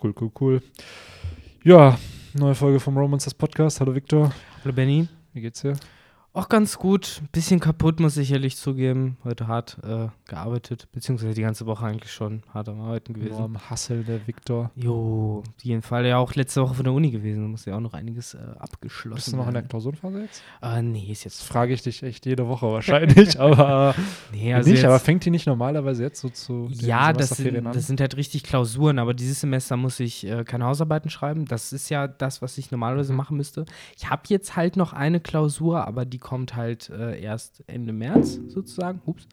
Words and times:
Cool, 0.00 0.14
cool, 0.20 0.30
cool. 0.40 0.62
Ja, 1.64 1.98
neue 2.34 2.54
Folge 2.54 2.78
vom 2.78 2.96
Romancers 2.96 3.34
Podcast. 3.34 3.80
Hallo 3.80 3.92
Victor. 3.92 4.32
Hallo 4.62 4.72
Benny. 4.72 5.08
Wie 5.32 5.40
geht's 5.40 5.62
dir? 5.62 5.74
Auch 6.38 6.48
ganz 6.48 6.78
gut. 6.78 7.20
Bisschen 7.32 7.58
kaputt, 7.58 7.98
muss 7.98 8.16
ich 8.16 8.30
ehrlich 8.30 8.56
zugeben. 8.56 9.16
Heute 9.24 9.48
hart 9.48 9.76
äh, 9.82 10.06
gearbeitet, 10.28 10.86
beziehungsweise 10.92 11.34
die 11.34 11.42
ganze 11.42 11.66
Woche 11.66 11.84
eigentlich 11.84 12.12
schon 12.12 12.44
hart 12.54 12.68
am 12.68 12.80
Arbeiten 12.80 13.12
gewesen. 13.12 13.32
Nur 13.38 13.44
am 13.44 13.58
Hassel, 13.70 14.04
der 14.04 14.24
Victor. 14.24 14.70
Jo, 14.76 15.42
auf 15.44 15.64
jeden 15.64 15.82
Fall. 15.82 16.06
Ja, 16.06 16.18
auch 16.18 16.36
letzte 16.36 16.62
Woche 16.62 16.74
von 16.74 16.84
der 16.84 16.92
Uni 16.92 17.10
gewesen. 17.10 17.42
Da 17.42 17.48
muss 17.48 17.64
ja 17.64 17.74
auch 17.74 17.80
noch 17.80 17.92
einiges 17.92 18.34
äh, 18.34 18.38
abgeschlossen 18.56 19.16
Bist 19.16 19.32
du 19.32 19.36
noch 19.36 19.48
in 19.48 19.54
der. 19.54 19.64
Klausurenphase 19.64 20.20
jetzt? 20.20 20.42
Äh, 20.62 20.80
nee, 20.80 21.10
ist 21.10 21.24
jetzt. 21.24 21.42
frage 21.42 21.72
ich 21.74 21.82
dich 21.82 22.04
echt 22.04 22.24
jede 22.24 22.46
Woche 22.46 22.70
wahrscheinlich, 22.70 23.40
aber 23.40 23.96
Nee, 24.30 24.54
also 24.54 24.70
nicht. 24.70 24.78
jetzt, 24.82 24.86
Aber 24.88 25.00
fängt 25.00 25.24
die 25.24 25.30
nicht 25.30 25.48
normalerweise 25.48 26.04
jetzt 26.04 26.20
so 26.20 26.28
zu 26.28 26.68
ja, 26.70 27.12
das 27.12 27.30
sind, 27.30 27.64
das 27.64 27.88
sind 27.88 28.00
halt 28.00 28.16
richtig 28.16 28.44
Klausuren, 28.44 29.00
aber 29.00 29.12
dieses 29.12 29.40
Semester 29.40 29.76
muss 29.76 29.98
ich 29.98 30.24
äh, 30.24 30.44
keine 30.44 30.66
Hausarbeiten 30.66 31.10
schreiben. 31.10 31.46
Das 31.46 31.72
ist 31.72 31.88
ja 31.88 32.06
das, 32.06 32.42
was 32.42 32.56
ich 32.58 32.70
normalerweise 32.70 33.12
Mhm. 33.12 33.16
machen 33.16 33.36
müsste. 33.36 33.66
Ich 33.96 34.08
habe 34.08 34.22
jetzt 34.28 34.54
halt 34.54 34.76
noch 34.76 34.92
eine 34.92 35.18
Klausur, 35.18 35.84
aber 35.88 36.04
die 36.04 36.27
kommt 36.28 36.56
halt 36.56 36.90
äh, 36.90 37.18
erst 37.18 37.64
Ende 37.68 37.94
März 37.94 38.38
sozusagen. 38.48 39.00
Ups. 39.06 39.24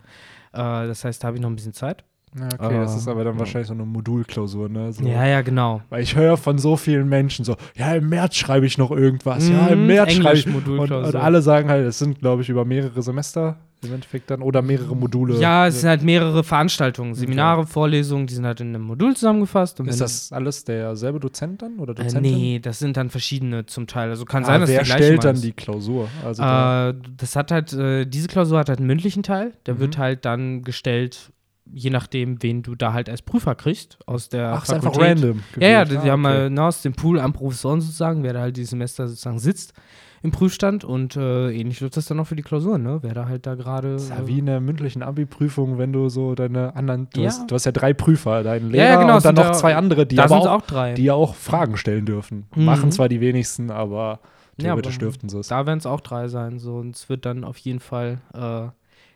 Äh, 0.54 0.88
das 0.88 1.04
heißt, 1.04 1.22
da 1.22 1.28
habe 1.28 1.36
ich 1.36 1.42
noch 1.42 1.50
ein 1.50 1.56
bisschen 1.58 1.74
Zeit. 1.74 2.06
Ja, 2.38 2.50
okay, 2.60 2.80
das 2.80 2.96
ist 2.98 3.08
aber 3.08 3.24
dann 3.24 3.36
Ah, 3.36 3.40
wahrscheinlich 3.40 3.68
so 3.68 3.74
eine 3.74 3.86
Modulklausur, 3.86 4.68
ne? 4.68 4.92
So. 4.92 5.06
Ja, 5.06 5.26
ja, 5.26 5.42
genau. 5.42 5.82
Weil 5.90 6.04
ich 6.04 6.16
höre 6.16 6.36
von 6.36 6.58
so 6.58 6.76
vielen 6.76 7.08
Menschen 7.08 7.46
so, 7.46 7.56
ja, 7.76 7.96
im 7.96 8.10
März 8.10 8.36
schreibe 8.36 8.66
ich 8.66 8.78
noch 8.78 8.92
irgendwas, 8.92 9.48
ja, 9.50 9.68
im 9.70 9.82
Mhm, 9.82 9.88
März 9.88 10.12
schreibe 10.14 10.38
ich. 10.38 10.48
Und, 10.48 10.68
und 10.92 10.92
alle 11.16 11.42
sagen 11.42 11.70
halt, 11.70 11.86
es 11.86 12.00
sind, 12.00 12.20
glaube 12.20 12.42
ich, 12.42 12.50
über 12.50 12.66
mehrere 12.66 13.02
Semester 13.02 13.58
im 13.84 13.94
Endeffekt 13.94 14.32
dann 14.32 14.42
oder 14.42 14.62
mehrere 14.64 14.96
Module. 14.96 15.40
Ja, 15.40 15.68
es 15.68 15.80
sind 15.82 15.90
halt 15.90 16.02
mehrere 16.02 16.44
Veranstaltungen, 16.44 17.14
Seminare, 17.14 17.68
Vorlesungen, 17.68 18.26
die 18.26 18.34
sind 18.34 18.46
halt 18.46 18.60
in 18.60 18.70
einem 18.70 18.82
Modul 18.84 19.16
zusammengefasst. 19.16 19.80
Und 19.80 19.88
Ist 19.88 20.02
das 20.02 20.32
alles 20.32 20.66
derselbe 20.66 21.20
Dozent 21.20 21.62
dann 21.62 21.78
oder 21.80 21.94
Äh, 21.94 22.04
Dozentin? 22.04 22.22
nee, 22.22 22.60
das 22.60 22.80
sind 22.80 22.98
dann 22.98 23.10
verschiedene 23.12 23.66
zum 23.68 23.86
Teil. 23.88 24.10
Also 24.10 24.26
kann 24.26 24.44
Ah, 24.44 24.48
sein, 24.48 24.62
dass 24.62 24.70
wer 24.72 24.84
stellt 24.86 25.24
dann 25.24 25.40
die 25.40 25.52
Klausur? 25.54 26.10
Also 26.24 26.42
Äh, 26.42 26.94
das 27.18 27.36
hat 27.36 27.52
halt, 27.52 27.74
äh, 27.74 28.06
diese 28.06 28.28
Klausur 28.28 28.58
hat 28.60 28.70
halt 28.70 28.80
einen 28.80 28.88
mündlichen 28.88 29.24
Teil. 29.24 29.54
Der 29.68 29.76
Mhm. 29.76 29.80
wird 29.80 29.98
halt 30.00 30.26
dann 30.26 30.64
gestellt, 30.64 31.32
je 31.74 31.90
nachdem, 31.90 32.42
wen 32.44 32.62
du 32.64 32.76
da 32.76 32.94
halt 32.94 33.10
als 33.10 33.22
Prüfer 33.22 33.56
kriegst 33.56 33.98
aus 34.06 34.30
der 34.30 34.54
ach, 34.54 34.64
ist 34.64 34.74
einfach 34.74 34.94
Fakultät. 34.94 35.18
random. 35.24 35.40
Ja, 35.60 35.68
ja, 35.68 35.86
die, 35.86 35.98
Ah, 35.98 36.02
haben 36.02 36.08
okay. 36.12 36.18
mal 36.18 36.50
ne, 36.50 36.64
aus 36.64 36.82
dem 36.82 36.94
Pool 36.94 37.20
an 37.20 37.34
Professoren 37.34 37.82
sozusagen, 37.82 38.24
wer 38.24 38.34
da 38.34 38.42
halt 38.42 38.58
dieses 38.58 38.70
Semester 38.72 39.08
sozusagen 39.08 39.40
sitzt 39.40 39.74
im 40.22 40.32
Prüfstand 40.32 40.84
und 40.84 41.16
äh, 41.18 41.52
ähnlich 41.52 41.80
läuft 41.82 41.98
das 41.98 42.06
dann 42.06 42.20
auch 42.20 42.26
für 42.26 42.36
die 42.36 42.42
Klausuren, 42.42 42.82
ne? 42.82 42.98
Wer 43.02 43.14
da 43.14 43.28
halt 43.28 43.46
da 43.46 43.54
gerade. 43.56 43.94
Das 43.94 44.04
ist 44.04 44.10
ja 44.10 44.22
äh, 44.22 44.28
wie 44.28 44.40
in 44.40 44.48
der 44.48 44.60
mündlichen 44.60 45.04
Abi-Prüfung, 45.04 45.78
wenn 45.78 45.94
du 45.94 46.10
so 46.10 46.34
deine 46.34 46.76
anderen, 46.76 47.08
du, 47.14 47.22
Ja. 47.22 47.28
hast, 47.28 47.50
du 47.52 47.54
hast 47.56 47.66
ja 47.66 47.72
drei 47.72 47.94
Prüfer, 47.94 48.42
deinen 48.42 48.68
Ja, 48.72 48.72
Lehrer 48.72 48.90
ja, 48.94 49.00
genau, 49.02 49.16
und 49.18 49.26
dann 49.26 49.36
noch 49.36 49.44
da- 49.48 49.54
zwei 49.54 49.76
andere, 49.76 50.06
die 50.08 50.20
aber 50.20 50.38
auch, 50.38 50.48
auch 50.48 50.62
drei. 50.62 50.94
die 50.94 51.04
ja 51.04 51.14
auch 51.14 51.36
Fragen 51.36 51.78
stellen 51.78 52.06
dürfen. 52.06 52.46
Mhm. 52.56 52.66
Machen 52.66 52.92
zwar 52.92 53.08
die 53.10 53.22
wenigsten, 53.22 53.70
aber 53.70 54.20
Ja, 54.58 54.70
theoretisch 54.70 54.96
aber 54.96 55.00
dürften 55.06 55.30
sie 55.30 55.40
es. 55.40 55.50
Da 55.50 55.66
werden 55.68 55.78
es 55.80 55.86
auch 55.86 56.02
drei 56.02 56.28
sein. 56.28 56.58
So, 56.58 56.78
und 56.78 56.96
es 56.96 57.08
wird 57.10 57.26
dann 57.26 57.44
auf 57.44 57.58
jeden 57.58 57.80
Fall 57.80 58.20
äh, 58.34 58.68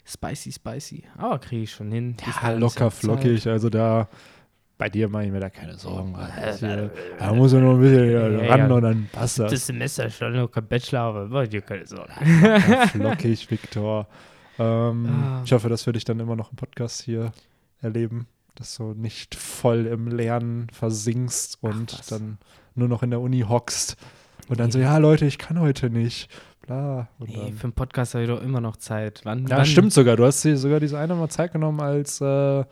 spicy, 0.06 0.52
spicy. 0.52 1.04
Aber 1.18 1.40
kriege 1.40 1.64
ich 1.64 1.72
schon 1.72 1.92
hin. 1.92 2.16
Ja, 2.42 2.52
locker 2.52 2.86
ja 2.86 2.90
flockig, 2.90 3.48
also 3.48 3.70
da 3.70 4.08
bei 4.78 4.90
dir 4.90 5.10
mache 5.10 5.26
ich 5.26 5.32
mir 5.32 5.42
da 5.42 5.50
keine 5.50 5.76
Sorgen. 5.78 6.16
Also, 6.16 6.66
hier, 6.68 6.90
da 7.18 7.34
muss 7.34 7.52
er 7.52 7.60
noch 7.62 7.74
ein 7.76 7.82
bisschen 7.82 8.12
Ja, 8.12 8.22
ran 8.50 8.70
ja. 8.70 8.76
und 8.76 8.82
dann 8.82 9.10
passt. 9.12 9.38
Das 9.40 9.52
das. 9.52 9.68
Semester 9.68 10.06
ist 10.06 10.16
schon 10.18 10.34
noch 10.34 10.48
kein 10.50 10.68
Bachelor, 10.68 11.02
aber 11.02 11.28
mach 11.28 11.48
dir 11.48 11.62
keine 11.62 11.86
Sorgen. 11.86 12.14
Flockig, 12.92 13.50
Viktor. 13.52 14.08
Ähm, 14.58 15.06
Ah. 15.10 15.42
Ich 15.46 15.52
hoffe, 15.52 15.68
dass 15.70 15.86
wir 15.86 15.94
dich 15.94 16.06
dann 16.06 16.20
immer 16.20 16.36
noch 16.36 16.52
im 16.52 16.56
Podcast 16.58 17.02
hier 17.02 17.32
erleben, 17.82 18.28
dass 18.56 18.76
du 18.76 18.94
nicht 18.94 19.36
voll 19.36 19.86
im 19.86 20.08
Lernen 20.08 20.68
versinkst 20.72 21.58
und 21.62 21.98
was. 22.00 22.08
dann 22.08 22.38
nur 22.76 22.88
noch 22.88 23.04
in 23.04 23.10
der 23.10 23.20
Uni 23.22 23.42
hockst 23.42 23.96
und 24.48 24.60
dann 24.60 24.68
Nee. 24.68 24.72
so, 24.74 24.80
ja 24.80 24.98
Leute, 24.98 25.26
ich 25.26 25.38
kann 25.38 25.60
heute 25.60 25.90
nicht. 25.90 26.30
Bla. 26.70 27.08
Nee, 27.18 27.52
für 27.58 27.64
einen 27.64 27.74
Podcast 27.74 28.14
habe 28.14 28.26
ich 28.26 28.30
doch 28.30 28.44
immer 28.44 28.62
noch 28.62 28.78
Zeit. 28.78 29.22
Wann, 29.24 29.48
ja, 29.48 29.58
wann, 29.58 29.66
stimmt 29.66 29.92
sogar. 29.92 30.16
Du 30.16 30.24
hast 30.24 30.44
dir 30.44 30.56
sogar 30.56 30.80
diese 30.80 31.00
eine 31.00 31.16
Mal 31.16 31.28
Zeit 31.28 31.52
genommen, 31.52 31.80
als 31.80 32.22
äh, 32.22 32.64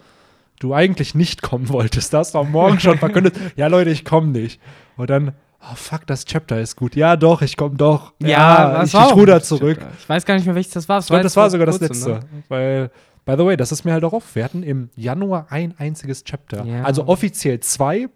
du 0.60 0.74
eigentlich 0.76 1.16
nicht 1.16 1.42
kommen 1.42 1.70
wolltest. 1.70 2.14
Da 2.14 2.20
hast 2.20 2.36
du 2.36 2.38
am 2.38 2.52
Morgen 2.52 2.80
schon 2.80 3.00
verkündet, 3.00 3.34
ja 3.56 3.66
Leute, 3.66 3.90
ich 3.90 4.06
komme 4.06 4.28
nicht. 4.28 4.62
Und 4.98 5.10
dann, 5.10 5.34
oh 5.64 5.74
fuck, 5.74 6.06
das 6.06 6.26
Chapter 6.26 6.62
ist 6.62 6.76
gut. 6.76 6.96
Ja 6.96 7.16
doch, 7.16 7.42
ich 7.42 7.58
komme 7.58 7.76
doch. 7.76 8.14
Ja, 8.20 8.82
das 8.82 8.90
ich, 8.90 8.94
war 8.94 9.08
ich 9.08 9.14
auch 9.14 9.18
ruder 9.18 9.42
zurück. 9.42 9.80
Chapter. 9.80 9.94
Ich 9.98 10.10
weiß 10.10 10.26
gar 10.26 10.36
nicht 10.36 10.46
mehr, 10.46 10.54
welches 10.54 10.74
das 10.74 10.88
war. 10.88 11.00
Ich 11.00 11.08
glaube, 11.08 11.24
das 11.24 11.36
war 11.36 11.50
sogar 11.50 11.66
das 11.66 11.80
letzte. 11.80 12.10
ne? 12.10 12.20
Weil, 12.50 12.92
by 13.26 13.34
the 13.36 13.46
way, 13.46 13.58
das 13.58 13.72
ist 13.72 13.84
mir 13.84 13.94
halt 13.94 14.04
auch 14.04 14.14
auf. 14.14 14.36
Wir 14.36 14.44
hatten 14.44 14.62
im 14.62 14.92
Januar 14.96 15.48
ein 15.50 15.74
einziges 15.80 16.24
Chapter. 16.24 16.64
Ja. 16.66 16.84
Also 16.84 17.08
offiziell 17.08 17.62
zwei. 17.62 18.10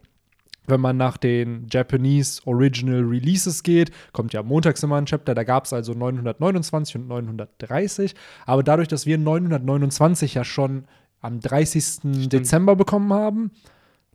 Wenn 0.68 0.80
man 0.80 0.96
nach 0.98 1.18
den 1.18 1.68
Japanese 1.72 2.42
Original 2.46 3.02
Releases 3.02 3.64
geht, 3.64 3.92
kommt 4.14 4.34
ja 4.34 4.44
montags 4.44 4.84
immer 4.84 4.98
ein 4.98 5.06
Chapter. 5.06 5.34
Da 5.34 5.44
gab 5.44 5.66
es 5.66 5.74
also 5.74 5.94
929 5.94 6.96
und 6.98 7.08
930. 7.08 8.14
Aber 8.46 8.62
dadurch, 8.64 8.88
dass 8.88 9.06
wir 9.06 9.18
929 9.18 10.36
ja 10.36 10.44
schon 10.44 10.86
am 11.20 11.40
30. 11.40 12.30
Dezember 12.30 12.76
bekommen 12.76 13.12
haben, 13.12 13.52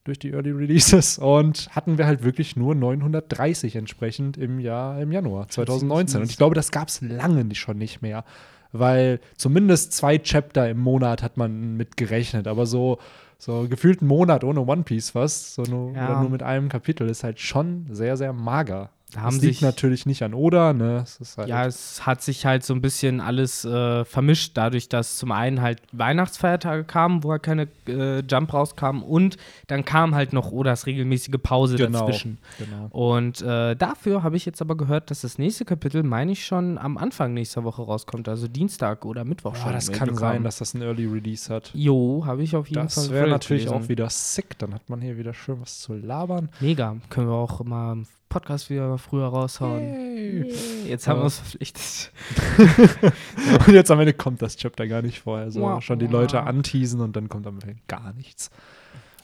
durch 0.05 0.19
die 0.21 0.31
Early 0.31 0.53
Releases, 0.53 1.19
und 1.19 1.69
hatten 1.75 1.99
wir 1.99 2.07
halt 2.07 2.23
wirklich 2.23 2.55
nur 2.55 2.77
930 2.77 3.75
entsprechend 3.75 4.37
im 4.37 4.61
Jahr, 4.61 5.01
im 5.01 5.11
Januar 5.11 5.49
2019. 5.49 6.21
Und 6.23 6.31
ich 6.31 6.37
glaube, 6.37 6.55
das 6.55 6.71
gab 6.71 6.89
es 6.89 7.01
lange 7.01 7.45
nicht- 7.45 7.59
schon 7.59 7.77
nicht 7.79 8.03
mehr. 8.03 8.25
Weil 8.73 9.21
zumindest 9.37 9.93
zwei 9.95 10.19
Chapter 10.19 10.69
im 10.71 10.79
Monat 10.79 11.23
hat 11.25 11.37
man 11.37 11.77
mit 11.77 11.97
gerechnet. 11.97 12.47
Aber 12.47 12.67
so, 12.67 12.99
so 13.39 13.67
gefühlt 13.69 14.03
ein 14.03 14.07
Monat 14.07 14.45
ohne 14.45 14.61
One 14.61 14.83
Piece 14.83 15.11
fast, 15.11 15.55
so 15.55 15.63
nur, 15.63 15.93
Ja. 15.95 16.07
oder 16.13 16.21
nur 16.21 16.31
mit 16.31 16.43
einem 16.43 16.69
Kapitel, 16.69 17.09
ist 17.09 17.25
halt 17.25 17.39
schon 17.41 17.87
sehr, 17.91 18.17
sehr 18.17 18.33
mager. 18.33 18.91
Da 19.13 19.21
das 19.21 19.23
haben 19.23 19.35
liegt 19.41 19.55
sich- 19.55 19.63
natürlich 19.63 20.05
nicht 20.05 20.23
an 20.25 20.35
Oda, 20.35 20.73
ne? 20.73 21.05
Es 21.05 21.37
halt 21.39 21.49
Ja, 21.49 21.65
es 21.65 22.05
hat 22.07 22.23
sich 22.23 22.45
halt 22.45 22.65
so 22.65 22.75
ein 22.75 22.81
bisschen 22.83 23.21
alles 23.21 23.65
äh, 23.65 24.05
vermischt, 24.05 24.53
dadurch, 24.57 24.89
dass 24.89 25.17
zum 25.17 25.31
einen 25.31 25.63
halt 25.63 25.81
Weihnachtsfeiertage 25.93 26.83
kamen, 26.85 27.23
wo 27.23 27.31
halt 27.31 27.43
keine 27.45 27.69
äh, 27.89 28.21
Jump 28.29 28.53
rauskamen 28.53 29.03
und 29.03 29.37
dann 29.69 29.85
kam 29.85 30.15
halt 30.15 30.33
noch 30.33 30.51
Odas 30.51 30.87
regelmäßige 30.87 31.37
Pause 31.43 31.77
Genau. 31.77 32.01
dazwischen. 32.01 32.39
genau. 32.59 32.89
Und 32.91 33.43
äh, 33.43 33.77
dafür 33.77 34.23
habe 34.25 34.37
ich 34.37 34.45
jetzt 34.45 34.61
aber 34.61 34.77
gehört, 34.77 35.11
dass 35.13 35.21
das 35.21 35.39
nächste 35.39 35.65
Kapitel, 35.65 36.03
meine 36.03 36.33
ich, 36.33 36.45
schon 36.45 36.77
am 36.77 36.99
Anfang 36.99 37.33
nächster 37.33 37.63
Woche 37.63 37.83
rauskommt, 37.83 38.29
also 38.29 38.49
Dienstag 38.49 39.05
oder 39.05 39.25
Mittwoch 39.25 39.53
Boah, 39.53 39.61
schon. 39.63 39.73
das 39.73 39.93
kann 39.93 40.17
sein, 40.17 40.43
dass 40.43 40.59
das 40.59 40.75
ein 40.75 40.83
Early 40.83 41.07
Release 41.07 41.53
hat. 41.53 41.71
Jo, 41.75 42.25
habe 42.27 42.43
ich 42.43 42.57
auf 42.57 42.67
jeden 42.69 42.89
Fall. 42.89 43.05
Das 43.05 43.11
wäre 43.13 43.29
natürlich 43.29 43.67
gelesen. 43.67 43.85
auch 43.85 43.89
wieder 43.89 44.11
sick. 44.11 44.59
Dann 44.59 44.75
hat 44.75 44.89
man 44.91 45.01
hier 45.01 45.17
wieder 45.17 45.33
schön 45.33 45.61
was 45.61 45.79
zu 45.81 45.95
labern. 45.95 46.49
Mega. 46.61 46.97
Können 47.09 47.29
wir 47.29 47.35
auch 47.35 47.63
mal 47.65 47.93
einen 47.93 48.07
Podcast 48.37 48.69
wieder 48.69 48.99
früher 48.99 49.29
raushauen. 49.29 49.81
Yay. 49.81 50.53
Jetzt 50.87 51.09
haben 51.09 51.17
Ja. 51.17 51.21
wir 51.23 51.25
uns 51.25 51.39
verpflichtet. 51.39 52.13
Und 53.67 53.73
jetzt 53.73 53.91
am 53.91 53.99
Ende 53.99 54.13
kommt 54.13 54.43
das 54.43 54.57
Chapter 54.59 54.87
gar 54.87 55.01
nicht 55.01 55.21
vorher. 55.21 55.51
So 55.51 55.63
Wow. 55.63 55.83
schon 55.83 55.99
die 55.99 56.07
Leute 56.07 56.43
anteasen 56.43 57.01
und 57.01 57.17
dann 57.17 57.31
kommt 57.31 57.47
am 57.47 57.59
Ende 57.61 57.77
gar 57.89 58.13
nichts. 58.13 58.51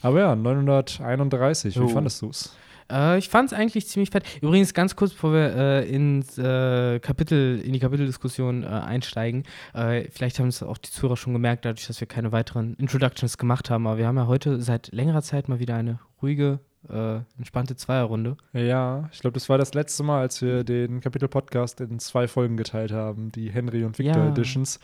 Aber 0.01 0.19
ja, 0.21 0.35
931. 0.35 1.77
Wie 1.77 1.81
Jo. 1.81 1.89
fandest 1.89 2.23
du 2.23 2.31
es? 2.31 2.57
Äh, 2.91 3.19
ich 3.19 3.29
fand 3.29 3.53
es 3.53 3.59
eigentlich 3.59 3.87
ziemlich 3.87 4.09
fett. 4.09 4.25
Übrigens, 4.41 4.73
ganz 4.73 4.97
kurz, 4.97 5.13
bevor 5.13 5.35
wir 5.35 5.55
äh, 5.57 5.89
ins 5.95 6.39
äh, 6.39 6.99
Kapitel, 7.01 7.61
in 7.61 7.75
die 7.75 7.81
Kapiteldiskussion 7.81 8.63
äh, 8.63 8.67
einsteigen, 8.67 9.43
äh, 9.75 10.09
vielleicht 10.11 10.39
haben 10.39 10.49
es 10.49 10.63
auch 10.63 10.79
die 10.79 10.91
Zuhörer 10.91 11.19
schon 11.19 11.35
gemerkt, 11.35 11.67
dadurch, 11.67 11.87
dass 11.87 12.01
wir 12.01 12.09
keine 12.09 12.33
weiteren 12.33 12.75
Introductions 12.77 13.37
gemacht 13.37 13.69
haben, 13.69 13.87
aber 13.87 13.99
wir 13.99 14.07
haben 14.07 14.17
ja 14.17 14.27
heute 14.27 14.61
seit 14.63 14.91
längerer 14.91 15.21
Zeit 15.23 15.51
mal 15.51 15.59
wieder 15.61 15.77
eine 15.77 15.99
ruhige, 16.23 16.61
äh, 16.89 17.21
entspannte 17.39 17.77
Zweierrunde. 17.77 18.37
Ja, 18.53 19.09
ich 19.13 19.21
glaube, 19.21 19.35
das 19.35 19.49
war 19.49 19.59
das 19.59 19.75
letzte 19.75 20.03
Mal, 20.03 20.21
als 20.21 20.43
wir 20.43 20.65
den 20.65 21.01
Kapitel-Podcast 21.01 21.81
in 21.81 21.99
zwei 21.99 22.29
Folgen 22.29 22.57
geteilt 22.57 22.93
haben, 22.93 23.31
die 23.33 23.51
Henry 23.51 23.85
und 23.85 23.99
Victor 23.99 24.23
Ja. 24.25 24.29
Editions. 24.31 24.81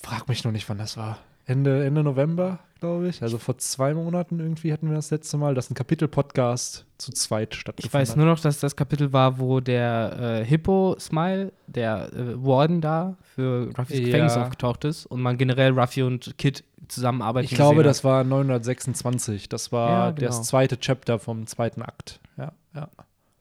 Frag 0.00 0.28
mich 0.28 0.44
noch 0.44 0.52
nicht, 0.52 0.68
wann 0.68 0.78
das 0.78 0.96
war. 0.96 1.18
Ende, 1.48 1.84
Ende 1.84 2.02
November, 2.04 2.58
glaube 2.78 3.08
ich. 3.08 3.22
Also 3.22 3.38
vor 3.38 3.56
zwei 3.58 3.94
Monaten 3.94 4.38
irgendwie 4.38 4.70
hatten 4.72 4.88
wir 4.88 4.96
das 4.96 5.10
letzte 5.10 5.38
Mal, 5.38 5.54
dass 5.54 5.70
ein 5.70 5.74
Kapitel-Podcast 5.74 6.84
zu 6.98 7.10
zweit 7.12 7.54
stattgefunden 7.54 7.88
Ich 7.88 7.94
weiß 7.94 8.10
hat. 8.10 8.16
nur 8.18 8.26
noch, 8.26 8.38
dass 8.38 8.60
das 8.60 8.76
Kapitel 8.76 9.12
war, 9.14 9.38
wo 9.38 9.60
der 9.60 10.40
äh, 10.40 10.44
Hippo-Smile, 10.44 11.52
der 11.66 12.12
äh, 12.12 12.44
Warden 12.44 12.80
da 12.82 13.16
für 13.34 13.70
Ruffys 13.78 13.98
Ja. 13.98 14.04
Gefängnis 14.04 14.36
aufgetaucht 14.36 14.84
ist 14.84 15.06
und 15.06 15.22
man 15.22 15.38
generell 15.38 15.72
Ruffy 15.78 16.02
und 16.02 16.36
Kid 16.36 16.64
zusammenarbeiten 16.88 17.46
Ich 17.46 17.54
glaube, 17.54 17.82
das 17.82 18.04
war 18.04 18.24
926. 18.24 19.48
Das 19.48 19.72
war 19.72 19.90
Ja, 19.90 20.12
das 20.12 20.36
genau. 20.36 20.42
zweite 20.42 20.78
Chapter 20.78 21.18
vom 21.18 21.46
zweiten 21.46 21.82
Akt. 21.82 22.20
Ja, 22.36 22.52
ja. 22.74 22.88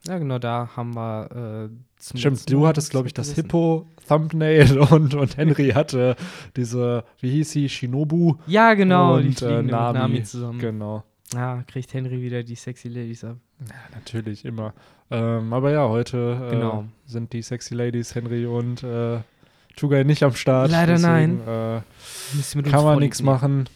Ja, 0.08 0.18
genau, 0.18 0.40
da 0.40 0.70
haben 0.76 0.96
wir 0.96 1.70
äh, 1.70 1.70
zum 1.98 2.20
Stimmt, 2.20 2.52
du 2.52 2.68
hattest, 2.68 2.92
glaube 2.92 3.08
ich, 3.08 3.14
das. 3.14 3.34
Hippo-Thumbnail 3.34 4.80
und, 4.92 5.16
und 5.16 5.38
Henry 5.38 5.70
hatte 5.70 6.16
diese, 6.56 7.04
wie 7.20 7.32
hieß 7.32 7.52
sie, 7.52 7.70
Shinobu 7.70 8.36
Ja, 8.48 8.74
genau, 8.74 9.20
die 9.20 9.28
und 9.28 9.42
äh, 9.42 9.46
fliegen 9.46 9.62
mit 9.64 9.72
Nami. 9.72 10.00
Nami 10.00 10.24
zusammen. 10.24 10.60
Genau. 10.60 11.04
Ja, 11.34 11.62
kriegt 11.68 11.94
Henry 11.94 12.22
wieder 12.22 12.42
die 12.44 12.56
sexy 12.56 12.88
Ladies 12.88 13.24
ab. 13.24 13.38
Ja, 13.68 13.76
natürlich, 13.96 14.46
immer. 14.46 14.74
Ähm, 15.12 15.52
aber 15.54 15.72
ja, 15.72 15.88
heute 15.88 16.42
äh, 16.48 16.52
Genau. 16.52 16.86
sind 17.06 17.34
die 17.34 17.42
Sexy 17.42 17.74
Ladies, 17.76 18.14
Henry 18.16 18.46
und 18.46 18.84
äh, 18.84 19.20
Tugai 19.76 20.04
nicht 20.04 20.24
am 20.24 20.34
Start. 20.34 20.72
Leider 20.72 20.94
deswegen, 20.94 21.42
nein. 21.46 21.82
Äh, 22.64 22.70
kann 22.70 22.84
man 22.84 23.00
nichts 23.00 23.22
machen. 23.22 23.70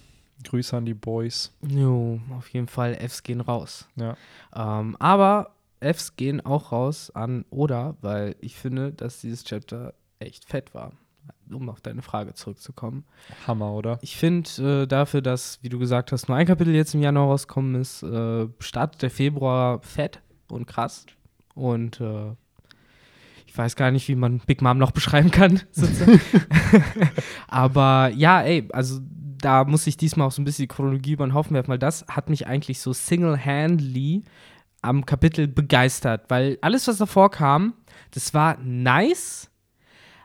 Grüße 0.44 0.76
an 0.76 0.86
die 0.86 0.94
Boys. 0.94 1.54
Jo, 1.68 2.20
auf 2.38 2.50
jeden 2.50 2.68
Fall, 2.68 2.96
Fs 2.96 3.24
gehen 3.24 3.42
raus. 3.42 3.88
Ja. 3.96 4.16
Ähm, 4.56 4.96
aber 5.00 5.52
Fs 5.82 6.16
gehen 6.16 6.42
auch 6.42 6.72
raus 6.72 7.12
an 7.12 7.46
Oda, 7.50 7.96
weil 8.02 8.36
ich 8.40 8.56
finde, 8.56 8.94
dass 8.94 9.22
dieses 9.22 9.44
Chapter 9.44 9.94
echt 10.20 10.46
fett 10.46 10.74
war. 10.74 10.94
Um 11.52 11.70
auf 11.70 11.82
deine 11.82 12.02
Frage 12.02 12.34
zurückzukommen. 12.34 13.04
Hammer, 13.46 13.74
oder? 13.74 14.00
Ich 14.02 14.16
finde 14.16 14.84
äh, 14.84 14.88
dafür, 14.88 15.22
dass, 15.22 15.60
wie 15.62 15.70
du 15.70 15.80
gesagt 15.80 16.12
hast, 16.12 16.30
nur 16.30 16.38
ein 16.38 16.48
Kapitel 16.48 16.74
jetzt 16.74 16.94
im 16.94 17.02
Januar 17.02 17.28
rauskommen 17.28 17.76
ist, 17.76 18.04
äh, 18.04 18.48
startet 18.60 19.02
der 19.02 19.10
Februar 19.10 19.82
fett 19.82 20.22
und 20.48 20.66
krass. 20.66 21.06
Und 21.54 22.00
äh, 22.00 22.32
ich 23.46 23.58
weiß 23.58 23.76
gar 23.76 23.92
nicht, 23.92 24.08
wie 24.08 24.16
man 24.16 24.40
Big 24.40 24.62
Mom 24.62 24.78
noch 24.78 24.92
beschreiben 24.92 25.30
kann. 25.30 25.60
Aber 27.48 28.12
ja, 28.16 28.42
ey, 28.42 28.70
also 28.72 29.02
da 29.42 29.66
muss 29.66 29.88
ich 29.88 29.98
diesmal 29.98 30.28
auch 30.28 30.32
so 30.32 30.42
ein 30.42 30.46
bisschen 30.46 30.64
die 30.64 30.74
Chronologie 30.74 31.14
über 31.14 31.28
den 31.28 31.34
Haufen 31.34 31.54
werfen, 31.54 31.70
weil 31.70 31.80
das 31.80 32.06
hat 32.08 32.30
mich 32.30 32.48
eigentlich 32.48 32.80
so 32.80 32.94
single-handedly 32.94 34.24
am 34.82 35.06
Kapitel 35.06 35.48
begeistert, 35.48 36.26
weil 36.30 36.58
alles, 36.62 36.88
was 36.88 36.98
davor 36.98 37.32
kam, 37.32 37.74
das 38.12 38.34
war 38.34 38.58
nice, 38.64 39.50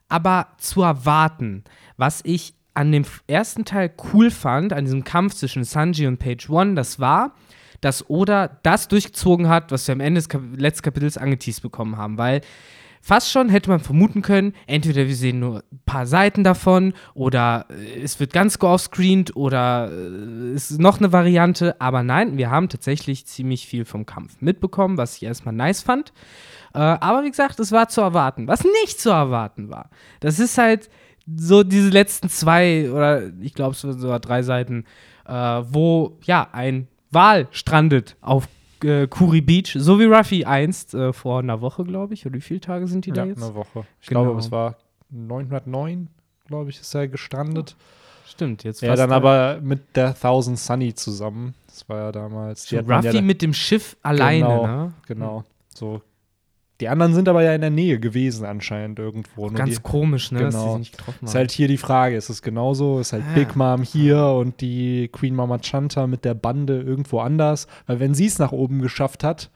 aber 0.08 0.48
zu 0.58 0.82
erwarten. 0.82 1.64
Was 1.96 2.20
ich 2.24 2.54
an 2.74 2.92
dem 2.92 3.04
ersten 3.26 3.64
Teil 3.64 3.92
cool 4.12 4.30
fand, 4.30 4.72
an 4.72 4.84
diesem 4.84 5.04
Kampf 5.04 5.34
zwischen 5.34 5.64
Sanji 5.64 6.06
und 6.06 6.18
Page 6.18 6.48
One, 6.50 6.74
das 6.74 7.00
war, 7.00 7.34
dass 7.80 8.08
Oda 8.08 8.48
das 8.62 8.88
durchgezogen 8.88 9.48
hat, 9.48 9.70
was 9.72 9.86
wir 9.88 9.94
am 9.94 10.00
Ende 10.00 10.18
des 10.18 10.28
Kap 10.28 10.42
letzten 10.56 10.82
Kapitels 10.82 11.18
angeteased 11.18 11.62
bekommen 11.62 11.96
haben, 11.96 12.18
weil 12.18 12.40
fast 13.06 13.30
schon 13.30 13.48
hätte 13.48 13.70
man 13.70 13.78
vermuten 13.78 14.20
können, 14.20 14.52
entweder 14.66 15.06
wir 15.06 15.14
sehen 15.14 15.38
nur 15.38 15.62
ein 15.70 15.80
paar 15.86 16.06
Seiten 16.06 16.42
davon 16.42 16.92
oder 17.14 17.66
äh, 17.70 18.02
es 18.02 18.18
wird 18.18 18.32
ganz 18.32 18.58
geoffscreened 18.58 19.36
oder 19.36 19.88
äh, 19.92 20.54
es 20.54 20.72
ist 20.72 20.80
noch 20.80 20.98
eine 20.98 21.12
Variante, 21.12 21.80
aber 21.80 22.02
nein, 22.02 22.36
wir 22.36 22.50
haben 22.50 22.68
tatsächlich 22.68 23.24
ziemlich 23.24 23.68
viel 23.68 23.84
vom 23.84 24.06
Kampf 24.06 24.40
mitbekommen, 24.40 24.96
was 24.96 25.16
ich 25.16 25.22
erstmal 25.22 25.54
nice 25.54 25.82
fand. 25.82 26.12
Äh, 26.74 26.78
aber 26.78 27.22
wie 27.22 27.30
gesagt, 27.30 27.60
es 27.60 27.70
war 27.70 27.88
zu 27.88 28.00
erwarten. 28.00 28.48
Was 28.48 28.64
nicht 28.82 29.00
zu 29.00 29.10
erwarten 29.10 29.70
war, 29.70 29.88
das 30.18 30.40
ist 30.40 30.58
halt 30.58 30.90
so 31.32 31.62
diese 31.62 31.90
letzten 31.90 32.28
zwei 32.28 32.90
oder 32.90 33.30
ich 33.40 33.54
glaube 33.54 33.72
es 33.72 33.80
sogar 33.82 34.18
drei 34.20 34.42
Seiten, 34.42 34.84
wo 35.26 36.18
ja 36.22 36.48
ein 36.52 36.86
Wal 37.10 37.48
strandet 37.50 38.16
auf 38.20 38.46
äh, 38.84 39.06
Kuri 39.06 39.40
Beach, 39.40 39.76
so 39.78 39.98
wie 39.98 40.04
Ruffy 40.04 40.44
einst 40.44 40.94
äh, 40.94 41.12
vor 41.12 41.38
einer 41.40 41.60
Woche, 41.60 41.84
glaube 41.84 42.14
ich. 42.14 42.26
Oder 42.26 42.34
wie 42.36 42.40
viele 42.40 42.60
Tage 42.60 42.86
sind 42.86 43.06
die 43.06 43.12
da 43.12 43.22
Ja, 43.22 43.28
jetzt? 43.30 43.42
eine 43.42 43.54
Woche. 43.54 43.84
Ich 44.00 44.08
Genau. 44.08 44.24
glaube, 44.24 44.38
es 44.40 44.50
war 44.50 44.76
909, 45.10 46.08
glaube 46.46 46.70
ich, 46.70 46.80
ist 46.80 46.94
er 46.94 47.08
gestrandet. 47.08 47.76
Stimmt, 48.26 48.64
jetzt 48.64 48.82
Ja, 48.82 48.96
dann 48.96 49.10
da. 49.10 49.16
aber 49.16 49.60
mit 49.62 49.96
der 49.96 50.14
Thousand 50.14 50.58
Sunny 50.58 50.94
zusammen. 50.94 51.54
Das 51.68 51.88
war 51.88 51.98
ja 51.98 52.12
damals. 52.12 52.70
Ruffy 52.72 53.16
ja, 53.16 53.22
mit 53.22 53.40
dem 53.42 53.54
Schiff 53.54 53.96
alleine, 54.02 54.40
Genau, 54.46 54.66
ne? 54.66 54.92
Genau. 55.06 55.44
So. 55.74 56.02
Die 56.80 56.88
anderen 56.88 57.14
sind 57.14 57.28
aber 57.28 57.42
ja 57.42 57.54
in 57.54 57.62
der 57.62 57.70
Nähe 57.70 57.98
gewesen 57.98 58.44
anscheinend 58.44 58.98
irgendwo. 58.98 59.46
Nur 59.48 59.54
Ganz 59.54 59.76
die, 59.76 59.82
komisch, 59.82 60.30
ne, 60.30 60.40
dass 60.40 60.54
die 60.54 60.60
Genau. 60.60 60.70
sich 60.72 60.78
nicht 60.80 60.98
getroffen 60.98 61.24
ist 61.24 61.30
haben. 61.30 61.38
halt 61.38 61.50
hier 61.50 61.68
die 61.68 61.78
Frage, 61.78 62.16
ist 62.16 62.28
es 62.28 62.42
genauso? 62.42 63.00
Ist 63.00 63.12
halt 63.14 63.24
Ah. 63.30 63.34
Big 63.34 63.56
Mom 63.56 63.82
hier 63.82 64.22
und 64.26 64.60
die 64.60 65.08
Queen 65.08 65.34
Mama 65.34 65.58
Chanta 65.58 66.06
mit 66.06 66.24
der 66.26 66.34
Bande 66.34 66.80
irgendwo 66.82 67.20
anders? 67.20 67.66
Weil 67.86 67.98
wenn 68.00 68.12
sie 68.14 68.26
es 68.26 68.38
nach 68.38 68.52
oben 68.52 68.82
geschafft 68.82 69.24
hat, 69.24 69.50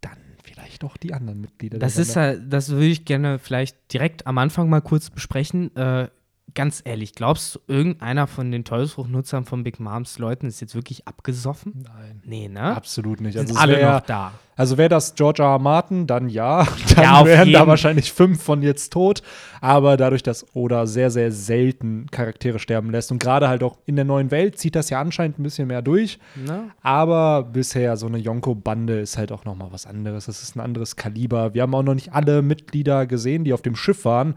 dann 0.00 0.16
vielleicht 0.42 0.84
auch 0.84 0.96
die 0.96 1.12
anderen 1.12 1.40
Mitglieder 1.40 1.78
das 1.78 1.98
ist 1.98 2.16
halt, 2.16 2.42
das 2.52 2.70
würde 2.70 2.86
ich 2.86 3.04
gerne 3.04 3.38
vielleicht 3.38 3.92
direkt 3.92 4.26
am 4.26 4.38
Anfang 4.38 4.68
mal 4.70 4.80
kurz 4.80 5.10
besprechen. 5.10 5.74
Äh, 5.76 6.08
ganz 6.54 6.82
ehrlich, 6.84 7.14
glaubst 7.14 7.54
du, 7.56 7.60
irgendeiner 7.66 8.26
von 8.26 8.50
den 8.52 8.64
Teufelsfruchtnutzern 8.64 9.44
von 9.44 9.64
Big 9.64 9.80
Moms 9.80 10.18
Leuten 10.18 10.46
ist 10.46 10.60
jetzt 10.60 10.74
wirklich 10.74 11.06
abgesoffen? 11.08 11.84
Nein, 11.84 12.22
Nee, 12.24 12.48
ne? 12.48 12.76
absolut 12.76 13.20
nicht. 13.20 13.34
Sind 13.36 13.50
es 13.50 13.56
alle 13.56 13.76
wär- 13.76 13.92
noch 13.92 14.00
da. 14.02 14.32
Also 14.56 14.78
wäre 14.78 14.88
das 14.88 15.16
George 15.16 15.42
R. 15.42 15.48
R. 15.48 15.58
Martin, 15.58 16.06
dann 16.06 16.28
ja. 16.28 16.64
Dann 16.94 17.02
Ja, 17.04 17.24
wären 17.26 17.50
da 17.52 17.58
jeden. 17.58 17.66
wahrscheinlich 17.66 18.12
fünf 18.12 18.40
von 18.40 18.62
jetzt 18.62 18.92
tot. 18.92 19.22
Aber 19.60 19.96
dadurch, 19.96 20.22
dass 20.22 20.46
Oda 20.54 20.86
sehr, 20.86 21.10
sehr 21.10 21.32
selten 21.32 22.06
Charaktere 22.12 22.60
sterben 22.60 22.90
lässt 22.90 23.10
und 23.10 23.18
gerade 23.18 23.48
halt 23.48 23.64
auch 23.64 23.78
in 23.84 23.96
der 23.96 24.04
neuen 24.04 24.30
Welt 24.30 24.56
zieht 24.58 24.76
das 24.76 24.90
ja 24.90 25.00
anscheinend 25.00 25.40
ein 25.40 25.42
bisschen 25.42 25.66
mehr 25.66 25.82
durch. 25.82 26.20
Ne? 26.36 26.70
Aber 26.82 27.42
bisher 27.42 27.96
so 27.96 28.06
eine 28.06 28.18
Yonko-Bande 28.18 29.00
ist 29.00 29.18
halt 29.18 29.32
auch 29.32 29.44
noch 29.44 29.56
mal 29.56 29.72
was 29.72 29.86
anderes. 29.86 30.26
Das 30.26 30.40
ist 30.42 30.54
ein 30.54 30.60
anderes 30.60 30.94
Kaliber. 30.94 31.52
Wir 31.54 31.62
haben 31.62 31.74
auch 31.74 31.82
noch 31.82 31.94
nicht 31.94 32.12
alle 32.12 32.40
Mitglieder 32.40 33.06
gesehen, 33.06 33.42
die 33.42 33.52
auf 33.54 33.62
dem 33.62 33.74
Schiff 33.74 34.04
waren. 34.04 34.36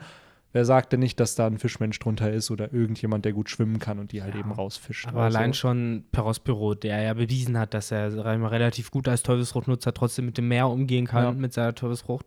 Wer 0.58 0.66
sagt 0.66 0.92
denn 0.92 1.02
nicht, 1.02 1.20
dass 1.20 1.36
da 1.36 1.46
ein 1.46 1.60
Fischmensch 1.60 2.00
drunter 2.00 2.32
ist 2.32 2.50
oder 2.50 2.74
irgendjemand, 2.74 3.26
der 3.26 3.32
gut 3.34 3.48
schwimmen 3.48 3.78
kann 3.78 4.00
und 4.00 4.12
die 4.12 4.24
halt 4.24 4.34
Ja. 4.34 4.40
eben 4.40 4.52
rausfischt? 4.52 5.08
Aber 5.08 5.20
oder 5.22 5.32
so. 5.32 5.38
allein 5.38 5.54
schon 5.54 6.04
Perospero, 6.12 6.74
der 6.74 7.00
ja 7.04 7.14
bewiesen 7.14 7.60
hat, 7.60 7.76
dass 7.76 7.92
er 7.92 8.12
relativ 8.26 8.90
gut 8.90 9.08
als 9.08 9.22
Teufelsfruchtnutzer 9.22 9.94
trotzdem 9.94 10.26
mit 10.26 10.40
dem 10.40 10.48
Meer 10.48 10.68
umgehen 10.68 11.06
kann, 11.06 11.24
Ja. 11.24 11.32
mit 11.32 11.54
seiner 11.54 11.76
Teufelsfrucht. 11.76 12.26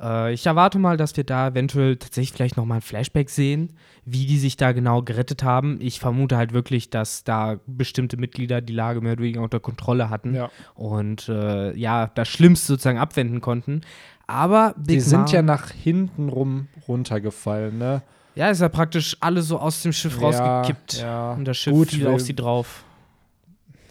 Äh, 0.00 0.32
ich 0.32 0.46
erwarte 0.46 0.78
mal, 0.78 0.96
dass 0.96 1.14
wir 1.18 1.24
da 1.24 1.48
eventuell 1.48 1.96
tatsächlich 1.96 2.32
vielleicht 2.32 2.56
nochmal 2.56 2.78
ein 2.78 2.82
Flashback 2.82 3.28
sehen, 3.28 3.74
wie 4.06 4.24
die 4.24 4.38
sich 4.38 4.56
da 4.56 4.72
genau 4.72 5.02
gerettet 5.02 5.42
haben. 5.42 5.78
Ich 5.82 6.00
vermute 6.00 6.38
halt 6.38 6.54
wirklich, 6.54 6.88
dass 6.88 7.24
da 7.24 7.60
bestimmte 7.66 8.16
Mitglieder 8.16 8.62
die 8.62 8.72
Lage 8.72 9.02
mehr 9.02 9.12
oder 9.12 9.22
weniger 9.22 9.42
unter 9.42 9.60
Kontrolle 9.60 10.08
hatten 10.08 10.34
Ja. 10.34 10.50
und 10.74 11.28
äh, 11.28 11.76
ja, 11.76 12.06
das 12.14 12.28
Schlimmste 12.28 12.68
sozusagen 12.68 12.98
abwenden 12.98 13.42
konnten. 13.42 13.82
Aber 14.26 14.74
Die 14.76 14.94
Big 14.94 15.02
sind 15.02 15.20
Mom- 15.20 15.28
ja 15.32 15.42
nach 15.42 15.70
hinten 15.70 16.28
rum 16.28 16.68
runtergefallen, 16.88 17.78
ne? 17.78 18.02
ja, 18.34 18.50
ist 18.50 18.60
ja 18.60 18.68
praktisch 18.68 19.16
alle 19.20 19.40
so 19.42 19.58
aus 19.58 19.82
dem 19.82 19.92
Schiff 19.92 20.20
Ja, 20.20 20.60
rausgekippt 20.60 20.94
ja. 21.00 21.32
und 21.32 21.44
das 21.46 21.56
Schiff 21.56 21.72
Gut, 21.72 21.88
fiel 21.90 22.06
auf 22.08 22.20
sie 22.20 22.34
drauf. 22.34 22.84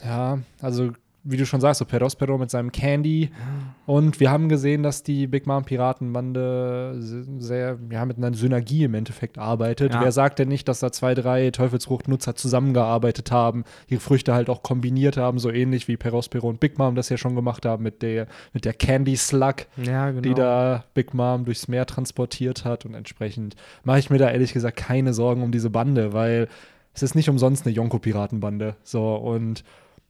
Ja, 0.04 0.40
also 0.62 0.92
wie 1.27 1.38
du 1.38 1.45
schon 1.48 1.60
sagst, 1.60 1.80
so 1.80 1.86
Perospero 1.86 2.38
mit 2.38 2.51
seinem 2.51 2.72
Candy. 2.72 3.31
Und 3.88 4.19
wir 4.19 4.30
haben 4.30 4.48
gesehen, 4.48 4.83
dass 4.83 5.01
die 5.01 5.25
Big 5.25 5.48
Mom 5.48 5.66
Piratenbande 5.66 6.95
se- 7.00 7.25
sehr, 7.39 7.80
ja, 7.92 8.06
mit 8.06 8.18
einer 8.18 8.33
Synergie 8.33 8.83
im 8.83 8.94
Endeffekt 8.94 9.38
arbeitet. 9.38 9.94
Ja. 9.94 10.01
Wer 10.01 10.12
sagt 10.12 10.38
denn 10.39 10.48
nicht, 10.48 10.68
dass 10.68 10.80
da 10.80 10.92
zwei, 10.92 11.16
drei 11.16 11.50
Teufelsfruchtnutzer 11.51 12.36
zusammengearbeitet 12.36 13.31
haben, 13.31 13.63
ihre 13.88 14.01
Früchte 14.01 14.33
halt 14.33 14.50
auch 14.50 14.63
kombiniert 14.63 15.18
haben, 15.18 15.39
so 15.39 15.50
ähnlich 15.51 15.88
wie 15.88 15.98
Perospero 15.98 16.48
und 16.48 16.60
Big 16.60 16.77
Mom 16.77 16.95
das 16.95 17.10
ja 17.10 17.18
schon 17.18 17.36
gemacht 17.36 17.66
haben 17.66 17.83
mit 17.83 18.01
der, 18.01 18.27
mit 18.54 18.63
der 18.66 18.74
Candy 18.74 19.16
Slug, 19.16 19.56
Ja, 19.83 20.10
genau. 20.12 20.22
die 20.22 20.33
da 20.36 20.83
Big 20.94 21.13
Mom 21.13 21.45
durchs 21.45 21.68
Meer 21.68 21.86
transportiert 21.86 22.66
hat. 22.66 22.86
Und 22.86 22.94
entsprechend 22.94 23.56
mache 23.83 24.00
ich 24.00 24.10
mir 24.10 24.19
da 24.19 24.30
ehrlich 24.30 24.54
gesagt 24.54 24.77
keine 24.77 25.13
Sorgen 25.13 25.42
um 25.42 25.51
diese 25.51 25.72
Bande, 25.72 26.13
weil 26.13 26.48
es 26.94 27.04
ist 27.04 27.16
nicht 27.16 27.30
umsonst 27.30 27.66
eine 27.66 27.75
Yonko-Piratenbande. 27.75 28.75
So, 28.83 29.16
und 29.16 29.63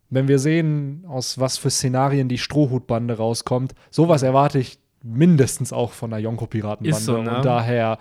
wenn 0.09 0.27
wir 0.27 0.39
sehen, 0.39 1.03
aus 1.07 1.39
was 1.39 1.57
für 1.57 1.69
Szenarien 1.69 2.29
die 2.29 2.37
Strohhutbande 2.37 3.17
rauskommt, 3.17 3.73
sowas 3.89 4.23
erwarte 4.23 4.59
ich 4.59 4.79
mindestens 5.03 5.71
auch 5.73 5.91
von 5.91 6.13
einer 6.13 6.21
Yonko-Piratenbande. 6.21 6.89
Ist 6.97 7.05
so, 7.05 7.21
ne? 7.21 7.37
Und 7.37 7.45
daher 7.45 7.97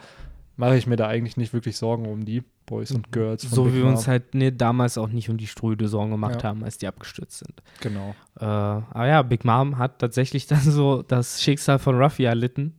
mache 0.57 0.77
ich 0.77 0.87
mir 0.87 0.97
da 0.97 1.09
eigentlich 1.09 1.37
nicht 1.37 1.53
wirklich 1.53 1.77
Sorgen 1.77 2.07
um 2.07 2.25
die 2.25 2.43
Boys 2.67 2.93
und 2.93 3.13
Girls. 3.13 3.45
von 3.45 3.55
So 3.55 3.67
wie 3.73 3.79
wir 3.79 3.87
uns 3.87 4.07
halt 4.09 4.35
nee, 4.35 4.51
damals 4.51 4.97
auch 4.97 5.09
nicht 5.09 5.29
um 5.29 5.37
die 5.37 5.47
Ströde 5.47 5.89
Sorgen 5.89 6.13
gemacht 6.13 6.43
Ja. 6.43 6.49
haben, 6.51 6.65
als 6.65 6.79
die 6.79 6.87
abgestürzt 6.87 7.39
sind. 7.41 7.63
Genau. 7.81 8.15
Äh, 8.41 8.45
aber 8.45 9.07
ja, 9.07 9.23
Big 9.23 9.45
Mom 9.45 9.77
hat 9.79 9.99
tatsächlich 9.99 10.47
dann 10.49 10.61
so 10.61 11.03
das 11.03 11.43
Schicksal 11.43 11.79
von 11.79 12.01
Ruffy 12.01 12.25
erlitten. 12.25 12.75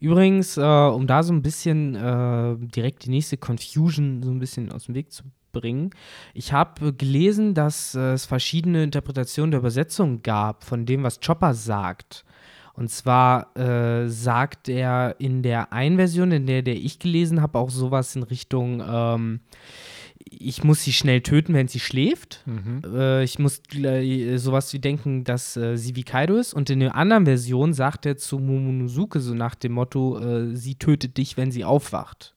Übrigens, 0.00 0.56
äh, 0.56 0.60
um 0.62 1.06
da 1.06 1.22
so 1.22 1.32
ein 1.32 1.42
bisschen 1.42 1.94
äh, 1.94 2.56
direkt 2.58 3.06
die 3.06 3.10
nächste 3.10 3.38
Confusion 3.38 4.22
so 4.22 4.30
ein 4.30 4.38
bisschen 4.38 4.70
aus 4.70 4.84
dem 4.84 4.94
Weg 4.94 5.10
zu 5.10 5.24
bringen. 5.54 5.90
Ich 6.34 6.52
habe 6.52 6.88
äh, 6.88 6.92
gelesen, 6.92 7.54
dass 7.54 7.94
äh, 7.94 8.12
es 8.12 8.26
verschiedene 8.26 8.84
Interpretationen 8.84 9.52
der 9.52 9.60
Übersetzung 9.60 10.22
gab 10.22 10.64
von 10.64 10.84
dem, 10.84 11.02
was 11.02 11.20
Chopper 11.20 11.54
sagt. 11.54 12.26
Und 12.74 12.90
zwar 12.90 13.56
äh, 13.56 14.08
sagt 14.08 14.68
er 14.68 15.14
in 15.18 15.42
der 15.42 15.72
einen 15.72 15.96
Version, 15.96 16.32
in 16.32 16.46
der, 16.46 16.62
der 16.62 16.74
ich 16.74 16.98
gelesen 16.98 17.40
habe, 17.40 17.58
auch 17.58 17.70
sowas 17.70 18.16
in 18.16 18.24
Richtung, 18.24 18.82
ähm, 18.86 19.40
ich 20.30 20.64
muss 20.64 20.82
sie 20.82 20.92
schnell 20.92 21.20
töten, 21.20 21.54
wenn 21.54 21.68
sie 21.68 21.80
schläft. 21.80 22.42
Mhm. 22.46 22.82
Äh, 22.92 23.24
ich 23.24 23.38
muss 23.38 23.62
gleich 23.62 24.40
sowas 24.40 24.72
wie 24.72 24.78
denken, 24.78 25.24
dass 25.24 25.56
äh, 25.56 25.76
sie 25.76 25.96
wie 25.96 26.02
Kaido 26.02 26.36
ist. 26.36 26.54
Und 26.54 26.70
in 26.70 26.80
der 26.80 26.94
anderen 26.94 27.26
Version 27.26 27.72
sagt 27.72 28.06
er 28.06 28.16
zu 28.16 28.38
Momonosuke 28.38 29.20
so 29.20 29.34
nach 29.34 29.54
dem 29.54 29.72
Motto, 29.72 30.18
äh, 30.18 30.56
sie 30.56 30.74
tötet 30.76 31.16
dich, 31.16 31.36
wenn 31.36 31.50
sie 31.50 31.64
aufwacht. 31.64 32.33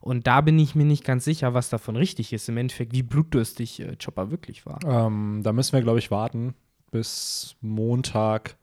Und 0.00 0.26
da 0.26 0.40
bin 0.40 0.58
ich 0.58 0.74
mir 0.74 0.84
nicht 0.84 1.04
ganz 1.04 1.24
sicher, 1.24 1.54
was 1.54 1.70
davon 1.70 1.96
richtig 1.96 2.32
ist. 2.32 2.48
Im 2.48 2.56
Endeffekt, 2.56 2.92
wie 2.92 3.02
blutdürstig 3.02 3.80
äh, 3.80 3.96
Chopper 4.02 4.30
wirklich 4.30 4.64
war. 4.66 4.78
Ähm, 4.86 5.40
da 5.42 5.52
müssen 5.52 5.72
wir, 5.72 5.82
glaube 5.82 5.98
ich, 5.98 6.10
warten, 6.10 6.54
bis 6.90 7.56
Montag 7.60 8.56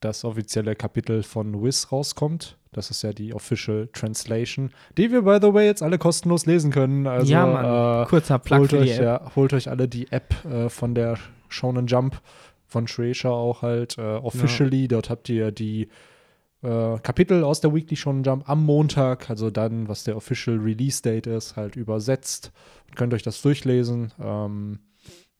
das 0.00 0.24
offizielle 0.24 0.76
Kapitel 0.76 1.22
von 1.22 1.62
Wiz 1.62 1.90
rauskommt. 1.90 2.58
Das 2.72 2.90
ist 2.90 3.02
ja 3.02 3.12
die 3.12 3.32
Official 3.32 3.88
Translation, 3.92 4.70
die 4.98 5.10
wir, 5.10 5.22
by 5.22 5.38
the 5.40 5.54
way, 5.54 5.66
jetzt 5.66 5.82
alle 5.82 5.96
kostenlos 5.96 6.44
lesen 6.44 6.70
können. 6.72 7.06
Also, 7.06 7.32
ja, 7.32 7.46
Mann. 7.46 8.02
Äh, 8.04 8.06
Kurzer 8.06 8.38
Plug 8.38 8.58
holt, 8.58 8.74
euch, 8.74 8.98
ja, 8.98 9.30
holt 9.36 9.52
euch 9.52 9.68
alle 9.68 9.88
die 9.88 10.10
App 10.10 10.34
äh, 10.44 10.68
von 10.68 10.94
der 10.94 11.18
Shonen 11.48 11.86
Jump 11.86 12.20
von 12.66 12.88
Shueisha 12.88 13.30
auch 13.30 13.62
halt 13.62 13.96
äh, 13.98 14.02
officially. 14.02 14.88
Dort 14.88 15.08
habt 15.08 15.28
ihr 15.28 15.52
die 15.52 15.88
äh, 16.64 16.98
Kapitel 17.00 17.44
aus 17.44 17.60
der 17.60 17.74
Weekly 17.74 17.96
Shonen 17.96 18.24
Jump 18.24 18.48
am 18.48 18.64
Montag, 18.64 19.30
also 19.30 19.50
dann, 19.50 19.88
was 19.88 20.04
der 20.04 20.16
Official 20.16 20.56
Release 20.58 21.02
Date 21.02 21.26
ist, 21.26 21.56
halt 21.56 21.76
übersetzt. 21.76 22.52
Und 22.88 22.96
könnt 22.96 23.14
euch 23.14 23.22
das 23.22 23.40
durchlesen. 23.42 24.12
Ähm, 24.20 24.80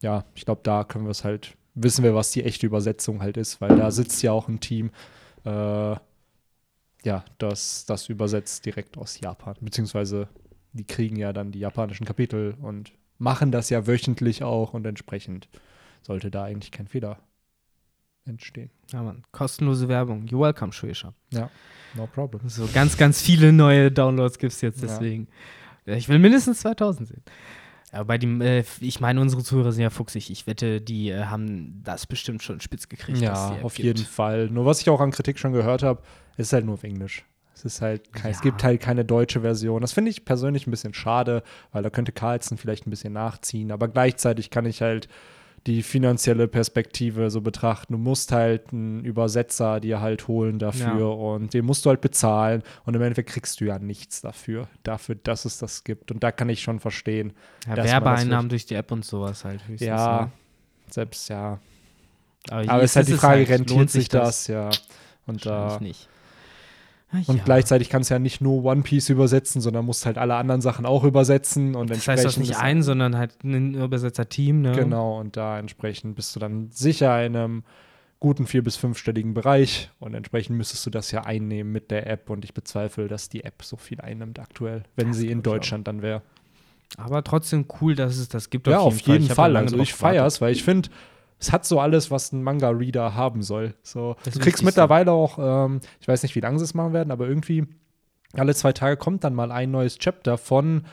ja, 0.03 0.25
ich 0.35 0.45
glaube, 0.45 0.61
da 0.63 0.85
können 0.85 1.05
wir 1.05 1.11
es 1.11 1.25
halt, 1.25 1.57
wissen 1.75 2.05
wir, 2.05 2.15
was 2.15 2.31
die 2.31 2.45
echte 2.45 2.67
Übersetzung 2.67 3.23
halt 3.23 3.37
ist, 3.37 3.61
weil 3.61 3.77
da 3.77 3.91
sitzt 3.91 4.23
ja 4.23 4.33
auch 4.33 4.49
ein 4.49 4.61
Team, 4.61 4.91
äh, 5.45 5.97
ja, 7.05 7.25
das 7.39 7.85
das 7.87 8.09
übersetzt 8.09 8.65
direkt 8.65 8.97
aus 8.97 9.21
Japan. 9.21 9.57
Beziehungsweise 9.61 10.29
die 10.73 10.85
kriegen 10.85 11.17
ja 11.17 11.33
dann 11.33 11.53
die 11.53 11.61
japanischen 11.61 12.07
Kapitel 12.07 12.55
und 12.61 12.93
machen 13.19 13.51
das 13.53 13.71
ja 13.71 13.87
wöchentlich 13.87 14.43
auch 14.43 14.75
und 14.75 14.87
entsprechend 14.87 15.49
sollte 16.03 16.31
da 16.31 16.45
eigentlich 16.45 16.73
kein 16.73 16.89
Fehler 16.89 17.19
entstehen. 18.27 18.71
Ja, 18.93 19.03
Mann. 19.03 19.23
Kostenlose 19.33 19.89
Werbung. 19.89 20.25
You're 20.27 20.41
welcome, 20.41 20.73
Shueisha. 20.73 21.13
Ja, 21.31 21.51
no 21.95 22.07
problem. 22.07 22.49
So 22.49 22.69
ganz, 22.73 22.97
ganz 22.97 23.21
viele 23.23 23.53
neue 23.53 23.91
Downloads 23.91 24.39
gibt 24.39 24.53
es 24.53 24.61
jetzt 24.61 24.81
Ja. 24.83 24.89
deswegen. 24.89 25.29
Ja, 25.87 25.95
Ich 25.95 26.09
will 26.09 26.19
mindestens 26.19 26.61
2000 26.61 27.09
sehen. 27.09 27.23
Ja, 27.93 28.03
bei 28.03 28.19
dem, 28.19 28.41
äh, 28.41 28.65
ich 28.81 29.01
meine, 29.01 29.21
unsere 29.21 29.45
Zuhörer 29.45 29.71
sind 29.71 29.83
ja 29.83 29.91
fuchsig. 29.91 30.31
Ich 30.31 30.47
wette, 30.47 30.81
die 30.81 31.11
äh, 31.11 31.25
haben 31.27 31.81
das 31.85 32.07
bestimmt 32.07 32.43
schon 32.43 32.61
spitz 32.61 32.89
gekriegt. 32.89 33.19
Ja, 33.19 33.59
auf 33.63 33.75
gibt. 33.75 33.87
jeden 33.87 34.05
Fall. 34.05 34.49
Nur 34.51 34.65
was 34.67 34.81
ich 34.81 34.91
auch 34.91 35.01
an 35.01 35.11
Kritik 35.13 35.39
schon 35.39 35.53
gehört 35.53 35.83
habe, 35.85 36.03
ist 36.37 36.53
halt 36.53 36.65
nur 36.65 36.75
auf 36.75 36.83
Englisch. 36.83 37.25
Es 37.55 37.65
ist 37.65 37.81
halt, 37.81 38.13
kein, 38.13 38.33
es 38.33 38.39
Ja. 38.39 38.43
gibt 38.43 38.65
halt 38.65 38.81
keine 38.81 39.05
deutsche 39.05 39.43
Version. 39.43 39.81
Das 39.81 39.93
finde 39.93 40.11
ich 40.11 40.25
persönlich 40.25 40.67
ein 40.67 40.73
bisschen 40.73 40.93
schade, 40.93 41.45
weil 41.71 41.85
da 41.85 41.91
könnte 41.91 42.11
Carlson 42.11 42.59
vielleicht 42.59 42.85
ein 42.87 42.91
bisschen 42.91 43.13
nachziehen. 43.13 43.71
Aber 43.71 43.87
gleichzeitig 43.87 44.51
kann 44.51 44.67
ich 44.67 44.83
halt 44.83 45.07
die 45.67 45.83
finanzielle 45.83 46.47
Perspektive 46.47 47.31
so 47.31 47.41
betrachten. 47.41 47.95
Du 47.95 47.99
musst 47.99 48.33
halt 48.33 48.73
einen 48.73 49.03
Übersetzer 49.05 49.81
dir 49.81 50.01
halt 50.01 50.29
holen 50.29 50.59
dafür 50.59 50.99
Ja. 50.99 51.07
und 51.07 51.55
den 51.55 51.65
musst 51.65 51.85
du 51.87 51.91
halt 51.91 52.03
bezahlen 52.03 52.63
und 52.85 52.95
im 52.95 53.01
Endeffekt 53.03 53.31
kriegst 53.31 53.61
du 53.61 53.65
ja 53.65 53.79
nichts 53.79 54.21
dafür, 54.21 54.69
dafür, 54.83 55.15
dass 55.15 55.47
es 55.47 55.59
das 55.59 55.83
gibt. 55.85 56.11
Und 56.11 56.23
da 56.23 56.33
kann 56.33 56.49
ich 56.51 56.61
schon 56.63 56.81
verstehen. 56.81 57.33
Ja, 57.67 57.77
das 57.77 57.87
Werbeeinnahmen 57.87 58.51
durch 58.51 58.67
die 58.67 58.75
App 58.75 58.93
und 58.93 59.05
sowas 59.07 59.45
halt. 59.47 59.61
höchstens, 59.67 59.87
Ja, 59.89 60.23
ne? 60.27 60.31
selbst 60.91 61.29
ja. 61.31 61.59
Aber, 62.51 62.71
Aber 62.71 62.83
es 62.83 62.91
ist 62.91 62.97
halt 62.97 63.09
die 63.09 63.13
Frage, 63.15 63.49
rentiert 63.49 63.71
Lohnt 63.79 63.91
sich 63.91 64.09
das? 64.11 64.49
Ja. 64.49 64.69
Und 65.27 65.47
da. 65.47 65.51
Wahrscheinlich 65.63 65.81
nicht. 65.89 66.09
Ah, 67.15 67.23
Und 67.27 67.37
ja. 67.39 67.45
gleichzeitig 67.45 67.89
kannst 67.91 68.11
du 68.11 68.15
ja 68.15 68.19
nicht 68.19 68.41
nur 68.41 68.65
One 68.65 68.83
Piece 68.83 69.09
übersetzen, 69.11 69.61
sondern 69.61 69.85
musst 69.85 70.05
halt 70.07 70.19
alle 70.19 70.35
anderen 70.35 70.61
Sachen 70.61 70.85
auch 70.87 71.05
übersetzen. 71.05 71.75
Und 71.77 71.91
Das 71.91 71.99
heißt, 72.09 72.25
du 72.25 72.29
hast 72.29 72.37
entsprechend 72.37 72.49
nicht 72.49 72.59
ein, 72.59 72.83
sondern 72.83 73.17
halt 73.17 73.45
ein 73.45 73.75
Übersetzerteam, 73.75 74.63
ne? 74.63 74.73
Genau, 74.73 75.21
und 75.21 75.37
da 75.37 75.59
entsprechend 75.59 76.17
bist 76.17 76.35
du 76.35 76.41
dann 76.41 76.71
sicher 76.73 77.25
in 77.25 77.37
einem 77.37 77.63
guten 78.21 78.47
vier- 78.47 78.65
bis 78.65 78.77
fünfstelligen 78.77 79.35
Bereich. 79.35 79.91
Und 80.01 80.15
entsprechend 80.15 80.57
müsstest 80.57 80.87
du 80.87 80.91
das 80.91 81.11
ja 81.11 81.25
einnehmen 81.25 81.73
mit 81.73 81.91
der 81.91 82.07
App. 82.09 82.31
Und 82.31 82.45
ich 82.45 82.55
bezweifle, 82.55 83.07
dass 83.07 83.29
die 83.29 83.45
App 83.45 83.63
so 83.63 83.77
viel 83.77 84.01
einnimmt 84.01 84.39
aktuell, 84.39 84.83
wenn 84.97 85.09
Das 85.09 85.19
sie 85.19 85.31
in. 85.31 85.43
Deutschland 85.43 85.87
dann 85.87 86.03
wäre. 86.03 86.23
Aber 86.97 87.23
trotzdem 87.25 87.67
cool, 87.81 87.95
dass 87.95 88.17
es 88.17 88.29
das 88.29 88.51
gibt. 88.51 88.67
Ja, 88.67 88.79
auf 88.79 88.99
jeden 89.01 89.29
hab 89.29 89.37
Fall. 89.37 89.53
lange 89.53 89.67
Also 89.67 89.79
ich 89.79 89.95
feiere 89.95 90.27
es, 90.27 90.41
weil 90.41 90.53
ich 90.53 90.63
finde, 90.65 90.89
es 91.39 91.53
hat 91.53 91.65
so 91.67 91.81
alles, 91.81 92.11
was 92.11 92.33
ein 92.33 92.43
Manga-Reader 92.43 93.15
haben 93.15 93.43
soll. 93.43 93.75
So, 93.83 94.17
Das 94.25 94.35
du 94.35 94.41
kriegst 94.41 94.63
mittlerweile 94.65 95.13
auch, 95.13 95.39
ähm, 95.39 95.81
ich 96.01 96.09
weiß 96.09 96.23
nicht, 96.23 96.35
wie 96.35 96.41
lange 96.41 96.59
sie 96.59 96.65
es 96.65 96.75
machen 96.75 96.93
werden, 96.93 97.11
aber 97.11 97.27
irgendwie 97.29 97.67
alle 98.35 98.55
zwei 98.55 98.73
Tage 98.73 98.97
kommt 98.97 99.25
dann 99.25 99.35
mal 99.35 99.53
ein 99.53 99.71
neues 99.71 99.99
Chapter 99.99 100.39
von 100.39 100.85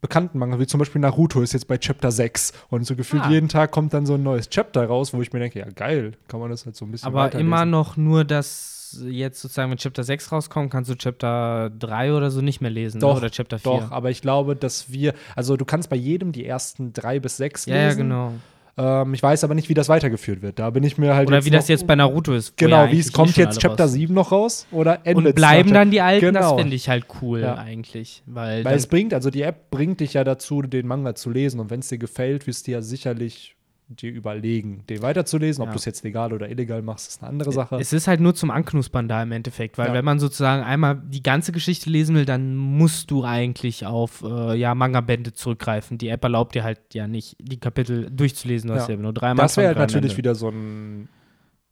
bekannten 0.00 0.38
Manga, 0.38 0.58
wie 0.58 0.66
zum 0.66 0.78
Beispiel 0.80 1.00
Naruto 1.00 1.40
ist 1.42 1.52
jetzt 1.52 1.68
bei 1.68 1.78
Chapter 1.78 2.10
6 2.10 2.52
und 2.70 2.84
so 2.84 2.96
gefühlt 2.96 3.22
Ah. 3.24 3.30
jeden 3.30 3.48
Tag 3.48 3.70
kommt 3.70 3.94
dann 3.94 4.04
so 4.04 4.14
ein 4.14 4.22
neues 4.22 4.48
Chapter 4.50 4.84
raus, 4.84 5.14
wo 5.14 5.22
ich 5.22 5.32
mir 5.32 5.38
denke, 5.38 5.60
ja 5.60 5.66
geil, 5.70 6.12
kann 6.26 6.40
man 6.40 6.50
das 6.50 6.66
halt 6.66 6.74
so 6.74 6.84
ein 6.84 6.90
bisschen 6.90 7.06
Aber 7.06 7.32
immer 7.34 7.64
noch 7.64 7.96
nur, 7.96 8.24
dass 8.24 9.00
jetzt 9.06 9.40
sozusagen, 9.40 9.70
wenn 9.70 9.78
Chapter 9.78 10.02
6 10.02 10.32
rauskommt, 10.32 10.70
kannst 10.72 10.90
du 10.90 10.96
Chapter 10.96 11.70
3 11.78 12.14
oder 12.14 12.30
so 12.32 12.40
nicht 12.42 12.60
mehr 12.60 12.70
lesen. 12.70 13.00
Doch, 13.00 13.12
ne? 13.14 13.18
Oder 13.20 13.30
Chapter 13.30 13.58
4. 13.60 13.70
Doch, 13.72 13.90
aber 13.92 14.10
ich 14.10 14.20
glaube, 14.22 14.56
dass 14.56 14.90
wir, 14.90 15.14
also 15.36 15.56
du 15.56 15.64
kannst 15.64 15.88
bei 15.88 15.96
jedem 15.96 16.32
die 16.32 16.44
ersten 16.44 16.92
drei 16.92 17.20
bis 17.20 17.36
sechs 17.36 17.64
ja, 17.66 17.76
ja, 17.76 17.86
lesen. 17.86 17.98
genau. 17.98 18.32
Ähm, 18.78 19.12
ich 19.12 19.22
weiß 19.22 19.44
aber 19.44 19.54
nicht, 19.54 19.68
wie 19.68 19.74
das 19.74 19.88
weitergeführt 19.88 20.40
wird. 20.40 20.58
Da 20.58 20.70
bin 20.70 20.82
ich 20.82 20.96
mir 20.96 21.14
halt 21.14 21.28
Oder 21.28 21.44
wie 21.44 21.50
das 21.50 21.68
jetzt 21.68 21.86
bei 21.86 21.94
Naruto 21.94 22.32
ist. 22.32 22.56
Genau, 22.56 22.84
ja 22.86 22.92
wie 22.92 22.98
es 22.98 23.12
kommt 23.12 23.30
eh 23.30 23.32
schon 23.34 23.44
jetzt 23.44 23.60
Chapter 23.60 23.84
raus 23.84 23.92
7 23.92 24.14
noch 24.14 24.32
raus 24.32 24.66
oder 24.70 25.00
endet 25.04 25.26
Und 25.26 25.34
bleiben 25.34 25.68
nach 25.70 25.74
dann 25.80 25.90
die 25.90 26.00
alten, 26.00 26.32
das 26.32 26.44
Genau. 26.46 26.56
finde 26.58 26.74
ich 26.76 26.88
halt 26.88 27.04
cool 27.20 27.40
Ja. 27.40 27.56
eigentlich. 27.56 28.22
Weil, 28.26 28.64
Weil 28.64 28.76
es 28.76 28.86
bringt, 28.86 29.12
also 29.12 29.28
die 29.30 29.42
App 29.42 29.70
bringt 29.70 30.00
dich 30.00 30.14
ja 30.14 30.24
dazu, 30.24 30.62
den 30.62 30.86
Manga 30.86 31.14
zu 31.14 31.30
lesen. 31.30 31.60
Und 31.60 31.70
wenn 31.70 31.80
es 31.80 31.88
dir 31.88 31.98
gefällt, 31.98 32.46
wirst 32.46 32.66
du 32.66 32.70
ja 32.72 32.80
sicherlich 32.80 33.56
dir 33.96 34.10
überlegen, 34.12 34.84
den 34.88 35.02
weiterzulesen. 35.02 35.62
Ob 35.62 35.68
Ja. 35.68 35.72
du 35.72 35.78
es 35.78 35.84
jetzt 35.84 36.02
legal 36.04 36.32
oder 36.32 36.48
illegal 36.50 36.82
machst, 36.82 37.08
ist 37.08 37.22
eine 37.22 37.30
andere 37.30 37.52
Sache. 37.52 37.76
es 37.76 37.92
ist 37.92 38.08
halt 38.08 38.20
nur 38.20 38.34
zum 38.34 38.50
Anknuspern 38.50 39.08
da 39.08 39.22
im 39.22 39.32
Endeffekt. 39.32 39.78
Weil 39.78 39.88
Ja. 39.88 39.94
wenn 39.94 40.04
man 40.04 40.18
sozusagen 40.18 40.62
einmal 40.62 41.00
die 41.04 41.22
ganze 41.22 41.52
Geschichte 41.52 41.90
lesen 41.90 42.14
will, 42.14 42.24
dann 42.24 42.56
musst 42.56 43.10
du 43.10 43.24
eigentlich 43.24 43.86
auf 43.86 44.22
äh, 44.22 44.54
ja, 44.54 44.74
Manga-Bände 44.74 45.32
zurückgreifen. 45.32 45.98
Die 45.98 46.08
App 46.08 46.22
erlaubt 46.24 46.54
dir 46.54 46.64
halt 46.64 46.80
ja 46.92 47.06
nicht, 47.06 47.36
die 47.40 47.58
Kapitel 47.58 48.10
durchzulesen. 48.10 48.68
Du 48.68 48.74
hast 48.74 48.88
Ja. 48.88 48.94
ja 48.96 49.00
nur 49.00 49.12
dreimal. 49.12 49.44
das 49.44 49.56
wäre 49.56 49.68
halt 49.68 49.78
natürlich 49.78 50.12
Bände. 50.12 50.18
wieder 50.18 50.34
so 50.34 50.48
ein, 50.48 51.08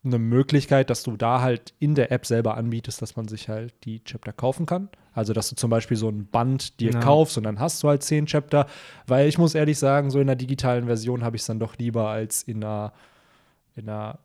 eine 0.02 0.18
Möglichkeit, 0.18 0.88
dass 0.88 1.02
du 1.02 1.16
da 1.16 1.40
halt 1.42 1.74
in 1.78 1.94
der 1.94 2.10
App 2.10 2.24
selber 2.24 2.56
anbietest, 2.56 3.02
dass 3.02 3.16
man 3.16 3.28
sich 3.28 3.48
halt 3.48 3.74
die 3.84 4.02
Chapter 4.02 4.32
kaufen 4.32 4.64
kann. 4.64 4.88
Also, 5.12 5.32
dass 5.32 5.50
du 5.50 5.56
zum 5.56 5.68
Beispiel 5.70 5.96
so 5.96 6.08
ein 6.08 6.26
Band 6.26 6.80
dir 6.80 6.92
Ja. 6.92 7.00
kaufst 7.00 7.36
und 7.36 7.44
dann 7.44 7.58
hast 7.60 7.82
du 7.82 7.88
halt 7.88 8.02
zehn 8.02 8.26
Chapter. 8.26 8.66
Weil 9.06 9.28
ich 9.28 9.36
muss 9.36 9.54
ehrlich 9.54 9.78
sagen, 9.78 10.10
so 10.10 10.20
in 10.20 10.26
der 10.26 10.36
digitalen 10.36 10.86
Version 10.86 11.22
habe 11.22 11.36
ich 11.36 11.42
es 11.42 11.46
dann 11.46 11.58
doch 11.58 11.76
lieber 11.76 12.08
als 12.08 12.42
in 12.42 12.64
einer, 12.64 12.92
in 13.76 13.88
einer 13.88 14.18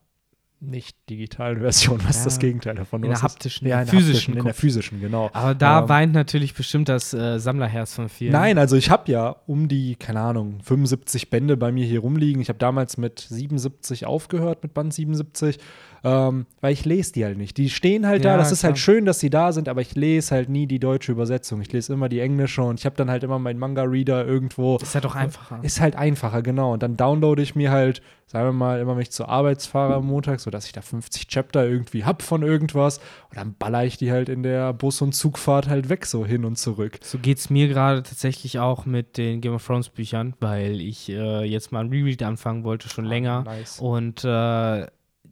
nicht 0.61 0.97
digitalen 1.09 1.59
Version, 1.59 1.99
was 2.07 2.17
Ja. 2.19 2.23
das 2.25 2.39
Gegenteil 2.39 2.75
davon 2.75 3.01
In 3.03 3.09
der 3.09 3.17
ist. 3.17 3.23
haptischen, 3.23 3.67
ja, 3.67 3.81
in 3.81 3.85
der 3.85 3.93
physischen 3.93 4.13
physischen, 4.13 4.37
in 4.37 4.43
der 4.45 4.53
physischen, 4.53 5.01
genau. 5.01 5.29
Aber 5.33 5.53
da 5.53 5.81
Ähm, 5.81 5.89
weint 5.89 6.13
natürlich 6.13 6.53
bestimmt 6.53 6.89
das 6.89 7.13
äh, 7.13 7.39
Sammlerherz 7.39 7.93
von 7.93 8.09
vielen. 8.09 8.31
Nein, 8.31 8.57
also 8.57 8.75
ich 8.75 8.89
habe 8.89 9.11
ja 9.11 9.35
um 9.47 9.67
die, 9.67 9.95
keine 9.95 10.21
Ahnung, 10.21 10.59
75 10.63 11.29
Bände 11.29 11.57
bei 11.57 11.71
mir 11.71 11.85
hier 11.85 11.99
rumliegen. 11.99 12.41
Ich 12.41 12.49
habe 12.49 12.59
damals 12.59 12.97
mit 12.97 13.19
77 13.19 14.05
aufgehört, 14.05 14.63
mit 14.63 14.73
Band 14.73 14.93
77, 14.93 15.57
ähm, 16.05 16.45
weil 16.61 16.71
ich 16.71 16.85
lese 16.85 17.13
die 17.13 17.25
halt 17.25 17.35
nicht. 17.35 17.57
Die 17.57 17.71
stehen 17.71 18.05
halt 18.05 18.23
Ja, 18.23 18.33
da, 18.33 18.37
das 18.37 18.51
ist 18.51 18.63
halt 18.63 18.77
schön, 18.77 19.05
dass 19.05 19.19
sie 19.19 19.31
da 19.31 19.51
sind, 19.51 19.67
aber 19.67 19.81
ich 19.81 19.95
lese 19.95 20.35
halt 20.35 20.49
nie 20.49 20.67
die 20.67 20.77
deutsche 20.77 21.11
Übersetzung. 21.11 21.61
Ich 21.61 21.73
lese 21.73 21.93
immer 21.93 22.09
die 22.09 22.19
englische 22.19 22.61
und 22.61 22.79
ich 22.79 22.85
habe 22.85 22.95
dann 22.95 23.09
halt 23.09 23.23
immer 23.23 23.39
meinen 23.39 23.57
Manga-Reader 23.57 24.23
irgendwo. 24.23 24.77
Ist 24.77 24.93
ja 24.93 25.01
doch 25.01 25.15
einfacher. 25.15 25.59
Ist 25.63 25.81
halt 25.81 25.95
einfacher, 25.95 26.43
genau. 26.43 26.73
Und 26.73 26.83
dann 26.83 26.95
downloade 26.95 27.41
ich 27.41 27.55
mir 27.55 27.71
halt, 27.71 28.03
sagen 28.27 28.47
wir 28.47 28.53
mal, 28.53 28.79
immer 28.79 28.95
wenn 28.95 29.01
ich 29.01 29.09
zur 29.09 29.29
Arbeit 29.29 29.63
fahre 29.63 29.95
am 29.95 30.05
Montag, 30.05 30.39
sodass 30.41 30.67
ich 30.67 30.73
da 30.73 30.81
50 30.81 31.27
Chapter 31.27 31.67
irgendwie 31.67 32.05
hab 32.05 32.21
von 32.21 32.43
irgendwas. 32.43 32.99
Und 33.31 33.37
dann 33.37 33.55
baller 33.55 33.83
ich 33.83 33.97
die 33.97 34.11
halt 34.11 34.29
in 34.29 34.43
der 34.43 34.73
Bus- 34.73 35.01
und 35.01 35.13
Zugfahrt 35.13 35.67
halt 35.69 35.89
weg, 35.89 36.05
so 36.05 36.23
hin 36.23 36.45
und 36.45 36.59
zurück. 36.59 36.99
So 37.01 37.17
geht 37.17 37.39
es 37.39 37.49
mir 37.49 37.67
gerade 37.67 38.03
tatsächlich 38.03 38.59
auch 38.59 38.85
mit 38.85 39.17
den 39.17 39.41
Game 39.41 39.55
of 39.55 39.65
Thrones 39.65 39.89
Büchern, 39.89 40.35
weil 40.39 40.81
ich 40.81 41.09
äh, 41.09 41.45
jetzt 41.45 41.71
mal 41.71 41.79
ein 41.79 41.89
Reread 41.89 42.21
anfangen 42.21 42.63
wollte, 42.63 42.89
schon 42.89 43.05
länger. 43.05 43.41
Nice. 43.41 43.79
Und 43.79 44.23
äh, 44.23 44.85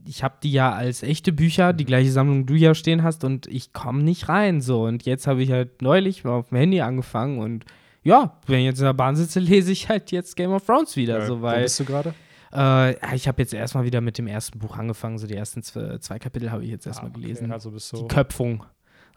ich 0.06 0.24
habe 0.24 0.36
die 0.44 0.52
ja 0.52 0.72
als 0.74 1.04
echte 1.04 1.32
Bücher, 1.32 1.74
die 1.74 1.86
gleiche 1.86 2.12
Sammlung 2.12 2.46
du 2.46 2.56
ja 2.56 2.76
stehen 2.76 3.04
hast, 3.04 3.24
und 3.24 3.48
ich 3.48 3.74
komme 3.74 4.04
nicht 4.04 4.30
rein. 4.30 4.62
So. 4.62 4.84
Und 4.86 5.06
jetzt 5.06 5.28
habe 5.28 5.44
ich 5.44 5.52
halt 5.52 5.82
neulich 5.82 6.24
mal 6.24 6.32
auf 6.34 6.50
dem 6.50 6.58
Handy 6.58 6.82
angefangen 6.82 7.40
und 7.40 7.66
ja, 8.04 8.38
wenn 8.48 8.60
ich 8.60 8.66
jetzt 8.66 8.80
in 8.80 8.86
der 8.86 8.94
Bahn 8.94 9.16
sitze, 9.16 9.40
lese 9.42 9.72
ich 9.72 9.88
halt 9.90 10.12
jetzt 10.12 10.36
Game 10.36 10.52
of 10.52 10.66
Thrones 10.66 10.96
wieder. 10.98 11.20
Äh, 11.20 11.26
so, 11.28 11.38
wo 11.40 11.44
weil 11.44 11.64
bist 11.64 11.80
du 11.80 11.86
gerade? 11.86 12.14
äh, 12.54 13.16
ich 13.16 13.28
habe 13.28 13.42
jetzt 13.42 13.54
erstmal 13.54 13.86
wieder 13.86 14.02
mit 14.02 14.18
dem 14.18 14.28
ersten 14.28 14.60
Buch 14.60 14.78
angefangen. 14.78 15.18
So 15.18 15.26
die 15.28 15.36
ersten 15.36 15.64
zwei, 15.64 15.98
zwei 16.00 16.20
Kapitel 16.20 16.52
habe 16.52 16.64
ich 16.66 16.70
jetzt 16.70 16.86
erstmal 16.86 17.12
Ah, 17.12 17.14
okay, 17.16 17.22
gelesen. 17.22 17.52
Also 17.52 17.72
bist 17.72 17.92
Die 17.94 17.98
du. 17.98 18.08
Köpfung 18.08 18.64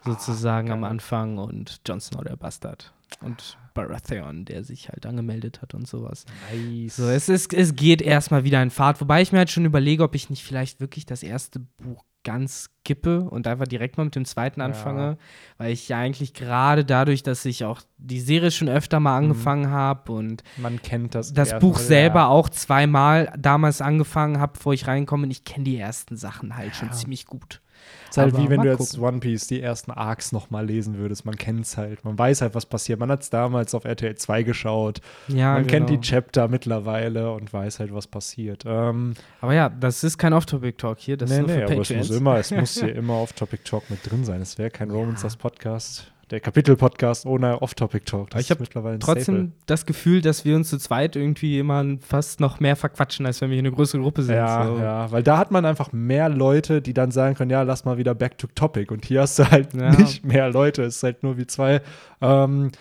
sozusagen 0.05 0.71
am 0.71 0.81
geil. 0.81 0.91
Anfang 0.91 1.37
und 1.37 1.81
Jon 1.87 1.99
Snow 1.99 2.23
der 2.23 2.35
Bastard 2.35 2.93
und 3.21 3.57
Baratheon, 3.73 4.45
der 4.45 4.63
sich 4.63 4.89
halt 4.89 5.05
angemeldet 5.05 5.61
hat 5.61 5.73
und 5.73 5.87
sowas. 5.87 6.25
Nice. 6.51 6.95
So, 6.97 7.03
es, 7.07 7.29
ist, 7.29 7.53
es 7.53 7.75
geht 7.75 8.01
erstmal 8.01 8.43
wieder 8.43 8.61
in 8.63 8.69
Fahrt, 8.71 8.99
wobei 9.01 9.21
ich 9.21 9.31
mir 9.31 9.37
halt 9.39 9.51
schon 9.51 9.65
überlege, 9.65 10.03
ob 10.03 10.15
ich 10.15 10.29
nicht 10.29 10.43
vielleicht 10.43 10.79
wirklich 10.79 11.05
das 11.05 11.23
erste 11.23 11.59
Buch 11.59 12.03
ganz 12.23 12.69
skippe 12.83 13.21
und 13.21 13.47
einfach 13.47 13.67
direkt 13.67 13.97
mal 13.97 14.03
mit 14.03 14.15
dem 14.15 14.25
zweiten 14.25 14.59
Ja. 14.59 14.65
anfange, 14.65 15.17
weil 15.57 15.71
ich 15.71 15.87
ja 15.87 15.97
eigentlich 15.99 16.33
gerade 16.33 16.83
dadurch, 16.83 17.23
dass 17.23 17.45
ich 17.45 17.63
auch 17.63 17.81
die 17.97 18.19
Serie 18.19 18.51
schon 18.51 18.67
öfter 18.67 18.99
mal 18.99 19.15
angefangen 19.15 19.69
habe 19.69 20.11
und 20.11 20.43
Man 20.57 20.81
kennt 20.81 21.15
das. 21.15 21.31
das 21.31 21.57
Buch 21.59 21.77
ja. 21.77 21.85
selber 21.85 22.27
auch 22.27 22.49
zweimal 22.49 23.31
damals 23.37 23.79
angefangen 23.79 24.39
habe, 24.39 24.53
bevor 24.53 24.73
ich 24.73 24.87
reinkomme, 24.87 25.23
und 25.23 25.31
ich 25.31 25.45
kenne 25.45 25.63
die 25.63 25.77
ersten 25.77 26.17
Sachen 26.17 26.57
halt 26.57 26.75
schon 26.75 26.89
Ja. 26.89 26.93
ziemlich 26.95 27.27
gut. 27.27 27.61
Ist 28.09 28.17
halt 28.17 28.33
aber 28.33 28.43
wie 28.43 28.49
wenn 28.49 28.61
du 28.61 28.69
jetzt 28.69 28.91
gucken. 28.91 29.03
One 29.03 29.19
Piece 29.19 29.47
die 29.47 29.61
ersten 29.61 29.91
Arcs 29.91 30.31
nochmal 30.31 30.65
lesen 30.65 30.97
würdest. 30.97 31.25
Man 31.25 31.35
kennt 31.35 31.61
es 31.65 31.77
halt. 31.77 32.03
Man 32.05 32.17
weiß 32.17 32.41
halt, 32.41 32.55
was 32.55 32.65
passiert. 32.65 32.99
Man 32.99 33.09
hat 33.11 33.21
es 33.23 33.29
damals 33.29 33.73
auf 33.75 33.85
RTL 33.85 34.15
2 34.15 34.43
geschaut. 34.43 35.01
Ja, 35.27 35.53
Man 35.53 35.67
kennt 35.67 35.89
die 35.89 35.93
genau. 35.95 36.03
Chapter 36.03 36.47
mittlerweile 36.47 37.31
und 37.33 37.51
weiß 37.51 37.79
halt, 37.79 37.93
was 37.93 38.07
passiert. 38.07 38.63
Ähm, 38.65 39.13
Aber 39.41 39.53
ja, 39.53 39.69
das 39.69 40.03
ist 40.03 40.17
kein 40.17 40.33
Off-Topic-Talk 40.33 40.99
hier, 40.99 41.17
das 41.17 41.29
nee, 41.29 41.37
ist 41.37 41.47
nur 41.47 41.55
nee, 41.55 41.63
aber 41.63 41.81
es 41.81 41.89
muss 41.93 42.09
immer, 42.09 42.37
es 42.37 42.51
muss 42.51 42.73
hier 42.79 42.95
immer 42.95 43.13
auf 43.13 43.33
Topic 43.33 43.63
Talk 43.63 43.89
mit 43.89 43.99
drin 44.09 44.23
sein. 44.25 44.41
Es 44.41 44.57
wäre 44.57 44.69
kein 44.69 44.89
Romans 44.91 45.21
Ja. 45.21 45.27
das 45.27 45.37
Podcast. 45.37 46.11
Der 46.29 46.41
Kapitel-Podcast 46.41 47.25
ohne 47.25 47.61
Off-Topic-Talk. 47.61 48.35
Ich 48.37 48.51
habe 48.51 48.61
mittlerweile 48.61 48.99
trotzdem 48.99 49.53
das 49.65 49.85
Gefühl, 49.85 50.21
dass 50.21 50.43
wir 50.43 50.55
uns 50.57 50.69
zu 50.69 50.77
zweit 50.77 51.15
irgendwie 51.15 51.57
immer 51.57 51.85
fast 52.01 52.41
noch 52.41 52.59
mehr 52.59 52.75
verquatschen, 52.75 53.25
als 53.25 53.39
wenn 53.39 53.49
wir 53.49 53.55
hier 53.55 53.61
eine 53.61 53.71
größere 53.71 54.01
Gruppe 54.01 54.23
sind. 54.23 54.35
Ja, 54.35 54.65
so. 54.65 54.77
ja, 54.77 55.11
weil 55.11 55.23
da 55.23 55.37
hat 55.37 55.51
man 55.51 55.65
einfach 55.65 55.93
mehr 55.93 56.27
Leute, 56.27 56.81
die 56.81 56.93
dann 56.93 57.11
sagen 57.11 57.35
können, 57.35 57.51
ja, 57.51 57.61
lass 57.61 57.85
mal 57.85 57.97
wieder 57.97 58.13
back 58.13 58.37
to 58.37 58.47
topic. 58.55 58.91
Und 58.91 59.05
hier 59.05 59.21
hast 59.21 59.39
du 59.39 59.49
halt 59.49 59.73
ja. 59.73 59.91
nicht 59.91 60.25
mehr 60.25 60.49
Leute, 60.49 60.83
es 60.83 60.97
ist 60.97 61.03
halt 61.03 61.23
nur 61.23 61.37
wie 61.37 61.47
zwei. 61.47 61.81
Ähm, 62.21 62.71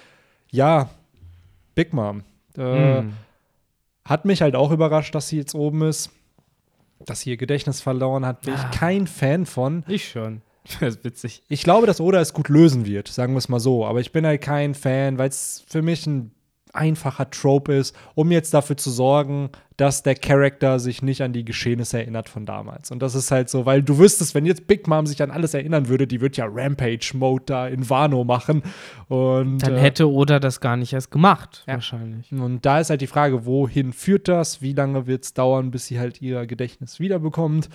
ja, 0.51 0.91
Big 1.77 1.93
Mom. 1.93 2.23
Äh, 2.57 3.03
mm. 3.03 3.13
Hat 4.05 4.25
mich 4.25 4.43
halt 4.43 4.57
auch 4.57 4.73
überrascht, 4.73 5.15
dass 5.15 5.29
sie 5.29 5.37
jetzt 5.37 5.55
oben 5.55 5.83
ist. 5.83 6.11
Dass 7.05 7.21
sie 7.21 7.31
ihr 7.31 7.37
Gedächtnis 7.37 7.81
verloren 7.81 8.25
hat, 8.25 8.43
bin 8.43 8.55
ah. 8.55 8.71
ich 8.73 8.79
kein 8.79 9.07
Fan 9.07 9.47
von. 9.47 9.85
Ich 9.87 10.09
schon. 10.09 10.41
Das 10.81 10.97
ist 10.97 11.05
witzig. 11.05 11.43
Ich 11.49 11.63
glaube, 11.63 11.87
dass 11.87 12.01
Oda 12.01 12.21
es 12.21 12.33
gut 12.33 12.49
lösen 12.49 12.87
wird, 12.87 13.09
sagen 13.09 13.35
wir 13.35 13.39
es 13.39 13.49
mal 13.49 13.61
so. 13.61 13.87
Aber 13.87 14.01
ich 14.01 14.13
bin 14.13 14.27
halt 14.27 14.41
kein 14.41 14.75
Fan, 14.75 15.19
weil 15.19 15.29
es 15.29 15.65
für 15.69 15.83
mich 15.83 16.07
ein 16.07 16.33
einfacher 16.77 17.31
Trope 17.31 17.75
ist, 17.75 17.97
um 18.15 18.31
jetzt 18.31 18.53
dafür 18.53 18.77
zu 18.77 18.91
sorgen, 18.91 19.51
dass 19.77 20.03
der 20.03 20.15
Charakter 20.15 20.79
sich 20.79 21.03
nicht 21.03 21.23
an 21.23 21.33
die 21.33 21.45
Geschehnisse 21.45 21.99
erinnert 21.99 22.29
von 22.29 22.47
damals. 22.47 22.91
Und 22.91 23.01
das 23.03 23.15
ist 23.15 23.31
halt 23.31 23.49
so, 23.49 23.67
weil 23.67 23.83
du 23.83 23.99
wüsstest, 23.99 24.35
wenn 24.35 24.47
jetzt 24.47 24.67
Big 24.67 24.87
Mom 24.87 25.07
sich 25.07 25.23
an 25.23 25.31
alles 25.31 25.55
erinnern 25.55 25.89
würde, 25.89 26.07
die 26.07 26.21
wird 26.21 26.37
ja 26.37 26.47
Rampage-Mode 26.47 27.45
da 27.47 27.69
in 27.69 27.89
Wano 27.89 28.25
machen. 28.25 28.63
Und, 29.09 29.59
Dann 29.59 29.77
äh, 29.77 29.81
hätte 29.81 30.11
Oda 30.11 30.39
das 30.39 30.61
gar 30.61 30.77
nicht 30.77 30.93
erst 30.93 31.11
gemacht, 31.11 31.65
ja. 31.67 31.75
wahrscheinlich. 31.75 32.31
Und 32.33 32.65
da 32.65 32.81
ist 32.81 32.91
halt 32.91 33.01
die 33.01 33.07
Frage, 33.07 33.45
wohin 33.45 33.93
führt 33.93 34.29
das? 34.29 34.63
Wie 34.63 34.73
lange 34.73 35.07
wird 35.07 35.25
es 35.25 35.35
dauern, 35.35 35.71
bis 35.71 35.87
sie 35.87 35.99
halt 35.99 36.23
ihr 36.23 36.47
Gedächtnis 36.47 37.01
wiederbekommt? 37.01 37.69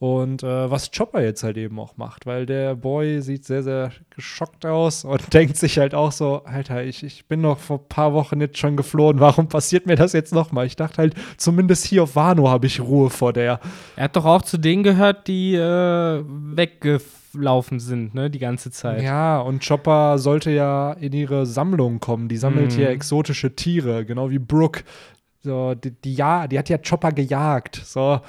Und 0.00 0.42
äh, 0.42 0.70
was 0.70 0.90
Chopper 0.90 1.22
jetzt 1.22 1.42
halt 1.42 1.58
eben 1.58 1.78
auch 1.78 1.98
macht, 1.98 2.24
weil 2.24 2.46
der 2.46 2.74
Boy 2.74 3.20
sieht 3.20 3.44
sehr, 3.44 3.62
sehr 3.62 3.92
geschockt 4.08 4.64
aus 4.64 5.04
und 5.04 5.30
denkt 5.34 5.58
sich 5.58 5.76
halt 5.78 5.94
auch 5.94 6.10
so, 6.10 6.42
Alter, 6.44 6.82
ich, 6.82 7.02
ich 7.02 7.26
bin 7.26 7.42
noch 7.42 7.58
vor 7.58 7.80
ein 7.80 7.88
paar 7.90 8.14
Wochen 8.14 8.40
jetzt 8.40 8.56
schon 8.56 8.78
geflohen, 8.78 9.20
warum 9.20 9.48
passiert 9.48 9.84
mir 9.84 9.96
das 9.96 10.14
jetzt 10.14 10.32
nochmal? 10.32 10.64
Ich 10.64 10.74
dachte 10.74 10.96
halt, 10.96 11.14
zumindest 11.36 11.84
hier 11.84 12.04
auf 12.04 12.16
Wano 12.16 12.48
habe 12.48 12.66
ich 12.66 12.80
Ruhe 12.80 13.10
vor 13.10 13.34
der. 13.34 13.60
Er 13.94 14.04
hat 14.04 14.16
doch 14.16 14.24
auch 14.24 14.40
zu 14.40 14.56
denen 14.56 14.84
gehört, 14.84 15.28
die 15.28 15.54
äh, 15.54 16.24
weggelaufen 16.24 17.78
sind, 17.78 18.14
ne, 18.14 18.30
die 18.30 18.38
ganze 18.38 18.70
Zeit. 18.70 19.02
Ja, 19.02 19.38
und 19.42 19.62
Chopper 19.62 20.16
sollte 20.18 20.50
ja 20.50 20.94
in 20.94 21.12
ihre 21.12 21.44
Sammlung 21.44 22.00
kommen. 22.00 22.28
Die 22.28 22.38
sammelt 22.38 22.72
mhm. 22.72 22.76
hier 22.76 22.88
exotische 22.88 23.54
Tiere, 23.54 24.06
genau 24.06 24.30
wie 24.30 24.38
Brooke. 24.38 24.82
So, 25.42 25.74
die, 25.74 25.90
die, 25.90 26.14
ja, 26.14 26.46
die 26.46 26.58
hat 26.58 26.70
ja 26.70 26.78
Chopper 26.78 27.12
gejagt. 27.12 27.82
So. 27.84 28.20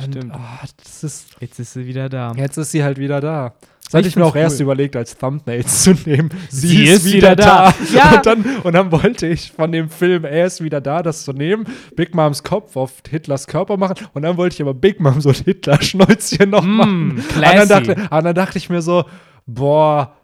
Stimmt. 0.00 0.32
oh, 0.34 0.66
das 0.82 1.04
ist, 1.04 1.26
jetzt 1.40 1.58
ist 1.58 1.72
sie 1.74 1.86
wieder 1.86 2.08
da. 2.08 2.32
Jetzt 2.36 2.56
ist 2.56 2.70
sie 2.70 2.82
halt 2.82 2.98
wieder 2.98 3.20
da. 3.20 3.54
Das 3.84 3.98
hatte 3.98 4.08
ich, 4.08 4.16
mir 4.16 4.24
auch 4.24 4.34
cool. 4.34 4.40
erst 4.40 4.60
überlegt, 4.60 4.96
als 4.96 5.18
Thumbnails 5.18 5.82
zu 5.82 5.92
nehmen. 6.06 6.30
Sie, 6.48 6.68
sie 6.68 6.84
ist, 6.84 7.04
ist, 7.04 7.12
wieder, 7.12 7.36
da. 7.36 7.70
da. 7.70 7.74
Ja. 7.94 8.16
Und, 8.16 8.26
dann, 8.26 8.44
und 8.62 8.72
dann 8.72 8.90
wollte 8.90 9.26
ich 9.26 9.52
von 9.52 9.70
dem 9.70 9.90
Film 9.90 10.24
Er 10.24 10.46
ist 10.46 10.62
wieder 10.62 10.80
da, 10.80 11.02
das 11.02 11.24
zu 11.24 11.32
nehmen, 11.32 11.66
Big 11.94 12.14
Moms 12.14 12.42
Kopf 12.42 12.74
auf 12.76 13.02
Hitlers 13.08 13.46
Körper 13.46 13.76
machen. 13.76 13.96
Und 14.14 14.22
dann 14.22 14.38
wollte 14.38 14.54
ich 14.54 14.62
aber 14.62 14.72
Big 14.72 14.98
Mom 14.98 15.20
so 15.20 15.28
ein 15.28 15.34
Hitler-Schnäuzchen 15.34 16.48
noch 16.50 16.64
mm, 16.64 16.76
machen. 16.76 17.24
Und 17.34 17.42
dann, 17.42 17.68
dachte, 17.68 17.92
und 17.94 18.24
dann 18.24 18.34
dachte 18.34 18.56
ich 18.56 18.70
mir 18.70 18.80
so, 18.80 19.04
boah, 19.46 20.16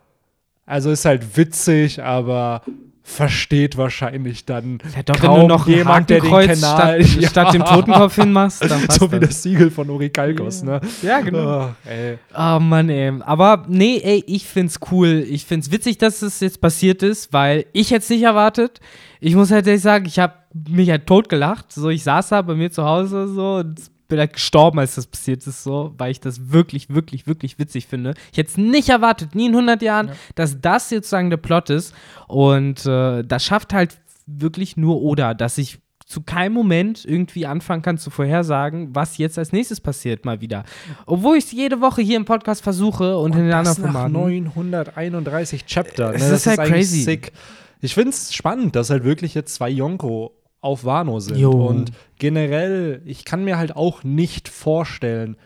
also 0.64 0.90
ist 0.90 1.04
halt 1.04 1.36
witzig, 1.36 2.02
aber 2.02 2.62
versteht 3.08 3.78
wahrscheinlich 3.78 4.44
dann 4.44 4.78
ja, 4.94 5.02
doch, 5.02 5.18
kaum 5.18 5.34
wenn 5.34 5.40
du 5.40 5.48
noch 5.48 5.66
jemand, 5.66 6.10
der 6.10 6.20
den 6.20 6.30
Kanal 6.30 6.56
statt, 6.56 7.00
ja. 7.20 7.28
statt 7.28 7.54
dem 7.54 7.64
Totenkopf 7.64 8.14
hinmachst. 8.16 8.62
so 8.90 9.10
wie 9.10 9.18
das 9.18 9.42
Siegel 9.42 9.70
von 9.70 9.88
Uri 9.88 10.10
Kalkos, 10.10 10.60
ja. 10.60 10.66
ne? 10.66 10.80
Ja, 11.02 11.20
genau. 11.20 11.70
Oh, 11.70 12.18
oh, 12.36 12.60
Mann, 12.60 12.90
ey. 12.90 13.14
Aber 13.20 13.64
nee, 13.66 14.00
ey, 14.04 14.22
ich 14.26 14.44
find's 14.46 14.78
cool. 14.92 15.24
Ich 15.28 15.46
find's 15.46 15.72
witzig, 15.72 15.98
dass 15.98 16.20
es 16.20 16.40
jetzt 16.40 16.60
passiert 16.60 17.02
ist, 17.02 17.32
weil 17.32 17.64
ich 17.72 17.90
hätte 17.90 18.02
es 18.02 18.10
nicht 18.10 18.22
erwartet. 18.22 18.78
Ich 19.20 19.34
muss 19.34 19.50
halt 19.50 19.66
ehrlich 19.66 19.82
sagen, 19.82 20.04
ich 20.06 20.18
habe 20.18 20.34
mich 20.68 20.90
halt 20.90 21.06
totgelacht. 21.06 21.72
So, 21.72 21.88
ich 21.88 22.04
saß 22.04 22.28
da 22.28 22.42
bei 22.42 22.54
mir 22.54 22.70
zu 22.70 22.84
Hause 22.84 23.26
so 23.26 23.56
und 23.56 23.80
bin 24.08 24.18
halt 24.18 24.32
gestorben, 24.32 24.78
als 24.78 24.94
das 24.94 25.06
passiert 25.06 25.46
ist, 25.46 25.62
so, 25.62 25.94
weil 25.98 26.10
ich 26.10 26.20
das 26.20 26.50
wirklich, 26.50 26.88
wirklich, 26.88 27.26
wirklich 27.26 27.58
witzig 27.58 27.86
finde. 27.86 28.14
Ich 28.32 28.38
hätte 28.38 28.50
es 28.50 28.56
nicht 28.56 28.88
erwartet, 28.88 29.34
nie 29.34 29.46
in 29.46 29.52
100 29.52 29.82
Jahren, 29.82 30.08
ja. 30.08 30.14
dass 30.34 30.60
das 30.60 30.90
jetzt 30.90 31.04
sozusagen 31.04 31.30
der 31.30 31.36
Plot 31.36 31.70
ist. 31.70 31.94
Und 32.26 32.84
äh, 32.86 33.22
das 33.22 33.44
schafft 33.44 33.72
halt 33.72 33.98
wirklich 34.26 34.76
nur 34.76 35.00
Oda, 35.02 35.34
dass 35.34 35.58
ich 35.58 35.78
zu 36.08 36.22
keinem 36.22 36.54
Moment 36.54 37.04
irgendwie 37.04 37.44
anfangen 37.44 37.82
kann 37.82 37.98
zu 37.98 38.08
vorhersagen, 38.08 38.94
was 38.94 39.18
jetzt 39.18 39.38
als 39.38 39.52
nächstes 39.52 39.80
passiert 39.80 40.24
mal 40.24 40.40
wieder. 40.40 40.64
Obwohl 41.04 41.36
ich 41.36 41.44
es 41.44 41.52
jede 41.52 41.82
Woche 41.82 42.00
hier 42.00 42.16
im 42.16 42.24
Podcast 42.24 42.62
versuche 42.62 43.18
und, 43.18 43.32
und 43.32 43.38
in 43.38 43.44
den 43.44 43.52
anderen 43.52 43.76
Formaten. 43.76 44.12
931 44.12 45.66
Chapter. 45.66 46.12
Ne? 46.12 46.16
Es 46.16 46.30
ist 46.30 46.46
halt 46.46 46.60
crazy. 46.60 47.02
Sick. 47.02 47.32
Ich 47.80 47.94
finde 47.94 48.10
es 48.10 48.34
spannend, 48.34 48.74
dass 48.74 48.88
halt 48.88 49.04
wirklich 49.04 49.34
jetzt 49.34 49.54
zwei 49.54 49.68
Yonko 49.68 50.32
auf 50.60 50.84
Wano 50.84 51.20
sind. 51.20 51.38
Jo. 51.38 51.50
Und 51.50 51.92
generell, 52.18 53.02
ich 53.04 53.24
kann 53.24 53.44
mir 53.44 53.58
halt 53.58 53.76
auch 53.76 54.04
nicht 54.04 54.48
vorstellen, 54.48 55.36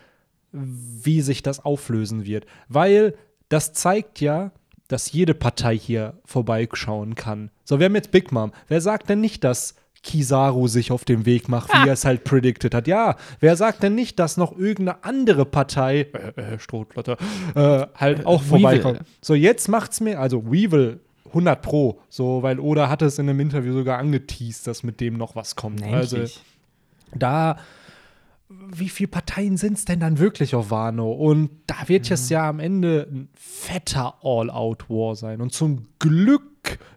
wie 0.51 1.21
sich 1.21 1.43
das 1.43 1.63
auflösen 1.63 2.25
wird. 2.25 2.45
Weil 2.69 3.15
das 3.49 3.73
zeigt 3.73 4.19
ja, 4.19 4.51
dass 4.87 5.11
jede 5.11 5.33
Partei 5.33 5.77
hier 5.77 6.19
vorbeischauen 6.25 7.15
kann. 7.15 7.49
So, 7.63 7.79
wir 7.79 7.85
haben 7.85 7.95
jetzt 7.95 8.11
Big 8.11 8.31
Mom. 8.31 8.51
Wer 8.67 8.81
sagt 8.81 9.09
denn 9.09 9.21
nicht, 9.21 9.43
dass 9.43 9.75
Kizaru 10.03 10.67
sich 10.67 10.91
auf 10.91 11.05
den 11.05 11.25
Weg 11.25 11.47
macht, 11.47 11.69
wie 11.69 11.77
ah. 11.77 11.87
er 11.87 11.93
es 11.93 12.05
halt 12.05 12.25
predicted 12.25 12.75
hat. 12.75 12.87
Ja, 12.87 13.15
wer 13.39 13.55
sagt 13.55 13.81
denn 13.83 13.95
nicht, 13.95 14.19
dass 14.19 14.37
noch 14.37 14.51
irgendeine 14.57 15.03
andere 15.03 15.45
Partei, 15.45 16.01
äh, 16.13 16.41
äh, 16.55 16.59
Strohlotter, 16.59 17.17
äh, 17.55 17.87
halt 17.95 18.25
auch 18.25 18.43
vorbeikommt? 18.43 18.99
So, 19.21 19.33
jetzt 19.33 19.69
macht's 19.69 20.01
mir, 20.01 20.19
also 20.19 20.51
Weevil 20.51 20.99
100 21.33 21.61
Pro. 21.61 21.99
So, 22.09 22.43
weil 22.43 22.59
Oda 22.59 22.89
hatte 22.89 23.05
es 23.05 23.19
in 23.19 23.29
einem 23.29 23.39
Interview 23.39 23.73
sogar 23.73 23.97
angeteased, 23.97 24.67
dass 24.67 24.83
mit 24.83 24.99
dem 25.01 25.17
noch 25.17 25.35
was 25.35 25.55
kommt. 25.55 25.81
Endlich. 25.81 26.01
Also 26.01 26.39
da, 27.15 27.57
wie 28.49 28.89
viele 28.89 29.07
Parteien 29.07 29.57
sind 29.57 29.77
es 29.77 29.85
denn 29.85 29.99
dann 29.99 30.19
wirklich 30.19 30.55
auf 30.55 30.71
Wano? 30.71 31.11
Und 31.11 31.49
da 31.67 31.87
wird 31.87 32.09
mhm. 32.09 32.13
es 32.13 32.29
ja 32.29 32.47
am 32.47 32.59
Ende 32.59 33.07
ein 33.11 33.29
fetter 33.35 34.15
All-Out-War 34.23 35.15
sein. 35.15 35.41
Und 35.41 35.53
zum 35.53 35.87
Glück 35.99 36.43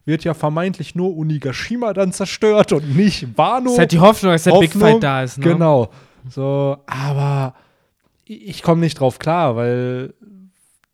wird 0.05 0.22
ja 0.25 0.35
vermeintlich 0.35 0.94
nur 0.94 1.16
Unigashima 1.16 1.92
dann 1.92 2.12
zerstört 2.12 2.72
und 2.72 2.94
nicht 2.94 3.37
Wano. 3.37 3.72
Ist 3.72 3.79
halt 3.79 3.92
die 3.92 4.01
Hoffnung, 4.01 4.33
dass 4.33 4.44
der 4.44 4.53
Hoffnung, 4.53 4.70
Big 4.70 4.81
Fight 4.81 5.03
da 5.03 5.22
ist. 5.22 5.38
Ne? 5.38 5.44
Genau. 5.44 5.90
So, 6.29 6.77
aber 6.87 7.55
ich 8.25 8.62
komme 8.62 8.81
nicht 8.81 9.01
drauf 9.01 9.18
klar, 9.18 9.57
weil 9.57 10.14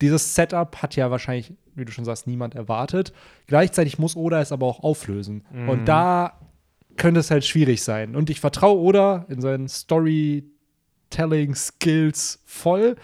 dieses 0.01 0.35
Setup 0.35 0.77
hat 0.83 0.97
ja 0.97 1.11
wahrscheinlich 1.11 1.53
wie 1.75 1.85
du 1.85 1.93
schon 1.93 2.05
sagst, 2.05 2.27
niemand 2.27 2.55
erwartet. 2.55 3.13
Gleichzeitig 3.47 3.99
muss 3.99 4.17
Oda 4.17 4.41
es 4.41 4.53
aber 4.53 4.67
auch 4.67 4.83
auflösen. 4.83 5.45
Mhm. 5.53 5.69
Und 5.69 5.85
da 5.87 6.39
könnte 6.97 7.21
es 7.21 7.31
halt 7.31 7.45
schwierig 7.45 7.83
sein. 7.83 8.17
Und 8.17 8.31
ich 8.31 8.41
vertraue 8.41 8.79
Oda 8.79 9.27
in 9.29 9.41
seinen 9.41 9.69
Storytelling-Skills 9.69 12.43
voll. 12.45 12.97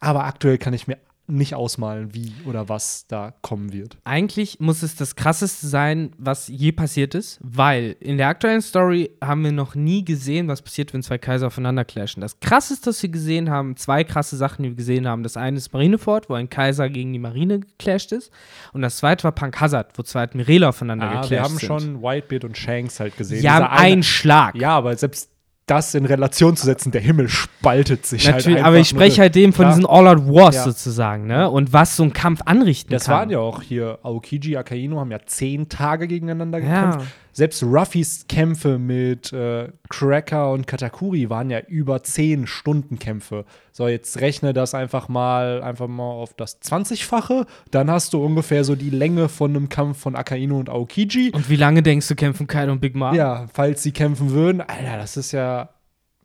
Aber 0.00 0.24
aktuell 0.24 0.58
kann 0.58 0.74
ich 0.74 0.86
mir 0.86 0.98
nicht 1.26 1.54
ausmalen, 1.54 2.14
wie 2.14 2.32
oder 2.46 2.68
was 2.68 3.06
da 3.08 3.32
kommen 3.40 3.72
wird. 3.72 3.96
Eigentlich 4.04 4.60
muss 4.60 4.82
es 4.82 4.94
das 4.94 5.16
krasseste 5.16 5.66
sein, 5.66 6.12
was 6.18 6.48
je 6.48 6.72
passiert 6.72 7.14
ist, 7.14 7.38
weil 7.42 7.96
in 8.00 8.18
der 8.18 8.28
aktuellen 8.28 8.60
Story 8.60 9.10
haben 9.22 9.42
wir 9.44 9.52
noch 9.52 9.74
nie 9.74 10.04
gesehen, 10.04 10.48
was 10.48 10.60
passiert, 10.60 10.92
wenn 10.92 11.02
zwei 11.02 11.16
Kaiser 11.16 11.46
aufeinander 11.46 11.84
clashen. 11.84 12.20
Das 12.20 12.40
krasseste, 12.40 12.90
was 12.90 13.02
wir 13.02 13.08
gesehen 13.08 13.50
haben, 13.50 13.76
zwei 13.76 14.04
krasse 14.04 14.36
Sachen, 14.36 14.62
die 14.62 14.70
wir 14.70 14.76
gesehen 14.76 15.08
haben. 15.08 15.22
Das 15.22 15.36
eine 15.36 15.56
ist 15.56 15.72
Marineford, 15.72 16.28
wo 16.28 16.34
ein 16.34 16.50
Kaiser 16.50 16.90
gegen 16.90 17.12
die 17.12 17.18
Marine 17.18 17.60
geclasht 17.60 18.12
ist. 18.12 18.30
Und 18.72 18.82
das 18.82 18.98
zweite 18.98 19.24
war 19.24 19.32
Punk 19.32 19.58
Hazard, 19.60 19.96
wo 19.96 20.02
zwei 20.02 20.22
Admiräle 20.22 20.68
aufeinander 20.68 21.06
ah, 21.06 21.20
geclasht 21.22 21.28
sind. 21.28 21.30
Wir 21.30 21.42
haben 21.42 21.58
sind. 21.58 21.66
schon 21.66 22.02
Whitebeard 22.02 22.44
und 22.44 22.58
Shanks 22.58 23.00
halt 23.00 23.16
gesehen. 23.16 23.42
Ja, 23.42 23.70
einen 23.70 24.02
Schlag. 24.02 24.56
Ja, 24.56 24.76
aber 24.76 24.96
selbst 24.96 25.30
das 25.66 25.94
in 25.94 26.04
Relation 26.04 26.56
zu 26.56 26.66
setzen, 26.66 26.92
der 26.92 27.00
Himmel 27.00 27.28
spaltet 27.28 28.04
sich 28.04 28.26
halt 28.26 28.36
Natürlich, 28.36 28.58
halt 28.58 28.66
aber 28.66 28.78
ich 28.78 28.88
spreche 28.88 29.22
halt 29.22 29.36
eben 29.36 29.52
von 29.52 29.68
diesen 29.68 29.86
All-Out-Wars 29.86 30.56
ja. 30.56 30.64
sozusagen, 30.64 31.26
ne? 31.26 31.48
Und 31.48 31.72
was 31.72 31.96
so 31.96 32.02
ein 32.02 32.12
Kampf 32.12 32.42
anrichten 32.44 32.92
das 32.92 33.04
kann. 33.04 33.12
Das 33.12 33.20
waren 33.20 33.30
ja 33.30 33.38
auch 33.38 33.62
hier, 33.62 33.98
Aokiji, 34.02 34.56
Akainu 34.56 35.00
haben 35.00 35.10
ja 35.10 35.20
zehn 35.24 35.68
Tage 35.68 36.06
gegeneinander 36.06 36.60
gekämpft. 36.60 37.00
Ja 37.00 37.06
selbst 37.34 37.62
Ruffys 37.62 38.26
Kämpfe 38.28 38.78
mit 38.78 39.32
äh, 39.32 39.68
Cracker 39.90 40.52
und 40.52 40.66
Katakuri 40.66 41.28
waren 41.28 41.50
ja 41.50 41.60
über 41.60 42.02
10 42.02 42.46
Stunden 42.46 42.98
Kämpfe. 42.98 43.44
So, 43.72 43.88
jetzt 43.88 44.20
rechne 44.20 44.52
das 44.54 44.72
einfach 44.72 45.08
mal, 45.08 45.62
einfach 45.62 45.88
mal 45.88 46.04
auf 46.04 46.32
das 46.34 46.62
20-fache. 46.62 47.44
Dann 47.70 47.90
hast 47.90 48.14
du 48.14 48.24
ungefähr 48.24 48.64
so 48.64 48.76
die 48.76 48.90
Länge 48.90 49.28
von 49.28 49.50
einem 49.50 49.68
Kampf 49.68 49.98
von 49.98 50.14
Akainu 50.14 50.58
und 50.58 50.70
Aokiji. 50.70 51.32
Und 51.34 51.50
wie 51.50 51.56
lange 51.56 51.82
denkst 51.82 52.08
du, 52.08 52.14
kämpfen 52.14 52.46
Kaido 52.46 52.72
und 52.72 52.80
Big 52.80 52.94
Mom? 52.94 53.14
Ja, 53.14 53.46
falls 53.52 53.82
sie 53.82 53.92
kämpfen 53.92 54.30
würden. 54.30 54.60
Alter, 54.60 54.96
das 54.96 55.16
ist 55.16 55.32
ja 55.32 55.70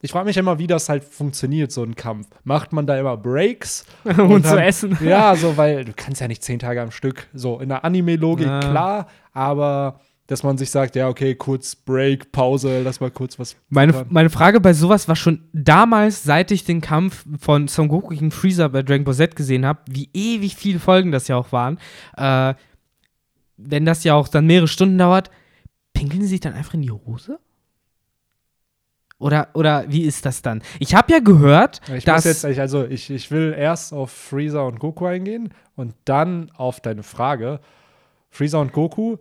ich 0.01 0.11
frage 0.11 0.25
mich 0.25 0.37
immer, 0.37 0.59
wie 0.59 0.67
das 0.67 0.87
halt 0.87 1.03
funktioniert, 1.03 1.73
so 1.73 1.83
ein 1.83 1.93
Kampf. 1.93 2.27
Macht 2.45 2.71
man 2.71 2.87
da 2.87 2.97
immer 2.97 3.17
Breaks? 3.17 3.85
um 4.05 4.31
und 4.31 4.45
zu 4.45 4.57
essen? 4.57 4.97
Ja, 5.01 5.35
so, 5.35 5.57
weil 5.57 5.83
du 5.83 5.91
kannst 5.93 6.21
ja 6.21 6.29
nicht 6.29 6.41
zehn 6.41 6.57
Tage 6.57 6.81
am 6.81 6.91
Stück. 6.91 7.27
So, 7.33 7.59
in 7.59 7.67
der 7.67 7.83
Anime-Logik, 7.83 8.47
ja. 8.47 8.59
klar, 8.61 9.07
aber 9.33 9.99
dass 10.29 10.43
man 10.43 10.59
sich 10.59 10.69
sagt, 10.69 10.95
ja, 10.95 11.07
okay, 11.09 11.33
kurz 11.33 11.75
Break, 11.75 12.31
Pause, 12.31 12.83
lass 12.83 12.99
mal 12.99 13.09
kurz 13.09 13.39
was. 13.39 13.55
Meine, 13.69 14.05
meine 14.09 14.29
Frage 14.29 14.61
bei 14.61 14.73
sowas 14.73 15.07
war 15.07 15.15
schon 15.15 15.49
damals, 15.53 16.23
seit 16.23 16.51
ich 16.51 16.63
den 16.63 16.81
Kampf 16.81 17.25
von 17.39 17.67
Son 17.67 17.87
Goku 17.87 18.09
gegen 18.09 18.29
Freezer 18.29 18.69
bei 18.69 18.83
Dragon 18.83 19.05
Ball 19.05 19.15
Z 19.15 19.35
gesehen 19.35 19.65
habe, 19.65 19.79
wie 19.89 20.07
ewig 20.13 20.55
viele 20.55 20.77
Folgen 20.77 21.11
das 21.11 21.27
ja 21.29 21.35
auch 21.35 21.51
waren. 21.51 21.79
Äh, 22.15 22.53
wenn 23.57 23.85
das 23.85 24.03
ja 24.03 24.13
auch 24.13 24.27
dann 24.27 24.45
mehrere 24.45 24.67
Stunden 24.67 24.99
dauert, 24.99 25.31
pinkeln 25.93 26.21
sie 26.21 26.27
sich 26.27 26.41
dann 26.41 26.53
einfach 26.53 26.75
in 26.75 26.83
die 26.83 26.91
Hose? 26.91 27.39
Oder, 29.17 29.47
oder 29.55 29.85
wie 29.87 30.03
ist 30.03 30.27
das 30.27 30.43
dann? 30.43 30.61
Ich 30.77 30.93
habe 30.93 31.11
ja 31.11 31.19
gehört, 31.19 31.81
Ich 31.91 32.05
dass. 32.05 32.25
jetzt, 32.25 32.45
also 32.45 32.85
ich, 32.85 33.09
ich 33.09 33.31
will 33.31 33.55
erst 33.57 33.93
auf 33.93 34.11
Freezer 34.11 34.67
und 34.67 34.79
Goku 34.79 35.07
eingehen 35.07 35.49
und 35.75 35.95
dann 36.05 36.51
auf 36.51 36.81
deine 36.81 37.01
Frage. 37.01 37.61
Freezer 38.29 38.61
und 38.61 38.73
Goku, 38.73 39.17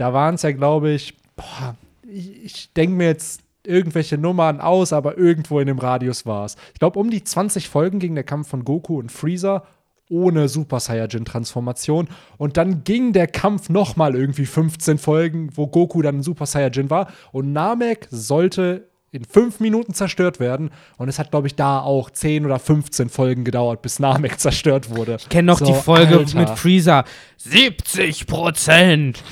da 0.00 0.12
waren 0.14 0.34
es 0.36 0.42
ja, 0.42 0.52
glaube 0.52 0.90
ich, 0.90 1.14
boah, 1.36 1.76
ich, 2.08 2.44
ich 2.44 2.72
denke 2.72 2.96
mir 2.96 3.06
jetzt 3.06 3.42
irgendwelche 3.64 4.16
Nummern 4.16 4.60
aus, 4.60 4.92
aber 4.92 5.18
irgendwo 5.18 5.60
in 5.60 5.66
dem 5.66 5.78
Radius 5.78 6.24
war 6.24 6.46
es. 6.46 6.56
Ich 6.72 6.80
glaube, 6.80 6.98
um 6.98 7.10
die 7.10 7.22
20 7.22 7.68
Folgen 7.68 7.98
ging 7.98 8.14
der 8.14 8.24
Kampf 8.24 8.48
von 8.48 8.64
Goku 8.64 8.98
und 8.98 9.12
Freezer 9.12 9.64
ohne 10.08 10.48
Super 10.48 10.80
Saiyajin-Transformation. 10.80 12.08
Und 12.36 12.56
dann 12.56 12.82
ging 12.82 13.12
der 13.12 13.28
Kampf 13.28 13.68
nochmal 13.68 14.16
irgendwie 14.16 14.46
15 14.46 14.98
Folgen, 14.98 15.50
wo 15.54 15.68
Goku 15.68 16.02
dann 16.02 16.16
ein 16.18 16.22
Super 16.22 16.46
Saiyajin 16.46 16.90
war. 16.90 17.12
Und 17.30 17.52
Namek 17.52 18.08
sollte 18.10 18.88
in 19.12 19.24
fünf 19.24 19.60
Minuten 19.60 19.92
zerstört 19.94 20.40
werden. 20.40 20.70
Und 20.96 21.08
es 21.08 21.18
hat, 21.18 21.30
glaube 21.30 21.46
ich, 21.46 21.54
da 21.56 21.80
auch 21.80 22.10
10 22.10 22.46
oder 22.46 22.58
15 22.58 23.08
Folgen 23.08 23.44
gedauert, 23.44 23.82
bis 23.82 23.98
Namek 23.98 24.40
zerstört 24.40 24.94
wurde. 24.94 25.16
Ich 25.20 25.28
kenne 25.28 25.46
noch 25.46 25.58
So, 25.58 25.66
die 25.66 25.74
Folge 25.74 26.18
Alter. 26.18 26.38
mit 26.38 26.50
Freezer. 26.50 27.04
70 27.38 28.26
Prozent. 28.26 29.22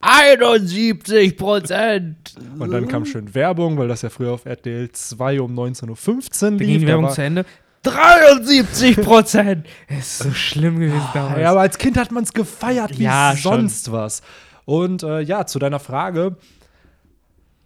71 0.00 1.36
Prozent. 1.36 2.34
Und 2.58 2.70
dann 2.70 2.88
kam 2.88 3.04
schön 3.04 3.34
Werbung, 3.34 3.78
weil 3.78 3.88
das 3.88 4.02
ja 4.02 4.10
früher 4.10 4.32
auf 4.32 4.44
RTL 4.46 4.90
2 4.90 5.40
um 5.40 5.58
19.15 5.58 5.88
Uhr 5.90 6.50
Dann 6.50 6.58
ging 6.58 6.68
lief. 6.68 6.80
die 6.80 6.86
Werbung 6.86 7.10
zu 7.10 7.22
Ende. 7.22 7.44
73 7.82 8.96
Prozent. 9.00 9.66
Es 9.88 9.98
ist 9.98 10.18
so 10.20 10.30
schlimm 10.32 10.78
gewesen 10.78 11.02
damals. 11.14 11.40
Ja, 11.40 11.50
aber 11.50 11.60
als 11.62 11.78
Kind 11.78 11.96
hat 11.96 12.12
man 12.12 12.22
es 12.24 12.32
gefeiert 12.32 12.96
wie 12.98 13.02
Ja, 13.04 13.34
schon. 13.36 13.52
sonst 13.60 13.90
was. 13.90 14.22
Und 14.64 15.02
äh, 15.02 15.20
ja, 15.20 15.46
zu 15.46 15.58
deiner 15.58 15.80
Frage. 15.80 16.36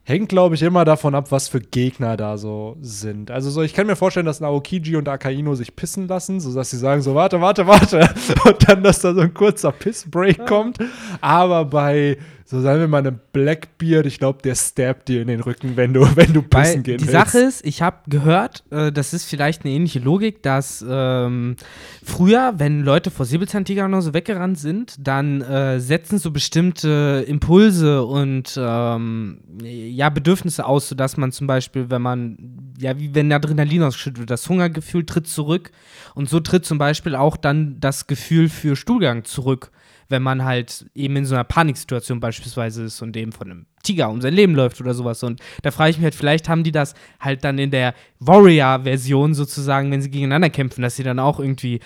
Hängt, 0.08 0.28
glaube 0.28 0.54
ich, 0.54 0.62
immer 0.62 0.84
davon 0.84 1.16
ab, 1.16 1.32
was 1.32 1.48
für 1.48 1.58
Gegner 1.58 2.16
da 2.16 2.38
so 2.38 2.76
sind. 2.80 3.32
Also 3.32 3.50
so, 3.50 3.62
ich 3.62 3.74
kann 3.74 3.88
mir 3.88 3.96
vorstellen, 3.96 4.24
dass 4.24 4.38
Naokiji 4.38 4.94
und 4.94 5.08
Akaino 5.08 5.56
sich 5.56 5.74
pissen 5.74 6.06
lassen, 6.06 6.38
sodass 6.38 6.70
sie 6.70 6.76
sagen 6.76 7.02
so, 7.02 7.16
warte, 7.16 7.40
warte, 7.40 7.66
warte. 7.66 8.08
Und 8.44 8.68
dann, 8.68 8.84
dass 8.84 9.00
da 9.00 9.14
so 9.14 9.22
ein 9.22 9.34
kurzer 9.34 9.72
Pissbreak 9.72 10.46
kommt. 10.46 10.78
Aber 11.20 11.64
bei, 11.64 12.18
so 12.48 12.61
sagen 12.61 12.78
wir 12.78 12.87
mal, 12.87 12.98
einem 12.98 13.18
Blackbeard, 13.32 14.06
ich 14.06 14.20
glaube, 14.20 14.40
der 14.40 14.54
stabbt 14.54 15.09
dir 15.09 15.20
in 15.20 15.26
den 15.26 15.40
Rücken, 15.40 15.76
wenn 15.76 15.92
du, 15.92 16.02
wenn 16.16 16.32
du 16.32 16.44
Weil 16.48 16.62
pissen 16.62 16.82
gehen 16.85 16.98
die 16.98 17.09
willst. 17.09 17.32
Sache 17.32 17.40
ist, 17.40 17.66
ich 17.66 17.82
habe 17.82 17.98
gehört, 18.06 18.62
äh, 18.70 18.92
das 18.92 19.12
ist 19.12 19.24
vielleicht 19.24 19.64
eine 19.64 19.74
ähnliche 19.74 19.98
Logik, 19.98 20.44
dass 20.44 20.85
ähm, 20.88 21.56
früher, 22.04 22.54
wenn 22.59 22.82
Leute 22.82 23.11
vor 23.11 23.26
Säbelzahntigern 23.26 23.92
oder 23.92 24.00
so 24.00 24.14
weggerannt 24.14 24.61
sind, 24.61 24.94
dann 25.00 25.40
äh, 25.40 25.80
setzen 25.80 26.18
so 26.18 26.30
bestimmte 26.30 27.24
Impulse 27.26 28.04
und 28.04 28.56
ähm, 28.56 29.40
ja, 29.64 30.09
Bedürfnisse 30.09 30.66
aus, 30.66 30.88
sodass 30.88 31.16
man 31.16 31.32
zum 31.32 31.48
Beispiel, 31.48 31.90
wenn 31.90 32.02
man, 32.02 32.38
ja, 32.78 32.96
wie 32.96 33.12
wenn 33.12 33.32
Adrenalin 33.32 33.82
ausgeschüttet 33.82 34.20
wird, 34.20 34.30
das 34.30 34.48
Hungergefühl 34.48 35.04
tritt 35.04 35.26
zurück 35.26 35.72
und 36.14 36.28
so 36.28 36.38
tritt 36.38 36.64
zum 36.64 36.78
Beispiel 36.78 37.16
auch 37.16 37.37
dann 37.37 37.80
das 37.80 38.06
Gefühl 38.06 38.48
für 38.48 38.76
Stuhlgang 38.76 39.24
zurück 39.24 39.72
wenn 40.08 40.22
man 40.22 40.44
halt 40.44 40.86
eben 40.94 41.16
in 41.16 41.24
so 41.24 41.34
einer 41.34 41.44
Paniksituation 41.44 42.20
beispielsweise 42.20 42.84
ist 42.84 43.02
und 43.02 43.16
eben 43.16 43.32
von 43.32 43.50
einem 43.50 43.66
Tiger 43.82 44.08
um 44.08 44.20
sein 44.20 44.34
Leben 44.34 44.54
läuft 44.54 44.80
oder 44.80 44.94
sowas. 44.94 45.22
Und 45.22 45.40
da 45.62 45.70
frage 45.70 45.90
ich 45.90 45.96
mich 45.98 46.04
halt, 46.04 46.14
vielleicht 46.14 46.48
haben 46.48 46.64
die 46.64 46.72
das 46.72 46.94
halt 47.20 47.44
dann 47.44 47.58
in 47.58 47.70
der 47.70 47.94
Warrior-Version 48.20 49.34
sozusagen, 49.34 49.90
wenn 49.90 50.02
sie 50.02 50.10
gegeneinander 50.10 50.50
kämpfen, 50.50 50.82
dass 50.82 50.96
sie 50.96 51.02
dann 51.04 51.18
auch 51.18 51.40
irgendwie, 51.40 51.80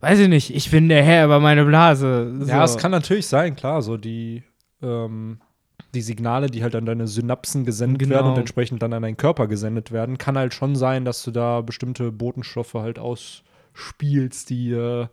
weiß 0.00 0.18
ich 0.20 0.28
nicht, 0.28 0.54
ich 0.54 0.70
bin 0.70 0.88
der 0.88 1.02
Herr 1.02 1.24
über 1.26 1.40
meine 1.40 1.64
Blase. 1.64 2.34
So. 2.40 2.46
Ja, 2.46 2.64
es 2.64 2.76
kann 2.76 2.90
natürlich 2.90 3.26
sein, 3.26 3.56
klar, 3.56 3.82
so 3.82 3.96
die, 3.96 4.42
ähm, 4.82 5.40
die 5.94 6.02
Signale, 6.02 6.48
die 6.48 6.62
halt 6.62 6.74
an 6.74 6.84
deine 6.86 7.06
Synapsen 7.06 7.64
gesendet 7.64 8.00
Genau. 8.00 8.16
werden 8.16 8.30
und 8.32 8.38
entsprechend 8.38 8.82
dann 8.82 8.92
an 8.92 9.02
deinen 9.02 9.16
Körper 9.16 9.46
gesendet 9.46 9.90
werden, 9.90 10.18
kann 10.18 10.36
halt 10.36 10.52
schon 10.54 10.76
sein, 10.76 11.04
dass 11.04 11.22
du 11.22 11.30
da 11.30 11.60
bestimmte 11.62 12.12
Botenstoffe 12.12 12.74
halt 12.74 12.98
ausspielst, 12.98 14.50
die 14.50 14.72
äh, 14.72 15.06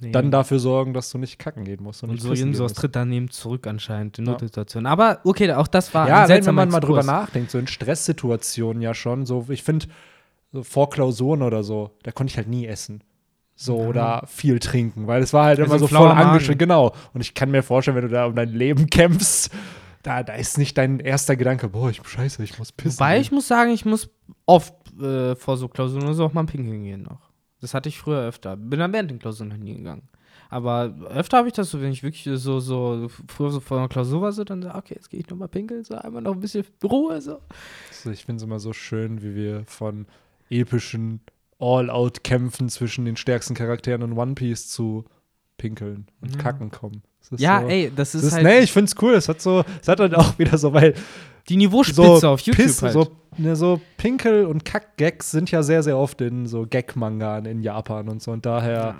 Nee. 0.00 0.12
dann 0.12 0.30
dafür 0.30 0.58
sorgen, 0.58 0.92
dass 0.92 1.10
du 1.10 1.18
nicht 1.18 1.38
kacken 1.38 1.64
gehen 1.64 1.82
musst. 1.82 2.02
und 2.02 2.10
nicht 2.10 2.22
so 2.22 2.62
musst. 2.64 2.76
tritt 2.76 2.94
dann 2.96 3.10
eben 3.12 3.30
zurück 3.30 3.66
anscheinend 3.66 4.18
in 4.18 4.26
Ja. 4.26 4.32
Notsituationen. 4.32 4.86
Aber 4.86 5.20
okay, 5.24 5.50
auch 5.52 5.68
das 5.68 5.94
war 5.94 6.08
Ja, 6.08 6.28
wenn, 6.28 6.54
man 6.54 6.68
mal 6.68 6.80
drüber 6.80 7.02
nachdenkt, 7.02 7.50
so 7.50 7.58
in 7.58 7.66
Stresssituationen 7.66 8.82
ja 8.82 8.92
schon, 8.94 9.24
so 9.24 9.46
ich 9.48 9.62
finde, 9.62 9.86
so 10.52 10.62
vor 10.62 10.90
Klausuren 10.90 11.42
oder 11.42 11.62
so, 11.62 11.92
da 12.02 12.12
konnte 12.12 12.30
ich 12.32 12.36
halt 12.36 12.48
nie 12.48 12.66
essen. 12.66 13.02
So 13.54 13.80
Ja. 13.80 13.88
oder 13.88 14.22
viel 14.26 14.58
trinken, 14.58 15.06
weil 15.06 15.22
es 15.22 15.32
war 15.32 15.46
halt 15.46 15.58
Ja, 15.58 15.64
immer 15.64 15.78
so 15.78 15.86
voll 15.86 16.08
angeschrieben, 16.08 16.58
genau. 16.58 16.92
Und 17.14 17.22
ich 17.22 17.32
kann 17.32 17.50
mir 17.50 17.62
vorstellen, 17.62 17.96
wenn 17.96 18.04
du 18.04 18.10
da 18.10 18.26
um 18.26 18.34
dein 18.34 18.50
Leben 18.50 18.86
kämpfst, 18.90 19.50
da, 20.02 20.22
da 20.22 20.34
ist 20.34 20.58
nicht 20.58 20.76
dein 20.76 21.00
erster 21.00 21.36
Gedanke, 21.36 21.68
boah, 21.68 21.88
ich 21.90 22.00
scheiße, 22.06 22.44
ich 22.44 22.58
muss 22.58 22.70
pissen. 22.70 22.98
Wobei 23.00 23.18
ich 23.18 23.32
muss 23.32 23.48
sagen, 23.48 23.70
ich 23.70 23.86
muss 23.86 24.10
oft 24.44 24.74
äh, 25.00 25.34
vor 25.36 25.56
so 25.56 25.68
Klausuren 25.68 26.04
oder 26.04 26.14
so 26.14 26.26
auch 26.26 26.32
mal 26.34 26.44
pinkeln 26.44 26.84
gehen 26.84 27.02
noch. 27.02 27.30
Das 27.60 27.74
hatte 27.74 27.88
ich 27.88 27.98
früher 27.98 28.20
öfter. 28.20 28.56
Bin 28.56 28.78
dann 28.78 28.92
während 28.92 29.10
den 29.10 29.18
Klausuren 29.18 29.50
halt 29.50 29.62
nie 29.62 29.76
gegangen. 29.76 30.08
Aber 30.48 30.94
öfter 31.08 31.38
habe 31.38 31.48
ich 31.48 31.54
das 31.54 31.70
so, 31.70 31.80
wenn 31.80 31.90
ich 31.90 32.02
wirklich 32.02 32.28
so, 32.40 32.60
so 32.60 33.08
früher 33.28 33.50
so 33.50 33.60
vor 33.60 33.78
einer 33.78 33.88
Klausur 33.88 34.20
war, 34.22 34.32
so 34.32 34.44
dann 34.44 34.62
so, 34.62 34.70
okay, 34.70 34.94
jetzt 34.94 35.10
gehe 35.10 35.18
ich 35.18 35.28
nochmal 35.28 35.48
pinkeln, 35.48 35.82
so 35.82 35.94
einmal 35.96 36.22
noch 36.22 36.34
ein 36.34 36.40
bisschen 36.40 36.64
Ruhe, 36.84 37.20
so. 37.20 37.40
Also 37.90 38.10
ich 38.10 38.24
finde 38.24 38.36
es 38.38 38.42
immer 38.44 38.60
so 38.60 38.72
schön, 38.72 39.22
wie 39.22 39.34
wir 39.34 39.64
von 39.66 40.06
epischen 40.48 41.20
All-Out-Kämpfen 41.58 42.68
zwischen 42.68 43.04
den 43.04 43.16
stärksten 43.16 43.54
Charakteren 43.54 44.02
in 44.02 44.12
One 44.12 44.34
Piece 44.34 44.68
zu 44.68 45.04
Pinkeln 45.58 46.06
und 46.20 46.36
Ja. 46.36 46.42
Kacken 46.42 46.70
kommen. 46.70 47.02
Ja, 47.38 47.62
so, 47.62 47.66
ey, 47.66 47.90
das 47.94 48.14
ist, 48.14 48.22
Das 48.22 48.28
ist, 48.28 48.32
halt 48.34 48.44
nee, 48.44 48.58
ich 48.60 48.72
find's 48.72 48.94
cool. 49.02 49.14
Es 49.14 49.28
hat 49.28 49.40
so, 49.40 49.64
es 49.80 49.88
hat 49.88 49.98
halt 49.98 50.14
auch 50.14 50.38
wieder 50.38 50.58
so, 50.58 50.72
weil 50.72 50.94
die 51.48 51.56
Niveauspitze 51.56 52.16
so 52.18 52.28
auf 52.30 52.40
YouTube 52.40 52.64
Piss, 52.66 52.82
halt. 52.82 52.92
so, 52.92 53.06
ne, 53.38 53.54
so 53.56 53.80
Pinkel- 53.96 54.46
und 54.46 54.64
Kack-Gags 54.64 55.30
sind 55.30 55.50
ja 55.50 55.62
sehr, 55.62 55.82
sehr 55.82 55.96
oft 55.96 56.20
in 56.20 56.46
so 56.46 56.66
Gag-Mangan 56.68 57.44
in 57.46 57.62
Japan 57.62 58.08
und 58.08 58.22
so. 58.22 58.32
Und 58.32 58.44
daher 58.46 58.96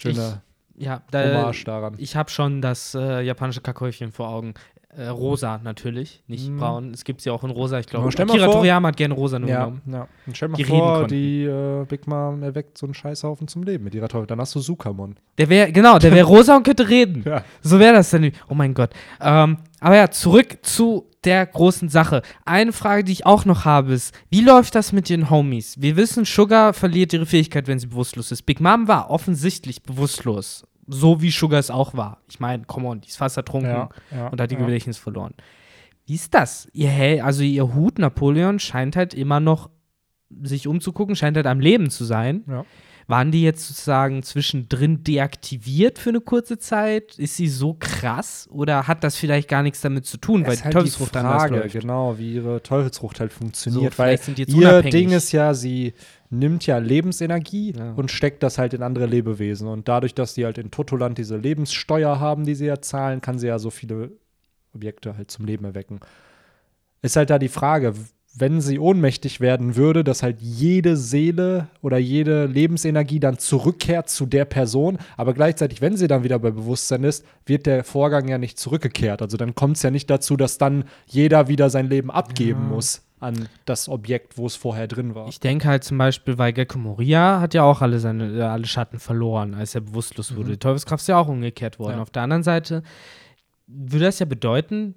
schöner 0.00 0.42
ja, 0.78 1.02
da, 1.10 1.24
Hommage 1.24 1.64
daran. 1.64 1.94
ich 1.98 2.16
habe 2.16 2.30
schon 2.30 2.60
das 2.60 2.94
äh, 2.94 3.22
japanische 3.22 3.60
Kackhäufchen 3.62 4.12
vor 4.12 4.28
Augen. 4.28 4.54
Äh, 4.94 5.08
rosa 5.08 5.60
natürlich, 5.62 6.22
nicht 6.26 6.48
Mhm. 6.48 6.56
braun. 6.56 6.90
Es 6.94 7.04
gibt 7.04 7.20
sie 7.20 7.28
auch 7.28 7.44
in 7.44 7.50
rosa, 7.50 7.78
ich 7.78 7.86
glaube. 7.86 8.08
Akira 8.08 8.46
Toriyama 8.50 8.88
hat 8.88 8.96
gerne 8.96 9.12
rosa 9.12 9.38
nur 9.38 9.50
Ja, 9.50 9.64
genommen. 9.66 9.82
ja. 9.92 10.08
Und 10.26 10.34
stell 10.34 10.48
mal 10.48 10.56
Die 10.56 10.64
vor, 10.64 11.06
die 11.06 11.44
äh, 11.44 11.84
Big 11.84 12.06
Mom 12.06 12.42
erweckt 12.42 12.78
so 12.78 12.86
einen 12.86 12.94
Scheißhaufen 12.94 13.46
zum 13.46 13.62
Leben 13.62 13.84
mit 13.84 13.94
ihrer 13.94 14.08
Teufel. 14.08 14.26
Dann 14.26 14.40
hast 14.40 14.54
du 14.54 14.60
Sukamon. 14.60 15.16
Der 15.36 15.50
wäre, 15.50 15.70
genau, 15.70 15.98
der 15.98 16.12
wäre 16.12 16.26
rosa 16.26 16.56
und 16.56 16.62
könnte 16.62 16.88
reden. 16.88 17.24
Ja. 17.26 17.44
So 17.60 17.78
wäre 17.78 17.92
das 17.92 18.08
dann. 18.08 18.32
Oh 18.48 18.54
mein 18.54 18.72
Gott. 18.72 18.88
Ähm, 19.20 19.58
aber 19.80 19.96
ja, 19.96 20.10
zurück 20.10 20.58
zu 20.62 21.10
der 21.26 21.44
großen 21.44 21.88
Sache. 21.88 22.22
Eine 22.44 22.72
Frage, 22.72 23.04
die 23.04 23.12
ich 23.12 23.26
auch 23.26 23.44
noch 23.44 23.64
habe, 23.64 23.92
ist, 23.92 24.14
wie 24.30 24.40
läuft 24.40 24.74
das 24.74 24.92
mit 24.92 25.08
den 25.08 25.28
Homies? 25.28 25.80
Wir 25.80 25.96
wissen, 25.96 26.24
Sugar 26.24 26.72
verliert 26.72 27.12
ihre 27.12 27.26
Fähigkeit, 27.26 27.66
wenn 27.66 27.78
sie 27.78 27.88
bewusstlos 27.88 28.32
ist. 28.32 28.42
Big 28.42 28.60
Mom 28.60 28.88
war 28.88 29.10
offensichtlich 29.10 29.82
bewusstlos. 29.82 30.64
So 30.86 31.20
wie 31.20 31.30
Sugar 31.30 31.58
es 31.58 31.70
auch 31.70 31.94
war. 31.94 32.22
Ich 32.30 32.38
meine, 32.38 32.64
come 32.64 32.88
on, 32.88 33.00
die 33.00 33.08
ist 33.08 33.16
fast 33.16 33.36
ertrunken 33.36 33.88
ja. 34.12 34.28
und 34.28 34.40
hat 34.40 34.50
die 34.50 34.54
ja. 34.54 34.60
Gedächtnis 34.60 34.98
verloren. 34.98 35.34
Wie 36.06 36.14
ist 36.14 36.32
das? 36.32 36.68
Ihr, 36.72 36.88
Hel 36.88 37.20
also 37.20 37.42
ihr 37.42 37.74
Hut 37.74 37.98
Napoleon 37.98 38.60
scheint 38.60 38.94
halt 38.94 39.12
immer 39.12 39.40
noch 39.40 39.70
sich 40.42 40.68
umzugucken, 40.68 41.16
scheint 41.16 41.36
halt 41.36 41.46
am 41.46 41.60
Leben 41.60 41.90
zu 41.90 42.04
sein. 42.04 42.44
Ja. 42.46 42.64
Waren 43.08 43.30
die 43.30 43.42
jetzt 43.42 43.68
sozusagen 43.68 44.24
zwischendrin 44.24 45.04
deaktiviert 45.04 45.98
für 46.00 46.08
eine 46.10 46.20
kurze 46.20 46.58
Zeit? 46.58 47.16
Ist 47.20 47.36
sie 47.36 47.46
so 47.46 47.76
krass 47.78 48.48
oder 48.50 48.88
hat 48.88 49.04
das 49.04 49.14
vielleicht 49.16 49.48
gar 49.48 49.62
nichts 49.62 49.80
damit 49.80 50.06
zu 50.06 50.16
tun, 50.16 50.40
Das 50.42 50.48
weil 50.48 50.56
die 50.56 50.62
halt 50.64 50.72
die 50.74 50.78
Teufelsfrucht 50.78 51.16
anders 51.16 51.42
Frage, 51.42 51.68
genau, 51.68 52.18
wie 52.18 52.34
ihre 52.34 52.60
Teufelsfrucht 52.64 53.20
halt 53.20 53.32
So, 53.32 53.38
funktioniert. 53.38 53.96
weil 53.96 54.16
die 54.18 54.32
jetzt 54.42 54.52
ihr 54.52 54.56
unabhängig. 54.56 54.90
Ding 54.92 55.10
ist 55.12 55.30
ja, 55.30 55.54
sie 55.54 55.94
nimmt 56.30 56.66
ja 56.66 56.78
Lebensenergie 56.78 57.74
Ja. 57.78 57.92
und 57.92 58.10
steckt 58.10 58.42
das 58.42 58.58
halt 58.58 58.74
in 58.74 58.82
andere 58.82 59.06
Lebewesen. 59.06 59.68
Und 59.68 59.86
dadurch, 59.86 60.14
dass 60.14 60.34
die 60.34 60.44
halt 60.44 60.58
in 60.58 60.72
Totoland 60.72 61.16
diese 61.16 61.36
Lebenssteuer 61.36 62.18
haben, 62.18 62.44
die 62.44 62.56
sie 62.56 62.66
ja 62.66 62.80
zahlen, 62.82 63.20
kann 63.20 63.38
sie 63.38 63.46
ja 63.46 63.60
so 63.60 63.70
viele 63.70 64.10
Objekte 64.74 65.16
halt 65.16 65.30
zum 65.30 65.44
Leben 65.44 65.64
erwecken. 65.64 66.00
Ist 67.02 67.14
halt 67.14 67.30
da 67.30 67.38
die 67.38 67.48
Frage, 67.48 67.94
wenn 68.38 68.60
sie 68.60 68.78
ohnmächtig 68.78 69.40
werden 69.40 69.76
würde, 69.76 70.04
dass 70.04 70.22
halt 70.22 70.40
jede 70.40 70.96
Seele 70.96 71.68
oder 71.80 71.96
jede 71.96 72.46
Lebensenergie 72.46 73.18
dann 73.18 73.38
zurückkehrt 73.38 74.10
zu 74.10 74.26
der 74.26 74.44
Person, 74.44 74.98
aber 75.16 75.32
gleichzeitig, 75.32 75.80
wenn 75.80 75.96
sie 75.96 76.06
dann 76.06 76.22
wieder 76.22 76.38
bei 76.38 76.50
Bewusstsein 76.50 77.04
ist, 77.04 77.24
wird 77.46 77.66
der 77.66 77.82
Vorgang 77.82 78.28
ja 78.28 78.38
nicht 78.38 78.58
zurückgekehrt. 78.58 79.22
Also 79.22 79.36
dann 79.36 79.54
kommt 79.54 79.76
es 79.76 79.82
ja 79.82 79.90
nicht 79.90 80.10
dazu, 80.10 80.36
dass 80.36 80.58
dann 80.58 80.84
jeder 81.06 81.48
wieder 81.48 81.70
sein 81.70 81.88
Leben 81.88 82.10
abgeben 82.10 82.62
Ja. 82.64 82.74
muss 82.74 83.02
an 83.18 83.48
das 83.64 83.88
Objekt, 83.88 84.36
wo 84.36 84.46
es 84.46 84.56
vorher 84.56 84.86
drin 84.86 85.14
war. 85.14 85.26
Ich 85.28 85.40
denke 85.40 85.66
halt 85.68 85.84
zum 85.84 85.96
Beispiel, 85.96 86.36
weil 86.36 86.52
Gecko 86.52 86.78
Moria 86.78 87.40
hat 87.40 87.54
ja 87.54 87.62
auch 87.62 87.80
alle 87.80 87.98
seine 87.98 88.36
äh, 88.36 88.42
alle 88.42 88.66
Schatten 88.66 88.98
verloren, 88.98 89.54
als 89.54 89.74
er 89.74 89.80
bewusstlos 89.80 90.36
wurde. 90.36 90.48
Mhm. 90.48 90.52
Die 90.52 90.58
Teufelskraft 90.58 91.00
ist 91.00 91.08
ja 91.08 91.18
auch 91.18 91.28
umgekehrt 91.28 91.78
worden. 91.78 91.96
Ja. 91.96 92.02
Auf 92.02 92.10
der 92.10 92.22
anderen 92.22 92.42
Seite, 92.42 92.82
würde 93.66 94.04
das 94.04 94.18
ja 94.18 94.26
bedeuten, 94.26 94.96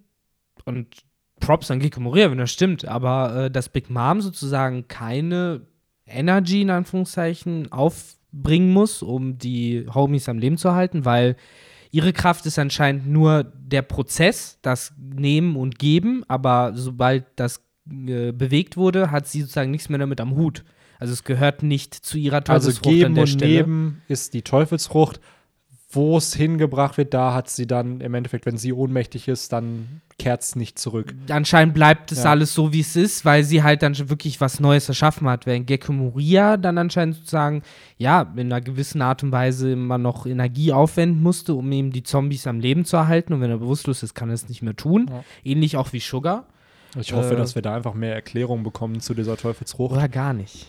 und 0.66 0.88
Props 1.40 1.72
an 1.72 1.80
Gekko 1.80 2.00
Moria, 2.00 2.30
wenn 2.32 2.38
das 2.38 2.52
stimmt, 2.52 2.86
aber 2.86 3.46
äh, 3.46 3.52
dass 3.52 3.70
Big 3.70 3.90
Mom 3.90 4.22
sozusagen 4.22 4.88
keine 4.88 5.62
Energy 6.06 6.62
in 6.62 6.70
Anführungszeichen 6.70 7.72
aufbringen 7.72 8.72
muss, 8.72 9.02
um 9.02 9.38
die 9.38 9.86
Homies 9.94 10.30
am 10.30 10.40
Leben 10.40 10.58
zu 10.58 10.74
halten, 10.74 11.06
weil 11.06 11.36
ihre 11.92 12.14
Kraft 12.14 12.46
ist 12.46 12.60
anscheinend 12.60 13.08
nur 13.08 13.44
der 13.44 13.82
Prozess, 13.82 14.60
das 14.62 14.94
Nehmen 14.98 15.56
und 15.56 15.80
Geben, 15.80 16.24
aber 16.28 16.72
sobald 16.76 17.26
das 17.36 17.64
äh, 17.92 18.32
bewegt 18.32 18.78
wurde, 18.78 19.12
hat 19.12 19.28
sie 19.28 19.42
sozusagen 19.42 19.72
nichts 19.72 19.90
mehr 19.90 20.00
damit 20.00 20.22
am 20.22 20.36
Hut. 20.36 20.64
Also 21.00 21.14
es 21.14 21.24
gehört 21.24 21.64
nicht 21.64 21.94
zu 21.96 22.18
ihrer 22.18 22.38
Also 22.48 22.70
Teufelsfrucht 22.70 22.94
geben 22.94 23.06
an 23.06 23.16
der 23.16 23.24
und 23.24 23.28
Stelle. 23.28 23.54
nehmen 23.54 24.02
ist 24.08 24.34
die 24.34 24.42
Teufelsfrucht. 24.42 25.20
Wo 25.92 26.18
es 26.18 26.36
hingebracht 26.36 26.98
wird, 26.98 27.16
da 27.16 27.34
hat 27.34 27.50
sie 27.50 27.66
dann 27.66 28.00
im 28.02 28.14
Endeffekt, 28.14 28.46
wenn 28.46 28.58
sie 28.58 28.74
ohnmächtig 28.74 29.28
ist, 29.28 29.52
dann 29.52 30.02
kehrt 30.20 30.44
es 30.44 30.56
nicht 30.56 30.78
zurück. 30.78 31.16
Anscheinend 31.30 31.74
bleibt 31.74 32.12
es 32.12 32.24
Ja. 32.26 32.30
alles 32.32 32.54
so, 32.54 32.72
wie 32.74 32.82
es 32.82 32.96
ist, 32.96 33.26
weil 33.26 33.44
sie 33.44 33.64
halt 33.64 33.82
dann 33.82 33.98
wirklich 34.08 34.40
was 34.40 34.60
Neues 34.60 34.88
erschaffen 34.88 35.28
hat. 35.28 35.48
Während 35.48 35.66
Gekko 35.66 35.92
Moria 35.92 36.58
dann 36.58 36.78
anscheinend 36.78 37.16
sozusagen, 37.16 37.64
ja, 37.98 38.22
in 38.36 38.42
einer 38.54 38.62
gewissen 38.62 39.02
Art 39.02 39.24
und 39.24 39.32
Weise 39.32 39.72
immer 39.72 39.98
noch 39.98 40.28
Energie 40.28 40.72
aufwenden 40.74 41.24
musste, 41.24 41.56
um 41.56 41.72
eben 41.72 41.92
die 41.92 42.04
Zombies 42.04 42.46
am 42.46 42.60
Leben 42.60 42.86
zu 42.86 42.98
erhalten. 42.98 43.34
Und 43.34 43.42
wenn 43.42 43.50
er 43.50 43.58
bewusstlos 43.58 44.04
ist, 44.04 44.14
kann 44.14 44.30
er 44.30 44.36
es 44.36 44.48
nicht 44.48 44.62
mehr 44.62 44.76
tun. 44.76 45.08
Ja. 45.10 45.24
Ähnlich 45.44 45.76
auch 45.76 45.92
wie 45.92 46.00
Sugar. 46.02 46.46
Ich 47.00 47.14
hoffe, 47.14 47.34
Äh. 47.34 47.38
dass 47.38 47.56
wir 47.56 47.62
da 47.64 47.76
einfach 47.76 47.94
mehr 47.96 48.14
Erklärung 48.14 48.62
bekommen 48.64 49.00
zu 49.00 49.14
dieser 49.16 49.38
Teufelsfrucht. 49.38 49.94
Oder 49.94 50.08
gar 50.10 50.34
nicht. 50.34 50.68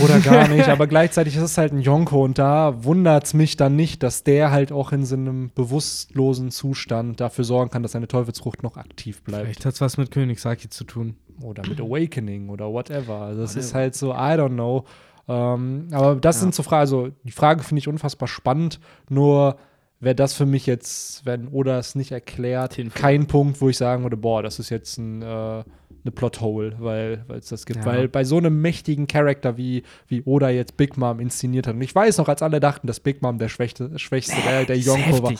Oder 0.00 0.20
gar 0.20 0.48
nicht, 0.54 0.68
aber 0.68 0.86
gleichzeitig 0.86 1.36
ist 1.36 1.42
es 1.42 1.58
halt 1.58 1.72
ein 1.72 1.80
Yonko 1.80 2.24
und 2.24 2.38
da 2.38 2.84
wundert 2.84 3.24
es 3.24 3.34
mich 3.34 3.56
dann 3.56 3.76
nicht, 3.76 4.02
dass 4.02 4.24
der 4.24 4.50
halt 4.50 4.72
auch 4.72 4.92
in 4.92 5.04
so 5.04 5.14
einem 5.16 5.50
bewusstlosen 5.54 6.50
Zustand 6.50 7.20
dafür 7.20 7.44
sorgen 7.44 7.70
kann, 7.70 7.82
dass 7.82 7.92
seine 7.92 8.08
Teufelsfrucht 8.08 8.62
noch 8.62 8.76
aktiv 8.76 9.22
bleibt. 9.22 9.44
Vielleicht 9.44 9.64
hat 9.66 9.74
es 9.74 9.80
was 9.80 9.96
mit 9.96 10.10
Königsaki 10.10 10.68
zu 10.68 10.84
tun. 10.84 11.16
Oder 11.42 11.66
mit 11.66 11.80
Awakening 11.80 12.48
oder 12.48 12.72
whatever. 12.72 13.16
Also 13.22 13.42
das 13.42 13.56
ist 13.56 13.74
halt 13.74 13.94
so, 13.94 14.12
I 14.12 14.36
don't 14.36 14.50
know. 14.54 14.84
Ähm, 15.26 15.88
aber 15.92 16.16
das 16.16 16.36
Ja. 16.36 16.42
sind 16.42 16.54
so 16.54 16.62
Fragen, 16.62 16.80
also 16.80 17.08
die 17.24 17.32
Frage 17.32 17.62
finde 17.62 17.78
ich 17.80 17.88
unfassbar 17.88 18.28
spannend, 18.28 18.78
nur 19.08 19.56
wäre 20.00 20.14
das 20.14 20.34
für 20.34 20.44
mich 20.46 20.66
jetzt, 20.66 21.24
wenn 21.24 21.48
Oda 21.48 21.78
es 21.78 21.94
nicht 21.94 22.12
erklärt, 22.12 22.78
kein 22.94 23.26
Punkt, 23.26 23.60
wo 23.60 23.68
ich 23.70 23.76
sagen 23.78 24.02
würde, 24.02 24.16
boah, 24.18 24.42
das 24.42 24.58
ist 24.58 24.68
jetzt 24.68 24.98
ein, 24.98 25.22
äh, 25.22 25.64
eine 26.04 26.12
Plothole, 26.12 26.76
weil 26.78 27.24
es 27.30 27.48
das 27.48 27.66
gibt. 27.66 27.80
Ja. 27.80 27.86
Weil 27.86 28.08
bei 28.08 28.24
so 28.24 28.36
einem 28.36 28.60
mächtigen 28.60 29.06
Charakter 29.06 29.56
wie, 29.56 29.82
wie 30.06 30.22
Oda 30.22 30.50
jetzt 30.50 30.76
Big 30.76 30.96
Mom 30.96 31.18
inszeniert 31.18 31.66
hat, 31.66 31.74
und 31.74 31.82
ich 31.82 31.94
weiß 31.94 32.18
noch, 32.18 32.28
als 32.28 32.42
alle 32.42 32.60
dachten, 32.60 32.86
dass 32.86 33.00
Big 33.00 33.22
Mom 33.22 33.38
der 33.38 33.48
schwächste, 33.48 33.98
schwächste 33.98 34.36
der, 34.46 34.64
der 34.64 34.76
ist 34.76 34.86
Yonko 34.86 35.22
war. 35.22 35.32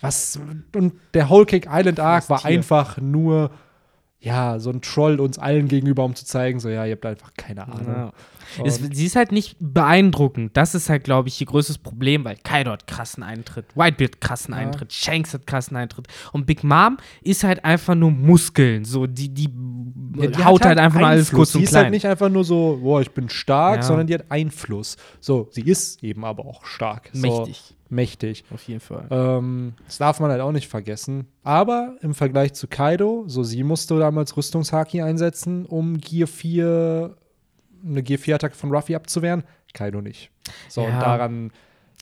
Was, 0.00 0.38
und 0.74 0.92
der 1.14 1.30
Whole 1.30 1.46
Cake 1.46 1.68
Island 1.70 2.00
Arc 2.00 2.28
war 2.28 2.44
einfach 2.44 2.98
nur, 2.98 3.50
ja, 4.20 4.58
so 4.58 4.70
ein 4.70 4.80
Troll 4.82 5.20
uns 5.20 5.38
allen 5.38 5.68
gegenüber, 5.68 6.04
um 6.04 6.14
zu 6.14 6.24
zeigen, 6.24 6.60
so, 6.60 6.68
ja, 6.68 6.84
ihr 6.84 6.92
habt 6.92 7.06
einfach 7.06 7.32
keine 7.36 7.68
Ahnung. 7.68 7.86
Ja. 7.86 8.12
Es, 8.64 8.76
sie 8.76 9.06
ist 9.06 9.16
halt 9.16 9.32
nicht 9.32 9.56
beeindruckend. 9.60 10.56
Das 10.56 10.74
ist 10.74 10.88
halt, 10.88 11.04
glaube 11.04 11.28
ich, 11.28 11.40
ihr 11.40 11.46
größtes 11.46 11.78
Problem, 11.78 12.24
weil 12.24 12.36
Kaido 12.42 12.70
hat 12.72 12.86
krassen 12.86 13.22
Eintritt, 13.22 13.66
Whitebeard 13.76 14.20
krassen 14.20 14.52
Ja. 14.54 14.60
Eintritt, 14.60 14.92
Shanks 14.92 15.34
hat 15.34 15.46
krassen 15.46 15.76
Eintritt 15.76 16.08
und 16.32 16.46
Big 16.46 16.64
Mom 16.64 16.96
ist 17.22 17.44
halt 17.44 17.64
einfach 17.64 17.94
nur 17.94 18.10
Muskeln. 18.10 18.84
So, 18.84 19.06
die, 19.06 19.28
die, 19.28 19.48
Ja, 20.16 20.26
die 20.28 20.44
haut 20.44 20.60
hat 20.60 20.68
halt 20.68 20.78
einfach 20.78 21.00
nur 21.00 21.08
alles 21.08 21.30
kurz 21.30 21.52
Sie 21.52 21.58
und 21.58 21.64
ist 21.64 21.74
halt 21.74 21.84
klein. 21.84 21.92
nicht 21.92 22.06
einfach 22.06 22.28
nur 22.28 22.44
so, 22.44 22.78
boah, 22.82 23.00
ich 23.00 23.10
bin 23.10 23.28
stark, 23.28 23.76
Ja. 23.76 23.82
sondern 23.82 24.06
die 24.06 24.14
hat 24.14 24.24
Einfluss. 24.30 24.96
So, 25.20 25.48
sie 25.50 25.62
ist 25.62 26.02
eben 26.02 26.24
aber 26.24 26.44
auch 26.46 26.64
stark. 26.64 27.10
So, 27.12 27.20
Mächtig, 27.20 27.74
Mächtig. 27.88 28.44
auf 28.52 28.62
jeden 28.64 28.80
Fall. 28.80 29.06
Ähm, 29.10 29.74
das 29.86 29.98
darf 29.98 30.20
man 30.20 30.30
halt 30.30 30.40
auch 30.40 30.52
nicht 30.52 30.68
vergessen. 30.68 31.26
Aber 31.42 31.96
im 32.00 32.14
Vergleich 32.14 32.54
zu 32.54 32.66
Kaido, 32.66 33.24
so 33.26 33.42
sie 33.42 33.62
musste 33.62 33.98
damals 33.98 34.36
Rüstungshaki 34.36 35.02
einsetzen, 35.02 35.64
um 35.66 35.98
Gear 35.98 36.26
4, 36.26 37.16
eine 37.86 38.02
Gear 38.02 38.18
4-Attacke 38.18 38.54
von 38.54 38.70
Ruffy 38.74 38.94
abzuwehren. 38.94 39.44
Kaido 39.74 40.00
nicht. 40.00 40.30
So, 40.68 40.82
Ja. 40.82 40.88
und 40.94 41.00
daran. 41.00 41.52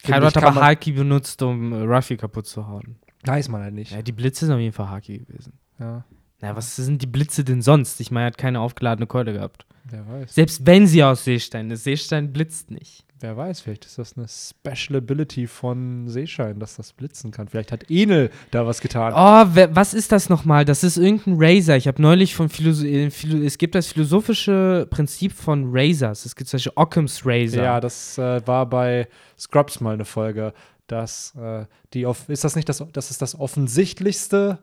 Kaido 0.03 0.27
hat 0.27 0.37
aber 0.37 0.55
Haki 0.61 0.93
benutzt, 0.93 1.41
um 1.43 1.73
äh, 1.73 1.77
Ruffy 1.83 2.17
kaputt 2.17 2.47
zu 2.47 2.67
hauen. 2.67 2.97
Weiß 3.25 3.49
man 3.49 3.63
halt 3.63 3.75
nicht. 3.75 3.93
Ja, 3.93 4.03
die 4.03 4.13
Blitze 4.13 4.45
sind 4.47 4.55
auf 4.55 4.61
jeden 4.61 4.75
Fall 4.75 4.91
Haki 4.91 5.19
gewesen. 5.21 5.55
Ja, 5.81 6.05
Na, 6.41 6.55
was 6.57 6.77
sind 6.77 7.01
die 7.01 7.07
Blitze 7.07 7.43
denn 7.43 7.63
sonst? 7.63 8.01
Ich 8.01 8.11
meine, 8.11 8.25
er 8.25 8.29
hat 8.29 8.39
keine 8.39 8.61
aufgeladene 8.61 9.07
Keule 9.07 9.33
gehabt. 9.33 9.65
wer 9.85 10.07
weiß. 10.07 10.35
Selbst 10.35 10.67
wenn 10.67 10.87
sie 10.87 11.03
aus 11.03 11.25
Seestein 11.25 11.71
ist, 11.71 11.85
Seestein 11.85 12.33
blitzt 12.33 12.71
nicht. 12.71 13.05
Wer 13.25 13.39
weiß, 13.39 13.63
vielleicht 13.63 13.87
ist 13.87 13.97
das 13.97 14.19
eine 14.19 14.27
Special 14.29 14.99
Ability 14.99 15.47
von 15.47 16.09
Seeschein, 16.09 16.59
dass 16.59 16.77
das 16.77 16.93
blitzen 16.93 17.31
kann. 17.31 17.49
Vielleicht 17.49 17.73
hat 17.73 17.91
Enel 17.91 18.29
da 18.51 18.67
was 18.67 18.83
getan. 18.83 19.15
Oh, 19.17 19.51
wer, 19.55 19.75
was 19.75 19.95
ist 19.95 20.13
das 20.13 20.29
nochmal? 20.29 20.67
Das 20.67 20.85
ist 20.85 20.99
irgendein 20.99 21.37
Razor. 21.39 21.77
Ich 21.77 21.89
habe 21.89 22.03
neulich 22.03 22.35
von 22.35 22.51
Philosoph 22.51 22.85
äh, 22.85 23.07
es 23.07 23.57
gibt 23.57 23.77
das 23.77 23.87
philosophische 23.87 24.87
Prinzip 24.91 25.33
von 25.33 25.71
Razors. 25.73 26.27
Es 26.27 26.37
gibt 26.37 26.51
zum 26.51 26.59
Beispiel 26.59 26.73
Occam's 26.77 27.23
Razor. 27.25 27.65
Ja, 27.65 27.81
das 27.81 28.19
äh, 28.19 28.47
war 28.47 28.69
bei 28.69 29.09
Scrubs 29.39 29.81
mal 29.81 29.95
eine 29.95 30.05
Folge. 30.05 30.53
dass 30.87 31.35
äh, 31.35 31.65
die 31.95 32.05
auf, 32.05 32.29
ist 32.29 32.45
das 32.45 32.57
nicht 32.57 32.69
das, 32.69 32.85
das 32.93 33.11
ist 33.11 33.23
das 33.23 33.41
offensichtlichste? 33.41 34.59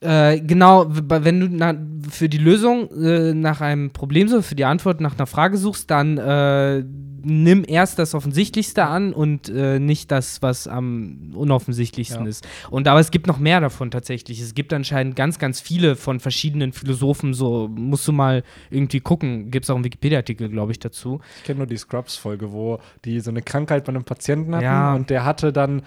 Äh, 0.00 0.40
genau, 0.40 0.86
wenn 0.88 1.40
du 1.40 1.48
na, 1.50 1.74
für 2.10 2.28
die 2.28 2.38
Lösung 2.38 2.90
äh, 2.90 3.32
nach 3.32 3.60
einem 3.60 3.90
Problem 3.90 4.28
suchst, 4.28 4.48
für 4.48 4.54
die 4.54 4.64
Antwort 4.66 5.00
nach 5.00 5.14
einer 5.16 5.26
Frage 5.26 5.56
suchst, 5.56 5.90
dann 5.90 6.18
äh, 6.18 6.84
nimm 7.26 7.64
erst 7.66 7.98
das 7.98 8.14
Offensichtlichste 8.14 8.84
an 8.84 9.14
und 9.14 9.48
äh, 9.48 9.78
nicht 9.78 10.10
das, 10.10 10.42
was 10.42 10.68
am 10.68 11.30
unoffensichtlichsten 11.34 12.24
Ja. 12.24 12.28
ist. 12.28 12.46
Und 12.70 12.86
aber 12.86 13.00
es 13.00 13.10
gibt 13.10 13.26
noch 13.26 13.38
mehr 13.38 13.62
davon 13.62 13.90
tatsächlich. 13.90 14.40
Es 14.40 14.54
gibt 14.54 14.74
anscheinend 14.74 15.16
ganz, 15.16 15.38
ganz 15.38 15.58
viele 15.60 15.96
von 15.96 16.20
verschiedenen 16.20 16.72
Philosophen. 16.74 17.32
So 17.32 17.68
musst 17.74 18.06
du 18.06 18.12
mal 18.12 18.42
irgendwie 18.70 19.00
gucken. 19.00 19.50
Gibt 19.50 19.64
es 19.64 19.70
auch 19.70 19.76
einen 19.76 19.84
Wikipedia-Artikel, 19.84 20.50
glaube 20.50 20.72
ich, 20.72 20.80
dazu. 20.80 21.20
Ich 21.38 21.44
kenne 21.44 21.58
nur 21.58 21.66
die 21.66 21.78
Scrubs-Folge, 21.78 22.52
wo 22.52 22.78
die 23.06 23.20
so 23.20 23.30
eine 23.30 23.40
Krankheit 23.40 23.84
bei 23.84 23.90
einem 23.90 24.04
Patienten 24.04 24.54
hatten 24.54 24.64
Ja. 24.64 24.94
und 24.94 25.08
der 25.08 25.24
hatte 25.24 25.50
dann, 25.50 25.80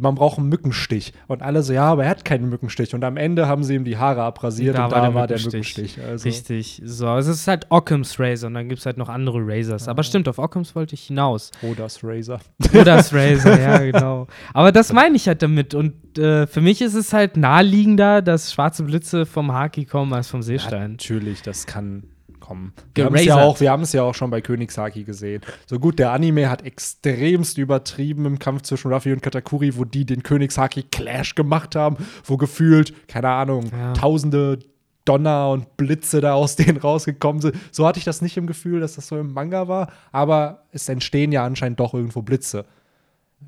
man 0.00 0.14
braucht 0.14 0.38
einen 0.38 0.48
Mückenstich. 0.48 1.12
Und 1.26 1.42
alle 1.42 1.62
so, 1.62 1.72
ja, 1.72 1.84
aber 1.84 2.04
er 2.04 2.10
hat 2.10 2.24
keinen 2.24 2.48
Mückenstich. 2.48 2.94
Und 2.94 3.04
am 3.04 3.16
Ende 3.16 3.46
haben 3.46 3.64
sie 3.64 3.74
ihm 3.74 3.84
die 3.84 3.96
Haare 3.96 4.22
abrasiert 4.22 4.76
Da 4.76 4.86
und 4.86 4.92
war 4.92 5.00
da 5.00 5.06
der 5.06 5.14
war 5.14 5.26
der 5.26 5.40
Mückenstich. 5.40 5.98
Also, 6.00 6.24
Richtig. 6.28 6.80
So, 6.84 7.08
also 7.08 7.30
es 7.30 7.40
ist 7.40 7.48
halt 7.48 7.66
Occam's 7.70 8.18
Razor 8.18 8.48
und 8.48 8.54
dann 8.54 8.68
gibt 8.68 8.80
es 8.80 8.86
halt 8.86 8.96
noch 8.96 9.08
andere 9.08 9.38
Razors. 9.40 9.88
Aber 9.88 10.02
stimmt, 10.02 10.28
auf 10.28 10.38
Occam's 10.38 10.74
wollte 10.74 10.94
ich 10.94 11.02
hinaus. 11.02 11.50
Oh, 11.62 11.74
das 11.76 12.00
Razor. 12.02 12.40
Odas 12.72 13.12
Razor, 13.12 13.58
ja, 13.58 13.78
genau. 13.78 14.26
Aber 14.52 14.72
das 14.72 14.92
meine 14.92 15.16
ich 15.16 15.28
halt 15.28 15.42
damit. 15.42 15.74
Und 15.74 16.18
äh, 16.18 16.46
für 16.46 16.60
mich 16.60 16.80
ist 16.82 16.94
es 16.94 17.12
halt 17.12 17.36
naheliegender, 17.36 18.22
dass 18.22 18.52
schwarze 18.52 18.82
Blitze 18.84 19.26
vom 19.26 19.52
Haki 19.52 19.84
kommen 19.84 20.12
als 20.12 20.28
vom 20.28 20.42
Seestein. 20.42 20.92
Natürlich, 20.92 21.42
das 21.42 21.66
kann 21.66 22.04
kommen. 22.44 22.72
Wir 22.94 23.06
haben 23.06 23.14
es 23.14 23.24
ja 23.24 23.42
auch, 23.42 23.58
wir 23.60 23.70
haben 23.70 23.82
es 23.82 23.92
ja 23.92 24.02
auch 24.02 24.14
schon 24.14 24.30
bei 24.30 24.40
Königshaki 24.40 25.04
gesehen. 25.04 25.40
So 25.66 25.78
gut, 25.78 25.98
der 25.98 26.12
Anime 26.12 26.50
hat 26.50 26.62
extremst 26.64 27.56
übertrieben 27.58 28.26
im 28.26 28.38
Kampf 28.38 28.62
zwischen 28.62 28.92
Ruffy 28.92 29.12
und 29.12 29.22
Katakuri, 29.22 29.76
wo 29.76 29.84
die 29.84 30.04
den 30.04 30.22
Königshaki 30.22 30.84
Clash 30.84 31.34
gemacht 31.34 31.74
haben, 31.74 31.96
wo 32.24 32.36
gefühlt, 32.36 32.92
keine 33.08 33.28
Ahnung, 33.30 33.70
Ja. 33.72 33.92
tausende 33.94 34.58
Donner 35.06 35.50
und 35.50 35.76
Blitze 35.76 36.20
da 36.20 36.34
aus 36.34 36.56
denen 36.56 36.76
rausgekommen 36.78 37.40
sind. 37.40 37.56
So 37.70 37.86
hatte 37.86 37.98
ich 37.98 38.04
das 38.04 38.20
nicht 38.22 38.36
im 38.36 38.46
Gefühl, 38.46 38.80
dass 38.80 38.94
das 38.96 39.08
so 39.08 39.18
im 39.18 39.32
Manga 39.32 39.68
war, 39.68 39.90
aber 40.12 40.64
es 40.72 40.88
entstehen 40.88 41.32
ja 41.32 41.44
anscheinend 41.44 41.80
doch 41.80 41.94
irgendwo 41.94 42.22
Blitze. 42.22 42.64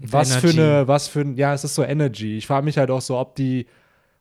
Was 0.01 0.35
für 0.37 0.49
Energy. 0.49 0.61
eine, 0.61 0.89
was 0.89 1.09
für 1.09 1.21
ein, 1.21 1.37
ja, 1.37 1.55
es 1.55 1.65
ist 1.65 1.75
so 1.75 1.83
Energy. 1.83 2.37
Ich 2.37 2.47
frage 2.47 2.65
mich 2.65 2.77
halt 2.77 2.91
auch 2.91 3.01
so, 3.01 3.17
ob 3.19 3.35
die, 3.37 3.67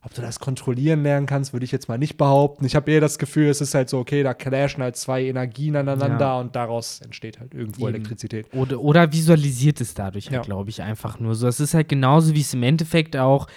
ob 0.05 0.13
du 0.13 0.21
das 0.21 0.39
kontrollieren 0.39 1.01
lernen 1.03 1.25
kannst, 1.25 1.51
würde 1.51 1.65
ich 1.65 1.71
jetzt 1.71 1.89
mal 1.89 1.97
nicht 1.97 2.15
behaupten. 2.15 2.63
Ich 2.63 2.75
habe 2.75 2.91
eher 2.91 3.01
das 3.01 3.17
Gefühl, 3.17 3.47
es 3.49 3.59
ist 3.59 3.73
halt 3.73 3.89
so, 3.89 3.97
okay, 3.97 4.21
da 4.21 4.33
clashen 4.35 4.83
halt 4.83 4.95
zwei 4.95 5.23
Energien 5.25 5.75
aneinander 5.75 6.19
Ja. 6.25 6.39
und 6.39 6.55
daraus 6.55 7.01
entsteht 7.01 7.39
halt 7.39 7.53
irgendwo 7.55 7.87
Eben. 7.87 7.95
Elektrizität. 7.95 8.45
Oder, 8.53 8.79
oder 8.79 9.11
visualisiert 9.11 9.81
es 9.81 9.95
dadurch, 9.95 10.25
Ja. 10.25 10.33
halt, 10.33 10.43
glaube 10.45 10.69
ich, 10.69 10.83
einfach 10.83 11.19
nur 11.19 11.33
so. 11.33 11.47
Es 11.47 11.59
ist 11.59 11.73
halt 11.73 11.89
genauso, 11.89 12.35
wie 12.35 12.41
es 12.41 12.53
im 12.53 12.61
Endeffekt 12.63 13.17
auch 13.17 13.47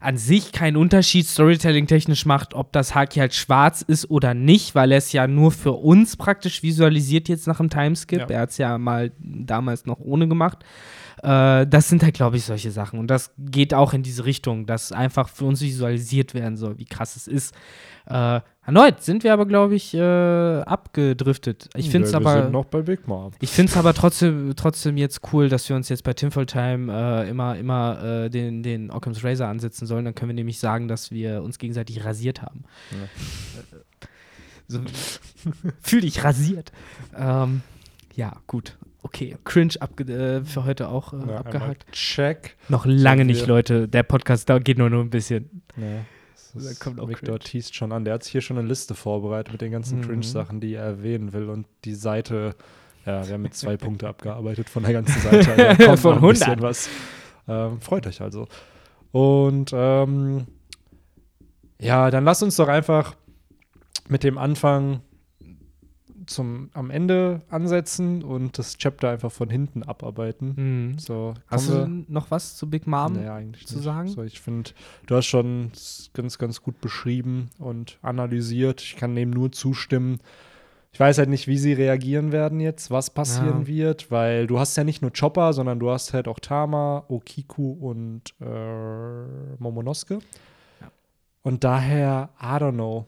an 0.00 0.16
sich 0.16 0.52
keinen 0.52 0.76
Unterschied 0.76 1.26
storytelling-technisch 1.26 2.24
macht, 2.24 2.54
ob 2.54 2.70
das 2.72 2.94
Haki 2.94 3.18
halt 3.18 3.34
schwarz 3.34 3.82
ist 3.82 4.08
oder 4.08 4.32
nicht, 4.32 4.76
weil 4.76 4.92
er 4.92 4.98
es 4.98 5.10
ja 5.10 5.26
nur 5.26 5.50
für 5.50 5.72
uns 5.72 6.16
praktisch 6.16 6.62
visualisiert 6.62 7.28
jetzt 7.28 7.48
nach 7.48 7.56
dem 7.58 7.68
Timeskip. 7.68 8.20
Ja. 8.20 8.26
Er 8.28 8.40
hat 8.42 8.50
es 8.50 8.58
ja 8.58 8.78
mal 8.78 9.10
damals 9.18 9.86
noch 9.86 9.98
ohne 9.98 10.28
gemacht. 10.28 10.58
Äh, 11.22 11.66
das 11.66 11.88
sind 11.88 12.02
halt, 12.02 12.14
glaube 12.14 12.36
ich, 12.36 12.44
solche 12.44 12.70
Sachen. 12.70 12.98
Und 12.98 13.08
das 13.08 13.32
geht 13.38 13.74
auch 13.74 13.92
in 13.92 14.02
diese 14.02 14.24
Richtung, 14.24 14.66
dass 14.66 14.92
einfach 14.92 15.28
für 15.28 15.44
uns 15.44 15.60
visualisiert 15.60 16.34
werden 16.34 16.56
soll, 16.56 16.78
wie 16.78 16.84
krass 16.84 17.16
es 17.16 17.26
ist. 17.26 17.54
Äh, 18.06 18.40
erneut 18.64 19.02
sind 19.02 19.24
wir 19.24 19.32
aber, 19.32 19.46
glaube 19.46 19.74
ich, 19.74 19.94
äh, 19.94 20.00
abgedriftet. 20.00 21.68
Ich 21.74 21.90
finde 21.90 22.06
es 22.06 22.12
Ja, 22.12 22.20
wir 22.20 22.26
aber. 22.30 22.42
sind 22.42 22.52
noch 22.52 22.64
bei 22.66 22.82
Big 22.82 23.06
Mom. 23.06 23.32
Ich 23.40 23.50
finde 23.50 23.70
es 23.70 23.76
aber 23.76 23.94
trotzdem, 23.94 24.54
trotzdem 24.56 24.96
jetzt 24.96 25.20
cool, 25.32 25.48
dass 25.48 25.68
wir 25.68 25.76
uns 25.76 25.88
jetzt 25.88 26.04
bei 26.04 26.14
Tinfoil 26.14 26.46
Time 26.46 26.92
äh, 26.92 27.28
immer, 27.28 27.56
immer 27.56 28.02
äh, 28.02 28.30
den, 28.30 28.62
den 28.62 28.90
Occam's 28.90 29.22
Razor 29.24 29.48
ansetzen 29.48 29.86
sollen. 29.86 30.04
Dann 30.04 30.14
können 30.14 30.30
wir 30.30 30.34
nämlich 30.34 30.58
sagen, 30.58 30.88
dass 30.88 31.10
wir 31.10 31.42
uns 31.42 31.58
gegenseitig 31.58 32.04
rasiert 32.04 32.42
haben. 32.42 32.64
So, 34.68 34.80
fühl 35.80 36.02
dich 36.02 36.22
rasiert. 36.24 36.72
Ähm, 37.16 37.62
ja, 38.14 38.32
gut. 38.46 38.76
Okay, 39.08 39.38
cringe 39.44 39.74
äh, 40.06 40.44
für 40.44 40.66
heute 40.66 40.88
auch 40.90 41.14
äh, 41.14 41.16
Ja, 41.26 41.36
abgehakt. 41.38 41.90
Check. 41.92 42.58
Noch 42.68 42.84
lange 42.84 43.24
nicht, 43.24 43.46
Leute. 43.46 43.88
Der 43.88 44.02
Podcast 44.02 44.50
da 44.50 44.58
geht 44.58 44.76
nur 44.76 44.90
noch 44.90 45.00
ein 45.00 45.08
bisschen. 45.08 45.62
Nee. 45.76 46.00
Da 46.52 46.70
kommt 46.78 47.00
auch 47.00 47.08
Victor 47.08 47.38
teast 47.38 47.74
schon 47.74 47.90
an. 47.92 48.04
Der 48.04 48.12
hat 48.14 48.22
sich 48.24 48.32
hier 48.32 48.42
schon 48.42 48.58
eine 48.58 48.68
Liste 48.68 48.94
vorbereitet 48.94 49.50
mit 49.52 49.62
den 49.62 49.72
ganzen 49.72 50.00
Mhm. 50.00 50.04
Cringe-Sachen, 50.04 50.60
die 50.60 50.74
er 50.74 50.84
erwähnen 50.84 51.32
will. 51.32 51.48
Und 51.48 51.66
die 51.86 51.94
Seite, 51.94 52.54
ja, 53.06 53.26
wir 53.26 53.32
haben 53.34 53.42
mit 53.42 53.54
zwei 53.54 53.76
Punkte 53.78 54.08
abgearbeitet 54.08 54.68
von 54.68 54.82
der 54.82 54.92
ganzen 54.92 55.18
Seite. 55.22 55.54
Da 55.56 55.74
kommt 55.86 55.98
Von 56.00 56.16
noch 56.16 56.22
ein 56.24 56.28
bisschen 56.28 56.50
100. 56.50 56.62
was. 56.62 56.90
Ähm, 57.48 57.80
freut 57.80 58.06
euch 58.06 58.20
also. 58.20 58.46
Und 59.10 59.70
ähm, 59.72 60.46
ja, 61.80 62.10
dann 62.10 62.24
lasst 62.24 62.42
uns 62.42 62.56
doch 62.56 62.68
einfach 62.68 63.16
mit 64.08 64.22
dem 64.22 64.36
Anfang 64.36 65.00
zum, 66.28 66.70
am 66.74 66.90
Ende 66.90 67.40
ansetzen 67.50 68.22
und 68.22 68.58
das 68.58 68.76
Chapter 68.76 69.10
einfach 69.10 69.32
von 69.32 69.48
hinten 69.50 69.82
abarbeiten. 69.82 70.56
Hm. 70.56 70.98
So, 70.98 71.34
Hast 71.46 71.68
du 71.70 72.04
noch 72.08 72.30
was 72.30 72.56
zu 72.56 72.68
Big 72.68 72.86
Mom? 72.86 73.14
Nee, 73.14 73.28
eigentlich 73.28 73.66
zu 73.66 73.76
nicht. 73.76 73.84
sagen? 73.84 74.08
So, 74.08 74.22
ich 74.22 74.40
finde, 74.40 74.70
du 75.06 75.16
hast 75.16 75.26
schon 75.26 75.72
ganz, 76.12 76.38
ganz 76.38 76.62
gut 76.62 76.80
beschrieben 76.80 77.50
und 77.58 77.98
analysiert. 78.02 78.80
Ich 78.82 78.96
kann 78.96 79.14
dem 79.14 79.30
nur 79.30 79.52
zustimmen. 79.52 80.18
Ich 80.92 81.00
weiß 81.00 81.18
halt 81.18 81.28
nicht, 81.28 81.46
wie 81.48 81.58
sie 81.58 81.74
reagieren 81.74 82.32
werden 82.32 82.60
jetzt, 82.60 82.90
was 82.90 83.10
passieren 83.10 83.60
Ja. 83.62 83.66
wird, 83.66 84.10
weil 84.10 84.46
du 84.46 84.58
hast 84.58 84.76
ja 84.76 84.84
nicht 84.84 85.02
nur 85.02 85.12
Chopper, 85.12 85.52
sondern 85.52 85.78
du 85.78 85.90
hast 85.90 86.14
halt 86.14 86.26
auch 86.28 86.38
Tama, 86.40 87.04
Okiku 87.08 87.72
und 87.72 88.22
äh, 88.40 89.56
Momonosuke. 89.58 90.18
Ja. 90.80 90.90
Und 91.42 91.62
daher, 91.64 92.30
I 92.40 92.44
don't 92.56 92.72
know. 92.72 93.06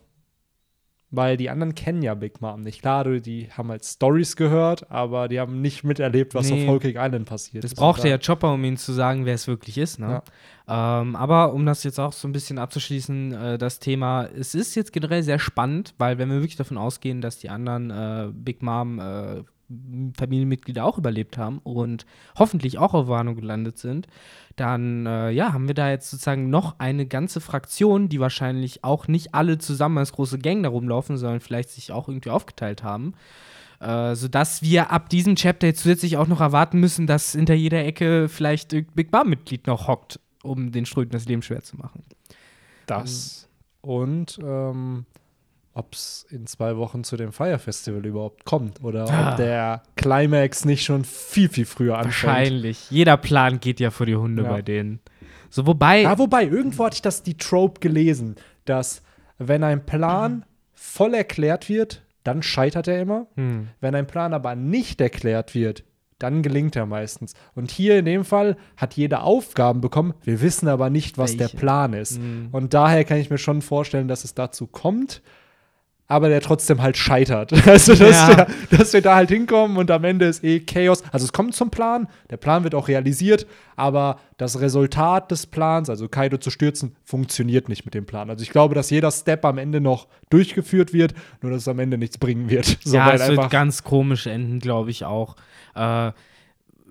Weil 1.12 1.37
die 1.37 1.51
anderen 1.51 1.75
kennen 1.75 2.03
ja 2.03 2.14
Big 2.14 2.40
Mom 2.40 2.61
nicht. 2.61 2.83
Klar, 2.83 3.05
die 3.05 3.49
haben 3.51 3.68
halt 3.68 3.85
Stories 3.85 4.37
gehört, 4.37 4.88
aber 4.92 5.27
die 5.27 5.40
haben 5.40 5.61
nicht 5.61 5.83
miterlebt, 5.83 6.35
was 6.37 6.49
Nee. 6.51 6.68
auf 6.68 6.81
Cake 6.81 6.99
Island 6.99 7.27
passiert 7.27 7.64
Das 7.64 7.73
ist. 7.73 7.79
brauchte 7.79 8.03
Und 8.03 8.11
ja 8.11 8.18
Chopper, 8.18 8.53
um 8.55 8.62
ihnen 8.62 8.77
zu 8.77 8.92
sagen, 8.92 9.27
wer 9.27 9.35
es 9.35 9.49
wirklich 9.49 9.77
ist. 9.77 9.99
Ne? 9.99 10.23
Ähm, 10.68 11.16
aber 11.16 11.53
um 11.53 11.66
das 11.66 11.83
jetzt 11.83 11.99
auch 11.99 12.12
so 12.12 12.29
ein 12.29 12.33
bisschen 12.33 12.59
abzuschließen, 12.59 13.33
äh, 13.33 13.59
das 13.59 13.81
Thema, 13.81 14.27
es 14.27 14.55
ist 14.55 14.77
jetzt 14.77 14.92
generell 14.92 15.25
sehr 15.25 15.40
spannend, 15.40 15.94
weil 15.99 16.18
wenn 16.18 16.29
wir 16.29 16.37
wirklich 16.37 16.55
davon 16.57 16.79
ausgehen, 16.79 17.20
dass 17.20 17.38
die 17.38 17.51
anderen 17.51 17.90
äh, 17.90 18.29
Big 18.33 18.62
Mom 18.62 19.01
äh, 19.01 19.42
Familienmitglieder 20.16 20.85
auch 20.85 20.98
überlebt 20.98 21.38
haben 21.38 21.59
und 21.59 22.06
hoffentlich 22.38 22.78
auch 22.78 22.94
auf 22.94 23.09
Wano 23.09 23.35
gelandet 23.35 23.78
sind, 23.78 24.06
dann 24.56 25.06
äh, 25.06 25.30
ja, 25.30 25.52
haben 25.52 25.68
wir 25.68 25.74
da 25.74 25.90
jetzt 25.90 26.11
sozusagen 26.11 26.50
noch 26.50 26.78
eine 26.78 27.06
ganze 27.06 27.40
Fraktion, 27.40 28.09
die 28.09 28.20
wahrscheinlich 28.20 28.85
auch 28.85 29.09
nicht 29.09 29.35
alle 29.35 29.59
zusammen 29.59 29.98
als 29.98 30.12
große 30.12 30.38
Gang 30.38 30.62
da 30.62 30.68
rumlaufen, 30.68 31.16
sondern 31.16 31.40
vielleicht 31.40 31.70
sich 31.70 31.92
auch 31.92 32.09
irgendwie 32.09 32.30
aufgeteilt 32.30 32.83
haben. 32.83 33.14
Äh, 33.80 34.14
sodass 34.14 34.61
wir 34.61 34.90
ab 34.90 35.09
diesem 35.09 35.37
Chapter 35.37 35.66
jetzt 35.66 35.83
zusätzlich 35.83 36.18
auch 36.18 36.26
noch 36.26 36.40
erwarten 36.40 36.80
müssen, 36.80 37.06
dass 37.06 37.33
hinter 37.33 37.54
jeder 37.54 37.83
Ecke 37.83 38.28
vielleicht 38.28 38.74
ein 38.74 38.87
Big 38.94 39.11
Mom-Mitglied 39.11 39.66
noch 39.66 39.88
hockt, 39.88 40.20
um 40.42 40.70
den 40.70 40.85
Ströten 40.85 41.12
das 41.12 41.24
Leben 41.24 41.40
schwer 41.40 41.62
zu 41.62 41.76
machen. 41.78 42.02
Das. 42.85 43.48
Und 43.80 44.38
ähm, 44.42 45.06
ob 45.74 45.94
es 45.94 46.26
in 46.30 46.46
zwei 46.46 46.76
Wochen 46.76 47.04
zu 47.04 47.16
dem 47.16 47.33
Fire 47.33 47.59
Festival 47.59 48.04
überhaupt 48.04 48.44
kommt 48.44 48.83
oder 48.83 49.09
Ah. 49.09 49.30
ob 49.30 49.37
der 49.37 49.83
Climax 49.96 50.64
nicht 50.64 50.85
schon 50.85 51.04
viel, 51.04 51.48
viel 51.48 51.64
früher 51.66 51.96
anfängt. 51.98 52.24
Wahrscheinlich. 52.24 52.90
Jeder 52.90 53.16
Plan 53.16 53.61
geht 53.61 53.80
ja 53.80 53.90
vor 53.90 54.06
die 54.06 54.16
Hunde 54.16 54.42
Ja. 54.42 54.48
bei 54.50 54.62
denen. 54.62 55.00
So, 55.48 55.66
wobei. 55.66 56.02
Ja, 56.02 56.18
wobei, 56.18 56.44
irgendwo 56.44 56.85
hatte 56.85 56.94
ich 56.96 57.02
das 57.02 57.22
die 57.22 57.37
Trope 57.37 57.80
gelesen, 57.80 58.37
dass 58.64 59.02
wenn 59.38 59.64
ein 59.64 59.85
Plan 59.87 60.44
voll 60.74 61.14
erklärt 61.14 61.68
wird, 61.68 62.02
dann 62.24 62.42
scheitert 62.42 62.87
er 62.88 63.00
immer. 63.00 63.26
Hm. 63.37 63.68
Wenn 63.80 63.94
ein 63.94 64.06
Plan 64.06 64.35
aber 64.35 64.54
nicht 64.54 65.00
erklärt 65.00 65.54
wird, 65.54 65.85
dann 66.18 66.42
gelingt 66.42 66.76
er 66.76 66.85
meistens. 66.85 67.33
Und 67.54 67.70
hier 67.70 67.98
in 67.98 68.04
dem 68.04 68.24
Fall 68.26 68.56
hat 68.76 68.94
jeder 68.94 69.22
Aufgaben 69.22 69.80
bekommen. 69.80 70.12
Wir 70.22 70.42
wissen 70.42 70.68
aber 70.68 70.90
nicht, 70.90 71.16
was 71.16 71.33
der 71.33 71.46
Welche? 71.46 71.56
Plan 71.56 71.92
ist. 71.94 72.18
Mhm. 72.20 72.48
Und 72.52 72.74
daher 72.74 73.04
kann 73.04 73.16
ich 73.16 73.30
mir 73.30 73.38
schon 73.38 73.62
vorstellen, 73.62 74.06
dass 74.06 74.24
es 74.24 74.35
dazu 74.35 74.66
kommt, 74.66 75.22
aber 76.11 76.29
der 76.29 76.40
trotzdem 76.40 76.83
halt 76.83 76.96
scheitert. 76.96 77.53
Also, 77.66 77.94
dass, 77.94 78.11
Ja. 78.29 78.35
der, 78.35 78.49
dass 78.79 78.92
wir 78.92 79.01
da 79.01 79.14
halt 79.14 79.31
hinkommen 79.31 79.77
und 79.77 79.90
am 79.92 80.03
Ende 80.03 80.27
ist 80.27 80.42
eh 80.42 80.59
Chaos. 80.61 81.05
Also, 81.12 81.25
es 81.25 81.33
kommt 81.33 81.55
zum 81.55 81.70
Plan, 81.70 82.09
der 82.31 82.37
Plan 82.37 82.64
wird 82.64 82.75
auch 82.75 82.88
realisiert, 82.88 83.46
aber 83.77 84.18
das 84.37 84.61
Resultat 84.61 85.31
des 85.31 85.46
Plans, 85.46 85.88
also 85.88 86.09
Kaido 86.09 86.37
zu 86.38 86.51
stürzen, 86.51 86.96
funktioniert 87.05 87.68
nicht 87.68 87.85
mit 87.85 87.94
dem 87.94 88.07
Plan. 88.07 88.29
Also, 88.29 88.42
ich 88.42 88.51
glaube, 88.51 88.75
dass 88.75 88.90
jeder 88.90 89.12
Step 89.12 89.44
am 89.44 89.57
Ende 89.59 89.81
noch 89.81 90.09
durchgeführt 90.31 90.92
wird, 90.92 91.14
nur 91.42 91.53
dass 91.53 91.62
es 91.62 91.68
am 91.68 91.79
Ende 91.79 91.96
nichts 91.96 92.18
bringen 92.18 92.51
wird. 92.51 92.79
So, 92.85 92.96
ja, 92.96 93.12
es 93.12 93.29
wird 93.29 93.51
ganz 93.51 93.85
komisch 93.85 94.27
enden, 94.27 94.59
glaube 94.59 94.90
ich 94.90 95.05
auch. 95.05 95.37
Äh, 95.77 95.79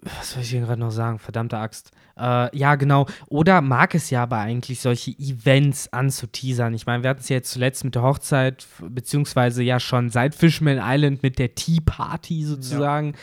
was 0.01 0.31
soll 0.31 0.43
ich 0.43 0.49
hier 0.51 0.61
gerade 0.61 0.79
noch 0.79 0.91
sagen? 0.91 1.19
Verdammte 1.19 1.57
Axt. 1.57 1.91
Äh, 2.19 2.57
ja, 2.57 2.75
genau. 2.75 3.05
Oder 3.27 3.61
mag 3.61 3.95
es 3.95 4.09
ja 4.09 4.23
aber 4.23 4.39
eigentlich, 4.39 4.81
solche 4.81 5.11
Events 5.11 5.91
anzuteasern. 5.93 6.73
Ich 6.73 6.85
meine, 6.85 7.03
wir 7.03 7.09
hatten 7.09 7.21
es 7.21 7.29
ja 7.29 7.37
jetzt 7.37 7.51
zuletzt 7.51 7.85
mit 7.85 7.95
der 7.95 8.01
Hochzeit, 8.01 8.67
beziehungsweise 8.81 9.63
ja 9.63 9.79
schon 9.79 10.09
seit 10.09 10.35
Fishman 10.35 10.79
Island 10.81 11.23
mit 11.23 11.39
der 11.39 11.55
Tea 11.55 11.79
Party 11.79 12.43
sozusagen, 12.43 13.13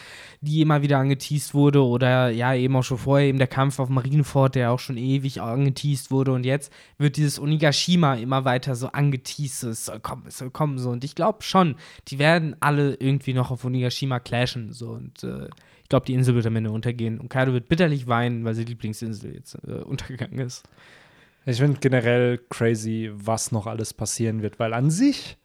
die 0.40 0.62
immer 0.62 0.82
wieder 0.82 0.98
angeteased 0.98 1.52
wurde. 1.52 1.84
Oder 1.84 2.30
ja, 2.30 2.54
eben 2.54 2.74
auch 2.76 2.84
schon 2.84 2.98
vorher 2.98 3.26
eben 3.26 3.38
der 3.38 3.46
Kampf 3.46 3.78
auf 3.78 3.90
Marineford, 3.90 4.54
der 4.54 4.72
auch 4.72 4.80
schon 4.80 4.96
ewig 4.96 5.42
angeteased 5.42 6.10
wurde. 6.10 6.32
Und 6.32 6.46
jetzt 6.46 6.72
wird 6.96 7.16
dieses 7.18 7.38
Onigashima 7.38 8.14
immer 8.14 8.44
weiter 8.44 8.74
so 8.74 8.88
angeteased. 8.88 9.64
Es 9.64 9.86
soll 9.86 10.00
kommen, 10.00 10.24
es 10.26 10.38
soll 10.38 10.50
kommen. 10.50 10.78
So. 10.78 10.90
Und 10.90 11.04
ich 11.04 11.14
glaube 11.14 11.42
schon, 11.42 11.76
die 12.08 12.18
werden 12.18 12.56
alle 12.60 12.94
irgendwie 12.94 13.34
noch 13.34 13.50
auf 13.50 13.64
Onigashima 13.64 14.20
clashen. 14.20 14.72
So. 14.72 14.90
Und 14.90 15.22
äh, 15.22 15.48
ich 15.86 15.88
glaube, 15.88 16.04
die 16.04 16.14
Insel 16.14 16.34
wird 16.34 16.44
am 16.46 16.56
Ende 16.56 16.72
untergehen. 16.72 17.20
Und 17.20 17.28
Kaido 17.28 17.52
wird 17.52 17.68
bitterlich 17.68 18.08
weinen, 18.08 18.44
weil 18.44 18.54
seine 18.56 18.66
Lieblingsinsel 18.66 19.34
jetzt 19.34 19.54
äh, 19.68 19.70
untergegangen 19.84 20.40
ist. 20.40 20.64
Ich 21.44 21.58
finde 21.58 21.78
generell 21.78 22.38
crazy, 22.50 23.12
was 23.14 23.52
noch 23.52 23.68
alles 23.68 23.94
passieren 23.94 24.42
wird, 24.42 24.58
weil 24.58 24.74
an 24.74 24.90
sich 24.90 25.36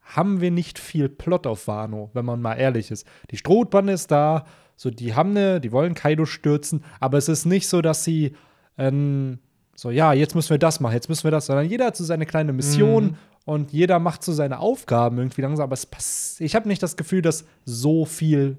haben 0.00 0.40
wir 0.40 0.50
nicht 0.50 0.78
viel 0.78 1.10
Plot 1.10 1.46
auf 1.46 1.68
Wano, 1.68 2.08
wenn 2.14 2.24
man 2.24 2.40
mal 2.40 2.54
ehrlich 2.54 2.90
ist. 2.90 3.06
Die 3.30 3.36
Strohbande 3.36 3.92
ist 3.92 4.10
da, 4.10 4.46
so 4.74 4.88
die 4.90 5.12
haben 5.14 5.34
ne, 5.34 5.60
die 5.60 5.70
wollen 5.70 5.92
Kaido 5.92 6.24
stürzen, 6.24 6.82
aber 6.98 7.18
es 7.18 7.28
ist 7.28 7.44
nicht 7.44 7.68
so, 7.68 7.82
dass 7.82 8.02
sie 8.02 8.34
ähm, 8.78 9.38
so, 9.76 9.90
ja, 9.90 10.14
jetzt 10.14 10.34
müssen 10.34 10.48
wir 10.48 10.58
das 10.58 10.80
machen, 10.80 10.94
jetzt 10.94 11.10
müssen 11.10 11.24
wir 11.24 11.30
das, 11.30 11.44
sondern 11.44 11.66
jeder 11.68 11.84
hat 11.84 11.96
so 11.98 12.04
seine 12.04 12.24
kleine 12.24 12.54
Mission 12.54 13.04
Mhm. 13.04 13.16
und 13.44 13.70
jeder 13.70 13.98
macht 13.98 14.22
so 14.24 14.32
seine 14.32 14.60
Aufgaben 14.60 15.18
irgendwie 15.18 15.42
langsam, 15.42 15.64
aber 15.64 15.74
es 15.74 15.84
pass 15.84 16.40
ich 16.40 16.54
habe 16.54 16.68
nicht 16.68 16.82
das 16.82 16.96
Gefühl, 16.96 17.20
dass 17.20 17.44
so 17.66 18.06
viel 18.06 18.56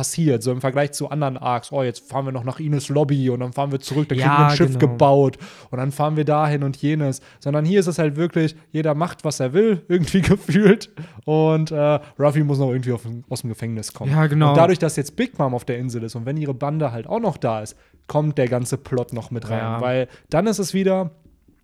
passiert, 0.00 0.42
so 0.42 0.50
im 0.50 0.62
Vergleich 0.62 0.92
zu 0.92 1.10
anderen 1.10 1.36
Arcs. 1.36 1.70
Oh, 1.72 1.82
jetzt 1.82 2.08
fahren 2.08 2.24
wir 2.24 2.32
noch 2.32 2.44
nach 2.44 2.58
Ines 2.58 2.88
Lobby 2.88 3.28
und 3.28 3.40
dann 3.40 3.52
fahren 3.52 3.70
wir 3.70 3.80
zurück, 3.80 4.08
da 4.08 4.14
kriegen 4.14 4.26
Ja, 4.26 4.38
wir 4.38 4.46
ein 4.46 4.56
Schiff 4.56 4.78
genau. 4.78 4.92
gebaut 4.92 5.36
und 5.70 5.76
dann 5.78 5.92
fahren 5.92 6.16
wir 6.16 6.24
dahin 6.24 6.62
und 6.62 6.78
jenes. 6.78 7.20
Sondern 7.38 7.66
hier 7.66 7.80
ist 7.80 7.86
es 7.86 7.98
halt 7.98 8.16
wirklich, 8.16 8.56
jeder 8.72 8.94
macht, 8.94 9.24
was 9.24 9.40
er 9.40 9.52
will, 9.52 9.82
irgendwie 9.88 10.20
gefühlt. 10.22 10.88
Und 11.26 11.70
äh, 11.70 12.00
Ruffy 12.18 12.42
muss 12.44 12.58
noch 12.58 12.70
irgendwie 12.70 12.92
auf, 12.92 13.02
aus 13.28 13.42
dem 13.42 13.50
Gefängnis 13.50 13.92
kommen. 13.92 14.10
Ja, 14.10 14.26
genau. 14.26 14.50
Und 14.50 14.56
dadurch, 14.56 14.78
dass 14.78 14.96
jetzt 14.96 15.16
Big 15.16 15.38
Mom 15.38 15.54
auf 15.54 15.66
der 15.66 15.76
Insel 15.78 16.02
ist 16.02 16.14
und 16.14 16.24
wenn 16.24 16.38
ihre 16.38 16.54
Bande 16.54 16.92
halt 16.92 17.06
auch 17.06 17.20
noch 17.20 17.36
da 17.36 17.60
ist, 17.60 17.76
kommt 18.06 18.38
der 18.38 18.48
ganze 18.48 18.78
Plot 18.78 19.12
noch 19.12 19.30
mit 19.30 19.50
rein. 19.50 19.58
Ja. 19.58 19.80
Weil 19.82 20.08
dann 20.30 20.46
ist 20.46 20.58
es 20.60 20.72
wieder, 20.72 21.10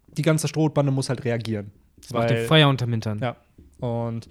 die 0.09 0.23
ganze 0.23 0.47
Strohbande 0.47 0.93
muss 0.93 1.09
halt 1.09 1.25
reagieren. 1.25 1.71
Das 2.03 2.11
macht 2.13 2.29
Weil- 2.29 2.37
den 2.37 2.47
Feuer 2.47 2.69
unterm 2.69 2.91
Hintern. 2.91 3.19
ja. 3.21 3.37
Und 3.81 4.29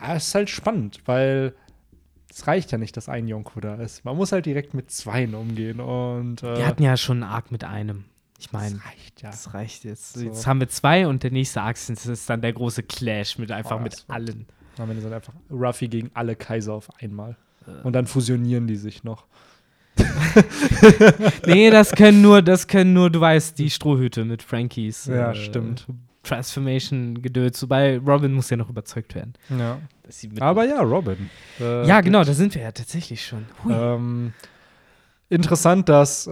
ja, 0.00 0.16
es 0.16 0.26
ist 0.26 0.34
halt 0.34 0.50
spannend, 0.50 0.98
weil 1.06 1.54
es 2.32 2.46
reicht 2.46 2.72
ja 2.72 2.78
nicht, 2.78 2.96
dass 2.96 3.08
ein 3.08 3.28
Yonko 3.28 3.60
da 3.60 3.74
ist. 3.74 4.04
Man 4.04 4.16
muss 4.16 4.32
halt 4.32 4.46
direkt 4.46 4.72
mit 4.72 4.90
zweien 4.90 5.34
umgehen 5.34 5.80
und 5.80 6.42
äh, 6.42 6.56
Wir 6.56 6.66
hatten 6.66 6.82
ja 6.82 6.96
schon 6.96 7.22
einen 7.22 7.30
Arc 7.30 7.52
mit 7.52 7.62
einem. 7.64 8.04
Ich 8.38 8.52
meine, 8.52 8.76
das 8.76 8.84
reicht 8.86 9.22
ja. 9.22 9.30
das 9.30 9.54
reicht 9.54 9.84
jetzt. 9.84 10.14
So. 10.14 10.24
Jetzt 10.24 10.46
haben 10.46 10.58
wir 10.58 10.68
zwei 10.68 11.06
und 11.06 11.22
der 11.22 11.30
nächste 11.30 11.60
Arc 11.60 11.76
ist 11.76 12.30
dann 12.30 12.40
der 12.40 12.52
große 12.52 12.82
Clash 12.84 13.38
mit 13.38 13.52
einfach 13.52 13.76
Oh, 13.78 13.82
mit 13.82 14.04
allen. 14.08 14.46
Am 14.78 14.88
Ende 14.88 15.02
sind 15.02 15.12
einfach 15.12 15.34
Ruffy 15.50 15.88
gegen 15.88 16.10
alle 16.14 16.34
Kaiser 16.34 16.72
auf 16.72 16.88
einmal. 17.00 17.36
Äh. 17.66 17.86
Und 17.86 17.92
dann 17.92 18.06
fusionieren 18.06 18.66
die 18.66 18.76
sich 18.76 19.04
noch. 19.04 19.26
Nee, 21.46 21.70
das 21.70 21.92
können 21.92 22.22
nur, 22.22 22.40
das 22.40 22.66
können 22.66 22.94
nur, 22.94 23.10
du 23.10 23.20
weißt, 23.20 23.58
die 23.58 23.68
Strohhüte 23.68 24.24
mit 24.24 24.42
Frankies. 24.42 25.04
Ja, 25.06 25.32
äh, 25.32 25.34
stimmt. 25.34 25.86
Transformation-Gedöns. 26.22 27.62
Wobei 27.62 27.98
Robin 27.98 28.32
muss 28.32 28.50
ja 28.50 28.56
noch 28.56 28.68
überzeugt 28.68 29.14
werden. 29.14 29.34
Ja. 29.50 29.78
Aber 30.40 30.64
ja, 30.64 30.80
Robin. 30.82 31.30
Äh, 31.60 31.86
ja, 31.86 32.00
genau, 32.00 32.22
da 32.24 32.32
sind 32.32 32.54
wir 32.54 32.62
ja 32.62 32.72
tatsächlich 32.72 33.24
schon. 33.24 33.46
Ähm, 33.68 34.32
interessant, 35.30 35.88
dass 35.88 36.26
äh, 36.26 36.30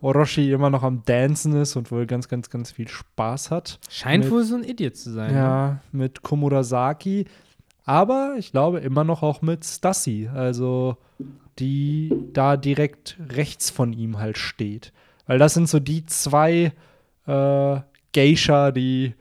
Orochi 0.00 0.50
immer 0.52 0.70
noch 0.70 0.82
am 0.82 1.02
Dancen 1.04 1.60
ist 1.60 1.76
und 1.76 1.90
wohl 1.90 2.06
ganz, 2.06 2.28
ganz, 2.28 2.48
ganz 2.50 2.70
viel 2.72 2.88
Spaß 2.88 3.50
hat. 3.50 3.78
Scheint 3.90 4.24
mit- 4.24 4.32
wohl 4.32 4.44
so 4.44 4.56
ein 4.56 4.64
Idiot 4.64 4.96
zu 4.96 5.12
sein. 5.12 5.32
Ne? 5.32 5.38
Ja, 5.38 5.80
mit 5.92 6.22
Komurasaki. 6.22 7.26
Aber 7.84 8.34
ich 8.38 8.52
glaube 8.52 8.80
immer 8.80 9.04
noch 9.04 9.22
auch 9.22 9.42
mit 9.42 9.64
Stassi. 9.64 10.28
Also 10.34 10.96
die 11.58 12.12
da 12.32 12.56
direkt 12.56 13.16
rechts 13.30 13.70
von 13.70 13.92
ihm 13.92 14.18
halt 14.18 14.38
steht. 14.38 14.92
Weil 15.26 15.38
das 15.38 15.54
sind 15.54 15.68
so 15.68 15.80
die 15.80 16.06
zwei 16.06 16.72
äh, 17.26 17.80
Geisha, 18.14 18.70
die, 18.70 19.14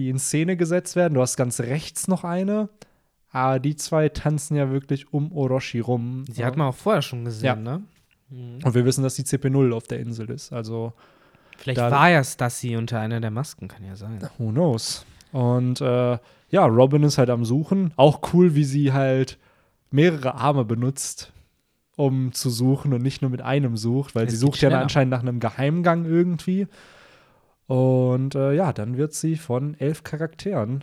die 0.00 0.08
in 0.10 0.18
Szene 0.18 0.56
gesetzt 0.56 0.96
werden. 0.96 1.14
Du 1.14 1.20
hast 1.20 1.36
ganz 1.36 1.60
rechts 1.60 2.08
noch 2.08 2.24
eine. 2.24 2.68
Aber 3.32 3.60
die 3.60 3.76
zwei 3.76 4.08
tanzen 4.08 4.56
ja 4.56 4.70
wirklich 4.70 5.12
um 5.12 5.30
Orochi 5.32 5.78
rum. 5.80 6.24
Sie 6.30 6.44
hat 6.44 6.56
man 6.56 6.68
auch 6.68 6.74
vorher 6.74 7.02
schon 7.02 7.24
gesehen, 7.24 7.44
Ja. 7.46 7.54
ne? 7.56 7.82
Mhm. 8.30 8.58
Und 8.64 8.74
wir 8.74 8.84
wissen, 8.84 9.02
dass 9.04 9.14
die 9.14 9.22
CP0 9.24 9.72
auf 9.72 9.86
der 9.86 10.00
Insel 10.00 10.30
ist. 10.30 10.52
Also, 10.52 10.92
Vielleicht 11.58 11.80
war 11.80 12.08
ja 12.10 12.24
Stassi 12.24 12.76
unter 12.76 12.98
einer 12.98 13.20
der 13.20 13.30
Masken, 13.30 13.68
kann 13.68 13.84
ja 13.84 13.94
sein. 13.94 14.18
who 14.38 14.50
knows? 14.50 15.04
Und 15.32 15.80
äh, 15.80 16.18
ja, 16.48 16.64
Robin 16.66 17.02
ist 17.04 17.18
halt 17.18 17.30
am 17.30 17.44
Suchen. 17.44 17.92
Auch 17.96 18.20
cool, 18.32 18.54
wie 18.56 18.64
sie 18.64 18.92
halt 18.92 19.38
mehrere 19.92 20.34
Arme 20.34 20.64
benutzt, 20.64 21.32
um 21.96 22.32
zu 22.32 22.50
suchen 22.50 22.92
und 22.94 23.02
nicht 23.02 23.22
nur 23.22 23.30
mit 23.30 23.42
einem 23.42 23.76
sucht, 23.76 24.14
weil 24.16 24.24
Es 24.26 24.32
sie 24.32 24.38
sucht 24.38 24.60
ja 24.62 24.70
anscheinend 24.70 25.10
nach 25.12 25.20
einem 25.20 25.38
Geheimgang 25.38 26.04
irgendwie. 26.04 26.66
Und 27.70 28.34
äh, 28.34 28.52
ja, 28.54 28.72
dann 28.72 28.96
wird 28.96 29.14
sie 29.14 29.36
von 29.36 29.78
elf 29.78 30.02
Charakteren 30.02 30.82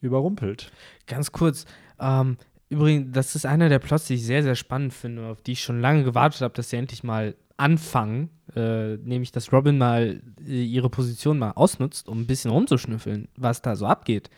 überrumpelt. 0.00 0.72
Ganz 1.06 1.30
kurz, 1.30 1.64
ähm, 2.00 2.38
übrigens, 2.68 3.12
das 3.12 3.36
ist 3.36 3.46
einer 3.46 3.68
der 3.68 3.78
Plots, 3.78 4.06
die 4.06 4.14
ich 4.14 4.26
sehr, 4.26 4.42
sehr 4.42 4.56
spannend 4.56 4.92
finde, 4.92 5.26
auf 5.26 5.42
die 5.42 5.52
ich 5.52 5.62
schon 5.62 5.80
lange 5.80 6.02
gewartet 6.02 6.40
habe, 6.40 6.52
dass 6.54 6.70
sie 6.70 6.76
endlich 6.76 7.04
mal 7.04 7.36
anfangen, 7.56 8.30
äh, 8.56 8.96
nämlich 8.96 9.30
dass 9.30 9.52
Robin 9.52 9.78
mal 9.78 10.22
äh, 10.44 10.64
ihre 10.64 10.90
Position 10.90 11.38
mal 11.38 11.52
ausnutzt, 11.52 12.08
um 12.08 12.22
ein 12.22 12.26
bisschen 12.26 12.50
rumzuschnüffeln, 12.50 13.28
was 13.36 13.62
da 13.62 13.76
so 13.76 13.86
abgeht. 13.86 14.28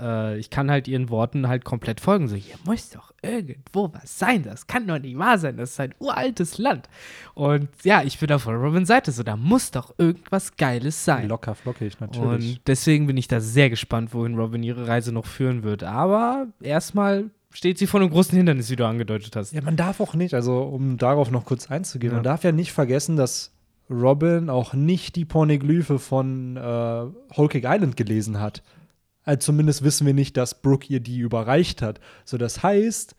Äh, 0.00 0.38
ich 0.38 0.50
kann 0.50 0.70
halt 0.70 0.88
ihren 0.88 1.08
Worten 1.10 1.48
halt 1.48 1.64
komplett 1.64 2.00
folgen. 2.00 2.28
So, 2.28 2.36
hier 2.36 2.56
muss 2.64 2.90
doch 2.90 3.12
irgendwo 3.22 3.90
was 3.92 4.18
sein. 4.18 4.42
Das 4.42 4.66
kann 4.66 4.86
doch 4.86 4.98
nicht 4.98 5.18
wahr 5.18 5.38
sein. 5.38 5.56
Das 5.56 5.70
ist 5.72 5.80
ein 5.80 5.94
uraltes 5.98 6.58
Land. 6.58 6.88
Und 7.34 7.68
ja, 7.82 8.02
ich 8.02 8.18
bin 8.18 8.30
auf 8.32 8.46
Robins 8.46 8.88
Seite. 8.88 9.12
So, 9.12 9.22
da 9.22 9.36
muss 9.36 9.70
doch 9.70 9.94
irgendwas 9.98 10.56
Geiles 10.56 11.04
sein. 11.04 11.28
Locker 11.28 11.54
flockig, 11.54 12.00
natürlich. 12.00 12.54
Und 12.56 12.60
deswegen 12.66 13.06
bin 13.06 13.16
ich 13.16 13.28
da 13.28 13.40
sehr 13.40 13.70
gespannt, 13.70 14.12
wohin 14.14 14.34
Robin 14.36 14.62
ihre 14.62 14.86
Reise 14.88 15.12
noch 15.12 15.26
führen 15.26 15.62
wird. 15.62 15.82
Aber 15.84 16.46
erstmal 16.60 17.30
steht 17.52 17.78
sie 17.78 17.86
vor 17.86 18.00
einem 18.00 18.10
großen 18.10 18.36
Hindernis, 18.36 18.68
wie 18.70 18.76
du 18.76 18.84
angedeutet 18.86 19.36
hast. 19.36 19.52
Ja, 19.52 19.62
man 19.62 19.76
darf 19.76 20.00
auch 20.00 20.14
nicht, 20.14 20.34
also 20.34 20.62
um 20.62 20.96
darauf 20.98 21.30
noch 21.30 21.44
kurz 21.44 21.70
einzugehen, 21.70 22.10
Ja. 22.12 22.16
man 22.16 22.24
darf 22.24 22.42
ja 22.42 22.50
nicht 22.52 22.72
vergessen, 22.72 23.16
dass 23.16 23.52
Robin 23.88 24.50
auch 24.50 24.72
nicht 24.74 25.14
die 25.14 25.24
Pornoglyphe 25.24 25.98
von 25.98 26.56
äh, 26.56 26.60
Whole 27.36 27.48
Cake 27.48 27.66
Island 27.68 27.96
gelesen 27.96 28.40
hat. 28.40 28.62
Also 29.24 29.38
zumindest 29.38 29.82
wissen 29.82 30.06
wir 30.06 30.14
nicht, 30.14 30.36
dass 30.36 30.60
Brooke 30.60 30.86
ihr 30.92 31.00
die 31.00 31.18
überreicht 31.18 31.82
hat. 31.82 32.00
So, 32.24 32.36
das 32.36 32.62
heißt, 32.62 33.16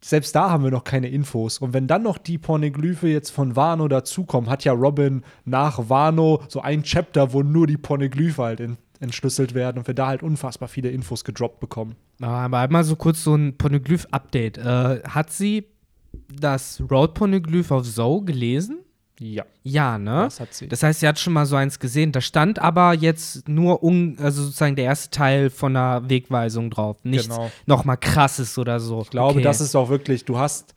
selbst 0.00 0.34
da 0.34 0.50
haben 0.50 0.64
wir 0.64 0.70
noch 0.70 0.84
keine 0.84 1.08
Infos. 1.08 1.58
Und 1.58 1.72
wenn 1.72 1.86
dann 1.86 2.02
noch 2.02 2.18
die 2.18 2.38
Pornoglyphe 2.38 3.08
jetzt 3.08 3.30
von 3.30 3.54
Wano 3.54 3.86
dazukommen, 3.88 4.50
hat 4.50 4.64
ja 4.64 4.72
Robin 4.72 5.22
nach 5.44 5.88
Wano 5.88 6.42
so 6.48 6.60
ein 6.60 6.82
Chapter, 6.82 7.32
wo 7.32 7.42
nur 7.42 7.66
die 7.66 7.76
Pornoglyphe 7.76 8.42
halt 8.42 8.60
in, 8.60 8.78
entschlüsselt 9.00 9.54
werden 9.54 9.78
und 9.78 9.86
wir 9.86 9.94
da 9.94 10.08
halt 10.08 10.22
unfassbar 10.22 10.68
viele 10.68 10.90
Infos 10.90 11.24
gedroppt 11.24 11.60
bekommen. 11.60 11.94
Aber 12.20 12.58
einmal 12.58 12.84
so 12.84 12.96
kurz 12.96 13.22
so 13.22 13.34
ein 13.34 13.56
Pornoglyph-Update. 13.56 14.58
Äh, 14.58 15.02
hat 15.04 15.30
sie 15.30 15.66
das 16.28 16.82
Road-Pornoglyph 16.90 17.70
auf 17.70 17.84
Zoe 17.84 18.24
gelesen? 18.24 18.80
Ja, 19.24 19.44
Ja, 19.62 19.98
ne? 19.98 20.22
das 20.24 20.40
hat 20.40 20.52
sie. 20.52 20.66
Das 20.68 20.82
heißt, 20.82 21.00
sie 21.00 21.06
hat 21.06 21.18
schon 21.18 21.32
mal 21.32 21.46
so 21.46 21.54
eins 21.56 21.78
gesehen. 21.78 22.10
Da 22.12 22.20
stand 22.20 22.58
aber 22.58 22.92
jetzt 22.94 23.48
nur 23.48 23.82
un, 23.84 24.16
also 24.18 24.42
sozusagen 24.42 24.74
der 24.74 24.86
erste 24.86 25.10
Teil 25.10 25.48
von 25.50 25.76
einer 25.76 26.08
Wegweisung 26.10 26.70
drauf. 26.70 26.96
Nichts 27.04 27.28
Genau. 27.28 27.50
noch 27.66 27.84
mal 27.84 27.96
krasses 27.96 28.58
oder 28.58 28.80
so. 28.80 29.02
Ich 29.02 29.10
glaube, 29.10 29.34
okay. 29.34 29.42
das 29.42 29.60
ist 29.60 29.76
auch 29.76 29.88
wirklich, 29.90 30.24
du 30.24 30.38
hast 30.38 30.74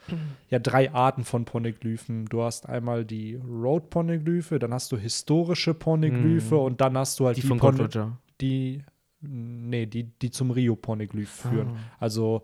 ja 0.50 0.60
drei 0.60 0.94
Arten 0.94 1.24
von 1.24 1.46
Pornoglyphen. 1.46 2.26
Du 2.26 2.44
hast 2.44 2.70
einmal 2.70 3.04
die 3.06 3.36
Road-Pornoglyphe, 3.36 4.60
dann 4.60 4.74
hast 4.74 4.92
du 4.92 4.98
historische 4.98 5.74
Pornoglyphe 5.74 6.56
und 6.58 6.82
dann 6.82 6.98
hast 6.98 7.20
du 7.20 7.26
halt 7.26 7.38
die 7.38 7.42
die, 7.42 7.48
von 7.48 7.58
Porno- 7.60 7.78
Gold 7.78 7.96
Roger. 7.96 8.18
die 8.42 8.84
nee, 9.22 9.88
die, 9.88 10.04
die 10.04 10.30
zum 10.30 10.52
Rio-Pornoglyph 10.52 11.30
führen. 11.30 11.70
Ah. 11.70 11.96
Also 12.00 12.44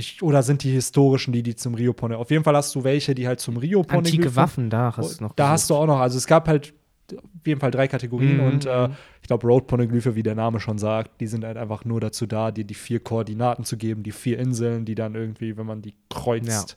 ich, 0.00 0.22
oder 0.22 0.42
sind 0.42 0.62
die 0.64 0.72
historischen, 0.72 1.32
die 1.32 1.42
die 1.42 1.54
zum 1.54 1.74
Rio-Pornoglyph? 1.74 2.20
Auf 2.22 2.30
jeden 2.30 2.42
Fall 2.44 2.56
hast 2.56 2.74
du 2.74 2.82
welche, 2.84 3.14
die 3.14 3.26
halt 3.28 3.38
zum 3.40 3.56
Rio-Pornoglyph 3.56 4.14
Antike 4.14 4.36
Waffen, 4.36 4.68
da 4.70 4.94
hast 4.96 5.20
du 5.20 5.24
noch 5.24 5.34
da 5.36 5.48
hast 5.50 5.70
du 5.70 5.74
auch 5.76 5.86
noch, 5.86 6.00
also 6.00 6.18
es 6.18 6.26
gab 6.26 6.48
halt 6.48 6.74
auf 7.16 7.46
jeden 7.46 7.58
Fall 7.60 7.70
drei 7.72 7.88
Kategorien 7.88 8.36
Mhm. 8.36 8.46
und 8.46 8.66
äh, 8.66 8.88
ich 9.20 9.26
glaube, 9.26 9.46
Road-Pornoglyphe, 9.46 10.14
wie 10.14 10.22
der 10.22 10.34
Name 10.36 10.60
schon 10.60 10.78
sagt, 10.78 11.20
die 11.20 11.26
sind 11.26 11.44
halt 11.44 11.56
einfach 11.56 11.84
nur 11.84 12.00
dazu 12.00 12.26
da, 12.26 12.50
dir 12.52 12.64
die 12.64 12.74
vier 12.74 13.00
Koordinaten 13.00 13.64
zu 13.64 13.76
geben, 13.76 14.02
die 14.04 14.12
vier 14.12 14.38
Inseln, 14.38 14.84
die 14.84 14.94
dann 14.94 15.14
irgendwie, 15.16 15.56
wenn 15.56 15.66
man 15.66 15.82
die 15.82 15.94
kreuzt, 16.08 16.76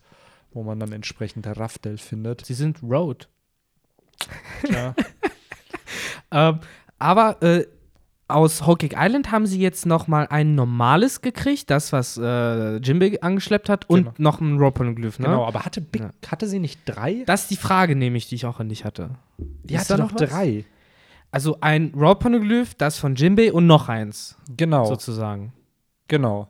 wo 0.51 0.63
man 0.63 0.79
dann 0.79 0.91
entsprechend 0.91 1.45
Raftel 1.45 1.97
findet. 1.97 2.45
Sie 2.45 2.53
sind 2.55 2.81
Road. 2.83 3.27
Ja. 4.69 4.95
Ähm, 6.31 6.59
aber 6.97 7.41
äh, 7.43 7.67
aus 8.33 8.61
Cake 8.61 8.95
Island 8.97 9.31
haben 9.31 9.45
sie 9.45 9.59
jetzt 9.61 9.85
noch 9.85 10.07
mal 10.07 10.27
ein 10.27 10.55
normales 10.55 11.21
gekriegt, 11.21 11.69
das, 11.69 11.93
was 11.93 12.17
äh, 12.17 12.77
Jimbe 12.77 13.17
angeschleppt 13.21 13.69
hat, 13.69 13.89
und 13.89 14.03
Genau. 14.03 14.13
noch 14.17 14.41
ein 14.41 14.57
Road-Poneglyph, 14.57 15.19
ne? 15.19 15.27
Genau, 15.27 15.45
aber 15.45 15.63
hatte 15.65 15.81
Big, 15.81 16.01
Ja. 16.01 16.11
hatte 16.27 16.47
sie 16.47 16.59
nicht 16.59 16.81
drei? 16.85 17.23
Das 17.25 17.43
ist 17.43 17.51
die 17.51 17.57
Frage, 17.57 17.95
nämlich, 17.95 18.27
die 18.27 18.35
ich 18.35 18.45
auch 18.45 18.59
an 18.59 18.69
dich 18.69 18.83
hatte. 18.85 19.11
Die 19.37 19.75
Ist 19.75 19.89
hatte 19.89 20.01
noch 20.01 20.13
was? 20.13 20.29
drei. 20.29 20.65
Also 21.31 21.57
ein 21.61 21.93
Road-Poneglyph, 21.95 22.75
das 22.75 22.97
von 22.99 23.15
Jimbe 23.15 23.53
und 23.53 23.65
noch 23.67 23.89
eins, 23.89 24.37
Genau, 24.55 24.85
sozusagen. 24.85 25.53
genau. 26.07 26.47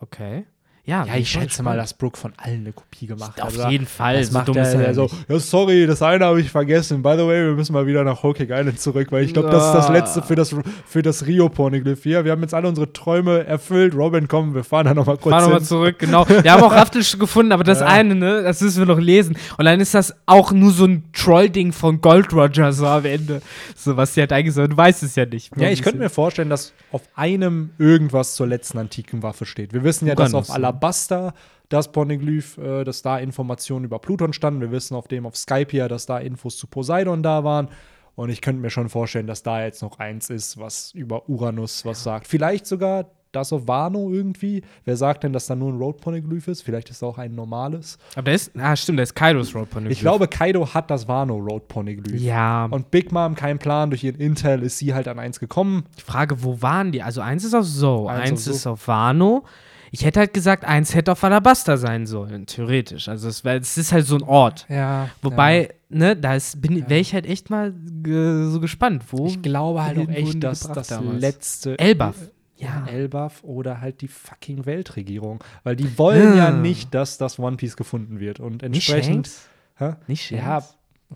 Okay. 0.00 0.46
Ja, 0.86 1.04
Ja, 1.04 1.16
ich 1.16 1.28
schätze 1.28 1.64
mal, 1.64 1.76
dass 1.76 1.94
Brooke 1.94 2.16
von 2.16 2.32
allen 2.36 2.60
eine 2.60 2.72
Kopie 2.72 3.06
gemacht 3.08 3.36
hat. 3.42 3.42
Auf 3.42 3.70
jeden 3.70 3.86
Fall. 3.86 4.18
Das 4.20 4.28
so 4.28 4.34
macht 4.38 4.48
er 4.56 4.80
ja 4.82 4.94
so, 4.94 5.10
ja, 5.28 5.38
sorry, 5.40 5.84
das 5.86 6.00
eine 6.00 6.24
habe 6.24 6.40
ich 6.40 6.48
vergessen. 6.48 7.02
By 7.02 7.14
the 7.18 7.26
way, 7.26 7.44
wir 7.46 7.54
müssen 7.54 7.72
mal 7.72 7.86
wieder 7.88 8.04
nach 8.04 8.22
Cake 8.22 8.46
Island 8.54 8.78
zurück, 8.78 9.08
weil 9.10 9.24
ich 9.24 9.34
glaube, 9.34 9.50
das 9.50 9.66
ist 9.66 9.72
das 9.72 9.86
Ah. 9.88 9.92
letzte 9.92 10.22
für 10.22 10.36
das, 10.36 10.54
für 10.86 11.02
das 11.02 11.26
Rio-Pornoglyph 11.26 12.02
hier. 12.04 12.24
Wir 12.24 12.30
haben 12.30 12.42
jetzt 12.42 12.54
alle 12.54 12.68
unsere 12.68 12.92
Träume 12.92 13.44
erfüllt. 13.44 13.94
Robin, 13.96 14.28
komm, 14.28 14.54
wir 14.54 14.62
fahren 14.62 14.86
da 14.86 14.94
nochmal 14.94 15.16
kurz 15.18 15.32
Fahr 15.34 15.42
nochmal 15.42 15.62
zurück, 15.62 15.98
genau. 15.98 16.24
Wir 16.28 16.52
haben 16.52 16.62
auch 16.62 16.72
Raftel 16.72 17.02
gefunden, 17.18 17.50
aber 17.50 17.64
das 17.64 17.80
Ja. 17.80 17.86
eine, 17.86 18.14
ne, 18.14 18.42
das 18.44 18.60
müssen 18.60 18.78
wir 18.78 18.86
noch 18.86 19.00
lesen. 19.00 19.36
Und 19.58 19.64
dann 19.64 19.80
ist 19.80 19.92
das 19.92 20.14
auch 20.26 20.52
nur 20.52 20.70
so 20.70 20.84
ein 20.84 21.02
Troll-Ding 21.12 21.72
von 21.72 22.00
Gold 22.00 22.32
Roger 22.32 22.72
so 22.72 22.86
am 22.86 23.04
Ende. 23.04 23.42
So, 23.74 23.96
was 23.96 24.14
sie 24.14 24.22
hat 24.22 24.32
eigentlich 24.32 24.54
so, 24.54 24.64
du 24.66 24.76
weißt 24.76 25.02
es 25.02 25.16
ja 25.16 25.26
nicht. 25.26 25.50
Ja, 25.56 25.68
ich 25.68 25.82
könnte 25.82 25.98
mir 25.98 26.10
vorstellen, 26.10 26.48
dass 26.48 26.72
auf 26.92 27.02
einem 27.16 27.70
irgendwas 27.78 28.36
zur 28.36 28.46
letzten 28.46 28.78
antiken 28.78 29.22
Waffe 29.24 29.46
steht. 29.46 29.72
Wir 29.72 29.82
wissen 29.82 30.06
ja, 30.06 30.14
dass 30.14 30.32
auf 30.32 30.48
ne? 30.48 30.54
Alabaster 30.76 31.32
das 31.68 31.90
Pornoglyph, 31.90 32.58
äh, 32.58 32.84
dass 32.84 33.02
da 33.02 33.18
Informationen 33.18 33.84
über 33.84 33.98
Pluton 33.98 34.32
standen. 34.32 34.60
Wir 34.60 34.70
wissen 34.70 34.94
auf 34.94 35.08
dem 35.08 35.26
auf 35.26 35.36
Skypia, 35.36 35.88
dass 35.88 36.06
da 36.06 36.18
Infos 36.18 36.56
zu 36.56 36.66
Poseidon 36.68 37.22
da 37.22 37.42
waren. 37.42 37.68
Und 38.14 38.30
ich 38.30 38.40
könnte 38.40 38.62
mir 38.62 38.70
schon 38.70 38.88
vorstellen, 38.88 39.26
dass 39.26 39.42
da 39.42 39.62
jetzt 39.64 39.82
noch 39.82 39.98
eins 39.98 40.30
ist, 40.30 40.58
was 40.58 40.92
über 40.92 41.28
Uranus 41.28 41.84
was 41.84 42.02
sagt. 42.02 42.26
Vielleicht 42.26 42.66
sogar 42.66 43.06
das 43.32 43.52
auf 43.52 43.68
Wano 43.68 44.10
irgendwie. 44.10 44.62
Wer 44.84 44.96
sagt 44.96 45.24
denn, 45.24 45.32
dass 45.34 45.46
da 45.46 45.54
nur 45.54 45.70
ein 45.72 45.78
Road 45.78 46.00
Poneglyph 46.00 46.48
ist? 46.48 46.62
Vielleicht 46.62 46.88
ist 46.88 46.96
es 46.96 47.02
auch 47.02 47.18
ein 47.18 47.34
normales. 47.34 47.98
Aber 48.14 48.22
der 48.22 48.34
ist, 48.34 48.52
ah, 48.56 48.74
stimmt, 48.74 48.98
der 48.98 49.02
ist 49.02 49.14
Kaidos 49.14 49.54
Road 49.54 49.68
Poneglyph. 49.68 49.92
Ich 49.92 50.00
glaube, 50.00 50.28
Kaido 50.28 50.72
hat 50.72 50.90
das 50.90 51.06
Wano 51.08 51.36
Road 51.36 51.68
Poneglyph. 51.68 52.20
Ja, 52.20 52.66
Und 52.66 52.90
Big 52.90 53.12
Mom, 53.12 53.34
kein 53.34 53.58
Plan, 53.58 53.90
durch 53.90 54.04
ihren 54.04 54.18
Intel 54.20 54.62
ist 54.62 54.78
sie 54.78 54.94
halt 54.94 55.08
an 55.08 55.18
eins 55.18 55.40
gekommen. 55.40 55.84
die 55.98 56.02
Frage, 56.02 56.42
wo 56.42 56.62
waren 56.62 56.92
die? 56.92 57.02
Also 57.02 57.20
eins 57.20 57.44
ist 57.44 57.54
auf 57.54 57.66
Zoe, 57.66 58.08
Eins 58.08 58.30
eins, 58.30 58.48
auf 58.48 58.54
ist 58.54 58.66
auf 58.66 58.88
Wano. 58.88 59.44
Ich 59.92 60.04
hätte 60.04 60.20
halt 60.20 60.34
gesagt, 60.34 60.64
eins 60.64 60.94
hätte 60.94 61.12
auf 61.12 61.22
Alabaster 61.24 61.78
sein 61.78 62.06
sollen, 62.06 62.46
theoretisch. 62.46 63.08
Also 63.08 63.28
es, 63.28 63.44
wär- 63.44 63.60
es 63.60 63.76
ist 63.78 63.92
halt 63.92 64.06
so 64.06 64.16
ein 64.16 64.22
Ort. 64.22 64.66
Ja. 64.68 65.08
Wobei, 65.22 65.74
ne, 65.88 66.16
da 66.16 66.36
bin, 66.56 66.88
wäre 66.88 67.00
ich 67.00 67.14
halt 67.14 67.26
echt 67.26 67.50
mal 67.50 67.72
ge, 68.02 68.48
so 68.50 68.60
gespannt, 68.60 69.04
wo. 69.10 69.26
Ich 69.26 69.40
glaube 69.42 69.82
halt 69.84 69.98
auch 69.98 70.08
echt, 70.08 70.42
dass 70.42 70.60
das 70.60 70.88
damals? 70.88 71.20
letzte. 71.20 71.78
Elbaf. 71.78 72.16
Ja, 72.56 72.84
Ja. 72.86 72.92
Elbaf 72.92 73.42
oder 73.44 73.80
halt 73.80 74.00
die 74.00 74.08
fucking 74.08 74.66
Weltregierung. 74.66 75.42
Weil 75.62 75.76
die 75.76 75.96
wollen 75.98 76.36
ja 76.36 76.48
Ah. 76.48 76.50
nicht, 76.52 76.94
dass 76.94 77.18
das 77.18 77.38
One 77.38 77.56
Piece 77.56 77.76
gefunden 77.76 78.18
wird. 78.18 78.40
Und 78.40 78.62
Nicht 78.62 78.88
entsprechend. 78.90 79.30
Shanks? 79.78 79.98
Nicht 80.08 80.26
Shanks? 80.26 80.44
Ja, 80.44 80.64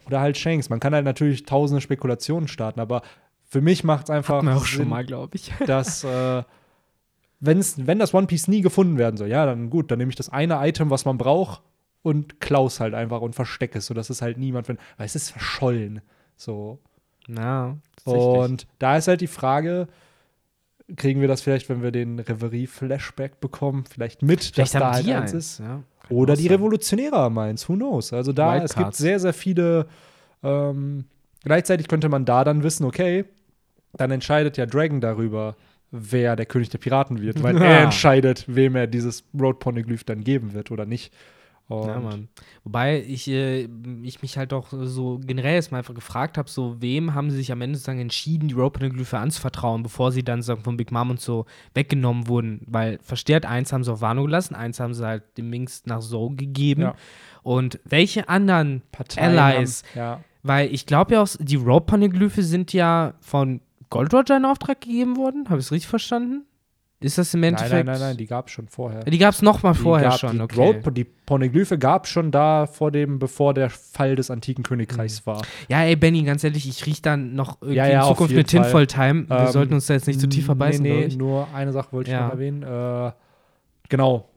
oder 0.07 0.21
halt 0.21 0.37
Shanks. 0.39 0.69
Man 0.69 0.79
kann 0.81 0.95
halt 0.95 1.05
natürlich 1.05 1.45
tausende 1.45 1.81
Spekulationen 1.81 2.47
starten, 2.47 2.79
aber 2.79 3.03
für 3.49 3.61
mich 3.61 3.83
macht 3.85 4.05
es 4.05 4.11
einfach 4.11 4.45
auch 4.47 4.59
Sinn, 4.59 4.81
schon 4.81 4.89
mal, 4.89 5.05
glaube 5.05 5.37
ich. 5.37 5.51
dass. 5.67 6.05
Äh, 6.05 6.43
wenn's, 7.41 7.87
wenn 7.87 7.99
das 7.99 8.15
One 8.15 8.27
Piece 8.27 8.49
nie 8.49 8.61
gefunden 8.61 8.99
werden 8.99 9.17
soll, 9.17 9.29
ja, 9.29 9.45
dann 9.47 9.71
gut, 9.71 9.91
dann 9.91 9.99
nehme 9.99 10.11
ich 10.11 10.17
das 10.17 10.29
eine 10.29 10.67
Item, 10.67 10.91
was 10.91 11.05
man 11.05 11.19
braucht, 11.19 11.63
und 12.03 12.41
klaus 12.41 12.81
halt 12.81 12.95
einfach 12.95 13.21
und 13.21 13.35
verstecke 13.35 13.79
es, 13.79 13.87
sodass 13.87 14.11
es 14.11 14.23
halt 14.23 14.39
niemand 14.39 14.67
findet. 14.67 14.85
Weil 14.97 15.07
es 15.07 15.17
ist 15.17 15.31
verschollen. 15.31 16.01
So. 16.37 16.79
Tatsächlich. 17.97 18.39
Und 18.39 18.67
da 18.79 18.97
ist 18.97 19.09
halt 19.09 19.21
die 19.21 19.27
Frage, 19.27 19.89
kriegen 20.97 21.21
wir 21.21 21.29
das 21.29 21.43
vielleicht, 21.43 21.69
wenn 21.69 21.83
wir 21.83 21.91
den 21.91 22.19
Reverie-Flashback 22.19 23.41
bekommen, 23.41 23.85
vielleicht 23.85 24.23
mit, 24.23 24.41
Vielleicht 24.41 24.59
dass 24.59 24.73
da 24.73 24.93
halt 24.93 25.09
eins 25.09 25.33
ist? 25.33 25.59
Ja, 25.61 25.83
Oder 26.09 26.35
die 26.35 26.45
sein. 26.45 26.53
Revolutionäre 26.53 27.17
haben 27.17 27.39
eins, 27.39 27.69
who 27.69 27.75
knows? 27.75 28.13
Also 28.13 28.33
da, 28.33 28.57
es 28.57 28.63
gibt 28.63 28.77
Wildcards. 28.77 28.99
sehr, 28.99 29.21
sehr 29.21 29.33
viele, 29.33 29.87
ähm, 30.43 31.05
gleichzeitig 31.45 31.87
könnte 31.89 32.09
man 32.09 32.25
da 32.25 32.45
dann 32.45 32.63
wissen, 32.63 32.85
okay, 32.85 33.27
dann 33.93 34.11
entscheidet 34.11 34.57
ja 34.57 34.67
Dragon 34.67 35.01
darüber, 35.01 35.57
wer 35.91 36.37
der 36.37 36.47
König 36.47 36.69
der 36.71 36.79
Piraten 36.79 37.21
wird, 37.21 37.43
weil 37.43 37.57
Ja. 37.57 37.65
er 37.65 37.83
entscheidet, 37.83 38.45
wem 38.47 38.77
er 38.77 38.87
dieses 38.87 39.25
Road 39.39 39.59
Poneglyph 39.59 40.05
dann 40.05 40.23
geben 40.23 40.53
wird 40.53 40.71
oder 40.71 40.87
nicht. 40.87 41.13
Und 41.71 41.87
Ja, 41.87 42.01
Mann. 42.01 42.29
Wobei 42.65 43.01
ich, 43.07 43.29
äh, 43.29 43.69
ich 44.03 44.23
mich 44.23 44.37
halt 44.37 44.53
auch 44.53 44.67
so 44.73 45.21
generell 45.25 45.55
erstmal 45.55 45.79
einfach 45.79 45.95
gefragt 45.95 46.37
habe, 46.37 46.51
so 46.51 46.83
wem 46.83 47.15
haben 47.15 47.31
sie 47.31 47.37
sich 47.37 47.53
am 47.53 47.61
Ende 47.61 47.77
sozusagen 47.77 48.01
entschieden, 48.01 48.49
die 48.49 48.55
Rope-Glyphe 48.55 49.19
anzuvertrauen, 49.19 49.85
bevor 49.85 50.11
sie 50.11 50.25
dann 50.25 50.43
sozusagen 50.43 50.65
von 50.65 50.77
Big 50.77 50.91
Mom 50.91 51.11
und 51.11 51.21
so 51.21 51.47
weggenommen 51.75 52.27
wurden. 52.27 52.63
Weil 52.67 52.99
verstärkt, 53.03 53.47
eins 53.47 53.73
haben 53.73 53.85
sie 53.85 53.93
auf 53.93 54.01
Wano 54.01 54.25
gelassen, 54.25 54.57
eins 54.57 54.81
haben 54.81 54.95
sie 54.95 55.07
halt 55.07 55.23
dem 55.39 55.49
Minx 55.49 55.87
nach 55.87 56.03
So 56.03 56.31
gegeben. 56.31 56.83
Ja. 56.83 56.95
Und 57.45 57.79
welche 57.85 58.29
anderen 58.29 58.83
Parteien 58.91 59.39
Allies? 59.39 59.85
Haben, 59.91 59.99
ja. 59.99 60.21
Weil 60.43 60.75
ich 60.75 60.87
glaube 60.87 61.15
ja 61.15 61.23
auch, 61.23 61.29
die 61.39 61.57
Rope-Poneglyphe 61.57 62.43
sind 62.43 62.73
ja 62.73 63.15
von 63.21 63.61
Gold 63.91 64.15
Roger 64.15 64.37
in 64.37 64.45
Auftrag 64.45 64.81
gegeben 64.81 65.17
worden. 65.17 65.45
Habe 65.49 65.59
ich 65.61 65.67
es 65.67 65.73
richtig 65.73 65.89
verstanden? 65.89 66.45
Ist 67.03 67.17
das 67.17 67.33
im 67.33 67.41
Nein, 67.41 67.55
Endeffekt? 67.55 67.73
nein, 67.73 67.87
nein, 67.87 68.01
nein, 68.01 68.17
die 68.19 68.27
gab 68.27 68.49
es 68.49 68.53
schon 68.53 68.69
vorher. 68.69 69.01
Die 69.05 69.17
gab 69.17 69.33
es 69.33 69.41
noch 69.41 69.63
mal 69.63 69.73
Die 69.73 69.79
vorher 69.79 70.11
gab, 70.11 70.21
schon, 70.21 70.33
die 70.37 70.41
okay. 70.43 70.61
Road, 70.83 70.97
die 70.97 71.05
Poneglyphe 71.05 71.79
gab 71.79 72.05
es 72.05 72.11
schon 72.11 72.31
da 72.31 72.67
vor 72.67 72.91
dem, 72.93 73.19
bevor 73.19 73.55
der 73.55 73.71
Fall 73.71 74.17
des 74.17 74.31
antiken 74.31 74.61
Mhm. 74.61 74.67
Königreichs 74.67 75.27
war. 75.27 75.41
Ja, 75.71 75.83
ey, 75.83 75.97
Benny, 75.97 76.23
ganz 76.25 76.45
ehrlich, 76.45 76.69
ich 76.69 76.85
rieche 76.85 77.01
dann 77.01 77.35
noch 77.35 77.63
irgendwie 77.63 77.79
Ja, 77.79 77.87
ja, 77.87 78.03
in 78.03 78.09
Zukunft 78.09 78.35
eine 78.35 78.45
Tinfoil 78.45 78.87
Time. 78.87 79.27
Wir 79.31 79.39
Ähm, 79.39 79.47
sollten 79.47 79.73
uns 79.75 79.87
da 79.87 79.95
jetzt 79.95 80.09
nicht 80.09 80.21
zu 80.21 80.29
tief 80.29 80.45
verbeißen, 80.45 80.83
Nee, 80.83 80.91
nee, 80.91 81.05
ich. 81.07 81.17
nur 81.17 81.49
eine 81.55 81.73
Sache 81.73 81.91
wollte 81.93 82.11
ich 82.11 82.15
Ja. 82.15 82.27
noch 82.27 82.33
erwähnen. 82.35 82.63
Äh, 82.63 83.13
genau, 83.89 84.29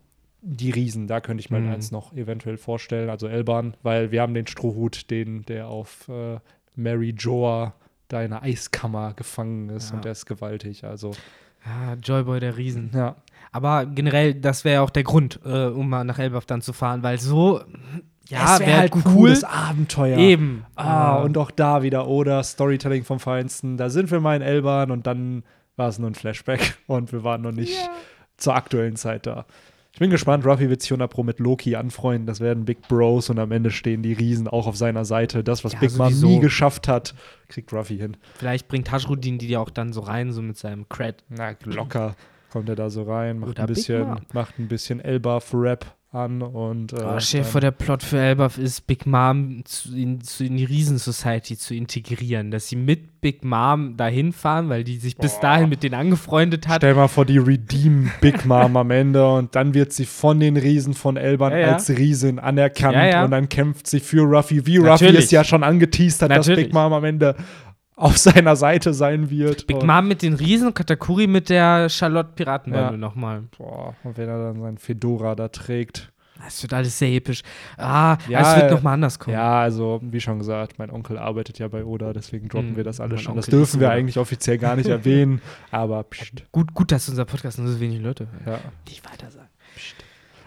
die 0.41 0.72
Riesen, 0.72 1.08
da 1.08 1.20
könnte 1.20 1.41
ich 1.41 1.49
mir 1.49 1.60
Mhm. 1.60 1.70
eins 1.70 1.91
noch 1.91 2.14
eventuell 2.14 2.56
vorstellen, 2.58 3.10
also 3.10 3.28
Elban, 3.28 3.76
weil 3.84 4.12
wir 4.12 4.22
haben 4.22 4.34
den 4.34 4.47
Strohhut, 4.47 5.10
den, 5.12 5.43
der 5.43 5.68
auf 5.68 6.08
äh, 6.08 6.38
Mary 6.76 7.14
Joa 7.18 7.74
da 8.14 8.22
in 8.22 8.32
einer 8.34 8.43
Eiskammer 8.43 9.14
gefangen 9.14 9.70
ist 9.70 9.89
Ja. 9.89 9.95
und 9.97 10.05
der 10.05 10.11
ist 10.14 10.26
gewaltig. 10.26 10.84
Also, 10.86 11.11
Ja, 11.66 11.93
Joyboy 12.01 12.39
der 12.39 12.57
Riesen. 12.57 12.91
ja. 12.93 13.16
Aber 13.51 13.86
generell, 13.86 14.34
das 14.34 14.66
wäre 14.66 14.76
ja 14.76 14.82
auch 14.82 14.89
der 14.89 15.03
Grund, 15.03 15.39
äh, 15.45 15.66
um 15.68 15.88
mal 15.89 16.03
nach 16.03 16.18
Elbaf 16.20 16.45
dann 16.45 16.61
zu 16.61 16.74
fahren, 16.74 17.03
weil 17.03 17.20
so, 17.20 17.61
ja, 18.28 18.55
es 18.55 18.59
wäre 18.61 18.70
wäre 18.70 18.80
halt 18.80 18.95
ein 18.95 19.03
cool. 19.05 19.14
cooles 19.14 19.43
Abenteuer. 19.43 20.18
Eben. 20.18 20.66
Ah, 20.76 21.20
Äh, 21.20 21.24
und 21.26 21.38
auch 21.38 21.51
da 21.51 21.84
wieder, 21.84 22.07
oder 22.07 22.41
Storytelling 22.43 23.03
vom 23.03 23.20
Feinsten. 23.20 23.78
Da 23.78 23.89
sind 23.89 24.09
wir 24.09 24.20
mal 24.22 24.36
in 24.36 24.41
Elban 24.41 24.89
und 24.91 25.05
dann 25.05 25.43
war 25.76 25.88
es 25.89 25.99
nur 25.99 26.09
ein 26.09 26.16
Flashback 26.16 26.78
und 26.88 27.11
wir 27.11 27.24
waren 27.24 27.41
noch 27.43 27.51
nicht 27.51 27.78
zur 28.38 28.55
aktuellen 28.55 28.95
Zeit 28.95 29.28
da. 29.28 29.45
Ich 29.94 30.00
bin 30.00 30.10
gespannt, 30.10 30.44
Ruffy 30.44 30.70
wird 30.72 30.82
sich 30.82 30.89
100 30.89 31.12
Pro 31.12 31.22
mit 31.22 31.39
Loki 31.39 31.76
anfreunden. 31.76 32.26
Das 32.26 32.39
werden 32.39 32.66
Big 32.66 32.88
Bros 32.88 33.30
und 33.30 33.38
am 33.38 33.52
Ende 33.52 33.70
stehen 33.70 34.02
die 34.02 34.14
Riesen 34.14 34.48
auch 34.48 34.66
auf 34.66 34.76
seiner 34.76 35.06
Seite. 35.06 35.44
Das, 35.44 35.64
was 35.64 35.74
Ja, 35.74 35.80
Big 35.82 35.96
Mom 35.96 36.20
nie 36.20 36.39
geschafft 36.39 36.88
hat, 36.88 37.14
kriegt 37.48 37.72
Ruffy 37.72 38.00
hin. 38.00 38.18
Vielleicht 38.34 38.68
bringt 38.68 38.88
Tajrudin 38.88 39.38
die 39.38 39.50
ja 39.50 39.60
auch 39.60 39.70
dann 39.70 39.94
so 39.94 40.02
rein, 40.02 40.32
so 40.32 40.41
mit 40.41 40.58
seinem 40.58 40.89
Cred. 40.89 41.24
Na, 41.30 41.56
locker 41.66 42.16
kommt 42.52 42.70
er 42.70 42.76
da 42.76 42.89
so 42.89 43.04
rein, 43.04 43.39
macht 43.39 43.52
Oder 43.52 43.64
ein 43.64 43.68
bisschen, 43.68 44.16
macht 44.34 44.58
ein 44.58 44.68
bisschen 44.68 45.00
Elbaf-Rap 45.00 45.86
an 46.14 46.41
und 46.41 46.93
äh, 46.93 46.97
Oh, 46.97 47.18
dann- 47.20 47.43
vor, 47.43 47.59
der 47.61 47.72
Plot 47.72 48.03
für 48.03 48.20
Elbaf 48.20 48.57
ist, 48.57 48.86
Big 48.88 49.05
Mom 49.05 49.64
zu, 49.66 49.95
in, 49.95 50.22
zu, 50.22 50.43
in 50.43 50.57
die 50.57 50.64
Riesen-Society 50.66 51.57
zu 51.57 51.74
integrieren. 51.74 52.51
Dass 52.51 52.68
sie 52.68 52.76
mit 52.76 53.20
Big 53.22 53.43
Mom 53.43 53.97
dahin 53.97 54.32
fahren, 54.32 54.70
weil 54.70 54.84
die 54.84 54.97
sich 54.97 55.18
bis 55.18 55.34
Boah. 55.36 55.41
dahin 55.41 55.70
mit 55.70 55.82
denen 55.82 55.95
angefreundet 55.95 56.68
hat. 56.68 56.78
Stell 56.78 56.93
mal 56.93 57.07
vor, 57.07 57.26
die 57.26 57.38
Redeem 57.39 58.11
Big 58.22 58.45
Mom 58.45 58.78
am 58.78 58.91
Ende 58.91 59.28
und 59.28 59.55
dann 59.55 59.74
wird 59.74 59.91
sie 59.93 60.05
von 60.05 60.39
den 60.39 60.57
Riesen 60.57 60.93
von 60.93 61.18
Elban 61.18 61.51
Ja, 61.53 61.59
ja. 61.59 61.74
als 61.74 61.89
Riesin 61.89 62.38
anerkannt 62.39 62.95
Ja, 62.95 63.26
und 63.26 63.32
dann 63.32 63.49
kämpft 63.49 63.88
sie 63.88 63.99
für 63.99 64.22
Ruffy, 64.22 64.66
wie 64.66 64.78
Ruffy 64.78 64.89
Natürlich. 65.05 65.26
es 65.26 65.32
ja 65.32 65.43
schon 65.43 65.64
angeteased 65.64 66.22
hat, 66.22 66.32
dass. 66.32 66.47
Big 66.47 66.74
Mom 66.74 66.93
am 66.93 67.03
Ende 67.05 67.36
auf 67.96 68.18
seiner 68.18 68.56
Seite 68.56 68.94
sein 68.94 69.30
wird. 69.30 69.68
Big 69.68 69.84
Mom 69.84 70.08
mit 70.08 70.22
den 70.22 70.34
Riesen 70.34 70.68
und 70.68 70.74
Katakuri 70.76 71.28
mit 71.28 71.50
der 71.50 71.89
Charlotte 71.89 72.32
Piratenbande 72.36 72.91
Ja. 72.94 72.98
nochmal. 72.98 73.44
Boah, 73.58 73.96
und 74.04 74.18
wenn 74.18 74.28
er 74.30 74.38
dann 74.52 74.62
seinen 74.62 74.78
Fedora 74.78 75.36
da 75.36 75.48
trägt. 75.50 76.10
Es 76.46 76.62
wird 76.62 76.74
alles 76.74 77.00
sehr 77.00 77.10
episch. 77.10 77.41
Ah, 77.78 78.18
Ja, 78.28 78.41
es 78.56 78.62
wird 78.62 78.72
nochmal 78.72 78.96
anders 78.96 79.18
kommen. 79.18 79.34
Ja, 79.36 79.62
also 79.62 80.02
wie 80.04 80.20
schon 80.20 80.39
gesagt, 80.39 80.78
mein 80.78 80.89
Onkel 80.89 81.18
arbeitet 81.18 81.58
ja 81.60 81.70
bei 81.70 81.86
Oda, 81.86 82.12
deswegen 82.12 82.50
droppen 82.50 82.72
Mhm, 82.72 82.76
wir 82.76 82.84
das 82.84 83.00
alles 83.00 83.22
schon. 83.22 83.36
Das 83.38 83.46
Onkel 83.48 83.54
ist 83.62 83.72
dürfen 83.72 83.80
wir 83.80 83.88
Oda. 83.88 83.96
eigentlich 83.96 84.18
offiziell 84.18 84.58
gar 84.58 84.76
nicht 84.76 84.89
erwähnen, 84.89 85.41
aber 85.72 86.04
pst, 86.04 86.44
Gut, 86.52 86.74
gut, 86.74 86.91
dass 86.91 87.08
unser 87.08 87.24
Podcast 87.24 87.60
nur 87.60 87.70
so 87.70 87.80
wenig 87.80 88.02
Leute 88.02 88.28
hören. 88.44 88.44
ja. 88.46 88.72
Nicht 88.89 89.06
weiter 89.10 89.32
sagen. 89.32 89.48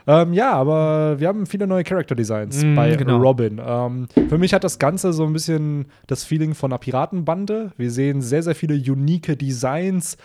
Ähm, 0.09 0.33
ja, 0.33 0.53
aber 0.53 1.19
wir 1.19 1.27
haben 1.29 1.47
viele 1.47 1.67
neue 1.67 1.83
Character 1.83 2.15
Designs 2.15 2.63
Mm, 2.65 2.75
bei 2.75 2.95
genau. 2.95 3.17
Robin. 3.19 3.61
Ähm, 3.65 4.07
für 4.29 4.39
mich 4.39 4.55
hat 4.55 4.63
das 4.63 4.79
Ganze 4.79 5.13
so 5.13 5.25
ein 5.25 5.33
bisschen 5.33 5.87
das 6.07 6.25
Feeling 6.25 6.55
von 6.55 6.71
einer 6.73 6.79
Piratenbande. 6.79 7.73
Wir 7.77 7.91
sehen 7.91 8.23
sehr, 8.23 8.43
sehr 8.43 8.55
viele 8.55 8.75
unique 8.75 9.37
Designs. 9.39 10.17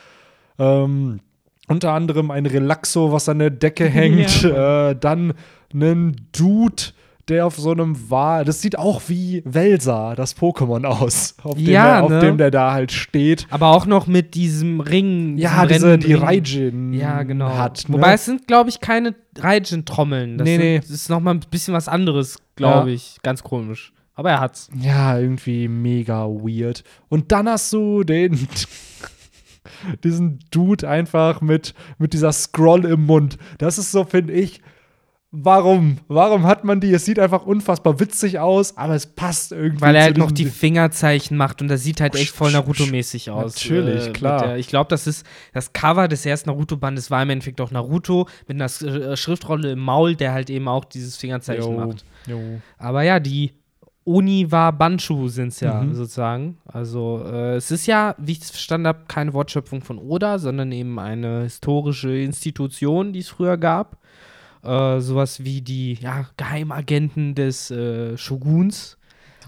Ähm, 0.59 1.19
unter 1.67 1.93
anderem 1.93 2.29
ein 2.32 2.45
Relaxo, 2.45 3.11
was 3.11 3.27
an 3.29 3.39
der 3.39 3.49
Decke 3.49 3.86
hängt. 3.89 4.43
äh, 4.43 4.95
dann 4.95 5.34
einen 5.73 6.27
Dude, 6.38 6.84
der 7.28 7.45
auf 7.45 7.55
so 7.57 7.72
einem 7.72 8.09
Wal. 8.09 8.45
Das 8.45 8.61
sieht 8.61 8.78
auch 8.78 9.01
wie 9.07 9.41
Welsa, 9.45 10.15
das 10.15 10.36
Pokémon 10.38 10.86
aus, 10.86 11.36
auf, 11.43 11.55
dem, 11.55 11.65
Ja, 11.67 11.97
er, 11.97 12.03
auf 12.03 12.09
ne? 12.09 12.19
dem 12.19 12.38
der 12.38 12.51
da 12.51 12.72
halt 12.74 12.91
steht. 12.91 13.47
Aber 13.49 13.67
auch 13.67 13.86
noch 13.86 14.07
mit 14.07 14.34
diesem 14.36 14.80
Ring. 14.80 15.38
Ja, 15.38 15.65
diese, 15.65 15.97
die. 15.97 16.13
Raijin 16.13 16.93
Ja, 16.93 17.24
genau. 17.24 17.57
hat. 17.57 17.86
Ne? 17.88 17.95
Wobei 17.95 18.13
es 18.13 18.26
sind, 18.26 18.47
glaube 18.47 18.69
ich, 18.69 18.80
keine 18.80 19.15
Raijin-Trommeln. 19.38 20.38
Das 20.38 20.45
Nee, 20.45 20.51
sind, 20.57 20.61
nee. 20.61 20.80
Das 20.80 20.89
ist 20.89 21.09
nochmal 21.09 21.36
ein 21.36 21.41
bisschen 21.51 21.74
was 21.74 21.88
anderes, 21.88 22.38
glaube 22.55 22.89
Ja. 22.89 22.95
ich. 22.95 23.17
Ganz 23.24 23.43
komisch. 23.43 23.93
Aber 24.13 24.30
er 24.32 24.39
hat's. 24.41 24.69
Ja, 24.80 25.17
irgendwie 25.17 25.67
mega 25.67 26.26
weird. 26.26 26.84
Und 27.09 27.32
dann 27.32 27.47
hast 27.47 27.72
du 27.74 28.03
den 28.03 28.47
diesen 30.03 30.39
Dude 30.51 30.88
einfach 30.89 31.41
mit, 31.41 31.74
mit 31.97 32.13
dieser 32.13 32.32
Scroll 32.32 32.86
im 32.86 33.05
Mund. 33.05 33.38
Das 33.57 33.78
ist 33.78 33.91
so, 33.91 34.03
finde 34.03 34.34
ich. 34.34 34.61
Warum? 35.34 35.97
Warum 36.09 36.43
hat 36.45 36.65
man 36.65 36.82
die? 36.82 36.93
Es 36.93 37.05
sieht 37.05 37.17
einfach 37.17 37.45
unfassbar 37.45 38.01
witzig 38.01 38.39
aus, 38.39 38.75
aber 38.75 38.95
es 38.95 39.05
passt 39.07 39.53
irgendwie. 39.53 39.79
Weil 39.79 39.95
er 39.95 40.03
halt 40.03 40.17
noch 40.17 40.29
die 40.32 40.45
Fingerzeichen 40.45 41.38
macht 41.38 41.61
und 41.61 41.69
das 41.69 41.84
sieht 41.84 42.01
halt 42.01 42.15
echt 42.15 42.32
voll 42.36 42.51
Naruto-mäßig 42.51 43.32
aus. 43.32 43.55
Natürlich, 43.55 44.07
mit 44.07 44.13
klar. 44.13 44.47
Der, 44.47 44.57
ich 44.57 44.67
glaube, 44.67 44.89
das 44.89 45.07
ist 45.07 45.25
das 45.53 45.71
Cover 45.71 46.09
des 46.09 46.25
ersten 46.25 46.49
Naruto-Bandes 46.49 47.09
war 47.11 47.23
im 47.23 47.29
Endeffekt 47.29 47.61
auch 47.61 47.71
Naruto 47.71 48.27
mit 48.49 48.61
einer 48.61 48.65
äh, 48.65 49.15
Schriftrolle 49.15 49.71
im 49.71 49.79
Maul, 49.79 50.15
der 50.17 50.34
halt 50.34 50.49
eben 50.49 50.67
auch 50.67 50.84
dieses 50.84 51.15
Fingerzeichen 51.15 51.63
Jo, 51.63 51.71
macht. 51.88 52.03
jo. 52.27 52.39
Aber 52.77 53.03
ja, 53.03 53.21
die 53.21 53.53
Oniwa 54.03 54.71
Banshu 54.71 55.29
sind 55.29 55.49
es 55.49 55.61
ja 55.61 55.82
Mhm. 55.82 55.93
sozusagen. 55.93 56.57
Also 56.65 57.23
äh, 57.25 57.55
es 57.55 57.71
ist 57.71 57.86
ja, 57.86 58.15
wie 58.17 58.34
ich 58.34 58.41
es 58.41 58.49
verstanden 58.49 58.88
habe, 58.88 59.03
keine 59.07 59.32
Wortschöpfung 59.34 59.82
von 59.82 59.97
Oda, 59.97 60.39
sondern 60.39 60.73
eben 60.73 60.99
eine 60.99 61.43
historische 61.43 62.09
Institution, 62.17 63.13
die 63.13 63.19
es 63.19 63.29
früher 63.29 63.55
gab. 63.57 63.97
Äh, 64.64 64.99
sowas 64.99 65.43
wie 65.43 65.62
die 65.62 65.93
ja, 65.95 66.28
Geheimagenten 66.38 67.36
des 67.36 67.72
äh, 67.72 68.18
Shoguns. 68.18 68.97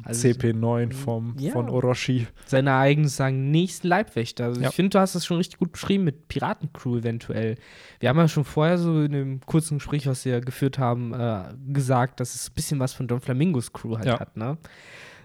Also 0.04 0.28
CP9 0.28 0.92
vom, 0.92 1.36
Ja. 1.38 1.52
von 1.52 1.70
Orochi. 1.70 2.26
seine 2.48 2.74
eigenen 2.76 3.08
sagen 3.08 3.52
nächsten 3.52 3.88
Leibwächter. 3.88 4.46
Also 4.46 4.60
Ja. 4.60 4.70
ich 4.70 4.76
finde, 4.76 4.90
du 4.90 5.00
hast 5.00 5.14
das 5.14 5.24
schon 5.24 5.38
richtig 5.38 5.60
gut 5.60 5.72
beschrieben 5.72 6.04
mit 6.04 6.28
Piratencrew 6.30 6.98
eventuell. 6.98 7.58
Wir 8.00 8.10
haben 8.10 8.18
ja 8.18 8.28
schon 8.28 8.44
vorher 8.44 8.80
so 8.80 9.02
in 9.04 9.14
einem 9.14 9.42
kurzen 9.42 9.78
Gespräch, 9.78 10.08
was 10.08 10.26
wir 10.26 10.42
geführt 10.42 10.80
haben, 10.80 11.14
äh, 11.14 11.44
gesagt, 11.72 12.20
dass 12.20 12.34
es 12.34 12.50
ein 12.50 12.54
bisschen 12.56 12.80
was 12.80 12.92
von 12.94 13.08
Don 13.08 13.22
Flamingos 13.22 13.72
Crew 13.72 13.96
halt 13.96 14.08
Ja. 14.08 14.20
hat, 14.20 14.36
ne? 14.36 14.58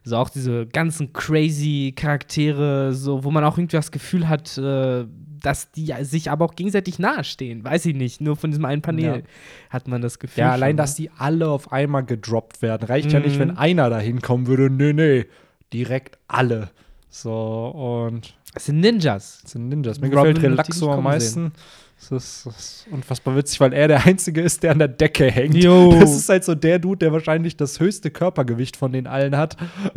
So 0.04 0.16
auch 0.16 0.30
diese 0.30 0.66
ganzen 0.66 1.12
crazy 1.12 1.92
Charaktere, 1.96 2.92
so, 2.94 3.24
wo 3.24 3.30
man 3.30 3.44
auch 3.44 3.58
irgendwie 3.58 3.76
das 3.76 3.90
Gefühl 3.92 4.28
hat, 4.28 4.56
äh, 4.58 5.04
dass 5.40 5.70
die 5.70 5.92
sich 6.02 6.30
aber 6.30 6.44
auch 6.46 6.54
gegenseitig 6.56 6.98
nahestehen. 6.98 7.62
Weiß 7.62 7.86
ich 7.86 7.94
nicht. 7.94 8.20
Nur 8.20 8.36
von 8.36 8.50
diesem 8.50 8.64
einen 8.64 8.82
Panel 8.82 9.04
Ja. 9.04 9.22
hat 9.70 9.86
man 9.86 10.02
das 10.02 10.18
Gefühl. 10.18 10.40
Ja, 10.42 10.52
allein, 10.52 10.70
schon, 10.70 10.76
dass 10.78 10.94
die 10.96 11.10
alle 11.16 11.48
auf 11.48 11.70
einmal 11.72 12.04
gedroppt 12.04 12.60
werden. 12.62 12.86
Reicht 12.88 13.12
ja 13.12 13.20
nicht, 13.20 13.36
Mhm. 13.36 13.40
wenn 13.40 13.56
einer 13.56 13.88
da 13.90 13.98
hinkommen 13.98 14.46
würde. 14.48 14.68
Nee, 14.70 14.92
nee. 14.92 15.26
Direkt 15.72 16.18
alle. 16.26 16.70
So, 17.08 17.68
und 17.68 18.34
Es 18.54 18.66
sind 18.66 18.80
Ninjas. 18.80 19.40
Das 19.42 19.52
sind 19.52 19.68
Ninjas. 19.68 20.00
Mir 20.00 20.08
Robin 20.12 20.34
gefällt 20.34 20.52
Relaxo 20.54 20.92
am 20.92 21.04
meisten. 21.04 21.52
Das 22.00 22.12
ist, 22.12 22.46
das 22.46 22.56
ist 22.56 22.86
unfassbar 22.92 23.34
witzig, 23.36 23.58
weil 23.60 23.72
er 23.72 23.88
der 23.88 24.06
Einzige 24.06 24.40
ist, 24.40 24.62
der 24.62 24.70
an 24.72 24.78
der 24.78 24.88
Decke 24.88 25.30
hängt. 25.30 25.56
Jo. 25.56 25.92
Das 25.98 26.14
ist 26.14 26.28
halt 26.28 26.44
so 26.44 26.54
der 26.54 26.78
Dude, 26.78 26.98
der 26.98 27.12
wahrscheinlich 27.12 27.56
das 27.56 27.80
höchste 27.80 28.10
Körpergewicht 28.10 28.76
von 28.76 28.92
den 28.92 29.06
allen 29.08 29.36
hat. 29.36 29.56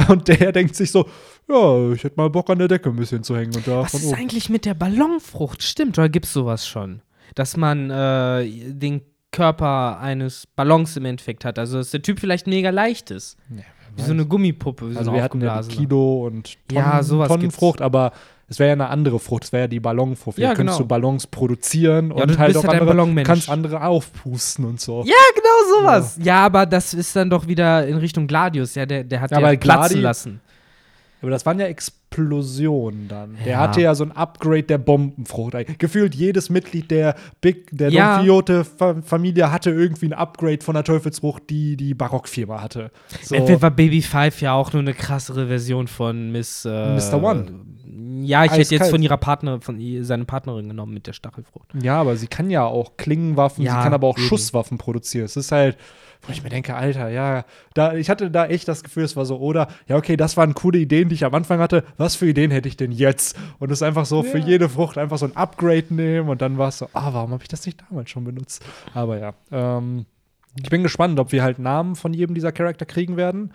Und 0.09 0.27
der 0.27 0.51
denkt 0.51 0.75
sich 0.75 0.91
so, 0.91 1.07
ja, 1.47 1.91
ich 1.91 2.03
hätte 2.03 2.15
mal 2.17 2.29
Bock 2.29 2.49
an 2.49 2.57
der 2.57 2.67
Decke 2.67 2.89
ein 2.89 2.95
bisschen 2.95 3.23
zu 3.23 3.37
hängen. 3.37 3.55
Und 3.55 3.67
da 3.67 3.83
Was 3.83 3.93
ist 3.93 4.05
oben. 4.05 4.15
eigentlich 4.15 4.49
mit 4.49 4.65
der 4.65 4.73
Ballonfrucht? 4.73 5.61
Stimmt, 5.63 5.97
oder 5.99 6.09
gibt 6.09 6.25
es 6.25 6.33
sowas 6.33 6.67
schon? 6.67 7.01
Dass 7.35 7.55
man 7.55 7.89
äh, 7.91 8.49
den 8.73 9.01
Körper 9.31 9.99
eines 9.99 10.47
Ballons 10.47 10.97
im 10.97 11.05
Endeffekt 11.05 11.45
hat. 11.45 11.57
Also, 11.59 11.77
dass 11.77 11.91
der 11.91 12.01
Typ 12.01 12.19
vielleicht 12.19 12.47
mega 12.47 12.69
leicht 12.71 13.11
ist. 13.11 13.37
Wie 13.95 14.01
so 14.01 14.11
eine 14.11 14.25
Gummipuppe. 14.25 14.91
So 14.91 14.97
Also 14.99 15.11
eine 15.11 15.19
wir 15.19 15.23
hatten 15.23 15.41
ja. 15.41 15.61
Kilo 15.61 16.25
und 16.25 16.57
Tonnen, 16.67 16.83
Ja, 16.85 17.03
sowas 17.03 17.27
Tonnenfrucht, 17.27 17.81
aber 17.81 18.11
es 18.51 18.59
wäre 18.59 18.67
ja 18.67 18.73
eine 18.73 18.89
andere 18.89 19.17
Frucht, 19.17 19.45
es 19.45 19.53
wäre 19.53 19.63
ja 19.63 19.67
die 19.69 19.79
Ballonfrucht. 19.79 20.35
Hier 20.35 20.49
Ja, 20.49 20.53
könntest 20.53 20.77
genau. 20.77 20.83
du 20.83 20.87
Ballons 20.89 21.25
produzieren 21.25 22.09
Ja, 22.09 22.23
und 22.23 22.37
halt 22.37 22.57
auch 22.57 22.65
halt 22.65 22.81
andere, 22.81 23.23
kannst 23.23 23.49
andere 23.49 23.81
aufpusten 23.81 24.65
und 24.65 24.81
so. 24.81 25.05
Ja, 25.05 25.15
genau 25.33 25.79
sowas. 25.79 26.19
Ja. 26.21 26.45
aber 26.45 26.65
das 26.65 26.93
ist 26.93 27.15
dann 27.15 27.29
doch 27.29 27.47
wieder 27.47 27.87
in 27.87 27.95
Richtung 27.95 28.27
Gladius. 28.27 28.75
Ja, 28.75 28.85
der, 28.85 29.05
der 29.05 29.21
hat 29.21 29.31
Ja, 29.31 29.39
ja, 29.39 29.57
platzen 29.57 30.01
lassen. 30.01 30.41
Aber 31.21 31.31
das 31.31 31.45
waren 31.45 31.59
ja 31.61 31.67
Ex 31.67 31.93
Explosion 32.11 33.07
dann. 33.07 33.37
Der 33.45 33.53
Ja. 33.53 33.59
hatte 33.59 33.79
ja 33.81 33.95
so 33.95 34.03
ein 34.03 34.11
Upgrade 34.11 34.63
der 34.63 34.77
Bombenfrucht. 34.77 35.53
Gefühlt 35.79 36.13
jedes 36.13 36.49
Mitglied 36.49 36.91
der 36.91 37.15
Big, 37.39 37.69
der 37.71 37.89
Ja. 37.89 38.17
Don 38.17 38.25
Quixote-Familie 38.25 39.49
hatte 39.49 39.69
irgendwie 39.71 40.07
ein 40.07 40.13
Upgrade 40.13 40.59
von 40.61 40.73
der 40.73 40.83
Teufelsfrucht, 40.83 41.43
die 41.49 41.77
die 41.77 41.93
Barockfirma 41.93 42.61
hatte. 42.61 42.91
So. 43.21 43.35
Entweder 43.35 43.61
war 43.61 43.71
Baby 43.71 44.01
Five 44.01 44.41
ja 44.41 44.53
auch 44.53 44.73
nur 44.73 44.81
eine 44.81 44.93
krassere 44.93 45.47
Version 45.47 45.87
von 45.87 46.33
Miss 46.33 46.65
äh, 46.65 46.95
Mr. 46.95 47.23
One. 47.23 47.45
Ja, 48.23 48.45
ich 48.45 48.51
hätte 48.51 48.75
jetzt 48.75 48.89
von 48.89 49.01
ihrer 49.01 49.17
Partner, 49.17 49.61
von 49.61 49.79
seiner 50.03 50.25
Partnerin 50.25 50.67
genommen 50.67 50.93
mit 50.93 51.07
der 51.07 51.13
Stachelfrucht. 51.13 51.69
Ja, 51.81 51.99
aber 51.99 52.15
sie 52.15 52.27
kann 52.27 52.49
ja 52.49 52.65
auch 52.65 52.97
Klingenwaffen, 52.97 53.63
Ja, 53.63 53.73
sie 53.73 53.83
kann 53.83 53.93
aber 53.93 54.07
auch 54.07 54.17
eben. 54.17 54.27
Schusswaffen 54.27 54.77
produzieren. 54.77 55.25
Es 55.25 55.35
ist 55.37 55.51
halt, 55.51 55.77
wo 56.23 56.31
ich 56.31 56.43
mir 56.43 56.49
denke, 56.49 56.75
Alter, 56.75 57.09
ja, 57.09 57.45
da, 57.73 57.93
ich 57.95 58.09
hatte 58.09 58.29
da 58.29 58.45
echt 58.45 58.67
das 58.67 58.83
Gefühl, 58.83 59.03
es 59.03 59.15
war 59.15 59.25
so, 59.25 59.37
oder, 59.39 59.67
ja, 59.87 59.95
okay, 59.97 60.17
das 60.17 60.37
waren 60.37 60.53
coole 60.53 60.77
Ideen, 60.79 61.09
die 61.09 61.15
ich 61.15 61.25
am 61.25 61.33
Anfang 61.33 61.59
hatte. 61.59 61.83
Was 61.97 62.15
für 62.15 62.27
Ideen 62.27 62.51
hätte 62.51 62.67
ich 62.67 62.77
denn 62.77 62.91
jetzt? 62.91 63.37
Und 63.59 63.71
es 63.71 63.79
ist 63.79 63.83
einfach 63.83 64.05
so, 64.05 64.21
für 64.23 64.37
Ja. 64.37 64.45
jede 64.45 64.69
Frucht 64.69 64.97
einfach 64.97 65.17
so 65.17 65.25
ein 65.25 65.35
Upgrade 65.35 65.85
nehmen 65.93 66.29
und 66.29 66.41
dann 66.41 66.57
war 66.57 66.69
es 66.69 66.77
so, 66.77 66.87
ah, 66.93 67.13
warum 67.13 67.31
habe 67.31 67.41
ich 67.43 67.49
das 67.49 67.65
nicht 67.65 67.81
damals 67.89 68.09
schon 68.09 68.23
benutzt? 68.23 68.63
Aber 68.93 69.17
ja, 69.17 69.33
ähm, 69.51 70.05
ich 70.61 70.69
bin 70.69 70.83
gespannt, 70.83 71.19
ob 71.19 71.31
wir 71.31 71.43
halt 71.43 71.59
Namen 71.59 71.95
von 71.95 72.13
jedem 72.13 72.35
dieser 72.35 72.51
Charakter 72.51 72.85
kriegen 72.85 73.17
werden. 73.17 73.53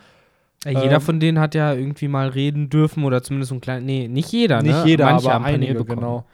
Ja, 0.66 0.82
jeder 0.82 0.96
Ähm, 0.96 1.00
von 1.00 1.20
denen 1.20 1.38
hat 1.38 1.54
ja 1.54 1.72
irgendwie 1.72 2.08
mal 2.08 2.28
reden 2.28 2.68
dürfen 2.68 3.04
oder 3.04 3.22
zumindest 3.22 3.52
ein 3.52 3.60
kleines. 3.60 3.84
Nee, 3.86 4.08
nicht 4.08 4.32
jeder, 4.32 4.62
ne? 4.62 4.68
Nicht 4.70 4.84
jeder, 4.86 5.04
Manche 5.06 5.26
aber 5.26 5.34
haben 5.34 5.44
einige, 5.44 5.74
bekommen. 5.74 6.00
genau. 6.00 6.26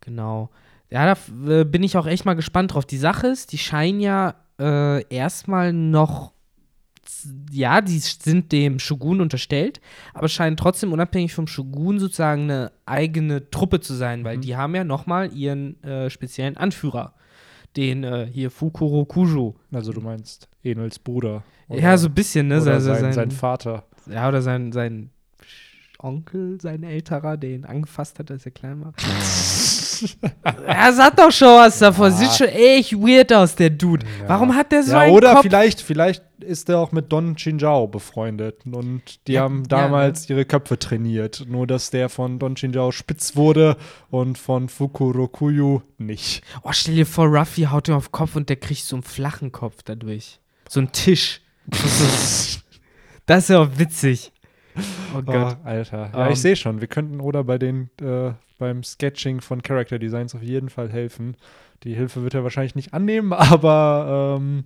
Genau. 0.00 0.50
Ja, 0.90 1.14
da 1.14 1.50
äh, 1.60 1.64
bin 1.64 1.82
ich 1.82 1.96
auch 1.96 2.06
echt 2.06 2.24
mal 2.24 2.34
gespannt 2.34 2.74
drauf. 2.74 2.84
Die 2.86 2.96
Sache 2.96 3.26
ist, 3.28 3.52
die 3.52 3.58
scheinen 3.58 4.00
ja 4.00 4.34
äh, 4.58 5.04
erstmal 5.14 5.72
noch. 5.72 6.32
Ja, 7.50 7.80
die 7.80 7.98
sind 7.98 8.52
dem 8.52 8.78
Shogun 8.78 9.20
unterstellt, 9.20 9.80
aber 10.14 10.28
scheinen 10.28 10.56
trotzdem 10.56 10.92
unabhängig 10.92 11.34
vom 11.34 11.46
Shogun 11.46 11.98
sozusagen 11.98 12.42
eine 12.44 12.72
eigene 12.86 13.50
Truppe 13.50 13.80
zu 13.80 13.94
sein, 13.94 14.24
weil 14.24 14.36
Mhm. 14.38 14.40
die 14.42 14.56
haben 14.56 14.74
ja 14.74 14.84
nochmal 14.84 15.32
ihren 15.34 15.82
äh, 15.82 16.10
speziellen 16.10 16.56
Anführer, 16.56 17.14
den 17.76 18.04
äh, 18.04 18.26
hier 18.30 18.50
Fukuro 18.50 19.04
Kujo. 19.04 19.56
Also 19.72 19.92
du 19.92 20.00
meinst 20.00 20.47
Enels 20.62 20.98
Bruder. 20.98 21.42
ja, 21.68 21.96
so 21.96 22.08
ein 22.08 22.14
bisschen, 22.14 22.48
ne? 22.48 22.60
oder 22.60 22.80
so- 22.80 22.92
so 22.94 23.00
sein, 23.00 23.12
sein 23.12 23.30
Vater. 23.30 23.84
Ja, 24.10 24.28
oder 24.28 24.42
sein, 24.42 24.72
sein 24.72 25.10
Onkel, 26.00 26.60
sein 26.60 26.82
älterer, 26.84 27.36
den 27.36 27.64
angefasst 27.64 28.18
hat, 28.18 28.30
als 28.30 28.44
er 28.46 28.52
klein 28.52 28.80
war. 28.82 28.92
er 30.66 30.92
sagt 30.92 31.18
doch 31.18 31.32
schon 31.32 31.48
was 31.48 31.78
davon. 31.80 32.10
Ja. 32.12 32.16
Sieht 32.16 32.32
schon 32.32 32.46
echt 32.48 32.92
weird 32.94 33.32
aus, 33.32 33.54
der 33.56 33.70
Dude. 33.70 34.06
Ja. 34.22 34.28
Warum 34.28 34.54
hat 34.54 34.70
der 34.72 34.82
so 34.84 34.92
Ja, 34.92 35.00
einen 35.00 35.14
oder 35.16 35.32
Kopf? 35.34 35.42
vielleicht, 35.42 35.80
vielleicht 35.80 36.22
ist 36.40 36.68
er 36.68 36.78
auch 36.78 36.92
mit 36.92 37.10
Don 37.10 37.34
Chinjao 37.34 37.88
befreundet 37.88 38.64
und 38.64 39.02
die 39.26 39.32
Ja, 39.32 39.42
haben 39.42 39.62
ja, 39.62 39.68
damals 39.68 40.30
ihre 40.30 40.44
Köpfe 40.44 40.78
trainiert. 40.78 41.44
Nur, 41.48 41.66
dass 41.66 41.90
der 41.90 42.08
von 42.08 42.38
Don 42.38 42.54
Chinjao 42.54 42.92
spitz 42.92 43.34
wurde 43.34 43.76
und 44.08 44.38
von 44.38 44.68
Fukurokuyu 44.68 45.82
nicht. 45.98 46.42
Oh, 46.62 46.70
stell 46.70 46.94
dir 46.94 47.06
vor, 47.06 47.26
Ruffy 47.26 47.62
haut 47.62 47.88
ihm 47.88 47.94
auf 47.94 48.06
den 48.08 48.12
Kopf 48.12 48.36
und 48.36 48.48
der 48.48 48.56
kriegt 48.56 48.82
so 48.84 48.94
einen 48.96 49.02
flachen 49.02 49.50
Kopf 49.50 49.82
dadurch. 49.84 50.38
So 50.68 50.80
einen 50.80 50.92
Tisch. 50.92 51.40
das 53.26 53.44
ist 53.44 53.48
ja 53.50 53.60
auch 53.60 53.70
witzig. 53.78 54.32
Oh 55.16 55.22
Gott. 55.22 55.56
Oh, 55.62 55.66
Alter. 55.66 56.10
Ja, 56.12 56.26
Ähm. 56.26 56.32
ich 56.32 56.40
sehe 56.40 56.56
schon. 56.56 56.80
Wir 56.80 56.88
könnten 56.88 57.20
oder 57.20 57.44
bei 57.44 57.58
den 57.58 57.90
äh, 58.00 58.32
beim 58.58 58.82
Sketching 58.82 59.40
von 59.40 59.62
Character 59.62 59.98
Designs 59.98 60.34
auf 60.34 60.42
jeden 60.42 60.68
Fall 60.68 60.90
helfen. 60.90 61.36
Die 61.84 61.94
Hilfe 61.94 62.22
wird 62.22 62.34
er 62.34 62.42
wahrscheinlich 62.42 62.74
nicht 62.74 62.92
annehmen, 62.94 63.32
aber 63.32 64.36
ähm, 64.40 64.64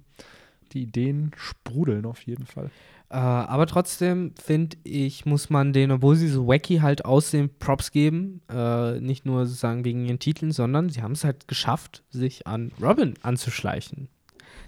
die 0.73 0.83
Ideen 0.83 1.33
sprudeln 1.37 2.07
auf 2.07 2.23
jeden 2.23 2.47
Fall. 2.47 2.71
Äh, 3.11 3.17
aber 3.17 3.67
trotzdem 3.67 4.33
finde 4.43 4.79
ich, 4.85 5.27
muss 5.27 5.51
man 5.51 5.75
denen, 5.75 5.93
obwohl 5.93 6.17
sie 6.17 6.29
so 6.29 6.49
wacky 6.49 6.79
halt 6.79 7.05
aussehen, 7.05 7.51
Props 7.59 7.91
geben. 7.91 8.41
Äh, 8.51 9.01
nicht 9.01 9.27
nur 9.27 9.45
sozusagen 9.45 9.85
wegen 9.85 10.07
ihren 10.07 10.19
Titeln, 10.19 10.51
sondern 10.53 10.89
sie 10.89 11.03
haben 11.03 11.13
es 11.13 11.25
halt 11.25 11.47
geschafft, 11.47 12.03
sich 12.11 12.47
an 12.47 12.73
Robin 12.81 13.15
anzuschleichen. 13.23 14.09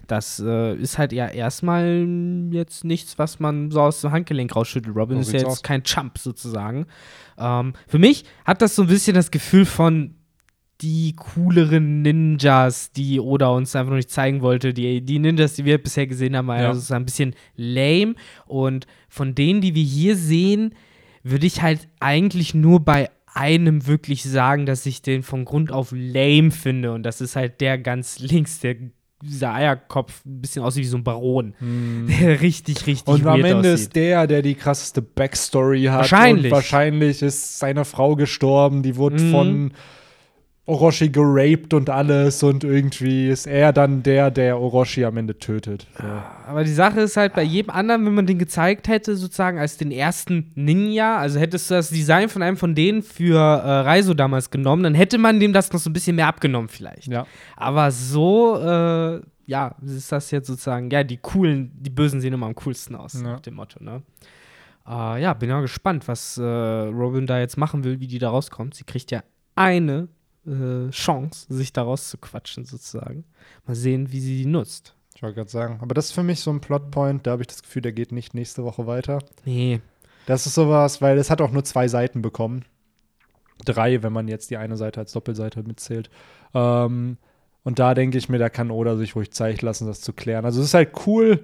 Das 0.07 0.39
äh, 0.39 0.75
ist 0.75 0.97
halt 0.97 1.11
ja 1.13 1.27
erstmal 1.27 2.07
jetzt 2.51 2.83
nichts, 2.83 3.17
was 3.17 3.39
man 3.39 3.71
so 3.71 3.81
aus 3.81 4.01
dem 4.01 4.11
Handgelenk 4.11 4.55
rausschüttelt. 4.55 4.95
Robin 4.95 5.17
So 5.17 5.29
ist 5.29 5.33
ja 5.33 5.39
jetzt 5.39 5.47
aus. 5.47 5.63
kein 5.63 5.83
Chump 5.83 6.17
sozusagen. 6.17 6.85
Ähm, 7.37 7.73
für 7.87 7.99
mich 7.99 8.25
hat 8.45 8.61
das 8.61 8.75
so 8.75 8.83
ein 8.83 8.87
bisschen 8.87 9.15
das 9.15 9.31
Gefühl 9.31 9.65
von 9.65 10.15
die 10.81 11.15
cooleren 11.15 12.01
Ninjas, 12.01 12.91
die 12.91 13.19
Oda 13.21 13.47
uns 13.47 13.75
einfach 13.75 13.91
noch 13.91 13.97
nicht 13.97 14.09
zeigen 14.11 14.41
wollte. 14.41 14.73
Die, 14.73 15.01
die 15.01 15.19
Ninjas, 15.19 15.53
die 15.53 15.63
wir 15.65 15.77
bisher 15.81 16.05
gesehen 16.05 16.35
haben, 16.35 16.47
waren 16.47 16.61
Ja. 16.63 16.67
also 16.69 16.93
ein 16.93 17.05
bisschen 17.05 17.33
lame. 17.55 18.15
Und 18.45 18.85
von 19.07 19.35
denen, 19.35 19.61
die 19.61 19.73
wir 19.73 19.83
hier 19.83 20.17
sehen, 20.17 20.75
würde 21.23 21.47
ich 21.47 21.61
halt 21.61 21.87
eigentlich 22.01 22.53
nur 22.53 22.81
bei 22.81 23.09
einem 23.33 23.87
wirklich 23.87 24.23
sagen, 24.23 24.65
dass 24.65 24.85
ich 24.85 25.01
den 25.01 25.23
von 25.23 25.45
Grund 25.45 25.71
auf 25.71 25.91
lame 25.93 26.51
finde. 26.51 26.91
Und 26.93 27.03
das 27.03 27.21
ist 27.21 27.35
halt 27.37 27.61
der 27.61 27.77
ganz 27.77 28.19
links, 28.19 28.59
der 28.59 28.75
dieser 29.25 29.53
Eierkopf, 29.53 30.21
ein 30.25 30.41
bisschen 30.41 30.63
aussieht 30.63 30.83
wie 30.83 30.87
so 30.87 30.97
ein 30.97 31.03
Baron. 31.03 31.53
Der 32.07 32.41
richtig, 32.41 32.85
richtig 32.87 33.07
Und 33.07 33.25
am 33.27 33.43
Ende 33.43 33.57
aussieht. 33.71 33.73
ist 33.73 33.95
der, 33.95 34.27
der 34.27 34.41
die 34.41 34.55
krasseste 34.55 35.01
Backstory 35.01 35.83
hat. 35.85 35.99
Wahrscheinlich. 35.99 36.45
Und 36.45 36.51
wahrscheinlich 36.51 37.21
ist 37.21 37.59
seine 37.59 37.85
Frau 37.85 38.15
gestorben. 38.15 38.83
Die 38.83 38.95
wurde 38.95 39.21
Mhm. 39.21 39.31
von 39.31 39.71
Orochi 40.67 41.09
geraped 41.09 41.73
und 41.75 41.89
alles. 41.89 42.41
Und 42.41 42.63
irgendwie 42.63 43.29
ist 43.29 43.45
er 43.45 43.71
dann 43.71 44.01
der, 44.01 44.31
der 44.31 44.59
Orochi 44.59 45.05
am 45.05 45.17
Ende 45.17 45.37
tötet. 45.37 45.85
So. 45.97 46.03
Aber 46.47 46.63
die 46.63 46.73
Sache 46.73 47.01
ist 47.01 47.17
halt, 47.17 47.33
bei 47.33 47.43
jedem 47.43 47.69
anderen, 47.69 48.05
wenn 48.05 48.15
man 48.15 48.25
den 48.25 48.39
gezeigt 48.39 48.87
hätte, 48.87 49.15
sozusagen 49.15 49.59
als 49.59 49.77
den 49.77 49.91
ersten 49.91 50.51
Ninja, 50.55 51.17
also 51.17 51.39
hättest 51.39 51.69
du 51.69 51.75
das 51.75 51.89
Design 51.89 52.29
von 52.29 52.41
einem 52.41 52.57
von 52.57 52.73
denen 52.73 53.03
für 53.03 53.37
äh, 53.39 53.69
Reiso 53.81 54.13
damals 54.15 54.49
genommen, 54.49 54.83
dann 54.83 54.95
hätte 54.95 55.17
man 55.19 55.39
dem 55.39 55.53
das 55.53 55.71
noch 55.71 55.79
so 55.79 55.89
ein 55.89 55.93
bisschen 55.93 56.15
mehr 56.15 56.27
abgenommen 56.27 56.67
vielleicht. 56.69 57.07
Ja. 57.07 57.27
Aber 57.55 57.91
so, 57.91 58.57
äh, 58.59 59.21
ja, 59.45 59.75
ist 59.85 60.11
das 60.11 60.31
jetzt 60.31 60.47
sozusagen, 60.47 60.89
ja, 60.89 61.03
die 61.03 61.17
coolen, 61.17 61.71
die 61.75 61.91
Bösen 61.91 62.21
sehen 62.21 62.33
immer 62.33 62.47
am 62.47 62.55
coolsten 62.55 62.95
aus, 62.95 63.13
Ja. 63.13 63.21
nach 63.21 63.41
dem 63.41 63.53
Motto, 63.53 63.83
ne? 63.83 64.01
Äh, 64.87 65.21
ja, 65.21 65.33
bin 65.33 65.49
ja 65.49 65.61
gespannt, 65.61 66.07
was 66.07 66.37
äh, 66.39 66.43
Robin 66.43 67.27
da 67.27 67.39
jetzt 67.39 67.57
machen 67.57 67.83
will, 67.83 67.99
wie 67.99 68.07
die 68.07 68.17
da 68.19 68.29
rauskommt. 68.31 68.73
Sie 68.75 68.83
kriegt 68.83 69.11
ja 69.11 69.21
eine 69.55 70.07
äh, 70.47 70.89
Chance, 70.91 71.45
sich 71.53 71.73
da 71.73 71.83
rauszuquatschen, 71.83 72.65
sozusagen. 72.65 73.25
Mal 73.65 73.75
sehen, 73.75 74.11
wie 74.11 74.19
sie 74.19 74.37
die 74.43 74.45
nutzt. 74.45 74.95
Ich 75.15 75.23
wollte 75.23 75.35
gerade 75.35 75.49
sagen. 75.49 75.79
Aber 75.81 75.93
das 75.93 76.07
ist 76.07 76.11
für 76.11 76.23
mich 76.23 76.41
so 76.41 76.51
ein 76.51 76.59
Plotpoint. 76.61 77.25
Da 77.25 77.31
habe 77.31 77.43
ich 77.43 77.47
das 77.47 77.63
Gefühl, 77.63 77.81
der 77.81 77.93
geht 77.93 78.11
nicht 78.11 78.33
nächste 78.33 78.63
Woche 78.63 78.85
weiter. 78.85 79.19
Nee, 79.45 79.79
Das 80.25 80.45
ist 80.45 80.55
sowas, 80.55 81.01
weil 81.01 81.17
es 81.17 81.29
hat 81.29 81.41
auch 81.41 81.51
nur 81.51 81.63
zwei 81.63 81.87
Seiten 81.87 82.21
bekommen. 82.21 82.65
Drei, 83.63 84.03
wenn 84.03 84.11
man 84.11 84.27
jetzt 84.27 84.49
die 84.49 84.57
eine 84.57 84.75
Seite 84.75 84.99
als 84.99 85.13
Doppelseite 85.13 85.63
mitzählt. 85.63 86.09
Ähm, 86.53 87.17
und 87.63 87.79
da 87.79 87.93
denke 87.93 88.17
ich 88.17 88.27
mir, 88.27 88.37
da 88.37 88.49
kann 88.49 88.71
Oda 88.71 88.97
sich 88.97 89.15
ruhig 89.15 89.31
Zeit 89.31 89.61
lassen, 89.61 89.87
das 89.87 90.01
zu 90.01 90.13
klären. 90.13 90.45
Also 90.45 90.59
es 90.59 90.67
ist 90.67 90.73
halt 90.73 90.91
cool, 91.07 91.43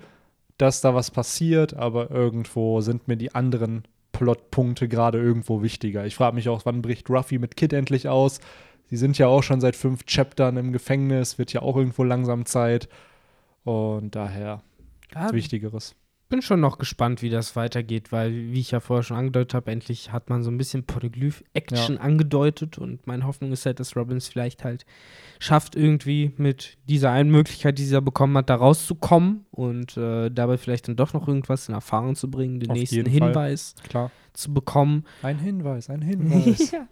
dass 0.58 0.82
da 0.82 0.93
was 0.93 1.10
passiert, 1.10 1.74
aber 1.74 2.12
irgendwo 2.12 2.82
sind 2.82 3.08
mir 3.08 3.16
die 3.16 3.34
anderen 3.34 3.84
Plotpunkte 4.12 4.88
gerade 4.88 5.20
irgendwo 5.20 5.64
wichtiger. 5.64 6.06
Ich 6.06 6.16
frage 6.16 6.36
mich 6.36 6.49
auch, 6.49 6.66
wann 6.66 6.82
bricht 6.82 7.10
Ruffy 7.10 7.39
mit 7.39 7.56
Kid 7.56 7.74
endlich 7.74 8.10
aus? 8.10 8.39
Sie 8.92 8.98
sind 8.98 9.18
ja 9.18 9.28
auch 9.28 9.42
schon 9.42 9.62
seit 9.62 9.78
fünf 9.78 10.06
Chaptern 10.06 10.58
im 10.58 10.74
Gefängnis, 10.74 11.38
wird 11.38 11.54
ja 11.54 11.62
auch 11.62 11.78
irgendwo 11.78 12.04
langsam 12.04 12.46
Zeit. 12.46 12.89
Und 13.64 14.16
daher 14.16 14.64
ja, 15.16 15.32
Wichtigeres. 15.32 15.96
Bin 16.32 16.42
schon 16.42 16.62
noch 16.62 16.80
gespannt, 16.80 17.22
wie 17.22 17.30
das 17.30 17.56
weitergeht, 17.56 18.12
weil, 18.12 18.32
wie 18.32 18.60
ich 18.60 18.72
ja 18.72 18.80
vorher 18.80 19.04
schon 19.04 19.18
angedeutet 19.18 19.54
habe, 19.54 19.70
endlich 19.70 20.12
hat 20.12 20.30
man 20.30 20.42
so 20.42 20.50
ein 20.50 20.58
bisschen 20.58 20.84
Polyglyph-Action 20.86 21.98
angedeutet 22.00 22.80
und 22.80 23.06
meine 23.06 23.26
Hoffnung 23.28 23.52
ist 23.52 23.66
halt, 23.68 23.80
dass 23.80 23.96
Robbins 23.96 24.30
vielleicht 24.30 24.64
halt 24.64 24.86
schafft, 25.40 25.76
irgendwie 25.76 26.32
mit 26.38 26.78
dieser 26.88 27.12
einen 27.12 27.30
Möglichkeit, 27.30 27.78
die 27.78 27.84
sie 27.84 27.94
da 27.94 28.00
bekommen 28.00 28.36
hat, 28.38 28.50
da 28.50 28.56
rauszukommen 28.56 29.46
und 29.52 29.98
äh, 29.98 30.32
dabei 30.32 30.58
vielleicht 30.58 30.88
dann 30.88 30.96
doch 30.96 31.14
noch 31.14 31.28
irgendwas 31.28 31.68
in 31.68 31.76
Erfahrung 31.76 32.16
zu 32.16 32.32
bringen, 32.32 32.60
den 32.60 32.72
Auf 32.72 32.78
nächsten. 32.78 33.06
Hinweis 33.06 33.76
Klar. 33.88 34.10
zu 34.34 34.54
bekommen. 34.54 35.04
Ein 35.22 35.38
Hinweis, 35.38 35.90
ein 35.90 36.02
Hinweis. 36.02 36.72
ja. 36.72 36.88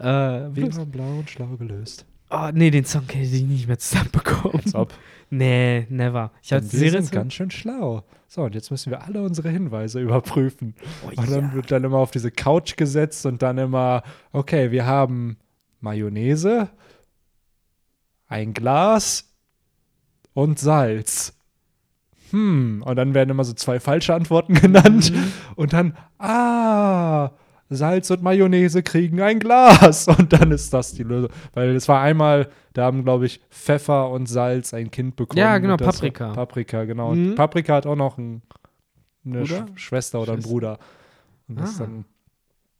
äh, 0.00 0.50
haben 0.50 0.90
blau 0.90 1.18
und 1.20 1.30
schlau 1.30 1.56
gelöst. 1.56 2.06
Oh, 2.30 2.50
nee, 2.52 2.70
den 2.70 2.84
Song 2.84 3.04
hätte 3.08 3.36
ich 3.36 3.44
nicht 3.44 3.68
mehr 3.68 3.78
zusammenbekommen. 3.78 4.60
Als 4.64 4.74
ob. 4.74 4.92
Nee, 5.30 5.86
never. 5.90 6.32
Ich 6.42 6.52
hatte 6.52 6.72
wir 6.72 6.90
sind 6.90 7.12
ganz 7.12 7.34
schön 7.34 7.50
schlau. 7.50 8.04
So, 8.26 8.42
und 8.42 8.54
jetzt 8.54 8.70
müssen 8.70 8.90
wir 8.90 9.02
alle 9.04 9.22
unsere 9.22 9.48
Hinweise 9.50 10.00
überprüfen. 10.00 10.74
oh, 11.04 11.08
Und 11.08 11.30
dann 11.30 11.48
ja. 11.48 11.54
wird 11.54 11.70
dann 11.70 11.84
immer 11.84 11.98
auf 11.98 12.10
diese 12.10 12.30
Couch 12.30 12.76
gesetzt 12.76 13.26
und 13.26 13.42
dann 13.42 13.58
immer, 13.58 14.02
okay, 14.32 14.70
wir 14.70 14.86
haben 14.86 15.36
Mayonnaise, 15.80 16.68
ein 18.28 18.54
Glas 18.54 19.32
und 20.32 20.58
Salz. 20.58 21.34
Hm, 22.30 22.82
und 22.86 22.96
dann 22.96 23.14
werden 23.14 23.30
immer 23.30 23.44
so 23.44 23.52
zwei 23.52 23.80
falsche 23.80 24.14
Antworten 24.14 24.54
genannt. 24.60 25.12
Mhm. 25.12 25.32
Und 25.56 25.72
dann, 25.72 25.96
ah, 26.18 27.30
Salz 27.70 28.10
und 28.10 28.22
Mayonnaise 28.22 28.82
kriegen 28.82 29.20
ein 29.20 29.38
Glas. 29.38 30.08
Und 30.08 30.32
dann 30.32 30.50
ist 30.50 30.72
das 30.74 30.92
die 30.92 31.02
Lösung. 31.04 31.30
Weil 31.54 31.70
es 31.76 31.88
war 31.88 32.00
einmal, 32.02 32.48
da 32.72 32.84
haben, 32.84 33.04
glaube 33.04 33.26
ich, 33.26 33.40
Pfeffer 33.50 34.10
und 34.10 34.26
Salz 34.26 34.74
ein 34.74 34.90
Kind 34.90 35.16
bekommen. 35.16 35.38
Ja, 35.38 35.56
genau, 35.58 35.74
Und 35.74 35.82
Paprika. 35.84 36.32
Paprika, 36.32 36.84
genau. 36.84 37.10
Und 37.10 37.30
Mhm. 37.30 37.34
Paprika 37.36 37.74
hat 37.76 37.86
auch 37.86 37.96
noch 37.96 38.18
ein, 38.18 38.42
eine? 39.24 39.46
Sch 39.46 39.62
Schwester 39.76 40.20
oder 40.20 40.32
einen. 40.34 40.42
Bruder. 40.42 40.78
Und 41.48 41.60
das 41.60 41.76
Ah. 41.80 41.84
dann 41.84 42.04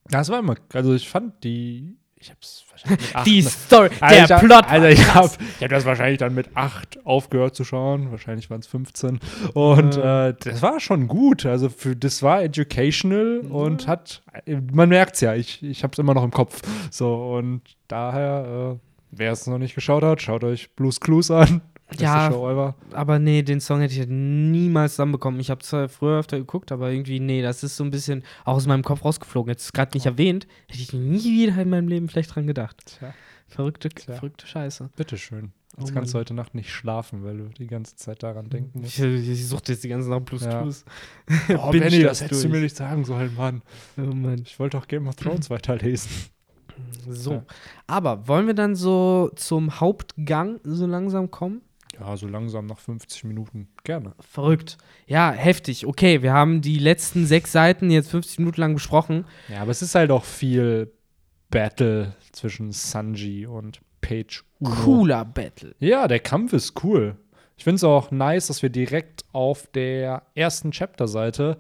Das 0.09 0.29
war 0.29 0.41
immer, 0.41 0.57
also 0.75 0.93
ich 0.95 1.09
fand 1.09 1.45
die, 1.45 1.97
ich 2.23 2.31
hab's 2.31 2.65
wahrscheinlich 2.71 3.01
mit 3.09 3.17
acht, 3.17 3.27
Die 3.27 3.43
Story, 3.43 3.89
Also 4.01 4.27
der 4.27 4.37
hab- 4.37 4.45
Plot. 4.45 4.65
Also 4.69 4.87
ich 4.89 5.15
habe 5.15 5.31
ich 5.57 5.63
hab 5.65 5.71
das 5.71 5.85
wahrscheinlich 5.87 6.19
dann 6.19 6.35
mit 6.35 6.55
acht 6.55 7.05
aufgehört 7.07 7.55
zu 7.55 7.65
schauen. 7.65 8.11
Wahrscheinlich 8.11 8.51
waren 8.51 8.61
es 8.61 8.67
15. 8.67 9.19
Und 9.55 9.97
äh, 9.97 10.35
das 10.39 10.61
war 10.63 10.81
schon 10.81 11.09
gut. 11.09 11.47
Also 11.47 11.71
für, 11.71 11.97
das 11.97 12.23
war 12.23 12.43
educational 12.43 13.39
und 13.49 13.87
hat, 13.89 14.23
man 14.73 14.91
merkt's 14.91 15.21
ja, 15.23 15.35
ich, 15.35 15.63
ich 15.63 15.83
habe 15.83 15.93
es 15.93 15.99
immer 15.99 16.13
noch 16.15 16.25
im 16.25 16.31
Kopf. 16.31 16.61
So 16.91 17.33
und 17.37 17.63
daher, 17.89 18.77
äh, 18.77 18.79
wer 19.13 19.33
es 19.33 19.47
noch 19.47 19.59
nicht 19.59 19.75
geschaut 19.75 20.03
hat, 20.03 20.21
schaut 20.21 20.45
euch 20.45 20.75
Blues 20.77 21.01
Clues 21.01 21.31
an. 21.31 21.63
Ja. 21.99 22.75
Aber 22.93 23.19
nee, 23.19 23.43
den 23.43 23.61
Song 23.61 23.81
hätte 23.81 23.93
ich 23.95 24.01
halt 24.01 24.11
niemals 24.11 24.93
zusammenbekommen. 24.93 25.41
Ich 25.41 25.51
habe 25.51 25.63
zwar 25.63 25.89
früher 25.89 26.19
öfter 26.21 26.39
geguckt, 26.39 26.73
aber 26.73 26.91
irgendwie, 26.91 27.21
nee, 27.21 27.43
das 27.43 27.63
ist 27.63 27.77
so 27.77 27.85
ein 27.85 27.91
bisschen 27.91 28.23
auch 28.45 28.55
aus 28.55 28.67
meinem 28.67 28.85
Kopf 28.85 29.05
rausgeflogen. 29.05 29.51
Jetzt 29.51 29.73
gerade 29.75 29.97
nicht 29.97 30.07
erwähnt, 30.07 30.47
hätte 30.69 30.83
ich 30.83 30.93
nie 30.93 31.25
wieder 31.25 31.61
in 31.61 31.71
meinem 31.71 31.89
Leben 31.89 32.09
vielleicht 32.09 32.35
dran 32.35 32.47
gedacht. 32.47 32.99
Tja, 32.99 33.13
Verrückte, 33.49 33.89
Tja. 33.89 34.15
verrückte 34.15 34.47
Scheiße. 34.47 34.91
bitteschön. 34.97 35.53
Jetzt 35.79 35.91
Oh 35.91 35.95
kannst 35.95 36.15
du 36.15 36.19
heute 36.19 36.35
Nacht 36.35 36.55
nicht 36.55 36.71
schlafen, 36.71 37.25
weil 37.25 37.39
du 37.39 37.45
die 37.49 37.67
ganze 37.69 37.95
Zeit 37.97 38.23
daran 38.23 38.49
denken 38.51 38.81
musst. 38.81 38.99
Ich, 38.99 39.05
ich 39.29 39.49
suchte 39.49 39.73
jetzt 39.73 39.83
die 39.85 39.89
ganze 39.89 40.11
Nacht 40.11 40.25
Blues 40.27 40.43
Ja. 40.43 40.65
Oh, 41.57 41.71
Benny, 41.73 42.03
das 42.03 42.21
hättest 42.23 42.43
du 42.45 42.49
durch. 42.49 42.59
mir 42.59 42.63
nicht 42.63 42.77
sagen 42.77 43.05
sollen, 43.05 43.35
Mann. 43.37 43.63
Oh 43.97 44.03
Mann. 44.15 44.43
Ich 44.45 44.59
wollte 44.59 44.77
auch 44.79 44.87
Game 44.89 45.07
of 45.09 45.15
Thrones 45.17 45.49
weiterlesen. 45.51 46.11
So. 47.09 47.33
Ja. 47.35 47.45
Aber 47.87 48.27
wollen 48.29 48.47
wir 48.47 48.55
dann 48.55 48.75
so 48.75 49.31
zum 49.37 49.81
Hauptgang 49.81 50.61
so 50.65 50.87
langsam 50.87 51.31
kommen? 51.31 51.63
Ja, 52.01 52.17
so 52.17 52.27
langsam 52.27 52.67
nach 52.67 52.79
50 52.79 53.25
Minuten. 53.25 53.69
Gerne. 53.85 54.15
Verrückt. 54.21 54.79
Ja, 55.07 55.31
heftig. 55.33 55.87
Okay, 55.87 56.23
wir 56.23 56.33
haben 56.33 56.63
die 56.63 56.79
letzten 56.79 57.27
sechs 57.27 57.53
Seiten 57.53 57.91
jetzt 57.91 58.11
50 58.11 58.39
Minuten 58.39 58.61
lang 58.61 58.75
besprochen. 58.75 59.27
Ja, 59.49 59.61
aber 59.63 59.71
es 59.71 59.83
ist 59.83 59.95
halt 59.95 60.11
auch 60.11 60.25
viel 60.25 60.91
Battle 61.51 62.15
zwischen 62.33 62.73
Sanji 62.73 63.47
und 63.47 63.81
Page. 64.01 64.45
Uno. 64.61 64.75
Cooler 64.77 65.25
Battle. 65.25 65.75
Ja, 65.79 66.09
der 66.09 66.21
Kampf 66.21 66.53
ist 66.53 66.83
cool. 66.85 67.17
Ich 67.57 67.65
finde 67.65 67.77
es 67.77 67.85
auch 67.85 68.11
nice, 68.11 68.47
dass 68.47 68.63
wir 68.63 68.71
direkt 68.71 69.25
auf 69.33 69.67
der 69.75 70.23
ersten 70.35 70.71
Chapter-Seite 70.71 71.59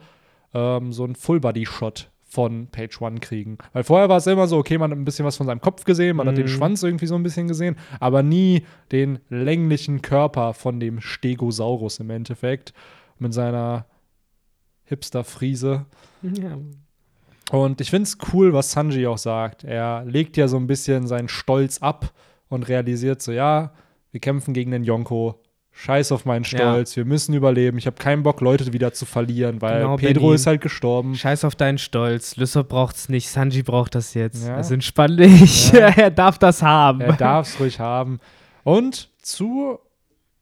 ähm, 0.55 0.93
so 0.93 1.05
einen 1.05 1.17
Full-Body-Shot 1.17 2.10
von 2.31 2.69
Page 2.69 3.01
One 3.03 3.19
kriegen. 3.19 3.59
Weil 3.73 3.83
vorher 3.83 4.09
war 4.09 4.19
es 4.19 4.27
immer 4.29 4.47
so, 4.47 4.57
okay, 4.57 4.79
man 4.79 4.93
hat 4.93 4.99
ein 4.99 5.05
bisschen 5.05 5.27
was 5.27 5.37
von 5.37 5.47
seinem 5.47 5.61
Kopf 5.61 5.85
gesehen, 5.85 6.17
man 6.17 6.29
hat 6.29 6.37
den 6.37 6.45
Mhm. 6.45 6.51
Schwanz 6.51 6.83
irgendwie 6.83 7.07
so 7.07 7.17
ein 7.17 7.25
bisschen 7.25 7.49
gesehen, 7.49 7.77
aber 7.99 8.23
nie 8.23 8.63
den 8.93 9.19
länglichen 9.29 10.01
Körper 10.01 10.55
von 10.55 10.79
dem 10.79 11.01
Stegosaurus 11.01 11.99
im 11.99 12.09
Endeffekt 12.11 12.73
mit 13.19 13.35
seiner 13.35 13.87
Hipster-Friese. 14.85 15.87
Ja. 16.23 16.59
Und 17.51 17.81
ich 17.81 17.91
finde 17.91 18.05
es 18.05 18.17
cool, 18.33 18.53
was 18.53 18.71
Sanji 18.71 19.07
auch 19.09 19.19
sagt. 19.19 19.65
Er 19.65 20.05
legt 20.05 20.37
ja 20.37 20.47
so 20.47 20.57
ein 20.57 20.69
bisschen 20.69 21.09
seinen 21.09 21.29
Stolz 21.29 21.79
ab 21.79 22.13
und 22.49 22.69
realisiert 22.69 23.23
so, 23.23 23.33
ja, 23.33 23.73
wir 24.13 24.21
kämpfen 24.21 24.55
gegen 24.55 24.71
den 24.71 24.85
Yonko. 24.85 25.41
Scheiß 25.83 26.13
auf 26.13 26.25
meinen 26.27 26.45
Stolz, 26.45 26.95
wir 26.97 27.05
müssen 27.07 27.33
überleben. 27.35 27.79
Ich 27.79 27.87
habe 27.87 27.97
keinen 27.97 28.23
Bock, 28.23 28.41
Leute 28.43 28.73
wieder 28.73 28.93
zu 28.93 29.07
verlieren, 29.07 29.63
weil 29.63 29.81
Genau, 29.81 29.97
Pedro 29.97 30.23
Benny. 30.25 30.35
ist 30.35 30.47
halt 30.47 30.61
gestorben. 30.61 31.15
Scheiß 31.15 31.45
auf 31.45 31.55
deinen 31.55 31.79
Stolz. 31.79 32.37
Lysop 32.37 32.69
braucht's 32.69 33.09
nicht. 33.09 33.29
Sanji 33.31 33.63
braucht 33.63 33.95
das 33.95 34.13
jetzt. 34.15 34.47
Ja. 34.47 34.57
Also 34.57 34.75
entspann 34.75 35.17
dich. 35.17 35.73
Ja. 35.73 35.89
er 35.97 36.11
darf 36.11 36.39
das 36.39 36.63
haben. 36.63 37.01
Er 37.01 37.15
darf 37.15 37.49
es 37.49 37.59
ruhig 37.59 37.81
haben. 37.81 38.21
Und 38.63 39.09
zu 39.23 39.79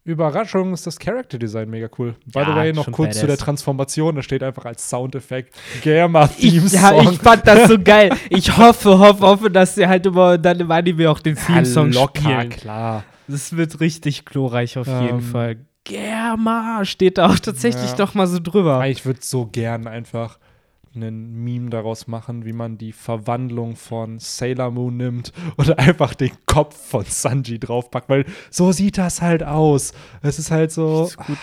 Überraschung 0.05 0.72
ist 0.72 0.86
das 0.86 0.99
Character 0.99 1.39
Design 1.39 1.68
mega 1.68 1.89
cool. 1.99 2.14
By 2.26 2.41
the 2.45 2.51
Ja, 2.51 2.57
way, 2.57 2.72
noch 2.72 2.91
kurz 2.91 3.20
zu 3.20 3.26
der. 3.26 3.36
Transformation. 3.36 4.16
Da 4.16 4.22
steht 4.22 4.43
einfach 4.43 4.64
als 4.64 4.89
Soundeffekt 4.89 5.55
Gamma 5.84 6.26
Theme 6.28 6.66
Song. 6.68 6.80
ja, 7.05 7.11
ich 7.12 7.18
fand 7.18 7.47
das 7.47 7.68
so 7.68 7.78
geil. 7.84 8.11
Ich 8.30 8.57
hoffe, 8.57 8.99
hoffe, 8.99 9.20
hoffe, 9.20 9.51
dass 9.51 9.74
sie 9.74 9.86
halt 9.86 10.07
immer 10.07 10.39
dann 10.39 10.59
im 10.61 10.70
Anime 10.70 11.11
auch 11.11 11.20
den 11.20 11.36
Theme-Song 11.36 11.93
locker, 11.93 12.22
spielen. 12.22 12.49
klar. 12.51 13.05
Das 13.29 13.57
wird 13.57 13.81
richtig 13.81 14.24
glorreich 14.24 14.79
auf 14.79 14.87
jeden 14.87 15.18
Ähm, 15.18 15.20
Fall. 15.22 15.57
Germa 15.85 16.85
steht 16.85 17.18
da 17.18 17.29
auch 17.31 17.39
tatsächlich 17.39 17.93
Ja. 17.93 17.99
noch 17.99 18.14
mal 18.14 18.26
so 18.26 18.39
drüber. 18.41 18.87
Ich 18.89 19.05
würde 19.07 19.20
so 19.22 19.47
gern 19.47 19.87
einfach 19.87 20.39
einen 20.95 21.45
Meme 21.45 21.70
daraus 21.70 22.07
machen, 22.09 22.45
wie 22.45 22.53
man 22.53 22.76
die 22.79 22.93
Verwandlung 22.93 23.76
von 23.76 24.18
Sailor 24.18 24.70
Moon 24.70 24.97
nimmt 24.97 25.33
und 25.57 25.79
einfach 25.79 26.14
den 26.14 26.33
Kopf 26.47 26.76
von 26.91 27.05
Sanji 27.05 27.59
draufpackt, 27.61 28.09
weil 28.09 28.24
so 28.51 28.72
sieht 28.72 28.99
das 28.99 29.22
halt 29.22 29.43
aus. 29.45 29.93
Es 30.22 30.39
ist 30.39 30.51
halt 30.51 30.72
so. 30.72 31.05
Ist 31.05 31.16
gut. 31.16 31.39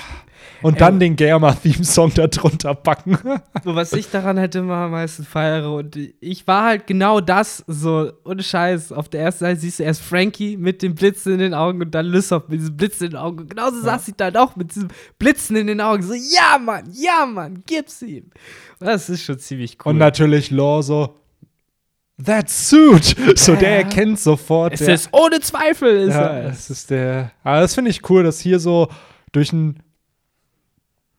Und 0.61 0.81
dann 0.81 0.95
Ähm, 0.95 0.99
den 0.99 1.15
Gamma-Theme-Song 1.15 2.13
da 2.15 2.27
drunter 2.27 2.73
packen. 2.75 3.17
So, 3.63 3.73
was 3.75 3.93
ich 3.93 4.09
daran 4.11 4.39
halt 4.39 4.53
immer 4.55 4.75
am 4.75 4.91
meisten 4.91 5.23
feiere 5.25 5.73
und 5.73 5.97
ich 6.19 6.45
war 6.45 6.65
halt 6.65 6.85
genau 6.87 7.19
das, 7.19 7.63
so, 7.67 8.11
ohne 8.23 8.43
Scheiß. 8.43 8.91
Auf 8.91 9.09
der 9.09 9.21
ersten 9.21 9.45
Seite 9.45 9.59
siehst 9.59 9.79
du 9.79 9.83
erst 9.83 10.01
Frankie 10.01 10.55
mit 10.57 10.81
dem 10.83 10.93
Blitzen 10.93 11.33
in 11.33 11.39
den 11.39 11.53
Augen 11.55 11.81
und 11.81 11.95
dann 11.95 12.05
Lysop 12.05 12.49
mit 12.49 12.59
diesem 12.59 12.77
Blitzen 12.77 13.05
in 13.05 13.11
den 13.11 13.19
Augen. 13.19 13.39
Und 13.39 13.49
genauso 13.49 13.81
saß 13.81 14.05
sie 14.05 14.13
dann 14.15 14.35
auch 14.35 14.55
mit 14.55 14.75
diesem 14.75 14.89
Blitzen 15.17 15.55
in 15.55 15.65
den 15.67 15.81
Augen. 15.81 16.03
So, 16.03 16.13
ja, 16.13 16.57
Mann, 16.59 16.83
ja, 16.93 17.25
Mann, 17.25 17.63
gib's 17.65 18.01
ihm. 18.03 18.25
Und 18.79 18.87
das 18.87 19.09
ist 19.09 19.23
schon 19.23 19.39
ziemlich 19.39 19.77
cool. 19.83 19.91
Und 19.91 19.97
natürlich 19.97 20.51
Law 20.51 20.81
so. 20.83 21.15
That 22.23 22.49
suit! 22.49 23.15
So, 23.37 23.53
Ja. 23.53 23.59
der 23.59 23.77
erkennt 23.77 24.19
sofort. 24.19 24.73
es 24.73 24.79
der, 24.79 24.95
ist 24.95 25.09
ohne 25.11 25.39
Zweifel, 25.41 26.07
ist 26.07 26.13
ja, 26.13 26.21
er. 26.27 26.49
es 26.49 26.69
ist 26.69 26.89
der. 26.89 27.31
Aber 27.43 27.59
das 27.61 27.75
finde 27.75 27.91
ich 27.91 28.09
cool, 28.09 28.23
dass 28.23 28.39
hier 28.39 28.59
so 28.59 28.87
durch 29.33 29.51
ein 29.51 29.81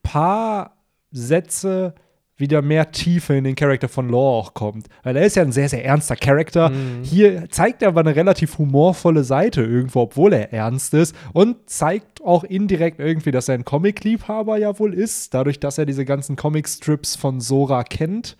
paar 0.06 0.76
Sätze 1.10 1.94
wieder 2.36 2.60
mehr 2.60 2.92
Tiefe 2.92 3.34
in 3.34 3.44
den 3.44 3.54
Charakter 3.54 3.88
von 3.88 4.08
Law 4.10 4.38
auch 4.38 4.54
kommt. 4.54 4.88
Weil 5.02 5.16
er 5.16 5.24
ist 5.24 5.36
ja 5.36 5.42
ein 5.42 5.52
sehr, 5.52 5.68
sehr 5.68 5.84
ernster 5.84 6.16
Charakter. 6.16 6.68
Mhm. 6.68 7.02
Hier 7.02 7.48
zeigt 7.50 7.82
er 7.82 7.88
aber 7.88 8.00
eine 8.00 8.14
relativ 8.14 8.58
humorvolle 8.58 9.24
Seite 9.24 9.62
irgendwo, 9.62 10.02
obwohl 10.02 10.34
er 10.34 10.52
ernst 10.52 10.92
ist. 10.92 11.16
Und 11.32 11.68
zeigt 11.68 12.22
auch 12.22 12.44
indirekt 12.44 13.00
irgendwie, 13.00 13.30
dass 13.30 13.48
er 13.48 13.54
ein 13.54 13.64
Comic-Liebhaber 13.64 14.58
ja 14.58 14.78
wohl 14.78 14.92
ist. 14.92 15.32
Dadurch, 15.32 15.60
dass 15.60 15.78
er 15.78 15.86
diese 15.86 16.04
ganzen 16.04 16.36
Comic-Strips 16.36 17.16
von 17.16 17.40
Sora 17.40 17.84
kennt. 17.84 18.36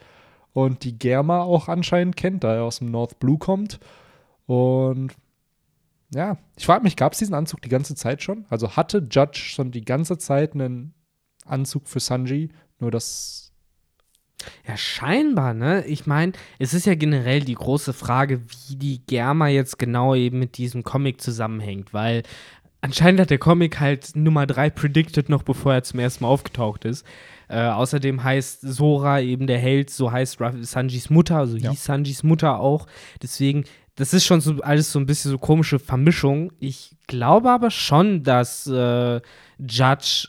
Und 0.52 0.84
die 0.84 0.98
Germa 0.98 1.42
auch 1.42 1.68
anscheinend 1.68 2.16
kennt, 2.16 2.44
da 2.44 2.54
er 2.54 2.64
aus 2.64 2.78
dem 2.78 2.90
North 2.90 3.18
Blue 3.18 3.38
kommt. 3.38 3.78
Und 4.46 5.12
ja, 6.14 6.36
ich 6.56 6.66
frage 6.66 6.84
mich, 6.84 6.96
gab 6.96 7.12
es 7.12 7.18
diesen 7.18 7.34
Anzug 7.34 7.62
die 7.62 7.68
ganze 7.68 7.94
Zeit 7.94 8.22
schon? 8.22 8.44
Also 8.48 8.76
hatte 8.76 9.06
Judge 9.10 9.40
schon 9.40 9.70
die 9.70 9.84
ganze 9.84 10.18
Zeit 10.18 10.54
einen 10.54 10.94
Anzug 11.46 11.88
für 11.88 12.00
Sanji? 12.00 12.50
Nur 12.78 12.90
das. 12.90 13.52
Ja, 14.68 14.76
scheinbar, 14.76 15.54
ne? 15.54 15.84
Ich 15.86 16.06
meine, 16.06 16.32
es 16.58 16.74
ist 16.74 16.86
ja 16.86 16.94
generell 16.94 17.40
die 17.40 17.54
große 17.54 17.92
Frage, 17.92 18.42
wie 18.68 18.76
die 18.76 19.06
Germa 19.06 19.48
jetzt 19.48 19.78
genau 19.78 20.14
eben 20.14 20.38
mit 20.38 20.58
diesem 20.58 20.82
Comic 20.84 21.20
zusammenhängt, 21.20 21.92
weil 21.94 22.22
anscheinend 22.82 23.20
hat 23.20 23.30
der 23.30 23.38
Comic 23.38 23.80
halt 23.80 24.14
Nummer 24.14 24.46
3 24.46 24.70
predicted, 24.70 25.28
noch 25.30 25.42
bevor 25.42 25.74
er 25.74 25.82
zum 25.82 26.00
ersten 26.00 26.24
Mal 26.24 26.30
aufgetaucht 26.30 26.84
ist. 26.84 27.04
Äh, 27.48 27.62
außerdem 27.62 28.22
heißt 28.22 28.60
Sora 28.60 29.20
eben 29.20 29.46
der 29.46 29.58
Held, 29.58 29.90
so 29.90 30.12
heißt 30.12 30.38
Sanjis 30.60 31.10
Mutter, 31.10 31.38
also 31.38 31.56
Ja. 31.56 31.70
hieß 31.70 31.84
Sanjis 31.84 32.22
Mutter 32.22 32.60
auch. 32.60 32.86
Deswegen, 33.22 33.64
das 33.94 34.12
ist 34.12 34.26
schon 34.26 34.40
so 34.40 34.60
alles 34.60 34.92
so 34.92 34.98
ein 35.00 35.06
bisschen 35.06 35.30
so 35.30 35.38
komische 35.38 35.78
Vermischung. 35.78 36.52
Ich 36.60 36.94
glaube 37.06 37.50
aber 37.50 37.70
schon, 37.70 38.22
dass 38.22 38.66
äh, 38.66 39.20
Judge 39.58 40.28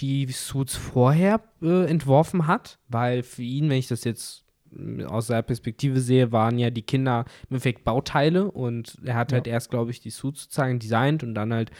die 0.00 0.26
Suits 0.32 0.74
vorher 0.76 1.40
äh, 1.62 1.84
entworfen 1.86 2.46
hat, 2.46 2.78
weil 2.88 3.22
für 3.22 3.42
ihn, 3.42 3.68
wenn 3.68 3.78
ich 3.78 3.88
das 3.88 4.04
jetzt 4.04 4.44
äh, 4.76 5.04
aus 5.04 5.26
seiner 5.28 5.42
Perspektive 5.42 6.00
sehe, 6.00 6.32
waren 6.32 6.58
ja 6.58 6.70
die 6.70 6.82
Kinder 6.82 7.24
im 7.42 7.56
Endeffekt 7.56 7.84
Bauteile 7.84 8.50
und 8.50 8.96
er 9.04 9.14
hat 9.16 9.32
Ja. 9.32 9.36
halt 9.36 9.46
erst, 9.46 9.70
glaube 9.70 9.90
ich, 9.90 10.00
die 10.00 10.10
Suits 10.10 10.42
sozusagen 10.44 10.78
designt 10.78 11.22
und 11.22 11.34
dann 11.34 11.52
halt 11.52 11.70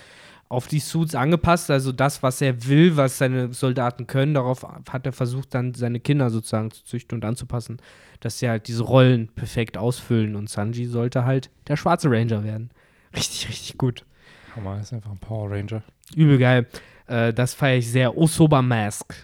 auf 0.49 0.69
die 0.69 0.79
Suits 0.79 1.17
angepasst, 1.17 1.73
also 1.73 1.91
das, 1.91 2.23
was 2.23 2.41
er 2.41 2.67
will, 2.69 2.97
was 2.97 3.19
seine 3.19 3.53
Soldaten 3.53 4.07
können, 4.07 4.35
darauf 4.35 4.63
hat 4.89 5.05
er 5.05 5.13
versucht, 5.13 5.53
dann 5.55 5.75
seine 5.75 5.99
Kinder 5.99 6.31
sozusagen 6.31 6.71
zu 6.71 6.85
züchten 6.85 7.17
und 7.19 7.25
anzupassen, 7.25 7.79
dass 8.21 8.39
sie 8.39 8.49
halt 8.49 8.69
diese 8.69 8.85
Rollen 8.85 9.27
perfekt 9.29 9.77
ausfüllen 9.77 10.37
und 10.37 10.49
Sanji 10.49 10.85
sollte 10.87 11.25
halt 11.25 11.51
der 11.67 11.77
schwarze 11.77 12.09
Ranger 12.11 12.45
werden. 12.45 12.71
Richtig, 13.17 13.49
richtig 13.49 13.77
gut. 13.77 14.05
Hammer, 14.55 14.79
ist 14.81 14.93
einfach 14.93 15.11
ein 15.11 15.19
Power 15.19 15.51
Ranger. 15.51 15.83
Übel 16.15 16.39
geil. 16.39 16.67
Äh, 17.07 17.33
das 17.33 17.55
feiere 17.55 17.79
ich 17.79 17.91
sehr. 17.91 18.17
Osoba 18.17 18.63
Mask. 18.63 19.15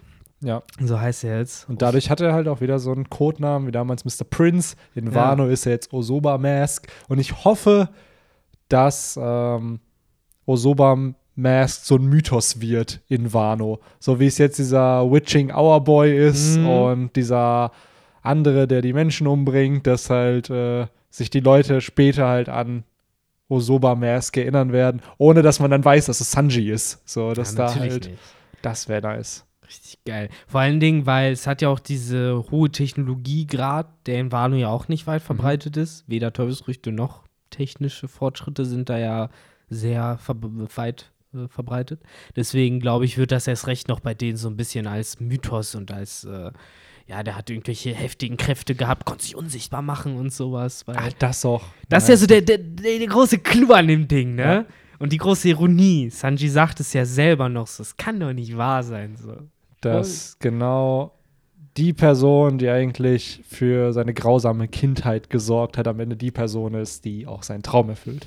Ja. 0.41 0.63
So 0.81 1.01
heißt 1.01 1.25
er 1.25 1.39
jetzt. 1.39 1.69
Und 1.69 1.83
dadurch 1.83 2.11
hat 2.11 2.21
er 2.21 2.33
halt 2.33 2.49
auch 2.49 2.61
wieder 2.61 2.79
so 2.81 2.91
einen 2.93 3.09
Codenamen 3.09 3.69
wie 3.69 3.73
damals 3.73 4.05
Mr. 4.05 4.25
Prince. 4.29 4.77
In 4.95 5.07
Ja. 5.07 5.15
Wano 5.15 5.47
ist 5.47 5.67
er 5.67 5.73
jetzt 5.73 5.93
Osoba 5.93 6.37
Mask. 6.39 6.89
Und 7.09 7.19
ich 7.21 7.45
hoffe, 7.45 7.89
dass 8.69 9.19
ähm, 9.21 9.81
Osoba 10.47 10.97
Mask 11.35 11.85
so 11.85 11.97
ein 11.97 12.07
Mythos 12.07 12.61
wird 12.61 13.01
in 13.09 13.33
Wano. 13.33 13.81
So 14.01 14.19
wie 14.21 14.27
es 14.27 14.39
jetzt 14.39 14.59
dieser 14.59 15.11
Witching 15.11 15.51
Hour 15.53 15.83
Boy 15.85 16.17
ist 16.29 16.59
Mhm. 16.59 16.69
und 16.69 17.17
dieser 17.17 17.71
andere, 18.23 18.67
der 18.69 18.83
die 18.83 18.93
Menschen 18.93 19.27
umbringt, 19.27 19.87
dass 19.87 20.11
halt 20.11 20.51
äh, 20.51 20.87
sich 21.11 21.31
die 21.31 21.41
Leute 21.41 21.81
später 21.81 22.27
halt 22.29 22.49
an 22.49 22.85
Osoba 23.53 23.95
Mask 23.95 24.37
erinnern 24.37 24.73
werden, 24.73 25.03
ohne 25.19 25.43
dass 25.43 25.61
man 25.61 25.71
dann 25.71 25.85
weiß, 25.85 26.07
dass 26.07 26.21
es 26.21 26.31
Sanji 26.31 26.71
ist. 26.71 27.03
So, 27.09 27.33
dass 27.35 27.53
Ja, 27.55 27.67
da 27.67 27.75
halt, 27.75 28.09
nicht. 28.09 28.19
das 28.63 28.89
wäre 28.89 29.03
nice. 29.03 29.45
Richtig 29.67 30.05
geil. 30.05 30.29
Vor 30.47 30.61
allen 30.61 30.81
Dingen, 30.81 31.07
weil 31.07 31.33
es 31.33 31.47
hat 31.47 31.63
ja 31.63 31.69
auch 31.69 31.79
diese 31.79 32.45
hohe 32.51 32.71
Technologiegrad, 32.71 33.87
der 34.07 34.21
in 34.21 34.33
Wano 34.33 34.57
ja 34.57 34.69
auch 34.69 34.89
nicht 34.89 35.07
weit 35.07 35.23
verbreitet 35.23 35.77
ist. 35.77 36.05
Weder 36.09 36.33
Teufelsfrüchte 36.33 36.93
noch 36.93 37.25
technische 37.51 38.09
Fortschritte 38.09 38.65
sind 38.65 38.89
da 38.89 38.99
ja 38.99 39.29
sehr 39.69 40.19
ver 40.19 40.37
weit 40.77 41.11
äh, 41.35 41.49
verbreitet. 41.49 42.01
Deswegen 42.37 42.81
glaube 42.81 43.05
ich, 43.05 43.17
wird 43.19 43.33
das 43.33 43.47
erst 43.47 43.67
recht 43.67 43.89
noch 43.89 44.01
bei 44.01 44.15
denen 44.15 44.37
so 44.37 44.49
ein 44.49 44.57
bisschen 44.57 44.87
als 44.87 45.21
Mythos 45.21 45.75
und 45.75 45.91
als, 45.91 46.25
äh, 46.25 46.51
ja, 47.07 47.23
der 47.23 47.37
hat 47.37 47.51
irgendwelche 47.51 47.91
heftigen 47.93 48.37
Kräfte 48.37 48.75
gehabt, 48.75 49.05
konnte 49.05 49.25
sich 49.25 49.37
unsichtbar 49.37 49.83
machen 49.83 50.17
und 50.17 50.33
sowas. 50.33 50.87
Weil 50.87 50.97
Ah, 50.97 51.09
das 51.19 51.45
auch. 51.45 51.63
das 51.89 52.05
ist 52.05 52.09
ja 52.09 52.17
so 52.17 52.27
der, 52.27 52.41
der, 52.43 52.59
der, 52.59 53.07
große 53.07 53.39
Clou 53.39 53.73
an 53.73 53.89
dem 53.89 54.09
Ding, 54.09 54.35
ne? 54.37 54.43
Ja. 54.43 54.65
Und 54.99 55.13
die 55.13 55.19
große 55.19 55.49
Ironie. 55.49 56.11
Sanji 56.11 56.49
sagt 56.49 56.79
es 56.81 56.93
ja 56.93 57.05
selber 57.05 57.49
noch 57.49 57.67
so. 57.67 57.83
Es 57.83 57.97
kann 57.97 58.21
doch 58.21 58.33
nicht 58.33 58.57
wahr 58.57 58.83
sein. 58.85 59.17
So. 59.17 59.37
dass 59.81 60.37
genau 60.39 61.13
die 61.77 61.93
Person, 61.93 62.59
die 62.59 62.69
eigentlich 62.69 63.43
für 63.49 63.93
seine 63.93 64.15
grausame 64.15 64.69
Kindheit 64.69 65.31
gesorgt 65.31 65.79
hat, 65.79 65.89
am 65.89 65.99
Ende 66.01 66.17
die 66.17 66.31
Person 66.31 66.75
ist, 66.75 67.05
die 67.05 67.27
auch 67.27 67.43
seinen 67.43 67.63
Traum 67.63 67.89
erfüllt. 67.89 68.27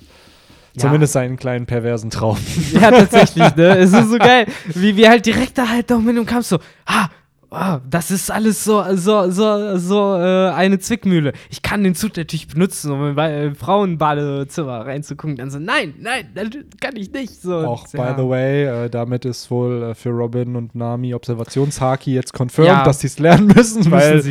Ja. 0.73 0.81
Zumindest 0.81 1.13
seinen 1.13 1.37
kleinen 1.37 1.65
perversen 1.65 2.09
Traum. 2.09 2.37
Ja, 2.73 2.91
tatsächlich, 2.91 3.55
ne? 3.55 3.77
Es 3.77 3.93
ist 3.93 4.09
so 4.09 4.17
geil. 4.19 4.45
Wie 4.65 4.97
wir 4.97 5.09
halt 5.09 5.25
direkt 5.25 5.57
da 5.57 5.69
halt 5.69 5.89
noch 5.89 6.01
mit 6.01 6.17
dem 6.17 6.25
Kampf 6.25 6.47
so, 6.47 6.59
ah, 6.85 7.07
ah, 7.55 7.81
das 7.89 8.11
ist 8.11 8.29
alles 8.31 8.63
so, 8.63 8.83
so, 8.95 9.29
so, 9.31 9.77
so 9.77 10.15
äh, 10.15 10.49
eine 10.49 10.79
Zwickmühle. 10.79 11.33
Ich 11.49 11.61
kann 11.61 11.83
den 11.83 11.95
Zug 11.95 12.15
natürlich 12.17 12.47
benutzen, 12.47 12.91
um 12.91 13.09
in 13.09 13.17
äh, 13.17 13.55
Frauenbadezimmer 13.55 14.85
reinzugucken. 14.85 15.37
Dann 15.37 15.49
so, 15.49 15.59
nein, 15.59 15.93
nein, 15.99 16.27
das 16.33 16.47
kann 16.79 16.95
ich 16.95 17.11
nicht. 17.11 17.41
So, 17.41 17.57
Auch, 17.57 17.87
ja. 17.93 18.13
by 18.13 18.21
the 18.21 18.27
way, 18.27 18.63
äh, 18.85 18.89
damit 18.89 19.25
ist 19.25 19.49
wohl 19.49 19.83
äh, 19.83 19.95
für 19.95 20.09
Robin 20.09 20.55
und 20.55 20.75
Nami 20.75 21.13
Observationshaki 21.13 22.13
jetzt 22.13 22.33
confirmed, 22.37 22.69
Ja. 22.71 22.83
dass 22.83 22.99
sie 22.99 23.07
es 23.07 23.19
lernen 23.19 23.47
müssen, 23.47 23.89
Müssen 23.89 23.91
weil 23.91 24.21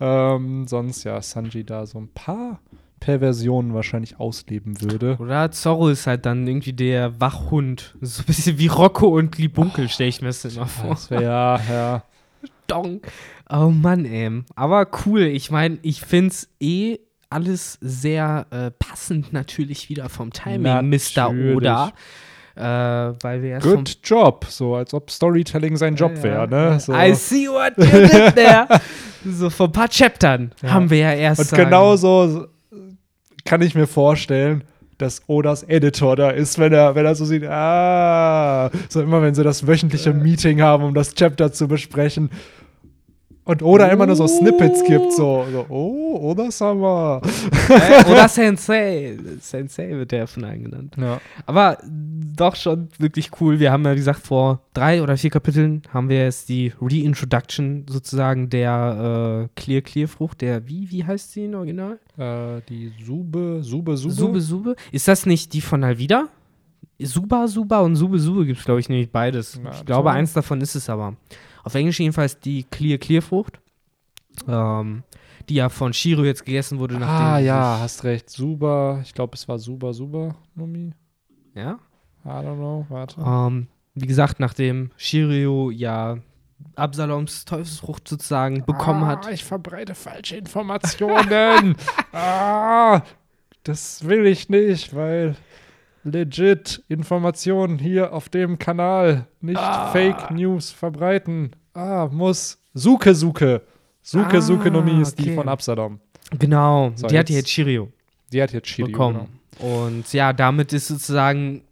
ähm, 0.00 0.66
sonst 0.66 1.04
ja 1.04 1.20
Sanji 1.22 1.64
da 1.64 1.86
so 1.86 1.98
ein 1.98 2.08
paar 2.08 2.60
Perversionen 3.00 3.72
wahrscheinlich 3.74 4.20
ausleben 4.20 4.80
würde. 4.82 5.16
Oder 5.18 5.50
Zorro 5.50 5.88
ist 5.88 6.06
halt 6.06 6.26
dann 6.26 6.46
irgendwie 6.46 6.74
der 6.74 7.18
Wachhund. 7.18 7.96
So 8.02 8.22
ein 8.22 8.26
bisschen 8.26 8.58
wie 8.58 8.66
Rocco 8.66 9.08
und 9.08 9.38
Liebunkel, 9.38 9.88
stelle 9.88 10.10
ich 10.10 10.20
mir 10.20 10.28
das 10.28 10.44
immer 10.44 10.66
vor. 10.66 10.90
Das 10.90 11.10
wäre 11.10 11.22
ja, 11.22 11.60
ja. 11.70 12.02
Dong. 12.70 13.00
Oh 13.50 13.68
Mann, 13.70 14.04
ey. 14.04 14.42
Aber 14.54 14.86
cool. 15.04 15.22
Ich 15.22 15.50
meine, 15.50 15.78
ich 15.82 16.02
finde 16.02 16.30
es 16.30 16.48
eh 16.60 16.98
alles 17.28 17.78
sehr 17.80 18.46
äh, 18.50 18.70
passend 18.70 19.32
natürlich 19.32 19.88
wieder 19.88 20.08
vom 20.08 20.32
Timing, 20.32 20.90
Mr. 20.90 21.30
Oda. 21.30 21.92
Äh, 22.56 22.62
weil 22.62 23.42
wir 23.42 23.58
Good 23.60 23.98
Job, 24.02 24.44
so 24.48 24.74
als 24.74 24.92
ob 24.92 25.10
Storytelling 25.10 25.76
sein 25.76 25.94
Job 25.94 26.12
Ja, 26.16 26.22
wäre, 26.22 26.48
ne? 26.48 26.80
So. 26.80 26.92
I 26.92 27.14
see 27.14 27.48
what 27.48 27.72
you 27.78 27.84
did 27.84 28.34
there. 28.34 28.66
so 29.24 29.48
vor 29.48 29.68
ein 29.68 29.72
paar 29.72 29.88
Chaptern 29.88 30.52
Ja. 30.62 30.72
haben 30.72 30.90
wir 30.90 30.98
ja 30.98 31.12
erst. 31.12 31.52
Und 31.52 31.56
genauso 31.58 32.48
kann 33.44 33.62
ich 33.62 33.74
mir 33.74 33.86
vorstellen, 33.86 34.64
dass 34.98 35.22
Odas 35.28 35.62
Editor 35.62 36.16
da 36.16 36.30
ist, 36.30 36.58
wenn 36.58 36.72
er, 36.72 36.94
wenn 36.94 37.06
er 37.06 37.14
so 37.14 37.24
sieht, 37.24 37.44
ah, 37.44 38.70
so 38.88 39.00
immer 39.00 39.22
wenn 39.22 39.34
sie 39.34 39.42
das 39.44 39.66
wöchentliche 39.66 40.12
Meeting 40.12 40.60
haben, 40.60 40.84
um 40.84 40.92
das 40.92 41.14
Chapter 41.14 41.52
zu 41.52 41.68
besprechen. 41.68 42.30
Und 43.50 43.64
Oda 43.64 43.88
immer 43.88 44.06
nur 44.06 44.14
so 44.14 44.28
Snippets 44.28 44.84
gibt, 44.84 45.12
so, 45.12 45.44
so 45.50 45.66
oh, 45.68 46.30
Oda-sama. 46.30 47.20
Äh, 47.68 48.04
oder 48.08 48.28
Sensei. 48.28 49.18
Sensei 49.40 49.90
wird 49.90 50.12
der 50.12 50.28
von 50.28 50.44
allen 50.44 50.62
genannt. 50.62 50.94
Ja. 50.96 51.20
Aber 51.46 51.78
doch 51.82 52.54
schon 52.54 52.90
wirklich 52.98 53.32
cool. 53.40 53.58
Wir 53.58 53.72
haben 53.72 53.84
ja, 53.84 53.90
wie 53.90 53.96
gesagt, 53.96 54.24
vor 54.24 54.60
drei 54.72 55.02
oder 55.02 55.16
vier 55.16 55.30
Kapiteln 55.30 55.82
haben 55.92 56.08
wir 56.08 56.22
jetzt 56.22 56.48
die 56.48 56.72
Reintroduction 56.80 57.86
sozusagen 57.90 58.50
der 58.50 59.48
äh, 59.50 59.60
Clear 59.60 59.80
Clear 59.80 60.06
Frucht. 60.06 60.42
Der, 60.42 60.68
wie, 60.68 60.88
wie 60.92 61.04
heißt 61.04 61.32
sie 61.32 61.46
im 61.46 61.54
Original? 61.54 61.98
Äh, 62.18 62.60
die 62.68 62.92
Sube, 63.04 63.64
Sube, 63.64 63.96
Sube. 63.96 64.14
Sube 64.14 64.40
Sube. 64.40 64.76
Ist 64.92 65.08
das 65.08 65.26
nicht 65.26 65.54
die 65.54 65.60
von 65.60 65.82
Alvida? 65.82 66.28
Suba 67.00 67.48
Suba 67.48 67.80
und 67.80 67.96
Sube 67.96 68.20
Sube 68.20 68.46
gibt 68.46 68.60
es, 68.60 68.64
glaube 68.64 68.78
ich, 68.78 68.88
nämlich 68.88 69.10
beides. 69.10 69.58
Na, 69.60 69.72
ich 69.72 69.84
glaube, 69.84 70.12
eins 70.12 70.34
davon 70.34 70.60
ist 70.60 70.76
es 70.76 70.88
aber. 70.88 71.16
Auf 71.64 71.74
Englisch 71.74 72.00
jedenfalls 72.00 72.38
die 72.40 72.64
Clear 72.64 72.98
Clear 72.98 73.22
Frucht. 73.22 73.60
Ähm, 74.48 75.02
die 75.48 75.56
ja 75.56 75.68
von 75.68 75.92
Shiro 75.92 76.24
jetzt 76.24 76.44
gegessen 76.44 76.78
wurde. 76.78 76.94
nachdem 76.94 77.26
Ah, 77.26 77.38
ja, 77.38 77.78
hast 77.80 78.04
recht. 78.04 78.30
Suba, 78.30 79.00
ich 79.02 79.12
glaube, 79.12 79.34
es 79.34 79.48
war 79.48 79.58
Suba, 79.58 79.92
Suba, 79.92 80.36
Nomi. 80.54 80.92
Ja? 81.54 81.78
I 82.24 82.28
don't 82.28 82.56
know, 82.56 82.86
warte. 82.88 83.20
Ähm, 83.20 83.66
wie 83.94 84.06
gesagt, 84.06 84.38
nachdem 84.38 84.90
Shiryu 84.96 85.70
ja 85.70 86.18
Absaloms 86.76 87.44
Teufelsfrucht 87.44 88.06
sozusagen 88.06 88.64
bekommen 88.64 89.04
ah, 89.04 89.08
hat. 89.08 89.30
Ich 89.32 89.44
verbreite 89.44 89.94
falsche 89.94 90.36
Informationen. 90.36 91.76
ah, 92.12 93.02
das 93.64 94.06
will 94.06 94.26
ich 94.26 94.48
nicht, 94.48 94.94
weil 94.94 95.36
legit 96.04 96.82
Informationen 96.88 97.78
hier 97.78 98.12
auf 98.12 98.28
dem 98.28 98.58
Kanal 98.58 99.26
nicht 99.40 99.58
Ah. 99.58 99.90
Fake 99.90 100.30
News 100.30 100.70
verbreiten. 100.70 101.50
Ah, 101.74 102.08
muss. 102.10 102.58
Suke, 102.74 103.14
Suke. 103.14 103.62
Suke, 104.02 104.38
Ah, 104.38 104.40
Suke 104.40 104.70
Nomi 104.70 105.00
ist 105.02 105.18
die 105.18 105.24
okay. 105.24 105.34
von 105.34 105.48
Absalom. 105.48 106.00
Genau, 106.38 106.92
So, 106.94 107.06
die 107.08 107.18
hat 107.18 107.28
jetzt- 107.28 107.36
jetzt 107.38 107.50
Shiryu 107.50 107.88
Die 108.32 108.40
hat 108.42 108.52
jetzt 108.52 108.68
Shiryu. 108.68 108.92
bekommen. 108.92 109.26
Und 109.58 110.10
ja, 110.12 110.32
damit 110.32 110.72
ist 110.72 110.88
sozusagen 110.88 111.62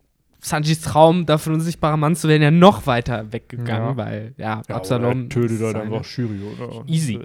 Sanjis 0.41 0.81
Traum, 0.83 1.27
dafür 1.27 1.53
ein 1.53 1.57
unsichtbarer 1.57 1.97
Mann 1.97 2.15
zu 2.15 2.29
werden, 2.29 2.43
ja 2.43 2.51
noch 2.51 2.87
weiter 2.87 3.33
weggegangen, 3.33 3.91
Ja. 3.91 3.97
weil 3.97 4.35
ja, 4.37 4.63
Ja, 4.69 4.75
Absalom. 4.77 5.21
oder 5.23 5.29
tötet 5.31 5.61
er 5.61 5.71
seine- 5.73 5.81
einfach 5.85 6.05
Shiryu. 6.05 6.51
Ne? 6.59 6.85
Easy. 6.87 7.21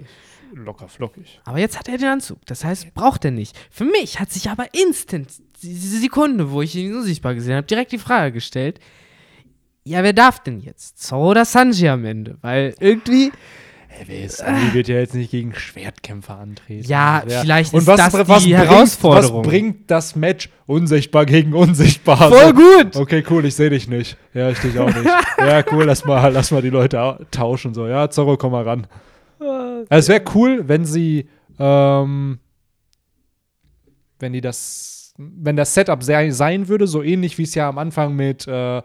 Locker 0.54 0.88
flockig. 0.88 1.40
Aber 1.44 1.58
jetzt 1.58 1.78
hat 1.78 1.88
er 1.88 1.98
den 1.98 2.08
Anzug. 2.08 2.38
Das 2.46 2.64
heißt, 2.64 2.94
braucht 2.94 3.24
er 3.24 3.30
nicht. 3.30 3.56
Für 3.70 3.84
mich 3.84 4.20
hat 4.20 4.30
sich 4.32 4.48
aber 4.50 4.66
instant, 4.72 5.28
diese 5.62 5.98
Sekunde, 5.98 6.50
wo 6.50 6.62
ich 6.62 6.74
ihn 6.76 6.94
unsichtbar 6.94 7.34
gesehen 7.34 7.56
habe, 7.56 7.66
direkt 7.66 7.92
die 7.92 7.98
Frage 7.98 8.32
gestellt: 8.32 8.78
Ja, 9.84 10.02
wer 10.02 10.12
darf 10.12 10.42
denn 10.42 10.60
jetzt? 10.60 11.02
Zoro 11.02 11.30
oder 11.30 11.44
Sanji 11.44 11.88
am 11.88 12.04
Ende? 12.04 12.38
Weil 12.42 12.74
irgendwie, 12.80 13.32
Die 14.06 14.74
wird 14.74 14.88
ja 14.88 14.96
jetzt 14.96 15.14
nicht 15.14 15.30
gegen 15.30 15.54
Schwertkämpfer 15.54 16.36
antreten. 16.38 16.88
ja, 16.88 17.22
vielleicht 17.26 17.72
Und 17.72 17.80
ist 17.82 17.86
was, 17.86 17.96
das 18.12 18.28
was 18.28 18.42
die 18.44 18.52
bringt, 18.54 18.68
Herausforderung. 18.68 19.44
Was 19.44 19.48
bringt 19.48 19.90
das 19.90 20.16
Match 20.16 20.48
unsichtbar 20.66 21.26
gegen 21.26 21.52
unsichtbar? 21.54 22.28
Voll 22.28 22.46
So, 22.48 22.52
gut! 22.54 22.96
Okay, 22.96 23.22
cool, 23.30 23.44
ich 23.44 23.54
sehe 23.54 23.70
dich 23.70 23.86
nicht. 23.88 24.16
Ja, 24.34 24.50
ich 24.50 24.58
dich 24.58 24.76
auch 24.78 24.86
nicht. 24.92 25.04
ja, 25.38 25.62
cool, 25.70 25.84
lass 25.84 26.04
mal, 26.04 26.28
lass 26.32 26.50
mal 26.50 26.60
die 26.62 26.70
Leute 26.70 27.00
au- 27.00 27.18
tauschen. 27.30 27.72
So, 27.74 27.86
ja, 27.86 28.10
Zorro, 28.10 28.36
komm 28.36 28.52
mal 28.52 28.64
ran. 28.64 28.86
Also, 29.38 29.86
es 29.90 30.08
wäre 30.08 30.22
cool, 30.34 30.68
wenn 30.68 30.84
sie, 30.84 31.28
ähm, 31.58 32.38
wenn 34.18 34.32
die 34.32 34.40
das, 34.40 35.14
wenn 35.18 35.56
das 35.56 35.74
Setup 35.74 36.02
sei, 36.02 36.30
sein 36.30 36.68
würde, 36.68 36.86
so 36.86 37.02
ähnlich 37.02 37.38
wie 37.38 37.42
es 37.44 37.54
ja 37.54 37.68
am 37.68 37.78
Anfang 37.78 38.14
mit, 38.16 38.46
äh, 38.48 38.82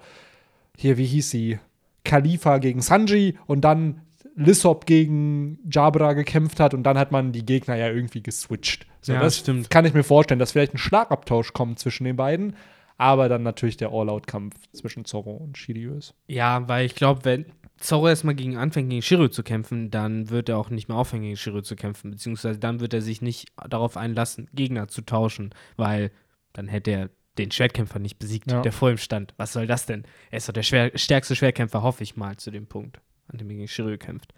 hier, 0.77 0.97
wie 0.97 1.05
hieß 1.05 1.29
sie? 1.29 1.59
Khalifa 2.03 2.57
gegen 2.59 2.81
Sanji 2.81 3.37
und 3.45 3.61
dann 3.61 4.01
Lissop 4.35 4.85
gegen 4.85 5.59
Jabra 5.69 6.13
gekämpft 6.13 6.59
hat 6.61 6.73
und 6.73 6.83
dann 6.83 6.97
hat 6.97 7.11
man 7.11 7.33
die 7.33 7.45
Gegner 7.45 7.75
ja 7.75 7.89
irgendwie 7.89 8.23
geswitcht. 8.23 8.87
So, 9.01 9.11
Ja, 9.13 9.19
das 9.19 9.37
stimmt. 9.39 9.69
kann 9.69 9.85
ich 9.85 9.93
mir 9.93 10.03
vorstellen, 10.03 10.39
dass 10.39 10.53
vielleicht 10.53 10.73
ein 10.73 10.77
Schlagabtausch 10.77 11.51
kommt 11.51 11.77
zwischen 11.79 12.05
den 12.05 12.15
beiden, 12.15 12.55
aber 12.97 13.27
dann 13.27 13.43
natürlich 13.43 13.75
der 13.77 13.89
All-Out-Kampf 13.91 14.55
zwischen 14.71 15.03
Zorro 15.03 15.31
und 15.31 15.57
Shiryu 15.57 15.93
ist. 15.95 16.13
Ja, 16.27 16.67
weil 16.69 16.85
ich 16.85 16.95
glaube, 16.95 17.25
wenn 17.25 17.45
Zorro 17.79 18.07
erstmal 18.09 18.35
gegen 18.35 18.57
anfängt, 18.57 18.89
gegen 18.89 19.01
Shiryu 19.01 19.27
zu 19.29 19.43
kämpfen, 19.43 19.89
dann 19.91 20.29
wird 20.29 20.49
er 20.49 20.57
auch 20.57 20.69
nicht 20.69 20.87
mehr 20.89 20.97
aufhören, 20.97 21.21
gegen 21.23 21.37
Shiryu 21.37 21.61
zu 21.61 21.75
kämpfen. 21.75 22.11
Beziehungsweise 22.11 22.59
dann 22.59 22.79
wird 22.79 22.93
er 22.93 23.01
sich 23.01 23.21
nicht 23.21 23.47
darauf 23.69 23.97
einlassen, 23.97 24.49
Gegner 24.53 24.87
zu 24.87 25.01
tauschen, 25.01 25.51
weil 25.77 26.11
dann 26.53 26.67
hätte 26.67 26.91
er 26.91 27.09
den 27.37 27.51
Schwertkämpfer 27.51 27.99
nicht 27.99 28.19
besiegt, 28.19 28.51
Ja. 28.51 28.61
der 28.61 28.71
vor 28.73 28.89
ihm 28.91 28.97
stand. 28.97 29.33
Was 29.37 29.53
soll 29.53 29.65
das 29.67 29.85
denn? 29.85 30.03
Er 30.29 30.37
ist 30.39 30.49
doch 30.49 30.53
der 30.53 30.63
schwer, 30.63 30.91
stärkste 30.95 31.35
Schwertkämpfer, 31.35 31.81
hoffe 31.81 32.03
ich 32.03 32.17
mal, 32.17 32.35
zu 32.37 32.51
dem 32.51 32.67
Punkt, 32.67 32.99
an 33.31 33.37
dem 33.37 33.49
er 33.49 33.55
gegen 33.55 33.67
Shiryu 33.67 33.97
kämpft. 33.97 34.33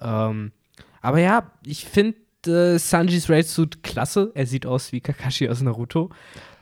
Ähm, 0.00 0.52
aber 1.00 1.18
ja, 1.20 1.50
ich 1.66 1.84
finde 1.86 2.16
äh, 2.46 2.78
Sanjis 2.78 3.28
Raid-Suit 3.28 3.82
klasse. 3.82 4.30
Er 4.34 4.46
sieht 4.46 4.66
aus 4.66 4.92
wie 4.92 5.00
Kakashi 5.00 5.48
aus 5.48 5.60
Naruto. 5.62 6.10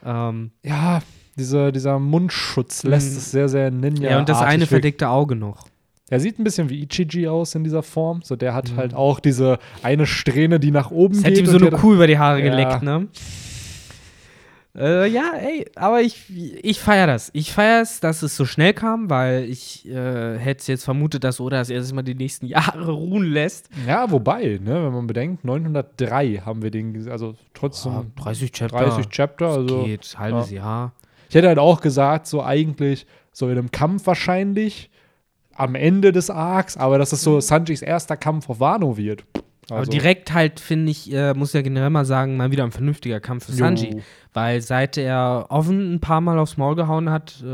Ähm, 0.05 0.51
Ja, 0.63 1.03
diese, 1.37 1.71
dieser 1.73 1.99
Mundschutz 1.99 2.83
lässt 2.83 3.13
Mhm. 3.13 3.19
es 3.19 3.31
sehr, 3.31 3.49
sehr 3.51 3.71
ninja 3.71 4.13
ja, 4.13 4.19
und 4.19 4.29
das 4.29 4.41
eine 4.41 4.67
verdeckte 4.67 5.09
Auge 5.11 5.37
noch. 5.37 5.69
Er 6.09 6.21
sieht 6.21 6.39
ein 6.39 6.45
bisschen 6.45 6.71
wie 6.71 6.83
Ichiji 6.85 7.27
aus 7.27 7.55
in 7.57 7.65
dieser 7.65 7.83
Form. 7.83 8.23
So, 8.23 8.37
der 8.37 8.55
hat 8.55 8.71
Mhm. 8.73 8.77
halt 8.77 8.95
auch 8.95 9.19
diese 9.19 9.59
eine 9.83 10.07
Strähne, 10.07 10.61
die 10.61 10.71
nach 10.71 10.91
oben 10.93 11.15
Es 11.15 11.23
geht. 11.23 11.33
hätte 11.33 11.41
ihm 11.41 11.47
so 11.47 11.57
eine 11.59 11.71
Kuh 11.71 11.95
über 11.95 12.07
die 12.07 12.19
Haare 12.19 12.39
Ja. 12.39 12.51
geleckt, 12.51 12.83
ne? 12.83 13.09
Äh, 14.79 15.09
ja, 15.09 15.33
ey, 15.35 15.65
aber 15.75 16.03
ich, 16.03 16.25
ich 16.63 16.81
feiere 16.81 17.07
das. 17.07 17.31
Ich 17.33 17.51
feiere 17.51 17.81
es, 17.81 17.99
dass 18.01 18.21
es 18.23 18.37
so 18.37 18.45
schnell 18.45 18.75
kam, 18.75 19.09
weil 19.09 19.45
ich 19.45 19.89
äh, 19.89 20.37
hätte 20.39 20.71
jetzt 20.71 20.85
vermutet, 20.85 21.25
dass 21.25 21.41
Oda 21.41 21.57
das 21.57 21.71
erst 21.71 21.95
mal 21.95 22.03
die 22.03 22.15
nächsten 22.15 22.45
Jahre 22.47 22.91
ruhen 22.93 23.25
lässt. 23.25 23.71
Ja, 23.87 24.11
wobei, 24.11 24.61
ne, 24.63 24.85
wenn 24.85 24.93
man 24.93 25.07
bedenkt, 25.07 25.47
903 25.47 26.43
haben 26.45 26.61
wir 26.63 26.71
den, 26.71 27.09
also 27.09 27.35
trotzdem 27.55 28.13
30 28.17 28.53
Chapter. 28.53 28.77
30 28.85 29.09
Chapter. 29.09 29.47
Das 29.47 29.57
Also 29.57 29.85
geht, 29.85 30.15
halbes 30.19 30.51
Jahr. 30.51 30.93
ich 31.31 31.35
hätte 31.35 31.49
halt 31.49 31.59
auch 31.59 31.81
gesagt, 31.81 32.27
so 32.27 32.43
eigentlich, 32.45 33.07
so 33.33 33.47
in 33.49 33.57
einem 33.57 33.71
Kampf 33.71 34.07
wahrscheinlich, 34.07 34.91
am 35.57 35.75
Ende 35.75 36.13
des 36.13 36.31
Arcs, 36.31 36.77
aber 36.77 36.99
dass 36.99 37.13
es 37.13 37.23
so 37.23 37.41
Sanjis 37.41 37.83
erster 37.83 38.17
Kampf 38.17 38.49
auf 38.51 38.61
Wano 38.61 38.97
wird. 38.97 39.25
Aber 39.69 39.81
Also, 39.81 39.91
direkt 39.91 40.33
halt, 40.33 40.61
finde 40.61 40.93
ich, 40.93 41.13
äh, 41.13 41.35
muss 41.35 41.53
ja 41.53 41.61
generell 41.61 41.91
mal 41.91 42.05
sagen, 42.05 42.37
mal 42.37 42.53
wieder 42.53 42.63
ein 42.63 42.71
vernünftiger 42.71 43.19
Kampf 43.19 43.47
für 43.47 43.53
Sanji. 43.53 43.95
Jo. 43.95 44.01
Weil 44.33 44.61
seit 44.61 44.97
er 44.97 45.47
offen 45.49 45.95
ein 45.95 45.99
paar 46.01 46.21
Mal 46.21 46.39
aufs 46.39 46.57
Maul 46.57 46.77
gehauen 46.77 47.11
hat, 47.11 47.43
äh, 47.43 47.47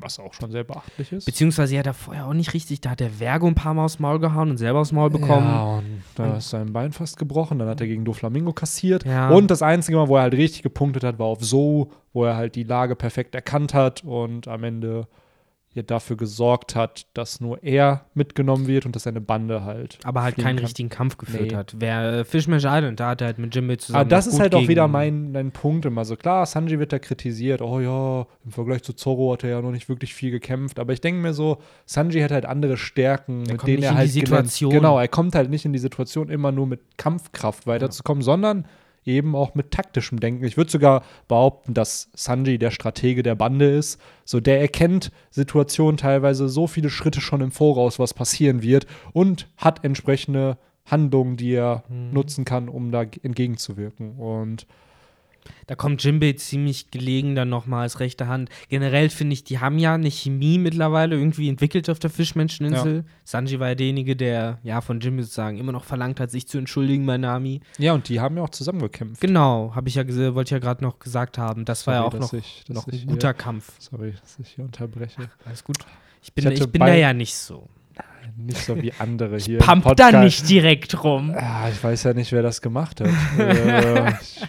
Was 0.00 0.18
auch 0.18 0.32
schon 0.32 0.50
sehr 0.50 0.64
beachtlich 0.64 1.12
ist. 1.12 1.26
beziehungsweise 1.26 1.78
hat 1.78 1.86
er 1.86 1.92
vorher 1.92 2.26
auch 2.26 2.32
nicht 2.32 2.54
richtig, 2.54 2.80
da 2.80 2.90
hat 2.90 3.00
der 3.00 3.10
Vergo 3.10 3.46
ein 3.48 3.54
paar 3.54 3.74
Mal 3.74 3.84
aufs 3.84 3.98
Maul 3.98 4.18
gehauen 4.18 4.48
und 4.48 4.56
selber 4.56 4.78
aufs 4.80 4.92
Maul 4.92 5.10
bekommen. 5.10 5.46
Ja, 5.46 5.62
und 5.64 6.02
da 6.14 6.36
ist 6.38 6.48
sein 6.48 6.72
Bein 6.72 6.92
fast 6.92 7.18
gebrochen. 7.18 7.58
Dann 7.58 7.68
hat 7.68 7.82
er 7.82 7.86
gegen 7.86 8.06
Doflamingo 8.06 8.54
kassiert. 8.54 9.04
Ja. 9.04 9.28
Und 9.28 9.50
das 9.50 9.60
einzige 9.60 9.98
Mal, 9.98 10.08
wo 10.08 10.16
er 10.16 10.22
halt 10.22 10.34
richtig 10.34 10.62
gepunktet 10.62 11.04
hat, 11.04 11.18
war 11.18 11.26
auf 11.26 11.44
So, 11.44 11.90
wo 12.14 12.24
er 12.24 12.34
halt 12.34 12.54
die 12.54 12.64
Lage 12.64 12.96
perfekt 12.96 13.34
erkannt 13.34 13.74
hat 13.74 14.04
und 14.04 14.48
am 14.48 14.64
Ende 14.64 15.06
ja 15.74 15.82
dafür 15.82 16.16
gesorgt 16.16 16.76
hat, 16.76 17.06
dass 17.14 17.40
nur 17.40 17.62
er 17.62 18.04
mitgenommen 18.14 18.66
wird 18.66 18.84
und 18.84 18.94
dass 18.94 19.04
seine 19.04 19.20
Bande 19.22 19.64
halt. 19.64 19.98
aber 20.04 20.22
halt 20.22 20.36
keinen 20.36 20.56
kann. 20.56 20.64
richtigen 20.66 20.88
Kampf 20.90 21.16
geführt 21.16 21.50
Nee. 21.50 21.56
hat. 21.56 21.74
Wer 21.78 22.12
äh, 22.12 22.24
Fishmash 22.24 22.64
Island, 22.66 23.00
da 23.00 23.10
hat 23.10 23.22
er 23.22 23.28
halt 23.28 23.38
mit 23.38 23.54
Jimmy 23.54 23.78
zusammen. 23.78 24.00
Aber 24.02 24.08
das 24.10 24.26
ist 24.26 24.38
halt 24.38 24.54
auch 24.54 24.68
wieder 24.68 24.86
mein, 24.88 25.32
mein 25.32 25.50
Punkt 25.50 25.86
immer 25.86 26.04
so. 26.04 26.16
Klar, 26.16 26.44
Sanji 26.44 26.78
wird 26.78 26.92
da 26.92 26.98
kritisiert. 26.98 27.62
Oh 27.62 27.80
ja, 27.80 28.26
im 28.44 28.50
Vergleich 28.50 28.82
zu 28.82 28.92
Zorro 28.92 29.32
hat 29.32 29.44
er 29.44 29.50
ja 29.50 29.62
noch 29.62 29.72
nicht 29.72 29.88
wirklich 29.88 30.12
viel 30.14 30.30
gekämpft. 30.30 30.78
Aber 30.78 30.92
ich 30.92 31.00
denke 31.00 31.20
mir 31.22 31.32
so, 31.32 31.58
Sanji 31.86 32.20
hat 32.20 32.32
halt 32.32 32.44
andere 32.44 32.76
Stärken, 32.76 33.38
mit 33.40 33.56
kommt 33.58 33.68
denen 33.68 33.82
er 33.82 33.94
halt. 33.94 34.10
Situation. 34.10 34.70
Genau, 34.72 34.98
er 34.98 35.08
kommt 35.08 35.34
halt 35.34 35.48
nicht 35.48 35.64
in 35.64 35.72
die 35.72 35.78
Situation, 35.78 36.28
immer 36.28 36.52
nur 36.52 36.66
mit 36.66 36.80
Kampfkraft 36.98 37.66
weiterzukommen, 37.66 38.22
sondern 38.22 38.66
eben 39.04 39.34
auch 39.34 39.54
mit 39.54 39.70
taktischem 39.70 40.20
Denken. 40.20 40.44
Ich 40.44 40.56
würde 40.56 40.70
sogar 40.70 41.02
behaupten, 41.28 41.74
dass 41.74 42.10
Sanji 42.14 42.58
der 42.58 42.70
Stratege 42.70 43.22
der 43.22 43.34
Bande 43.34 43.70
ist. 43.70 44.00
So, 44.24 44.40
der 44.40 44.60
erkennt 44.60 45.10
Situationen 45.30 45.96
teilweise 45.96 46.48
so 46.48 46.66
viele 46.66 46.90
Schritte 46.90 47.20
schon 47.20 47.40
im 47.40 47.50
Voraus, 47.52 47.98
was 47.98 48.14
passieren 48.14 48.62
wird 48.62 48.86
und 49.12 49.48
hat 49.56 49.84
entsprechende 49.84 50.56
Handlungen, 50.84 51.36
die 51.36 51.52
er 51.54 51.84
Mhm. 51.88 52.12
nutzen 52.12 52.44
kann, 52.44 52.68
um 52.68 52.90
da 52.90 53.02
entgegenzuwirken. 53.02 54.16
Und 54.16 54.66
Da 55.66 55.74
kommt 55.74 56.02
Jimbei 56.04 56.32
ziemlich 56.32 56.90
gelegen 56.90 57.34
dann 57.34 57.48
nochmal 57.48 57.82
als 57.82 58.00
rechte 58.00 58.26
Hand. 58.28 58.50
Generell 58.68 59.08
finde 59.10 59.34
ich, 59.34 59.44
die 59.44 59.58
haben 59.58 59.78
ja 59.78 59.94
eine 59.94 60.10
Chemie 60.10 60.58
mittlerweile 60.58 61.16
irgendwie 61.16 61.48
entwickelt 61.48 61.88
auf 61.90 61.98
der 61.98 62.10
Fischmenscheninsel. 62.10 63.04
Sanji 63.24 63.58
war 63.60 63.68
ja 63.68 63.74
derjenige, 63.74 64.16
der 64.16 64.58
ja 64.62 64.80
von 64.80 65.00
Jimbei 65.00 65.22
sozusagen 65.22 65.58
immer 65.58 65.72
noch 65.72 65.84
verlangt 65.84 66.20
hat, 66.20 66.30
sich 66.30 66.46
zu 66.48 66.58
entschuldigen 66.58 67.06
bei 67.06 67.16
Nami. 67.18 67.60
ja, 67.78 67.92
und 67.92 68.08
die 68.08 68.20
haben 68.20 68.36
ja 68.36 68.42
auch 68.42 68.50
zusammengekämpft. 68.50 69.20
Genau, 69.20 69.72
habe 69.74 69.88
ich 69.88 69.94
ja 69.94 70.02
wollte 70.34 70.48
ich 70.48 70.50
ja 70.52 70.58
gerade 70.58 70.82
noch 70.84 70.98
gesagt 70.98 71.38
haben. 71.38 71.64
Das 71.64 71.86
war 71.86 71.94
ja 71.94 72.02
Sorry, 72.02 72.16
auch 72.16 72.20
noch, 72.20 72.32
ich- 72.32 72.64
noch 72.68 72.86
ich 72.88 72.94
ein 72.94 72.98
hier- 72.98 73.06
guter 73.08 73.34
Kampf. 73.34 73.72
Sorry, 73.78 74.12
dass 74.20 74.38
ich 74.40 74.48
hier 74.54 74.64
unterbreche. 74.64 75.28
Alles 75.44 75.64
gut. 75.64 75.78
Ich 76.22 76.32
bin, 76.32 76.46
Ich 76.52 76.60
ich 76.60 76.66
bin 76.70 76.80
da 76.80 76.94
ja 76.94 77.12
nicht 77.12 77.34
so. 77.34 77.68
Nicht 78.36 78.58
so 78.64 78.80
wie 78.80 78.92
andere 78.98 79.36
hier. 79.38 79.58
im 79.58 79.64
Pump 79.64 79.96
da 79.96 80.22
nicht 80.24 80.48
direkt 80.48 81.02
rum. 81.04 81.34
Ah, 81.36 81.68
ich 81.68 81.82
weiß 81.82 82.04
ja 82.04 82.14
nicht, 82.14 82.32
wer 82.32 82.42
das 82.42 82.62
gemacht 82.62 83.00
hat. 83.00 83.08
äh, 83.38 84.12
ich, 84.20 84.40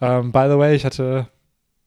ähm, 0.00 0.32
by 0.32 0.46
the 0.50 0.58
way, 0.58 0.74
ich 0.74 0.84
hatte, 0.84 1.28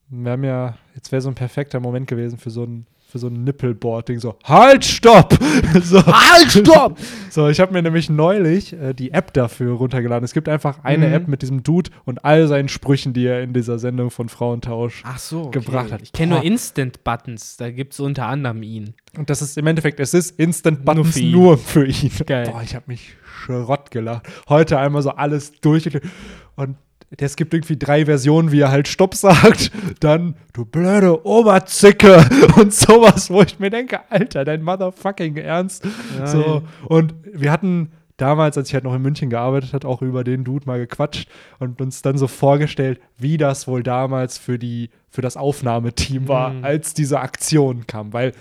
wir 0.10 0.32
haben 0.32 0.44
ja, 0.44 0.78
jetzt 0.96 1.12
wäre 1.12 1.22
so 1.22 1.30
ein 1.30 1.36
perfekter 1.36 1.80
Moment 1.80 2.08
gewesen 2.08 2.38
für 2.38 2.50
so 2.50 2.64
ein 2.64 2.86
für 3.14 3.20
so 3.20 3.28
ein 3.28 3.44
Nippelboard-Ding, 3.44 4.20
so, 4.20 4.40
halt, 4.44 4.84
stopp! 4.84 5.38
so, 5.84 6.04
Halt, 6.04 6.52
stopp! 6.52 6.98
so, 7.30 7.48
ich 7.48 7.60
habe 7.60 7.72
mir 7.72 7.84
nämlich 7.84 8.10
neulich 8.10 8.74
äh, 8.74 8.96
die 8.96 9.12
App 9.12 9.32
dafür 9.34 9.76
runtergeladen. 9.76 10.26
Es 10.26 10.34
gibt 10.34 10.50
einfach 10.50 10.84
eine 10.84 11.10
Mhm. 11.10 11.14
App 11.14 11.28
mit 11.28 11.44
diesem 11.44 11.62
Dude 11.62 11.92
und 12.06 12.26
all 12.26 12.48
seinen 12.48 12.70
Sprüchen, 12.70 13.14
die 13.14 13.28
er 13.28 13.44
in 13.44 13.54
dieser 13.54 13.78
Sendung 13.78 14.10
von 14.10 14.30
Frauentausch. 14.30 15.04
Ach 15.06 15.20
so, 15.20 15.44
okay. 15.44 15.60
Gebracht 15.60 15.92
hat. 15.92 16.02
Ich 16.02 16.12
kenne 16.12 16.34
nur. 16.34 16.44
Instant-Buttons. 16.44 17.58
Da 17.58 17.70
gibt 17.70 17.94
es 17.94 18.00
unter 18.00 18.26
anderem 18.26 18.64
ihn. 18.64 18.96
Und 19.16 19.30
das 19.30 19.44
ist 19.44 19.60
im 19.60 19.68
Endeffekt, 19.68 20.00
es 20.00 20.16
ist 20.16 20.40
Instant 20.40 20.84
Nur 20.84 20.96
nur 20.96 21.58
für 21.60 21.86
ihn. 21.86 22.12
Geil. 22.26 22.50
Boah, 22.52 22.64
ich 22.64 22.74
habe 22.74 22.86
mich 22.88 23.16
Schrott 23.44 23.92
gelacht. 23.92 24.28
Heute 24.50 24.80
einmal 24.80 25.04
so 25.04 25.12
alles 25.12 25.52
durchgeklickt. 25.62 26.08
Und 26.56 26.78
es 27.18 27.36
gibt 27.36 27.54
irgendwie 27.54 27.78
drei 27.78 28.06
Versionen, 28.06 28.52
wie 28.52 28.62
er 28.62 28.72
halt 28.72 28.88
Stopp 28.88 29.16
sagt. 29.16 29.72
Dann, 30.00 30.36
du 30.54 30.66
blöde 30.66 31.26
Oberzicke 31.26 32.26
und 32.58 32.74
sowas, 32.74 33.30
wo 33.30 33.42
ich 33.42 33.60
mir 33.60 33.70
denke, 33.70 34.00
Alter, 34.10 34.46
dein 34.46 34.64
motherfucking 34.64 35.38
Ernst. 35.38 35.88
so. 36.26 36.64
Und 36.86 37.14
wir 37.32 37.52
hatten 37.52 37.92
damals, 38.18 38.58
als 38.58 38.70
ich 38.70 38.74
halt 38.74 38.84
noch 38.84 38.94
in 38.96 39.02
München 39.02 39.30
gearbeitet 39.30 39.74
hat, 39.74 39.86
auch 39.86 40.02
über 40.02 40.24
den 40.24 40.44
Dude 40.44 40.66
mal 40.68 40.80
gequatscht 40.80 41.28
und 41.60 41.82
uns 41.82 42.02
dann 42.02 42.18
so 42.18 42.28
vorgestellt, 42.28 43.00
wie 43.18 43.38
das 43.38 43.68
wohl 43.68 43.84
damals 43.84 44.38
für 44.38 44.58
die 44.60 44.90
für 45.10 45.22
das 45.22 45.38
Aufnahmeteam 45.38 46.28
war, 46.28 46.52
Mhm. 46.54 46.64
als 46.64 46.94
diese 46.94 47.20
Aktion 47.20 47.86
kam, 47.88 48.14
weil 48.14 48.34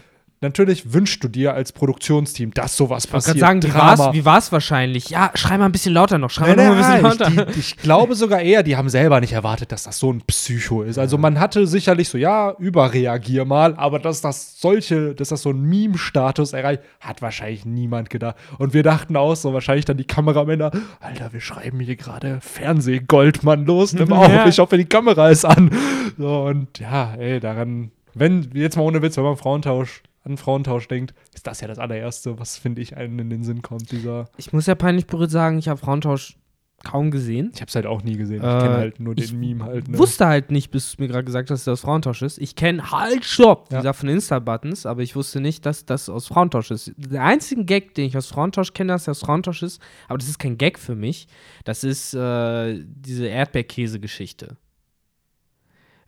natürlich 0.43 0.93
wünschst 0.93 1.25
du 1.25 1.29
dir 1.29 1.55
als 1.55 1.73
Produktionsteam, 1.73 2.53
dass 2.53 2.77
sowas 2.77 3.07
Ich 3.07 3.13
wollte 3.13 3.27
passiert. 3.29 3.39
gerade 3.45 3.61
sagen, 3.63 3.75
wie 3.75 3.79
Drama. 3.97 4.13
wie 4.15 4.25
war's 4.25 4.53
wahrscheinlich? 4.53 5.09
Ja, 5.09 5.31
schrei 5.35 5.57
mal 5.57 5.67
ein 5.67 5.73
bisschen 5.73 5.95
lauter 5.95 6.19
noch. 6.19 6.31
Schrei 6.31 6.55
Nein, 6.55 6.69
mal 6.69 6.77
noch 6.77 6.85
ein 6.85 7.03
nein, 7.03 7.03
bisschen 7.03 7.27
nein, 7.29 7.37
lauter. 7.37 7.49
ich, 7.51 7.55
die, 7.55 7.61
ich 7.61 7.77
glaube 7.79 8.15
sogar 8.17 8.41
eher, 8.41 8.63
die 8.63 8.77
haben 8.77 8.89
selber 8.89 9.21
nicht 9.21 9.33
erwartet, 9.33 9.73
dass 9.73 9.85
das 9.85 9.99
so 9.99 10.13
ein 10.13 10.21
Psycho 10.27 10.83
ist. 10.83 10.99
Also 10.99 11.17
man 11.17 11.41
hatte 11.41 11.67
sicherlich 11.67 12.09
so, 12.09 12.19
ja, 12.19 12.55
überreagier 12.59 13.45
mal, 13.45 13.75
aber 13.77 13.99
dass 13.99 14.21
das 14.21 14.61
solche, 14.61 15.15
dass 15.15 15.29
das 15.31 15.43
so 15.43 15.51
einen 15.51 15.63
Meme-Status 15.63 16.53
erreicht, 16.53 16.83
hat 17.01 17.23
wahrscheinlich 17.23 17.65
niemand 17.65 18.11
gedacht. 18.11 18.37
Und 18.59 18.75
wir 18.75 18.83
dachten 18.83 19.17
auch 19.17 19.35
so, 19.37 19.53
wahrscheinlich 19.55 19.85
dann 19.85 19.97
die 19.97 20.05
Kameramänner, 20.05 20.71
Alter, 21.01 21.33
wir 21.33 21.41
schreiben 21.41 21.81
hier 21.81 21.97
gerade 21.97 22.39
Fernsehgoldmann 22.41 23.65
los, 23.65 23.93
nimm 23.93 24.13
auf, 24.13 24.29
Ja. 24.29 24.47
ich 24.47 24.59
hoffe, 24.59 24.77
die 24.77 24.85
Kamera 24.85 25.31
ist 25.31 25.45
an. 25.45 25.71
So, 26.19 26.43
und 26.43 26.79
ja, 26.79 27.15
ey, 27.19 27.41
daran, 27.41 27.91
wenn, 28.15 28.51
jetzt 28.55 28.77
mal 28.77 28.83
ohne 28.83 29.01
Witz, 29.03 29.17
wenn 29.17 29.25
man 29.25 29.37
Frauentausch, 29.37 30.03
an 30.25 30.37
Frauentausch 30.37 30.89
denkt, 30.89 31.15
ist 31.35 31.47
das 31.47 31.61
ja 31.61 31.69
das 31.69 31.79
allererste, 31.79 32.39
was, 32.39 32.57
finde 32.59 32.81
ich, 32.83 32.97
einem 32.97 33.19
in 33.19 33.31
den 33.31 33.43
Sinn 33.43 33.63
kommt, 33.63 33.91
dieser 33.93 34.29
Ich 34.37 34.53
muss 34.53 34.67
ja 34.67 34.75
peinlich 34.75 35.07
berührt 35.07 35.31
sagen, 35.31 35.59
ich 35.59 35.69
habe 35.69 35.81
Frauentausch 35.81 36.37
kaum 36.85 37.13
gesehen. 37.13 37.53
Ich 37.55 37.61
hab's 37.61 37.77
halt 37.77 37.87
auch 37.87 38.03
nie 38.03 38.17
gesehen. 38.17 38.39
Ich 38.39 38.43
Äh, 38.43 38.59
kenne 38.59 38.77
halt 38.77 38.99
nur 38.99 39.15
den 39.15 39.25
ich 39.25 39.33
Meme 39.33 39.65
halt. 39.65 39.87
Ne? 39.89 39.99
Wusste 39.99 40.27
halt 40.27 40.51
nicht, 40.51 40.73
bis 40.73 40.97
du 40.97 41.03
mir 41.03 41.09
gerade 41.09 41.23
gesagt 41.25 41.49
hast, 41.49 41.61
dass 41.61 41.65
das 41.65 41.79
aus 41.79 41.85
Frauentausch 41.85 42.23
ist. 42.23 42.39
Ich 42.39 42.57
kenne 42.57 42.91
halt 42.91 43.25
Stopp, 43.25 43.69
Ja. 43.71 43.79
dieser 43.81 43.95
von 43.95 44.09
Insta-Buttons, 44.09 44.85
aber 44.87 45.03
ich 45.03 45.15
wusste 45.15 45.41
nicht, 45.41 45.65
dass 45.65 45.85
das 45.87 46.09
aus 46.09 46.27
Frauentausch 46.27 46.73
ist. 46.73 46.93
Der 46.97 47.23
einzige 47.23 47.65
Gag, 47.65 47.95
den 47.95 48.07
ich 48.07 48.17
aus 48.17 48.27
Frauentausch 48.27 48.73
kenne, 48.75 48.93
dass 48.95 49.05
der 49.05 49.13
aus 49.13 49.21
Frauentausch 49.21 49.63
ist, 49.63 49.81
aber 50.09 50.19
das 50.19 50.29
ist 50.29 50.41
kein 50.41 50.59
Gag 50.59 50.77
für 50.77 50.97
mich, 50.97 51.29
das 51.65 51.85
ist 51.85 52.15
äh, 52.15 52.83
diese 52.85 53.27
Erdbeerkäse-Geschichte. 53.29 54.57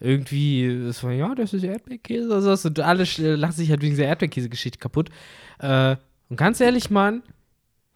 Irgendwie, 0.05 0.85
das 0.87 1.03
war, 1.03 1.13
ja, 1.13 1.35
das 1.35 1.53
ist 1.53 1.65
Erdbeerkäse 1.65 2.27
oder 2.27 2.43
sowas. 2.43 2.65
Und 2.65 2.79
alle 2.81 3.05
lachen 3.37 3.53
sich 3.53 3.71
halt 3.71 3.83
wegen 3.83 3.93
dieser 3.93 4.07
Erdbeerkäse-Geschichte 4.07 4.79
kaputt. 4.79 5.11
Äh, 5.59 5.97
und 6.29 6.37
ganz 6.37 6.61
ehrlich, 6.61 6.91
Mann, 6.91 7.23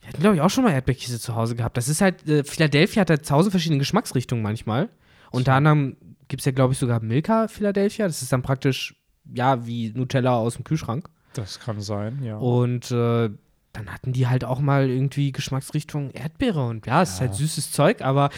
wir 0.00 0.08
hatten, 0.08 0.20
glaube 0.20 0.36
ich, 0.36 0.42
auch 0.42 0.50
schon 0.50 0.64
mal 0.64 0.72
Erdbeerkäse 0.72 1.20
zu 1.20 1.34
Hause 1.34 1.54
gehabt. 1.54 1.76
Das 1.76 1.88
ist 1.88 2.00
halt, 2.00 2.26
äh, 2.28 2.44
Philadelphia 2.44 3.02
hat 3.02 3.10
halt 3.10 3.26
tausend 3.26 3.50
verschiedene 3.50 3.78
Geschmacksrichtungen 3.78 4.42
manchmal. 4.42 4.88
Unter 5.30 5.54
anderem 5.54 5.96
gibt 6.28 6.40
es 6.40 6.46
ja, 6.46 6.52
glaube 6.52 6.72
ich, 6.72 6.78
sogar 6.78 7.00
Milka 7.00 7.48
Philadelphia. 7.48 8.06
Das 8.06 8.22
ist 8.22 8.32
dann 8.32 8.42
praktisch, 8.42 8.94
ja, 9.32 9.66
wie 9.66 9.90
Nutella 9.90 10.36
aus 10.36 10.54
dem 10.54 10.64
Kühlschrank. 10.64 11.08
Das 11.34 11.60
kann 11.60 11.80
sein, 11.80 12.22
ja. 12.22 12.38
Und 12.38 12.90
äh, 12.90 13.30
dann 13.72 13.92
hatten 13.92 14.12
die 14.12 14.26
halt 14.26 14.44
auch 14.44 14.60
mal 14.60 14.88
irgendwie 14.88 15.32
Geschmacksrichtung 15.32 16.10
Erdbeere. 16.10 16.66
Und 16.66 16.86
ja, 16.86 17.02
es 17.02 17.14
ist 17.14 17.20
halt 17.20 17.34
süßes 17.34 17.72
Zeug, 17.72 18.02
aber 18.02 18.30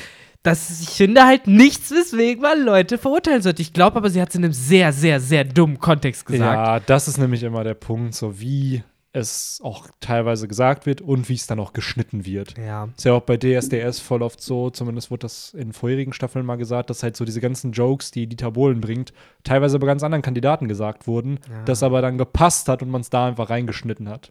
das, 0.43 0.81
ich 0.81 0.89
finde 0.91 1.27
halt 1.27 1.47
nichts, 1.47 1.91
weswegen 1.91 2.43
man 2.43 2.63
Leute 2.65 2.97
verurteilen 2.99 3.43
sollte. 3.43 3.61
Ich 3.63 3.73
glaube 3.73 3.97
aber, 3.99 4.09
sie 4.11 4.21
hat 4.23 4.31
es 4.31 4.35
in 4.37 4.45
einem 4.45 4.53
sehr, 4.55 4.93
sehr, 4.93 5.21
sehr 5.21 5.45
dummen 5.45 5.79
Kontext 5.79 6.25
gesagt. 6.27 6.67
Ja, 6.67 6.81
das 6.81 7.09
ist 7.09 7.19
nämlich 7.19 7.43
immer 7.43 7.63
der 7.65 7.75
Punkt, 7.75 8.15
so 8.15 8.41
wie 8.41 8.83
es 9.13 9.61
auch 9.65 9.89
teilweise 9.99 10.47
gesagt 10.47 10.87
wird 10.87 11.01
und 11.01 11.29
wie 11.29 11.35
es 11.35 11.49
dann 11.49 11.59
auch 11.59 11.73
geschnitten 11.73 12.25
wird. 12.25 12.57
Ja. 12.57 12.89
Ist 12.97 13.05
ja 13.05 13.13
auch 13.13 13.23
bei 13.23 13.37
DSDS 13.37 13.99
voll 13.99 14.23
oft 14.23 14.41
so, 14.41 14.71
zumindest 14.71 15.11
wurde 15.11 15.23
das 15.23 15.53
in 15.53 15.73
vorherigen 15.73 16.13
Staffeln 16.13 16.47
mal 16.47 16.55
gesagt, 16.57 16.91
dass 16.91 17.03
halt 17.03 17.17
so 17.17 17.25
diese 17.25 17.41
ganzen 17.41 17.73
Jokes, 17.73 18.13
die 18.13 18.29
Dieter 18.29 18.53
Bohlen 18.53 18.81
bringt, 18.81 19.13
teilweise 19.43 19.81
bei 19.81 19.87
ganz 19.89 20.05
anderen 20.05 20.23
Kandidaten 20.23 20.69
gesagt 20.69 21.09
wurden, 21.09 21.41
Ja. 21.51 21.65
das 21.65 21.83
aber 21.83 22.03
dann 22.03 22.19
gepasst 22.19 22.69
hat 22.69 22.83
und 22.83 22.91
man 22.91 23.01
es 23.01 23.11
da 23.11 23.27
einfach 23.27 23.51
reingeschnitten 23.51 24.09
hat. 24.09 24.31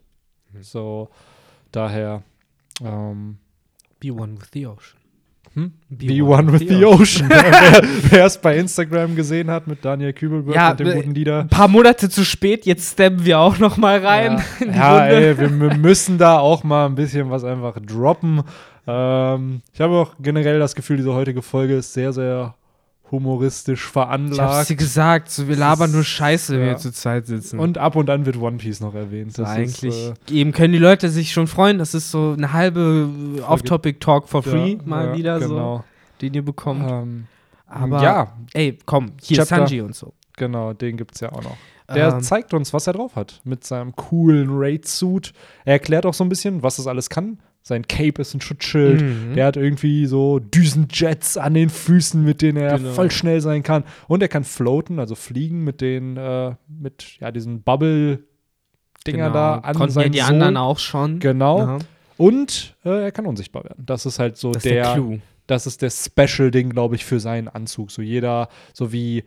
So, 0.62 1.10
daher, 1.74 2.24
ähm, 2.82 3.38
Be 4.00 4.14
one 4.14 4.40
with 4.40 4.48
the 4.54 4.66
ocean. 4.66 4.99
Hm? 5.60 5.72
Be 5.90 6.08
Be 6.08 6.22
one 6.22 6.52
with 6.52 6.68
the 6.68 6.86
ocean. 6.86 7.30
Wer 8.10 8.26
es 8.26 8.38
bei 8.38 8.58
Instagram 8.58 9.16
gesehen 9.16 9.50
hat 9.50 9.68
mit 9.68 9.84
Daniel 9.84 10.14
Kübelberg 10.14 10.56
Ja, 10.56 10.72
und 10.72 10.80
dem 10.80 10.92
guten 10.94 11.14
Lieder. 11.14 11.42
Ein 11.42 11.50
paar 11.50 11.68
Monate 11.68 12.10
zu 12.10 12.24
spät, 12.24 12.66
jetzt 12.66 12.94
stemmen 12.94 13.26
wir 13.26 13.40
auch 13.40 13.58
noch 13.60 13.78
mal 13.78 14.00
rein. 14.06 14.44
Ja, 14.60 14.72
ja 14.72 15.06
ey, 15.08 15.40
wir, 15.40 15.60
wir 15.60 15.76
müssen 15.76 16.18
da 16.18 16.40
auch 16.40 16.64
mal 16.64 16.86
ein 16.86 16.96
bisschen 16.96 17.30
was 17.30 17.44
einfach 17.44 17.78
droppen. 17.80 18.44
Ähm, 18.88 19.62
ich 19.74 19.82
habe 19.82 19.94
auch 19.94 20.16
generell 20.20 20.60
das 20.60 20.76
Gefühl, 20.76 20.98
diese 20.98 21.14
heutige 21.14 21.42
Folge 21.42 21.76
ist 21.76 21.94
sehr, 21.94 22.14
sehr 22.14 22.56
humoristisch 23.12 23.80
Ich 23.80 23.86
hab's 23.86 23.94
veranlagt. 23.94 24.70
dir 24.70 24.76
gesagt, 24.76 25.30
so, 25.32 25.48
wir 25.48 25.56
labern 25.56 25.92
nur 25.92 26.04
Scheiße, 26.04 26.54
wenn 26.54 26.62
ja. 26.62 26.68
wir 26.74 26.78
zur 26.78 26.94
Zeit 26.94 27.28
sitzen. 27.28 27.60
Und 27.60 27.78
ab 27.78 27.96
und 27.96 28.10
an 28.10 28.26
wird 28.26 28.38
One 28.38 28.58
Piece 28.58 28.80
noch 28.82 28.94
erwähnt. 28.96 29.34
so 29.34 29.44
Das 29.44 29.52
eigentlich, 29.52 29.84
Ist, 29.84 30.14
äh, 30.32 30.34
eben 30.34 30.52
können 30.52 30.74
die 30.74 30.80
Leute 30.80 31.10
sich 31.10 31.32
schon 31.32 31.48
freuen, 31.48 31.78
das 31.80 31.94
ist 31.94 32.12
so 32.12 32.34
eine 32.38 32.54
halbe 32.54 33.10
Off-Topic-Talk 33.48 34.30
for 34.30 34.44
free, 34.44 34.74
ja, 34.74 34.78
mal 34.86 35.06
ja, 35.08 35.18
wieder 35.18 35.42
so, 35.42 35.50
genau. 35.50 35.84
den 36.22 36.34
ihr 36.34 36.44
bekommt. 36.46 36.86
Ähm, 36.90 37.28
Aber, 37.68 38.02
ja, 38.04 38.34
ey, 38.54 38.78
komm, 38.86 39.14
hier 39.22 39.38
Chapter- 39.38 39.58
Sanji 39.68 39.82
und 39.82 39.96
so. 39.96 40.14
genau, 40.38 40.74
den 40.74 40.98
gibt 40.98 41.16
es 41.16 41.22
ja 41.22 41.32
auch 41.32 41.44
noch. 41.44 41.58
Der 41.94 42.14
Ähm, 42.14 42.22
zeigt 42.22 42.54
uns, 42.54 42.72
was 42.72 42.86
er 42.86 42.94
drauf 42.94 43.16
hat 43.16 43.42
mit 43.44 43.64
seinem 43.64 43.96
coolen 43.96 44.50
Raid-Suit. 44.52 45.34
Er 45.66 45.74
erklärt 45.74 46.06
auch 46.06 46.14
so 46.14 46.24
ein 46.24 46.30
bisschen, 46.30 46.62
was 46.62 46.76
das 46.76 46.86
alles 46.86 47.10
kann. 47.10 47.40
Sein 47.62 47.88
Cape 47.88 48.22
ist 48.22 48.34
ein 48.34 48.42
Schutzschild. 48.42 49.02
Mhm. 49.02 49.34
Der 49.36 49.46
hat 49.46 49.58
irgendwie 49.58 50.06
so 50.08 50.40
Düsenjets 50.40 51.38
an 51.38 51.54
den 51.54 51.70
Füßen, 51.70 52.24
mit 52.24 52.42
denen 52.42 52.58
er 52.58 52.78
Genau. 52.78 52.92
voll 52.94 53.12
schnell 53.12 53.42
sein 53.42 53.62
kann. 53.64 53.84
Und 54.08 54.22
er 54.22 54.28
kann 54.28 54.44
floaten, 54.44 55.00
also 55.00 55.14
fliegen 55.16 55.64
mit 55.64 55.82
den, 55.82 56.18
äh, 56.18 56.56
mit 56.68 57.20
ja, 57.20 57.32
diesen 57.32 57.62
Bubble-Dinger 57.62 58.24
genau. 59.28 59.34
da 59.34 59.56
an 59.60 59.76
Konnten 59.76 59.90
ja 60.00 60.02
seinem 60.04 60.12
die 60.14 60.20
Sohn. 60.20 60.28
anderen 60.30 60.58
auch 60.58 60.80
schon. 60.80 61.20
Genau. 61.20 61.60
Ja, 61.60 61.78
Und 62.18 62.76
äh, 62.86 63.04
er 63.04 63.12
kann 63.12 63.26
unsichtbar 63.26 63.64
werden. 63.66 63.84
Das 63.86 64.06
ist 64.06 64.20
halt 64.20 64.38
so 64.38 64.52
das 64.52 64.64
der, 64.64 64.84
der 64.86 64.94
Clou. 64.94 65.20
das 65.48 65.68
ist 65.68 65.82
der 65.82 65.90
Special-Ding, 65.92 66.70
glaube 66.72 66.96
ich, 66.96 67.06
für 67.06 67.20
seinen 67.20 67.48
Anzug. 67.50 67.92
So 67.92 68.02
jeder, 68.02 68.50
so 68.74 68.92
wie 68.92 69.24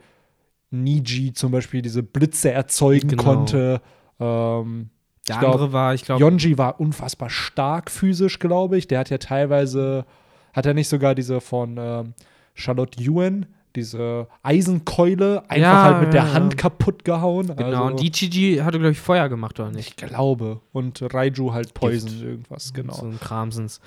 Niji 0.71 1.33
zum 1.33 1.51
Beispiel 1.51 1.81
diese 1.81 2.03
Blitze 2.03 2.51
erzeugen 2.51 3.09
Genau. 3.09 3.23
konnte. 3.23 3.81
Ähm, 4.19 4.89
Der 5.27 5.35
ich 5.35 5.39
glaub, 5.39 5.53
andere 5.53 5.71
war, 5.73 5.93
ich 5.93 6.03
glaube, 6.03 6.21
Yonji 6.21 6.57
war 6.57 6.79
unfassbar 6.79 7.29
stark 7.29 7.89
physisch, 7.89 8.39
glaube 8.39 8.77
ich. 8.77 8.87
Der 8.87 8.99
hat 8.99 9.09
ja 9.09 9.17
teilweise, 9.17 10.05
hat 10.53 10.65
er 10.65 10.73
nicht 10.73 10.89
sogar 10.89 11.15
diese 11.15 11.39
von 11.41 11.77
ähm, 11.79 12.13
Charlotte 12.55 13.01
Yuen, 13.01 13.45
diese 13.75 14.27
Eisenkeule, 14.43 15.43
einfach 15.49 15.57
Ja, 15.57 15.83
halt 15.83 16.01
mit 16.01 16.13
der 16.13 16.23
ja, 16.23 16.27
ja. 16.27 16.33
Hand 16.33 16.57
kaputt 16.57 17.03
gehauen. 17.05 17.47
genau. 17.55 17.63
also, 17.63 17.83
und 17.85 18.03
Ichiji 18.03 18.57
hatte, 18.57 18.77
glaube 18.79 18.91
ich, 18.91 18.99
Feuer 18.99 19.29
gemacht, 19.29 19.59
oder 19.59 19.69
ich 19.69 19.75
nicht? 19.75 19.97
glaube. 19.97 20.59
Und 20.73 21.01
Raiju 21.01 21.53
halt 21.53 21.73
Poison, 21.73 22.09
Gift. 22.09 22.21
irgendwas, 22.23 22.73
genau. 22.73 22.93
So 22.93 23.05
ein 23.05 23.19
Kramsens. 23.19 23.79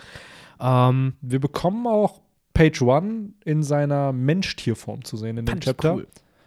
Ähm, 0.61 1.15
Wir 1.21 1.39
bekommen 1.39 1.87
auch 1.87 2.21
Page 2.55 2.81
One 2.83 3.31
in 3.45 3.63
seiner 3.63 4.13
Mensch-Tierform 4.13 5.05
zu 5.05 5.17
sehen 5.19 5.37
in 5.37 5.45
dem 5.47 5.59
ich 5.59 5.65
Chapter. 5.65 5.95
cool. 5.97 6.07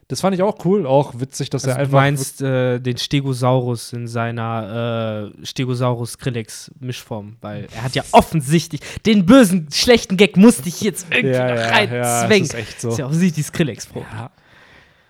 Das 0.09 0.21
fand 0.21 0.35
ich 0.35 0.41
auch 0.41 0.65
cool, 0.65 0.87
auch 0.87 1.19
witzig, 1.19 1.51
dass 1.51 1.65
Also 1.65 1.69
er 1.69 1.75
du 1.75 1.81
einfach. 1.83 1.99
meinst 1.99 2.41
äh, 2.41 2.79
den 2.79 2.97
Stegosaurus 2.97 3.93
in 3.93 4.07
seiner 4.07 5.31
äh, 5.39 5.45
Stegosaurus-Krillex-Mischform, 5.45 7.37
weil 7.41 7.67
er 7.75 7.83
hat 7.83 7.93
ja 7.93 8.03
offensichtlich 8.11 8.81
den 9.05 9.27
bösen, 9.27 9.67
schlechten 9.71 10.17
Gag 10.17 10.35
musste 10.35 10.67
ich 10.67 10.81
jetzt 10.81 11.05
irgendwie 11.11 11.35
ja, 11.35 11.47
noch 11.49 11.57
ja, 11.57 11.83
ja, 11.83 12.21
reinzwängen. 12.21 12.47
das 12.47 12.53
ist 12.55 12.59
echt 12.59 12.81
so. 12.81 12.89
ist 12.89 12.97
ja 12.97 13.05
offensichtlich 13.05 13.45
Skrillex-Form. 13.45 14.05
Ja. 14.11 14.31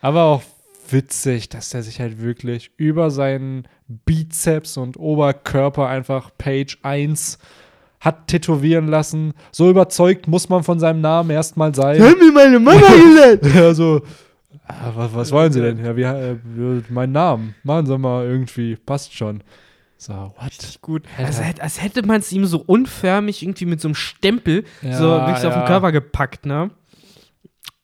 Aber 0.01 0.23
auch 0.23 0.41
witzig, 0.89 1.47
dass 1.47 1.73
er 1.73 1.81
sich 1.81 2.01
halt 2.01 2.21
wirklich 2.21 2.71
über 2.75 3.09
seinen 3.09 3.69
Bizeps 3.87 4.75
und 4.75 4.97
Oberkörper 4.99 5.87
einfach 5.87 6.29
Page 6.37 6.77
1 6.83 7.39
hat 8.01 8.27
tätowieren 8.27 8.87
lassen. 8.87 9.33
So 9.53 9.69
überzeugt 9.69 10.27
muss 10.27 10.49
man 10.49 10.63
von 10.63 10.77
seinem 10.79 10.99
Namen 10.99 11.29
erstmal 11.29 11.73
sein. 11.73 11.99
mir 11.99 12.31
meine 12.33 12.59
Mama 12.59 12.79
gesagt. 13.41 13.55
Ja, 13.55 13.73
so, 13.73 14.01
ah, 14.67 14.91
was, 14.95 15.13
was 15.13 15.31
wollen 15.31 15.51
Sie 15.51 15.61
denn? 15.61 15.83
Ja, 15.83 15.95
wir, 15.95 16.09
äh, 16.15 16.35
wir, 16.43 16.83
mein 16.89 17.11
Namen. 17.11 17.55
Machen 17.63 17.85
Sie 17.85 17.97
mal 17.97 18.25
irgendwie. 18.25 18.75
Passt 18.75 19.13
schon. 19.13 19.43
So, 19.97 20.13
what? 20.13 20.79
Gut. 20.81 21.03
Also, 21.17 21.43
als 21.59 21.81
hätte 21.81 22.05
man 22.05 22.21
es 22.21 22.31
ihm 22.31 22.45
so 22.45 22.59
unförmig 22.59 23.43
irgendwie 23.43 23.65
mit 23.65 23.81
so 23.81 23.89
einem 23.89 23.95
Stempel 23.95 24.63
Ja, 24.81 24.97
so 24.97 25.09
wirklich 25.09 25.45
auf 25.45 25.53
den 25.53 25.61
ja. 25.61 25.67
Körper 25.67 25.91
gepackt, 25.91 26.45
ne? 26.45 26.71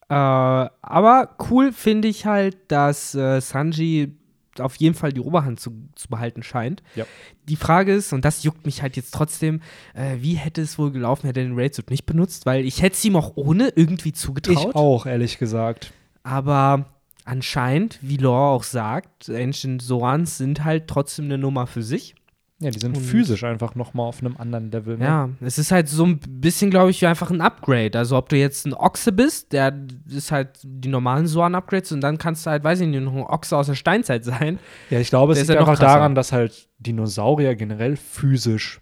Äh, 0.07 0.13
aber 0.13 1.36
cool 1.49 1.74
finde 1.74 2.07
ich 2.07 2.26
halt, 2.26 2.55
dass 2.70 3.16
äh, 3.16 3.41
Sanji 3.41 4.16
auf 4.59 4.76
jeden 4.78 4.95
Fall 4.95 5.11
die 5.11 5.20
Oberhand 5.20 5.59
zu, 5.59 5.72
zu 5.95 6.07
behalten 6.07 6.43
scheint. 6.43 6.82
Ja. 6.95 7.05
Die 7.49 7.55
Frage 7.55 7.93
ist, 7.93 8.13
und 8.13 8.24
das 8.24 8.43
juckt 8.43 8.66
mich 8.66 8.82
halt 8.82 8.95
jetzt 8.95 9.13
trotzdem, 9.13 9.61
äh, 9.93 10.18
wie 10.20 10.36
hätte 10.36 10.61
es 10.61 10.78
wohl 10.78 10.91
gelaufen, 10.91 11.28
hätte 11.28 11.41
er 11.41 11.47
den 11.47 11.59
Raidsuit 11.59 11.89
nicht 11.89 12.05
benutzt? 12.05 12.45
Weil 12.45 12.66
ich 12.66 12.82
hätte 12.82 12.95
es 12.95 13.03
ihm 13.03 13.16
auch 13.16 13.34
ohne 13.36 13.74
irgendwie 13.76 14.13
zugetraut. 14.13 14.70
Ich 14.70 14.76
auch, 14.76 15.05
ehrlich 15.05 15.38
gesagt. 15.38 15.91
Aber 16.26 16.86
anscheinend, 17.23 17.99
wie 18.01 18.17
Law 18.17 18.55
auch 18.55 18.63
sagt, 18.63 19.30
Ancient 19.30 19.82
Zoans 19.82 20.38
sind 20.39 20.63
halt 20.65 20.88
trotzdem 20.88 21.26
eine 21.26 21.38
Nummer 21.38 21.67
für 21.67 21.84
sich. 21.84 22.15
Ja, 22.59 22.71
die 22.71 22.80
sind 22.80 22.95
Und- 22.97 23.03
physisch 23.03 23.43
einfach 23.43 23.76
noch 23.76 23.93
mal 23.93 24.03
auf 24.03 24.21
einem 24.21 24.38
anderen 24.38 24.71
Level. 24.71 24.97
Ne? 24.97 25.03
Ja, 25.05 25.30
es 25.41 25.57
ist 25.57 25.71
halt 25.71 25.88
so 25.89 26.05
ein 26.05 26.19
bisschen, 26.19 26.71
glaube 26.71 26.89
ich, 26.89 27.05
einfach 27.05 27.30
ein 27.30 27.41
Upgrade. 27.41 27.97
Also 27.99 28.15
ob 28.17 28.30
du 28.30 28.38
jetzt 28.38 28.65
ein 28.65 28.73
Ochse 28.73 29.11
bist, 29.11 29.51
der 29.51 29.78
ist 30.09 30.32
halt 30.32 30.57
die 30.63 30.88
normalen 30.88 31.28
Soan-Upgrades 31.28 31.91
und 31.91 31.99
dann 32.01 32.17
kannst 32.17 32.45
du 32.45 32.51
halt, 32.51 32.63
weiß 32.63 32.80
ich 32.80 32.88
nicht, 32.88 33.03
noch 33.03 33.13
ein 33.13 33.23
Ochse 33.23 33.57
aus 33.57 33.67
der 33.67 33.76
Steinzeit 33.76 34.23
sein. 34.23 34.57
Ja, 34.89 34.99
ich 35.01 35.09
glaube, 35.09 35.34
es 35.34 35.39
Der 35.39 35.43
liegt 35.43 35.53
ja 35.55 35.59
noch 35.61 35.67
einfach 35.67 35.82
krasser. 35.84 35.97
daran, 35.97 36.15
dass 36.15 36.32
halt 36.32 36.69
Dinosaurier 36.80 37.55
generell 37.55 37.97
physisch 37.97 38.80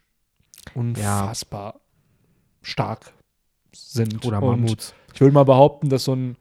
unfassbar 0.76 1.82
stark 2.62 3.12
sind. 3.74 4.24
Und 4.24 4.86
ich 5.14 5.20
würde 5.22 5.34
mal 5.34 5.46
behaupten, 5.46 5.90
dass 5.90 6.04
so 6.06 6.16
ein 6.16 6.38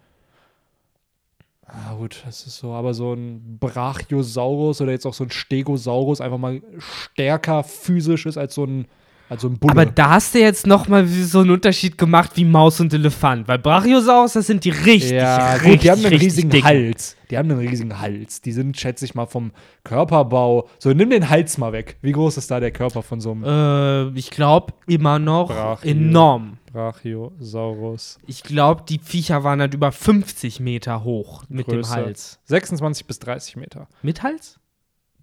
Ah, 1.74 1.94
gut, 1.94 2.22
das 2.26 2.46
ist 2.46 2.58
so, 2.58 2.72
aber 2.72 2.92
so 2.92 3.14
ein 3.14 3.56
Brachiosaurus 3.58 4.82
oder 4.82 4.92
jetzt 4.92 5.06
auch 5.06 5.14
so 5.14 5.24
ein 5.24 5.30
Stegosaurus 5.30 6.20
einfach 6.20 6.36
mal 6.36 6.60
stärker 6.78 7.64
physisch 7.64 8.26
ist 8.26 8.36
als 8.36 8.54
so 8.54 8.64
ein, 8.64 8.86
als 9.28 9.42
so 9.42 9.48
ein 9.48 9.58
Bulle. 9.58 9.72
Aber 9.72 9.86
da 9.86 10.10
hast 10.10 10.34
du 10.34 10.40
jetzt 10.40 10.66
noch 10.66 10.88
mal 10.88 11.06
so 11.06 11.40
einen 11.40 11.50
Unterschied 11.50 11.96
gemacht 11.96 12.32
wie 12.34 12.44
Maus 12.44 12.80
und 12.80 12.92
Elefant. 12.92 13.48
Weil 13.48 13.58
Brachiosaurus, 13.58 14.34
das 14.34 14.46
sind 14.46 14.64
die 14.64 14.70
richtig, 14.70 15.12
ja, 15.12 15.54
richtig, 15.54 15.70
gut, 15.70 15.82
die 15.84 15.90
haben 15.90 16.04
einen 16.04 16.16
riesigen 16.18 16.50
dicken. 16.50 16.66
Hals. 16.66 17.16
Die 17.30 17.38
haben 17.38 17.50
einen 17.50 17.60
riesigen 17.60 17.98
Hals. 17.98 18.42
Die 18.42 18.52
sind, 18.52 18.78
schätze 18.78 19.04
ich 19.06 19.14
mal, 19.14 19.24
vom 19.26 19.52
Körperbau. 19.84 20.68
So, 20.78 20.92
nimm 20.92 21.08
den 21.10 21.30
Hals 21.30 21.56
mal 21.56 21.72
weg. 21.72 21.96
Wie 22.02 22.12
groß 22.12 22.36
ist 22.36 22.50
da 22.50 22.60
der 22.60 22.72
Körper 22.72 23.02
von 23.02 23.20
so 23.22 23.32
einem 23.32 24.12
Äh, 24.14 24.18
ich 24.18 24.30
glaube 24.30 24.74
immer 24.86 25.18
noch 25.18 25.48
Brachio. 25.48 25.90
enorm. 25.90 26.58
Brachiosaurus? 26.72 28.18
Ich 28.26 28.42
glaube, 28.42 28.82
die 28.88 28.98
Viecher 28.98 29.44
waren 29.44 29.60
halt 29.60 29.74
über 29.74 29.92
50 29.92 30.60
Meter 30.60 31.04
hoch 31.04 31.44
mit 31.48 31.66
Größe. 31.66 31.90
dem 31.90 32.04
Hals. 32.04 32.38
26 32.44 33.06
bis 33.06 33.18
30 33.20 33.56
Meter. 33.56 33.88
Mit 34.02 34.22
Hals? 34.22 34.58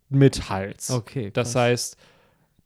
Mit 0.10 0.50
Hals. 0.50 0.90
Okay. 0.92 1.30
Das 1.34 1.54
krass. 1.54 1.62
heißt, 1.62 1.98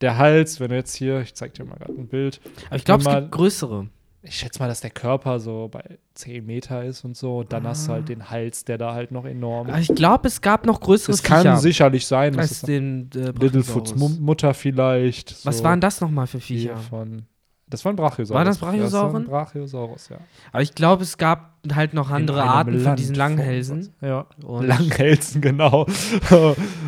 der 0.03 0.17
Hals, 0.19 0.59
wenn 0.59 0.69
du 0.69 0.75
jetzt 0.75 0.93
hier, 0.95 1.21
ich 1.21 1.33
zeig 1.33 1.55
dir 1.55 1.65
mal 1.65 1.75
gerade 1.79 1.93
ein 1.93 2.07
Bild. 2.07 2.39
Aber 2.67 2.75
ich 2.75 2.85
glaube, 2.85 3.03
es 3.03 3.09
gibt 3.09 3.31
größere. 3.31 3.87
Ich 4.25 4.35
schätze 4.37 4.59
mal, 4.59 4.67
dass 4.69 4.79
der 4.79 4.89
Körper 4.91 5.39
so 5.41 5.67
bei 5.69 5.83
10 6.13 6.45
Meter 6.45 6.85
ist 6.85 7.03
und 7.03 7.17
so. 7.17 7.43
Dann 7.43 7.67
hast 7.67 7.87
du 7.87 7.91
Ah. 7.91 7.95
halt 7.95 8.07
den 8.07 8.29
Hals, 8.29 8.63
der 8.63 8.77
da 8.77 8.93
halt 8.93 9.11
noch 9.11 9.25
enorm 9.25 9.67
Aber 9.69 9.79
ich 9.79 9.93
glaube, 9.93 10.27
es 10.29 10.39
gab 10.39 10.65
noch 10.65 10.79
größere 10.79 11.11
Das 11.11 11.23
kann 11.23 11.39
Viecher 11.41 11.57
sicherlich 11.57 12.07
sein. 12.07 12.31
Das 12.33 12.41
als 12.43 12.51
ist 12.51 12.67
den 12.69 13.09
äh, 13.15 13.31
Littlefoots 13.31 13.91
Brachiosaurus. 13.91 14.19
Mu- 14.19 14.25
Mutter 14.25 14.53
vielleicht. 14.53 15.45
Was 15.45 15.57
so 15.57 15.63
waren 15.65 15.81
das 15.81 15.99
nochmal 15.99 16.27
für 16.27 16.39
Viecher? 16.39 16.77
Von, 16.77 17.23
das 17.67 17.83
war 17.83 17.91
ein 17.91 17.97
Brachiosaurus. 17.97 18.37
War 18.37 18.45
das 18.45 18.61
Ja, 18.61 18.65
Das 18.67 18.71
war 18.71 18.71
Brachiosauren? 19.09 19.23
ein 19.23 19.27
Brachiosaurus, 19.29 20.07
ja. 20.09 20.17
Aber 20.53 20.61
ich 20.61 20.73
glaube, 20.73 21.03
es 21.03 21.17
gab 21.17 21.52
halt 21.73 21.93
noch 21.93 22.09
andere 22.11 22.43
Arten 22.43 22.73
von 22.73 22.83
Land 22.83 22.99
diesen 22.99 23.15
vor 23.15 23.19
Langhälsen. 23.23 23.93
Ja. 24.01 24.25
Und- 24.43 24.67
Langhälsen, 24.67 25.41
genau. 25.41 25.85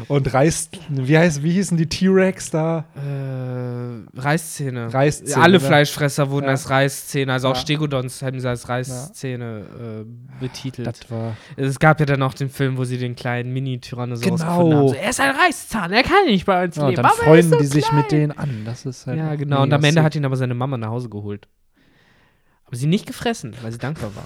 und 0.09 0.33
reißt, 0.33 0.77
wie 0.89 1.17
heißt, 1.17 1.43
wie 1.43 1.51
hießen 1.53 1.77
die 1.77 1.87
T-Rex 1.87 2.51
da? 2.51 2.83
Äh, 2.95 4.19
Reißzähne. 4.19 4.93
Reißzähne, 4.93 5.41
Alle 5.41 5.53
ne? 5.53 5.59
Fleischfresser 5.61 6.29
wurden 6.29 6.45
Ja. 6.45 6.51
als 6.51 6.69
Reißzähne, 6.69 7.31
also 7.31 7.47
auch 7.47 7.55
Ja. 7.55 7.61
Stegodons 7.61 8.21
haben 8.21 8.39
sie 8.39 8.49
als 8.49 8.67
Reißzähne 8.67 10.05
äh, 10.05 10.41
betitelt. 10.41 10.87
Das 10.87 11.09
war. 11.09 11.37
es 11.55 11.79
gab 11.79 11.99
ja 12.01 12.05
dann 12.05 12.21
auch 12.21 12.33
den 12.33 12.49
Film, 12.49 12.77
wo 12.77 12.83
sie 12.83 12.97
den 12.97 13.15
kleinen 13.15 13.53
Mini-Tyrannosaurus 13.53 14.41
Genau. 14.41 14.57
gefunden 14.57 14.77
haben. 14.77 14.87
So, 14.89 14.93
er 14.95 15.09
ist 15.09 15.19
ein 15.21 15.35
Reißzahn, 15.35 15.93
er 15.93 16.03
kann 16.03 16.25
nicht 16.27 16.45
bei 16.45 16.65
uns 16.65 16.75
Ja, 16.75 16.83
und 16.83 16.89
leben. 16.89 17.01
dann 17.03 17.05
aber 17.11 17.17
er 17.19 17.23
freunden 17.25 17.49
so 17.51 17.57
die 17.59 17.65
sich 17.65 17.85
klein. 17.85 17.97
mit 18.01 18.11
denen 18.11 18.31
an. 18.37 18.63
Das 18.65 18.85
ist 18.85 19.07
halt 19.07 19.17
Ja, 19.19 19.31
auch 19.31 19.37
genau. 19.37 19.63
Und 19.63 19.73
am 19.73 19.83
Ende 19.83 20.03
hat 20.03 20.15
ihn 20.15 20.25
aber 20.25 20.35
seine 20.35 20.53
Mama 20.53 20.77
nach 20.77 20.89
Hause 20.89 21.07
geholt. 21.09 21.47
Aber 22.67 22.75
sie 22.75 22.87
nicht 22.87 23.05
gefressen, 23.05 23.53
weil 23.61 23.71
sie 23.71 23.77
dankbar 23.77 24.09
war. 24.15 24.25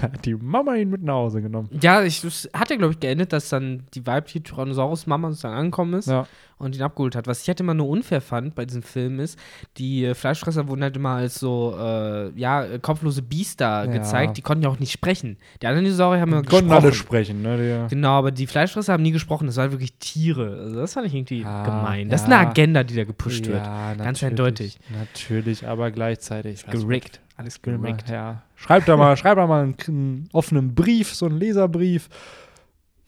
Hat 0.00 0.24
die 0.24 0.34
Mama 0.34 0.74
ihn 0.76 0.90
mit 0.90 1.02
nach 1.02 1.14
Hause 1.14 1.42
genommen. 1.42 1.68
Ja, 1.80 2.02
ich, 2.02 2.22
es 2.24 2.48
hat 2.54 2.70
ja, 2.70 2.76
glaube 2.76 2.92
ich, 2.92 3.00
geendet, 3.00 3.32
dass 3.32 3.48
dann 3.48 3.84
die 3.94 4.06
weibliche 4.06 4.42
Tyrannosaurus-Mama 4.42 5.30
sozusagen 5.30 5.54
angekommen 5.54 5.94
ist 5.94 6.06
Ja. 6.06 6.26
Und 6.58 6.76
ihn 6.76 6.82
abgeholt 6.82 7.16
hat. 7.16 7.26
Was 7.26 7.42
ich 7.42 7.48
halt 7.48 7.60
immer 7.60 7.74
nur 7.74 7.88
unfair 7.88 8.20
fand 8.20 8.54
bei 8.54 8.64
diesem 8.64 8.82
Film 8.82 9.20
ist, 9.20 9.38
die 9.78 10.04
äh, 10.04 10.14
Fleischfresser 10.14 10.68
wurden 10.68 10.82
halt 10.82 10.96
immer 10.96 11.10
als 11.10 11.40
so, 11.40 11.74
äh, 11.78 12.30
ja, 12.38 12.64
äh, 12.64 12.78
kopflose 12.78 13.22
Biester 13.22 13.84
Ja. 13.84 13.86
gezeigt. 13.86 14.36
Die 14.36 14.42
konnten 14.42 14.64
ja 14.64 14.68
auch 14.70 14.78
nicht 14.78 14.92
sprechen. 14.92 15.36
Die 15.60 15.66
anderen 15.66 15.84
Dinosaurier 15.84 16.20
haben 16.20 16.32
ja 16.32 16.42
Die 16.42 16.48
konnten 16.48 16.68
gesprochen. 16.68 16.84
alle 16.84 16.94
sprechen, 16.94 17.42
ne? 17.42 17.86
Die, 17.88 17.94
Genau, 17.94 18.18
aber 18.18 18.30
die 18.30 18.46
Fleischfresser 18.46 18.92
haben 18.92 19.02
nie 19.02 19.12
gesprochen. 19.12 19.46
Das 19.46 19.56
waren 19.56 19.70
wirklich 19.72 19.94
Tiere. 19.98 20.58
Also 20.60 20.76
das 20.76 20.94
fand 20.94 21.06
ich 21.06 21.14
irgendwie 21.14 21.44
Ah, 21.44 21.64
gemein. 21.64 22.08
Das 22.08 22.22
ist 22.22 22.28
ja. 22.28 22.38
eine 22.38 22.48
Agenda, 22.50 22.84
die 22.84 22.94
da 22.96 23.04
gepusht 23.04 23.46
wird. 23.46 23.64
Ja, 23.64 23.94
Ganz 23.94 23.98
natürlich. 23.98 24.22
eindeutig. 24.24 24.78
Natürlich, 24.98 25.66
aber 25.66 25.90
gleichzeitig. 25.90 26.64
Gerickt. 26.66 27.20
Alles 27.36 27.60
gerickt. 27.62 28.08
Ja. 28.10 28.42
Schreibt 28.56 28.88
da 28.88 28.96
mal, 28.96 29.16
schreibt 29.16 29.38
da 29.38 29.46
mal 29.46 29.62
einen, 29.64 29.76
einen 29.88 30.28
offenen 30.32 30.74
Brief, 30.74 31.14
so 31.14 31.26
einen 31.26 31.38
Leserbrief. 31.38 32.08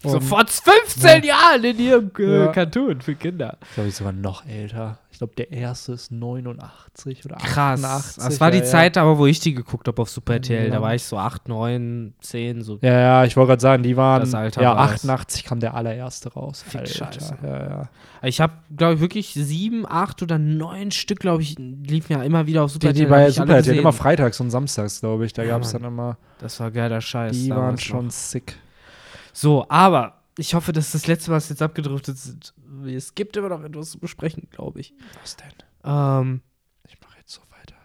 So 0.05 0.19
Und- 0.19 0.23
vor 0.23 0.45
15 0.47 1.25
Jahren 1.25 1.65
in 1.65 1.79
ihrem 1.79 2.11
äh, 2.19 2.45
Ja. 2.45 2.47
Cartoon 2.53 3.01
für 3.01 3.15
Kinder. 3.15 3.57
glaube 3.75 3.89
ich, 3.89 3.97
sogar 3.97 4.13
noch 4.13 4.45
älter. 4.47 4.99
Ich 5.11 5.19
glaube, 5.19 5.35
der 5.37 5.53
erste 5.53 5.93
ist 5.93 6.11
89 6.11 7.25
oder 7.25 7.37
Krass. 7.37 7.85
88. 7.85 8.25
Das 8.25 8.41
war 8.41 8.51
die 8.51 8.59
ja, 8.59 8.65
Zeit 8.65 8.99
aber, 8.99 9.17
wo 9.17 9.27
ich 9.27 9.39
die 9.39 9.55
geguckt 9.55 9.87
habe 9.87 10.03
auf 10.03 10.11
Super 10.11 10.35
RTL. 10.35 10.69
Da 10.71 10.77
Ja. 10.77 10.83
war 10.83 10.95
ich 10.95 11.05
so 11.05 11.17
8, 11.19 11.49
9, 11.49 12.15
10, 12.21 12.63
so. 12.63 12.79
Ja, 12.83 12.99
ja, 12.99 13.25
ich 13.25 13.37
wollte 13.37 13.51
gerade 13.51 13.61
sagen, 13.63 13.83
die 13.85 13.97
waren. 13.97 14.21
Das 14.23 14.35
Alter 14.35 14.61
ja, 14.63 14.75
war 14.77 14.87
es. 14.87 14.95
88 15.05 15.45
kam 15.45 15.61
der 15.61 15.75
allererste 15.75 16.33
raus. 16.33 16.65
Fick 16.67 16.89
Scheiße. 16.89 17.39
Ja, 17.45 17.49
ja. 17.69 17.89
Ich 18.23 18.41
habe, 18.41 18.55
glaube 18.77 18.95
ich, 18.95 19.01
wirklich 19.01 19.33
sieben, 19.35 19.87
acht 19.89 20.21
oder 20.23 20.39
neun 20.39 20.91
Stück, 20.91 21.21
glaube 21.21 21.43
ich, 21.43 21.57
liefen 21.59 22.13
ja 22.15 22.23
immer 22.25 22.47
wieder 22.47 22.65
auf 22.65 22.73
Super 22.73 22.89
Die, 22.89 22.95
die 22.95 23.03
RTL. 23.05 23.11
bei 23.23 23.29
ich 23.29 23.35
Super 23.37 23.55
RTL 23.57 23.77
immer 23.79 23.93
freitags 23.93 24.41
und 24.41 24.51
samstags, 24.51 25.01
glaube 25.01 25.27
ich. 25.27 25.33
Da 25.33 25.43
Ja, 25.45 25.51
gab 25.51 25.63
es 25.63 25.73
dann 25.73 25.85
immer. 25.85 26.17
Das 26.41 26.59
war 26.59 26.71
geiler 26.73 27.01
Scheiß. 27.01 27.33
Die 27.37 27.51
waren 27.51 27.79
schon 27.79 28.11
sick. 28.11 28.57
So, 29.35 29.67
aber 29.69 30.23
ich 30.39 30.55
hoffe, 30.55 30.73
dass 30.73 30.93
das 30.93 31.07
letzte 31.07 31.31
Mal 31.31 31.39
jetzt 31.41 31.61
abgedriftet 31.61 32.15
ist. 32.17 32.55
Es 32.87 33.15
gibt 33.15 33.37
immer 33.37 33.49
noch 33.51 33.63
etwas 33.63 33.91
zu 33.91 33.99
besprechen, 33.99 34.49
glaube 34.51 34.81
ich. 34.81 34.95
Was 35.21 35.37
denn? 35.37 35.53
Ähm, 35.85 36.41
Ich 36.87 37.01
mache 37.01 37.19
jetzt 37.19 37.33
so 37.33 37.41
weiter. 37.51 37.77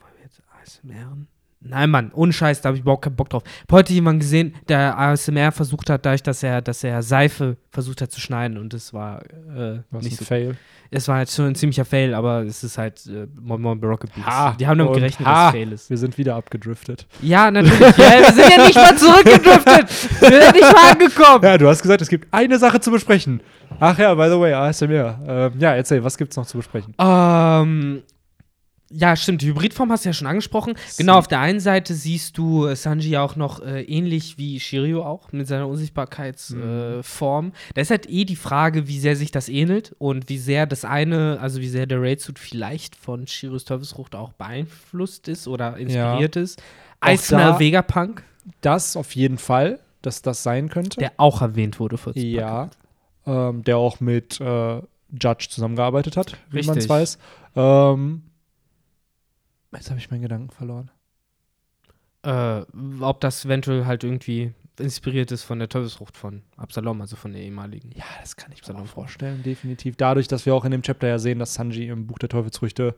wollen 0.00 0.12
wir 0.16 0.22
jetzt 0.24 0.42
ASMR? 0.62 1.16
Nein, 1.62 1.90
Mann, 1.90 2.10
ohne 2.14 2.32
Scheiß, 2.32 2.62
da 2.62 2.68
habe 2.68 2.76
ich 2.78 2.82
überhaupt 2.82 3.04
keinen 3.04 3.16
Bock 3.16 3.28
drauf. 3.28 3.42
Ich 3.44 3.62
hab 3.62 3.72
heute 3.72 3.92
jemand 3.92 4.20
gesehen, 4.20 4.54
der 4.68 4.98
ASMR 4.98 5.52
versucht 5.52 5.90
hat, 5.90 6.06
dadurch, 6.06 6.22
dass 6.22 6.42
er, 6.42 6.62
dass 6.62 6.82
er 6.82 7.02
Seife 7.02 7.58
versucht 7.70 8.00
hat 8.00 8.10
zu 8.10 8.18
schneiden 8.18 8.56
und 8.56 8.72
es 8.72 8.94
war 8.94 9.20
äh, 9.54 9.80
Was 9.90 10.04
nicht 10.04 10.14
ein 10.14 10.18
so. 10.20 10.24
Fail. 10.24 10.56
Es 10.90 11.06
war 11.06 11.18
halt 11.18 11.30
schon 11.30 11.48
ein 11.48 11.54
ziemlicher 11.54 11.84
Fail, 11.84 12.14
aber 12.14 12.42
es 12.44 12.64
ist 12.64 12.78
halt 12.78 13.06
äh, 13.06 13.26
Moin 13.38 13.60
Moin 13.60 13.78
Rocket 13.84 14.12
Beats. 14.14 14.26
Ha, 14.26 14.56
Die 14.58 14.66
haben 14.66 14.78
damit 14.78 14.94
gerechnet, 14.94 15.28
ha. 15.28 15.32
dass 15.34 15.54
es 15.54 15.60
Fail 15.60 15.72
ist. 15.72 15.90
Wir 15.90 15.98
sind 15.98 16.16
wieder 16.16 16.34
abgedriftet. 16.34 17.06
Ja, 17.20 17.50
natürlich. 17.50 17.78
ja, 17.78 18.18
wir 18.20 18.32
sind 18.32 18.50
ja 18.56 18.64
nicht 18.66 18.76
mal 18.76 18.96
zurückgedriftet. 18.96 20.20
Wir 20.20 20.42
sind 20.42 20.54
nicht 20.54 20.72
mal 20.72 20.92
angekommen. 20.92 21.44
Ja, 21.44 21.58
du 21.58 21.68
hast 21.68 21.82
gesagt, 21.82 22.00
es 22.00 22.08
gibt 22.08 22.26
eine 22.32 22.58
Sache 22.58 22.80
zu 22.80 22.90
besprechen. 22.90 23.42
Ach 23.78 23.96
ja, 23.98 24.14
by 24.14 24.28
the 24.30 24.40
way, 24.40 24.52
ASMR. 24.54 25.20
Ähm, 25.26 25.52
ja, 25.58 25.74
erzähl, 25.74 26.02
was 26.02 26.16
gibt's 26.16 26.36
noch 26.36 26.46
zu 26.46 26.56
besprechen? 26.56 26.94
Ähm, 26.98 28.02
ja, 28.92 29.14
stimmt. 29.14 29.42
Die 29.42 29.46
Hybridform 29.46 29.92
hast 29.92 30.04
du 30.04 30.08
ja 30.08 30.12
schon 30.12 30.26
angesprochen. 30.26 30.74
Genau, 30.98 31.16
auf 31.16 31.28
der 31.28 31.38
einen 31.38 31.60
Seite 31.60 31.94
siehst 31.94 32.36
du 32.36 32.66
äh, 32.66 32.74
Sanji 32.74 33.16
auch 33.16 33.36
noch 33.36 33.62
äh, 33.62 33.82
ähnlich 33.82 34.36
wie 34.36 34.58
Shiryu 34.58 35.02
auch 35.02 35.30
mit 35.30 35.46
seiner 35.46 35.68
Unsichtbarkeitsform. 35.68 36.98
Äh, 36.98 37.02
Form. 37.02 37.52
da 37.74 37.82
ist 37.82 37.90
halt 37.90 38.08
eh 38.10 38.24
die 38.24 38.36
Frage, 38.36 38.88
wie 38.88 38.98
sehr 38.98 39.14
sich 39.14 39.30
das 39.30 39.48
ähnelt 39.48 39.94
und 39.98 40.28
wie 40.28 40.38
sehr 40.38 40.66
das 40.66 40.84
eine, 40.84 41.38
also 41.40 41.60
wie 41.60 41.68
sehr 41.68 41.86
der 41.86 42.02
Raid-Suit 42.02 42.38
vielleicht 42.38 42.96
von 42.96 43.26
Shiryus 43.28 43.64
Teufelsfrucht 43.64 44.16
auch 44.16 44.32
beeinflusst 44.32 45.28
ist 45.28 45.46
oder 45.46 45.76
inspiriert 45.76 46.34
ist. 46.34 46.60
Auch 47.00 47.08
Eisner 47.08 47.60
Vegapunk, 47.60 48.24
Das 48.60 48.96
auf 48.96 49.14
jeden 49.14 49.38
Fall, 49.38 49.78
dass 50.02 50.22
das 50.22 50.42
sein 50.42 50.68
könnte. 50.68 50.98
der 50.98 51.12
auch 51.16 51.42
erwähnt 51.42 51.78
wurde 51.78 51.96
vor 51.96 52.16
ja. 52.16 52.70
Ähm, 53.26 53.62
der 53.62 53.76
auch 53.76 54.00
mit 54.00 54.40
äh, 54.40 54.80
Judge 55.12 55.46
zusammengearbeitet 55.48 56.16
hat, 56.16 56.36
wie 56.50 56.62
man 56.62 56.78
es 56.78 56.88
weiß. 56.88 57.18
Ähm, 57.54 58.22
jetzt 59.72 59.90
habe 59.90 59.98
ich 60.00 60.10
meinen 60.10 60.22
Gedanken 60.22 60.50
verloren. 60.50 60.90
Äh, 62.22 62.62
ob 63.00 63.20
das 63.20 63.44
eventuell 63.44 63.86
halt 63.86 64.04
irgendwie 64.04 64.52
inspiriert 64.78 65.30
ist 65.30 65.44
von 65.44 65.58
der 65.58 65.68
Teufelsfrucht 65.68 66.16
von 66.16 66.42
Absalom, 66.56 67.00
also 67.00 67.16
von 67.16 67.32
der 67.32 67.42
ehemaligen. 67.42 67.90
Ja, 67.94 68.04
das 68.20 68.36
kann 68.36 68.52
ich 68.52 68.60
mir 68.62 68.66
Salon 68.66 68.82
auch 68.82 68.86
vorstellen, 68.86 69.42
definitiv. 69.42 69.96
Dadurch, 69.96 70.28
dass 70.28 70.46
wir 70.46 70.54
auch 70.54 70.64
in 70.64 70.70
dem 70.70 70.82
Chapter 70.82 71.08
ja 71.08 71.18
sehen, 71.18 71.38
dass 71.38 71.54
Sanji 71.54 71.88
im 71.88 72.06
Buch 72.06 72.18
der 72.18 72.28
Teufelsfrüchte 72.28 72.94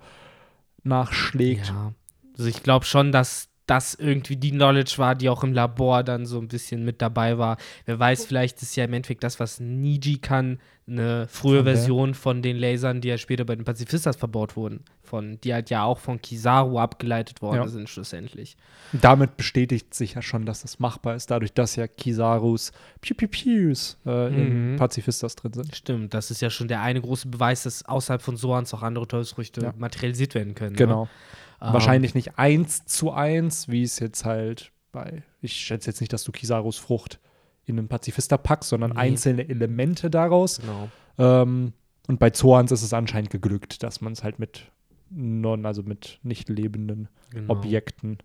nachschlägt. 0.84 1.68
Ja. 1.68 1.92
Also 2.36 2.48
ich 2.48 2.62
glaube 2.62 2.84
schon, 2.84 3.12
dass 3.12 3.48
das 3.66 3.94
irgendwie 3.94 4.36
die 4.36 4.50
Knowledge 4.50 4.94
war, 4.96 5.14
die 5.14 5.28
auch 5.28 5.44
im 5.44 5.52
Labor 5.52 6.02
dann 6.02 6.26
so 6.26 6.38
ein 6.40 6.48
bisschen 6.48 6.84
mit 6.84 7.00
dabei 7.00 7.38
war. 7.38 7.56
Wer 7.86 7.98
weiß, 7.98 8.26
vielleicht 8.26 8.60
ist 8.62 8.74
ja 8.76 8.84
im 8.84 8.92
Endeffekt 8.92 9.22
das, 9.22 9.38
was 9.40 9.60
Niji 9.60 10.18
kann, 10.18 10.58
eine 10.88 11.28
frühe 11.28 11.64
wer? 11.64 11.74
Version 11.76 12.14
von 12.14 12.42
den 12.42 12.56
Lasern, 12.56 13.00
die 13.00 13.08
ja 13.08 13.16
später 13.18 13.44
bei 13.44 13.54
den 13.54 13.64
Pazifistas 13.64 14.16
verbaut 14.16 14.56
wurden. 14.56 14.80
Von, 15.04 15.38
die 15.42 15.52
halt 15.52 15.68
ja 15.70 15.84
auch 15.84 15.98
von 15.98 16.20
Kizaru 16.20 16.78
abgeleitet 16.78 17.40
worden 17.42 17.62
Ja. 17.62 17.68
sind, 17.68 17.88
schlussendlich. 17.88 18.56
Damit 18.92 19.36
bestätigt 19.36 19.94
sich 19.94 20.14
ja 20.14 20.22
schon, 20.22 20.44
dass 20.46 20.62
das 20.62 20.78
machbar 20.78 21.14
ist, 21.14 21.30
dadurch, 21.30 21.52
dass 21.52 21.76
ja 21.76 21.86
Kisarus 21.86 22.72
Piu 23.00 23.14
Piu 23.14 23.28
Pius 23.28 23.98
äh, 24.06 24.28
in 24.28 24.72
Mhm. 24.72 24.76
Pazifistas 24.76 25.36
drin 25.36 25.52
sind. 25.52 25.76
Stimmt, 25.76 26.14
das 26.14 26.30
ist 26.30 26.40
ja 26.40 26.50
schon 26.50 26.66
der 26.68 26.80
eine 26.82 27.00
große 27.00 27.28
Beweis, 27.28 27.62
dass 27.64 27.84
außerhalb 27.84 28.22
von 28.22 28.36
Soans 28.36 28.72
auch 28.74 28.82
andere 28.82 29.06
Teufelsfrüchte 29.06 29.60
Ja. 29.62 29.74
materialisiert 29.76 30.34
werden 30.34 30.54
können. 30.54 30.74
Genau. 30.76 31.04
Ne? 31.04 31.10
Ähm, 31.62 31.72
Wahrscheinlich 31.72 32.14
nicht 32.14 32.38
eins 32.38 32.84
zu 32.86 33.12
eins, 33.12 33.68
wie 33.68 33.82
es 33.82 33.98
jetzt 34.00 34.24
halt 34.24 34.72
bei. 34.90 35.22
Ich 35.40 35.52
schätze 35.52 35.90
jetzt 35.90 36.00
nicht, 36.00 36.12
dass 36.12 36.24
du 36.24 36.32
Kisarus 36.32 36.76
Frucht 36.78 37.20
in 37.64 37.78
einen 37.78 37.88
Pazifista 37.88 38.36
packst, 38.36 38.70
sondern 38.70 38.92
Nee. 38.92 38.98
einzelne 38.98 39.48
Elemente 39.48 40.10
daraus. 40.10 40.60
Genau. 40.60 40.88
Ähm, 41.18 41.72
und 42.08 42.18
bei 42.18 42.30
Zoans 42.30 42.72
ist 42.72 42.82
es 42.82 42.92
anscheinend 42.92 43.30
geglückt, 43.30 43.82
dass 43.84 44.00
man 44.00 44.12
es 44.12 44.24
halt 44.24 44.38
mit 44.40 44.70
non, 45.10 45.64
also 45.66 45.82
mit 45.82 46.18
nicht 46.22 46.48
lebenden 46.48 47.08
genau. 47.30 47.52
Objekten 47.54 48.18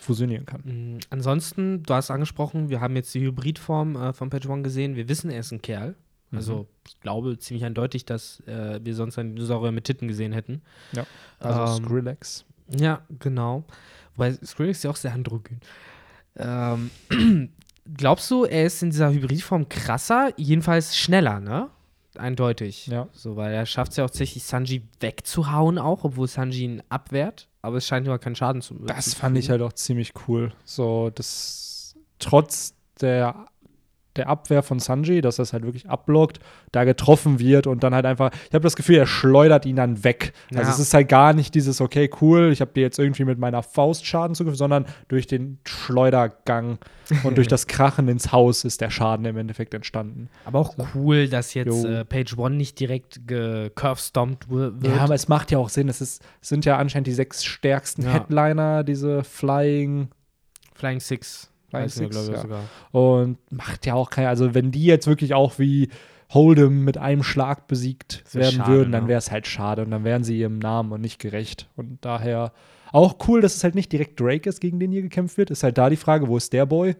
fusionieren 0.00 0.44
kann. 0.46 0.60
Mm, 0.64 0.98
Ansonsten, 1.10 1.82
du 1.82 1.94
hast 1.94 2.10
angesprochen, 2.10 2.68
wir 2.68 2.80
haben 2.80 2.94
jetzt 2.96 3.14
die 3.14 3.20
Hybridform 3.20 3.96
äh, 3.96 4.12
von 4.12 4.28
Page 4.30 4.46
One 4.46 4.62
gesehen. 4.62 4.96
Wir 4.96 5.08
wissen, 5.08 5.30
er 5.30 5.40
ist 5.40 5.52
ein 5.52 5.62
Kerl. 5.62 5.94
Mhm. 6.30 6.38
Also, 6.38 6.66
ich 6.86 7.00
glaube 7.00 7.38
ziemlich 7.38 7.64
eindeutig, 7.64 8.04
dass 8.04 8.40
äh, 8.46 8.78
wir 8.82 8.94
sonst 8.94 9.18
einen 9.18 9.34
Dinosaurier 9.34 9.72
mit 9.72 9.84
Titten 9.84 10.06
gesehen 10.08 10.32
hätten. 10.32 10.62
Also 11.38 11.76
Ähm, 11.78 11.84
Skrillex. 11.84 12.44
Ja, 12.76 13.02
genau. 13.18 13.64
Wobei 14.16 14.32
Skrillex 14.32 14.78
ist 14.78 14.84
ja 14.84 14.90
auch 14.90 14.96
sehr 14.96 15.12
androgyn. 15.12 15.60
Ähm, 16.36 16.90
glaubst 17.96 18.30
du, 18.30 18.44
er 18.44 18.66
ist 18.66 18.82
in 18.82 18.90
dieser 18.90 19.12
Hybridform 19.12 19.68
krasser? 19.68 20.32
Jedenfalls 20.36 20.96
schneller, 20.96 21.40
ne? 21.40 21.68
Eindeutig. 22.16 22.88
Ja. 22.88 23.08
So, 23.12 23.36
weil 23.36 23.52
er 23.52 23.66
schafft 23.66 23.92
es 23.92 23.98
ja 23.98 24.04
auch 24.04 24.10
tatsächlich, 24.10 24.42
Sanji 24.44 24.82
wegzuhauen, 24.98 25.78
auch, 25.78 26.04
obwohl 26.04 26.26
Sanji 26.26 26.64
ihn 26.64 26.82
abwehrt. 26.88 27.48
Aber 27.62 27.76
es 27.76 27.86
scheint 27.86 28.06
immer 28.06 28.18
keinen 28.18 28.36
Schaden 28.36 28.62
zu 28.62 28.74
Das 28.74 29.10
zu 29.10 29.16
fand 29.16 29.38
ich 29.38 29.50
halt 29.50 29.62
auch 29.62 29.72
ziemlich 29.72 30.12
cool. 30.26 30.52
So, 30.64 31.10
das 31.10 31.94
trotz 32.18 32.74
der, 33.00 33.46
der 34.16 34.28
Abwehr 34.28 34.62
von 34.62 34.78
Sanji, 34.80 35.20
dass 35.20 35.36
das 35.36 35.52
halt 35.52 35.64
wirklich 35.64 35.88
abblockt, 35.88 36.40
da 36.72 36.84
getroffen 36.84 37.38
wird 37.38 37.66
und 37.66 37.84
dann 37.84 37.94
halt 37.94 38.06
einfach, 38.06 38.30
ich 38.48 38.54
habe 38.54 38.62
das 38.62 38.74
Gefühl, 38.76 38.96
er 38.96 39.06
schleudert 39.06 39.66
ihn 39.66 39.76
dann 39.76 40.02
weg. 40.04 40.32
Also 40.50 40.62
Ja. 40.64 40.68
es 40.70 40.78
ist 40.80 40.92
halt 40.94 41.08
gar 41.08 41.32
nicht 41.32 41.54
dieses, 41.54 41.80
okay, 41.80 42.10
cool, 42.20 42.50
ich 42.52 42.60
habe 42.60 42.72
dir 42.72 42.80
jetzt 42.80 42.98
irgendwie 42.98 43.24
mit 43.24 43.38
meiner 43.38 43.62
Faust 43.62 44.04
Schaden 44.06 44.34
zugefügt, 44.34 44.58
sondern 44.58 44.86
durch 45.08 45.26
den 45.28 45.58
Schleudergang 45.66 46.78
und 47.24 47.36
durch 47.38 47.48
das 47.48 47.66
Krachen 47.66 48.08
ins 48.08 48.32
Haus 48.32 48.64
ist 48.64 48.80
der 48.80 48.90
Schaden 48.90 49.24
im 49.26 49.36
Endeffekt 49.36 49.74
entstanden. 49.74 50.28
Aber 50.44 50.58
auch 50.60 50.76
cool, 50.94 51.28
dass 51.28 51.54
jetzt 51.54 51.84
äh, 51.84 52.04
Page 52.04 52.36
One 52.38 52.56
nicht 52.56 52.78
direkt 52.80 53.26
gecurve-stompt 53.28 54.48
wi- 54.48 54.72
wird. 54.82 54.96
Ja, 54.96 55.02
aber 55.02 55.14
es 55.14 55.28
macht 55.28 55.50
ja 55.50 55.58
auch 55.58 55.68
Sinn. 55.68 55.88
Es, 55.88 56.00
ist, 56.00 56.22
es 56.40 56.48
sind 56.48 56.64
ja 56.64 56.76
anscheinend 56.78 57.06
die 57.06 57.12
sechs 57.12 57.44
stärksten 57.44 58.02
Ja. 58.02 58.10
Headliner, 58.12 58.84
diese 58.84 59.24
Flying 59.24 60.08
Flying 60.74 61.00
Six. 61.00 61.50
Flying 61.70 61.84
heißen 61.84 62.08
die, 62.08 62.12
Six, 62.12 62.26
glaub 62.26 62.28
ich, 62.28 62.36
ja. 62.36 62.42
sogar. 62.42 62.62
Und 62.92 63.38
macht 63.50 63.86
ja 63.86 63.94
auch 63.94 64.10
kein, 64.10 64.26
also 64.26 64.54
wenn 64.54 64.70
die 64.70 64.84
jetzt 64.84 65.06
wirklich 65.06 65.34
auch 65.34 65.58
wie 65.58 65.88
Hold'em 66.32 66.70
mit 66.70 66.98
einem 66.98 67.22
Schlag 67.22 67.66
besiegt 67.66 68.22
werden 68.32 68.58
schade, 68.58 68.70
würden, 68.70 68.92
dann 68.92 69.04
ne? 69.04 69.08
wäre 69.08 69.18
es 69.18 69.30
halt 69.30 69.46
schade 69.46 69.82
und 69.82 69.90
dann 69.90 70.04
wären 70.04 70.22
sie 70.22 70.38
ihrem 70.38 70.58
Namen 70.58 70.92
und 70.92 71.00
nicht 71.00 71.18
gerecht. 71.18 71.68
Und 71.76 71.98
daher 72.02 72.52
auch 72.92 73.16
cool, 73.28 73.40
dass 73.40 73.56
es 73.56 73.64
halt 73.64 73.74
nicht 73.74 73.92
direkt 73.92 74.20
Drake 74.20 74.48
ist, 74.48 74.60
gegen 74.60 74.78
den 74.78 74.92
hier 74.92 75.02
gekämpft 75.02 75.38
wird. 75.38 75.50
Ist 75.50 75.62
halt 75.62 75.78
da 75.78 75.90
die 75.90 75.96
Frage, 75.96 76.28
wo 76.28 76.36
ist 76.36 76.52
der 76.52 76.66
Boy? 76.66 76.96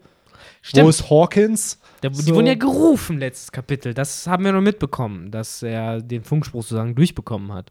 Stimmt. 0.63 0.87
Wo 0.87 0.89
ist 0.89 1.11
Hawkins? 1.11 1.79
Der, 2.03 2.11
Die 2.11 2.17
So. 2.23 2.35
wurden 2.35 2.47
ja 2.47 2.55
gerufen 2.55 3.19
letztes 3.19 3.53
Kapitel. 3.53 3.95
Das 3.95 4.27
haben 4.27 4.45
wir 4.45 4.53
noch 4.53 4.61
mitbekommen, 4.61 5.31
dass 5.31 5.63
er 5.63 6.01
den 6.01 6.23
Funkspruch 6.23 6.63
sozusagen 6.63 6.95
durchbekommen 6.95 7.53
hat. 7.53 7.71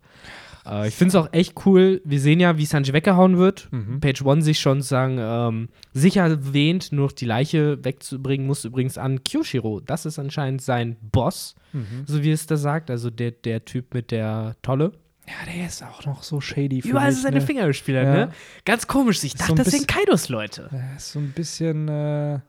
Äh, 0.69 0.87
ich 0.89 0.95
finde 0.95 1.09
es 1.09 1.15
auch 1.15 1.29
echt 1.33 1.65
cool. 1.65 2.01
Wir 2.05 2.19
sehen 2.19 2.39
ja, 2.39 2.57
wie 2.57 2.65
Sanji 2.65 2.93
weggehauen 2.93 3.37
wird. 3.37 3.67
Mhm. 3.71 3.99
Page 3.99 4.21
One 4.23 4.41
sich 4.41 4.59
schon 4.59 4.81
sagen, 4.81 5.17
ähm, 5.19 5.69
sicher 5.93 6.53
wähnt, 6.53 6.91
nur 6.91 7.09
die 7.09 7.25
Leiche 7.25 7.83
wegzubringen, 7.83 8.45
muss 8.47 8.65
übrigens 8.65 8.97
an 8.97 9.23
Kyoshiro. 9.23 9.79
Das 9.79 10.05
ist 10.05 10.19
anscheinend 10.19 10.61
sein 10.61 10.97
Boss, 11.01 11.55
so 12.05 12.23
wie 12.23 12.31
es 12.31 12.45
da 12.45 12.57
sagt. 12.57 12.89
Also 12.91 13.09
der, 13.09 13.31
der 13.31 13.65
Typ 13.65 13.93
mit 13.93 14.11
der 14.11 14.55
Tolle. 14.61 14.91
Ja, 15.27 15.53
der 15.53 15.67
ist 15.67 15.83
auch 15.83 16.05
noch 16.05 16.23
so 16.23 16.41
shady. 16.41 16.81
für 16.81 16.89
Überall 16.89 17.11
sind 17.11 17.21
seine 17.21 17.35
ne? 17.39 17.41
Finger 17.45 17.67
gespielt, 17.67 18.03
Ja. 18.03 18.13
ne? 18.25 18.31
Ganz 18.65 18.87
komisch. 18.87 19.23
Ich 19.23 19.33
so 19.33 19.37
dachte, 19.37 19.53
ein 19.53 19.57
das 19.57 19.67
sind 19.71 19.87
Kaidos 19.87 20.27
Leute. 20.29 20.69
Ist 20.97 21.11
so 21.11 21.19
ein 21.19 21.31
bisschen, 21.33 21.87
äh, 21.87 22.39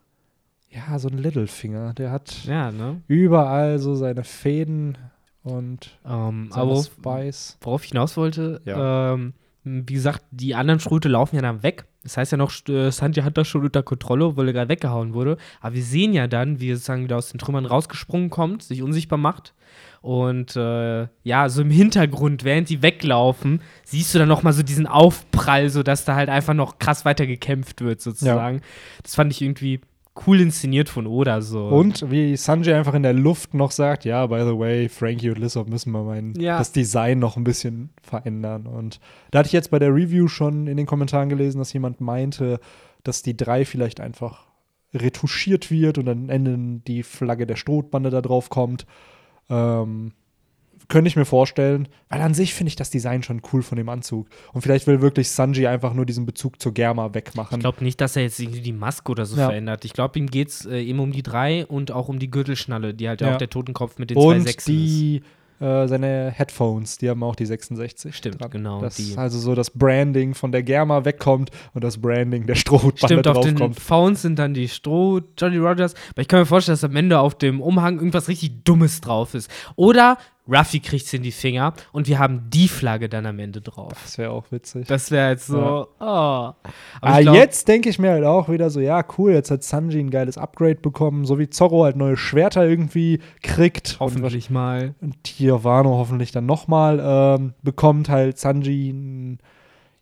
ja, 0.70 0.98
so 0.98 1.08
ein 1.08 1.18
Littlefinger. 1.18 1.92
Der 1.94 2.10
hat 2.10 2.44
Ja, 2.44 2.72
ne? 2.72 3.02
überall 3.06 3.78
so 3.80 3.94
seine 3.96 4.24
Fäden 4.24 4.96
und 5.42 5.90
Ähm, 6.06 6.50
aber 6.52 6.82
Spice. 6.82 7.56
worauf 7.60 7.84
ich 7.84 7.90
hinaus 7.90 8.16
wollte, 8.16 8.60
Ja. 8.64 9.14
ähm, 9.14 9.34
wie 9.64 9.94
gesagt, 9.94 10.24
die 10.30 10.54
anderen 10.54 10.80
Schröte 10.80 11.08
laufen 11.08 11.36
ja 11.36 11.42
dann 11.42 11.62
weg. 11.62 11.84
Das 12.02 12.16
heißt 12.16 12.32
ja 12.32 12.38
noch, 12.38 12.50
äh, 12.68 12.90
Sanji 12.90 13.22
hat 13.22 13.36
das 13.36 13.46
schon 13.46 13.62
unter 13.62 13.82
Kontrolle, 13.82 14.34
weil 14.36 14.46
er 14.48 14.52
gerade 14.54 14.68
weggehauen 14.70 15.12
wurde. 15.12 15.36
Aber 15.60 15.74
wir 15.74 15.82
sehen 15.82 16.14
ja 16.14 16.26
dann, 16.28 16.58
wie 16.60 16.70
er 16.70 16.76
sozusagen 16.76 17.04
wieder 17.04 17.18
aus 17.18 17.28
den 17.30 17.38
Trümmern 17.38 17.66
rausgesprungen 17.66 18.30
kommt, 18.30 18.62
sich 18.62 18.82
unsichtbar 18.82 19.18
macht. 19.18 19.52
Und 20.00 20.56
äh, 20.56 21.08
ja, 21.24 21.50
so 21.50 21.60
im 21.60 21.70
Hintergrund, 21.70 22.42
während 22.42 22.70
die 22.70 22.80
weglaufen, 22.80 23.60
siehst 23.84 24.14
du 24.14 24.18
dann 24.18 24.28
noch 24.28 24.42
mal 24.42 24.54
so 24.54 24.62
diesen 24.62 24.86
Aufprall, 24.86 25.68
sodass 25.68 26.06
da 26.06 26.14
halt 26.14 26.30
einfach 26.30 26.54
noch 26.54 26.78
krass 26.78 27.04
weiter 27.04 27.26
gekämpft 27.26 27.82
wird, 27.82 28.00
sozusagen. 28.00 28.62
Das 29.02 29.14
fand 29.14 29.30
ich 29.30 29.42
irgendwie 29.42 29.80
cool 30.26 30.40
inszeniert 30.40 30.88
von 30.88 31.06
Oda 31.06 31.40
so. 31.40 31.68
Und 31.68 32.10
wie 32.10 32.36
Sanjay 32.36 32.74
einfach 32.74 32.94
in 32.94 33.02
der 33.02 33.12
Luft 33.12 33.54
noch 33.54 33.70
sagt, 33.70 34.04
ja, 34.04 34.26
by 34.26 34.40
the 34.40 34.58
way, 34.58 34.88
Frankie 34.88 35.30
und 35.30 35.38
Lissop 35.38 35.68
müssen 35.68 35.92
wir 35.92 36.02
mein, 36.02 36.34
Ja. 36.36 36.58
das 36.58 36.72
Design 36.72 37.18
noch 37.18 37.36
ein 37.36 37.44
bisschen 37.44 37.90
verändern. 38.02 38.66
Und 38.66 39.00
da 39.30 39.38
hatte 39.40 39.46
ich 39.48 39.52
jetzt 39.52 39.70
bei 39.70 39.78
der 39.78 39.94
Review 39.94 40.28
schon 40.28 40.66
in 40.66 40.76
den 40.76 40.86
Kommentaren 40.86 41.28
gelesen, 41.28 41.58
dass 41.58 41.72
jemand 41.72 42.00
meinte, 42.00 42.60
dass 43.02 43.22
die 43.22 43.36
drei 43.36 43.64
vielleicht 43.64 44.00
einfach 44.00 44.46
retuschiert 44.92 45.70
wird 45.70 45.98
und 45.98 46.06
dann 46.06 46.24
am 46.24 46.30
Ende 46.30 46.82
die 46.86 47.02
Flagge 47.02 47.46
der 47.46 47.56
Strohbande 47.56 48.10
da 48.10 48.20
drauf 48.20 48.48
kommt. 48.50 48.86
Ähm, 49.48 50.12
könnte 50.90 51.08
ich 51.08 51.16
mir 51.16 51.24
vorstellen, 51.24 51.88
weil 52.10 52.20
an 52.20 52.34
sich 52.34 52.52
finde 52.52 52.68
ich 52.68 52.76
das 52.76 52.90
Design 52.90 53.22
schon 53.22 53.40
cool 53.52 53.62
von 53.62 53.76
dem 53.76 53.88
Anzug. 53.88 54.26
Und 54.52 54.60
vielleicht 54.60 54.86
will 54.86 55.00
wirklich 55.00 55.30
Sanji 55.30 55.66
einfach 55.66 55.94
nur 55.94 56.04
diesen 56.04 56.26
Bezug 56.26 56.60
zur 56.60 56.74
Germa 56.74 57.14
wegmachen. 57.14 57.56
Ich 57.56 57.60
glaube 57.60 57.82
nicht, 57.82 57.98
dass 58.02 58.16
er 58.16 58.22
jetzt 58.24 58.38
irgendwie 58.38 58.60
die 58.60 58.72
Maske 58.74 59.10
oder 59.10 59.24
so 59.24 59.38
Ja. 59.38 59.46
verändert. 59.46 59.86
Ich 59.86 59.94
glaube, 59.94 60.18
ihm 60.18 60.26
geht 60.26 60.48
es 60.48 60.66
äh, 60.66 60.82
eben 60.82 60.98
um 61.00 61.12
die 61.12 61.22
drei 61.22 61.64
und 61.64 61.90
auch 61.92 62.08
um 62.08 62.18
die 62.18 62.30
Gürtelschnalle, 62.30 62.92
die 62.92 63.08
halt 63.08 63.22
ja. 63.22 63.32
Auch 63.32 63.38
der 63.38 63.48
Totenkopf 63.48 63.98
mit 63.98 64.10
den 64.10 64.18
zwei 64.18 64.36
Und 64.36 64.42
Sechsen 64.42 64.74
ist. 64.74 64.78
die, 64.78 65.22
äh, 65.60 65.86
seine 65.88 66.30
Headphones, 66.34 66.96
die 66.96 67.10
haben 67.10 67.22
auch 67.22 67.36
die 67.36 67.44
66. 67.44 68.16
Stimmt, 68.16 68.38
genau, 68.50 68.80
Das 68.80 68.96
die. 68.96 69.12
also 69.18 69.38
so 69.38 69.54
das 69.54 69.68
Branding 69.70 70.32
von 70.34 70.52
der 70.52 70.62
Germa 70.62 71.04
wegkommt 71.04 71.50
und 71.74 71.84
das 71.84 71.98
Branding 71.98 72.46
der 72.46 72.54
Strohhutbande 72.54 73.20
Stimmt, 73.20 73.28
auf 73.28 73.44
den 73.44 73.56
draufkommt. 73.56 73.78
Phones 73.78 74.22
sind 74.22 74.38
dann 74.38 74.54
die 74.54 74.68
Stroh 74.68 75.20
Jolly 75.36 75.58
Rogers. 75.58 75.94
Aber 76.12 76.22
ich 76.22 76.28
kann 76.28 76.40
mir 76.40 76.46
vorstellen, 76.46 76.72
dass 76.72 76.84
am 76.84 76.96
Ende 76.96 77.20
auf 77.20 77.36
dem 77.36 77.60
Umhang 77.60 77.96
irgendwas 77.98 78.28
richtig 78.28 78.64
Dummes 78.64 79.02
drauf 79.02 79.34
ist. 79.34 79.50
Oder 79.76 80.16
Ruffy 80.50 80.80
kriegt 80.80 81.06
es 81.06 81.12
in 81.12 81.22
die 81.22 81.30
Finger 81.32 81.72
und 81.92 82.08
wir 82.08 82.18
haben 82.18 82.48
die 82.50 82.68
Flagge 82.68 83.08
dann 83.08 83.26
am 83.26 83.38
Ende 83.38 83.60
drauf. 83.60 83.92
Das 84.02 84.18
wäre 84.18 84.30
auch 84.30 84.44
witzig. 84.50 84.86
Das 84.88 85.10
wäre 85.10 85.30
jetzt 85.30 85.46
so. 85.46 85.58
Ja. 85.58 85.86
Oh. 86.00 86.04
Aber 86.04 86.56
Ah, 87.00 87.20
glaub, 87.20 87.36
jetzt 87.36 87.68
denke 87.68 87.88
ich 87.88 87.98
mir 87.98 88.10
halt 88.10 88.24
auch 88.24 88.48
wieder 88.48 88.70
so, 88.70 88.80
ja, 88.80 89.04
cool, 89.18 89.32
jetzt 89.32 89.50
hat 89.50 89.62
Sanji 89.62 90.00
ein 90.00 90.10
geiles 90.10 90.36
Upgrade 90.38 90.76
bekommen, 90.76 91.24
so 91.24 91.38
wie 91.38 91.48
Zorro 91.48 91.84
halt 91.84 91.96
neue 91.96 92.16
Schwerter 92.16 92.66
irgendwie 92.66 93.20
kriegt. 93.42 93.98
Hoffentlich 94.00 94.50
mal. 94.50 94.94
Und, 95.00 95.14
und 95.14 95.26
hier 95.26 95.62
Wano 95.64 95.90
hoffentlich 95.90 96.32
dann 96.32 96.46
nochmal 96.46 97.00
ähm, 97.02 97.54
bekommt 97.62 98.08
halt 98.08 98.38
Sanji, 98.38 99.38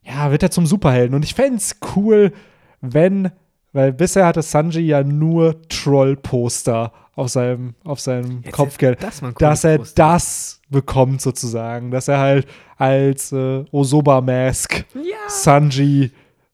ja, 0.02 0.30
wird 0.30 0.42
er 0.42 0.50
zum 0.50 0.66
Superhelden. 0.66 1.14
Und 1.14 1.24
ich 1.24 1.34
fände 1.34 1.56
es 1.56 1.76
cool, 1.94 2.32
wenn, 2.80 3.30
weil 3.72 3.92
bisher 3.92 4.26
hatte 4.26 4.42
Sanji 4.42 4.80
ja 4.80 5.02
nur 5.04 5.60
Troll-Poster 5.68 6.92
auf 7.18 7.28
seinem, 7.30 7.74
auf 7.84 7.98
seinem 8.00 8.42
Jetzt 8.42 8.52
Kopfgeld. 8.52 9.02
das 9.02 9.20
dass 9.38 9.64
er 9.64 9.78
Poster. 9.78 9.94
das 9.96 10.60
bekommt 10.68 11.20
sozusagen, 11.20 11.90
dass 11.90 12.06
er 12.08 12.18
halt 12.18 12.46
als 12.76 13.32
äh, 13.32 13.64
Osoba 13.72 14.20
Mask 14.20 14.84
Ja. 14.94 15.16
Sanji 15.28 16.12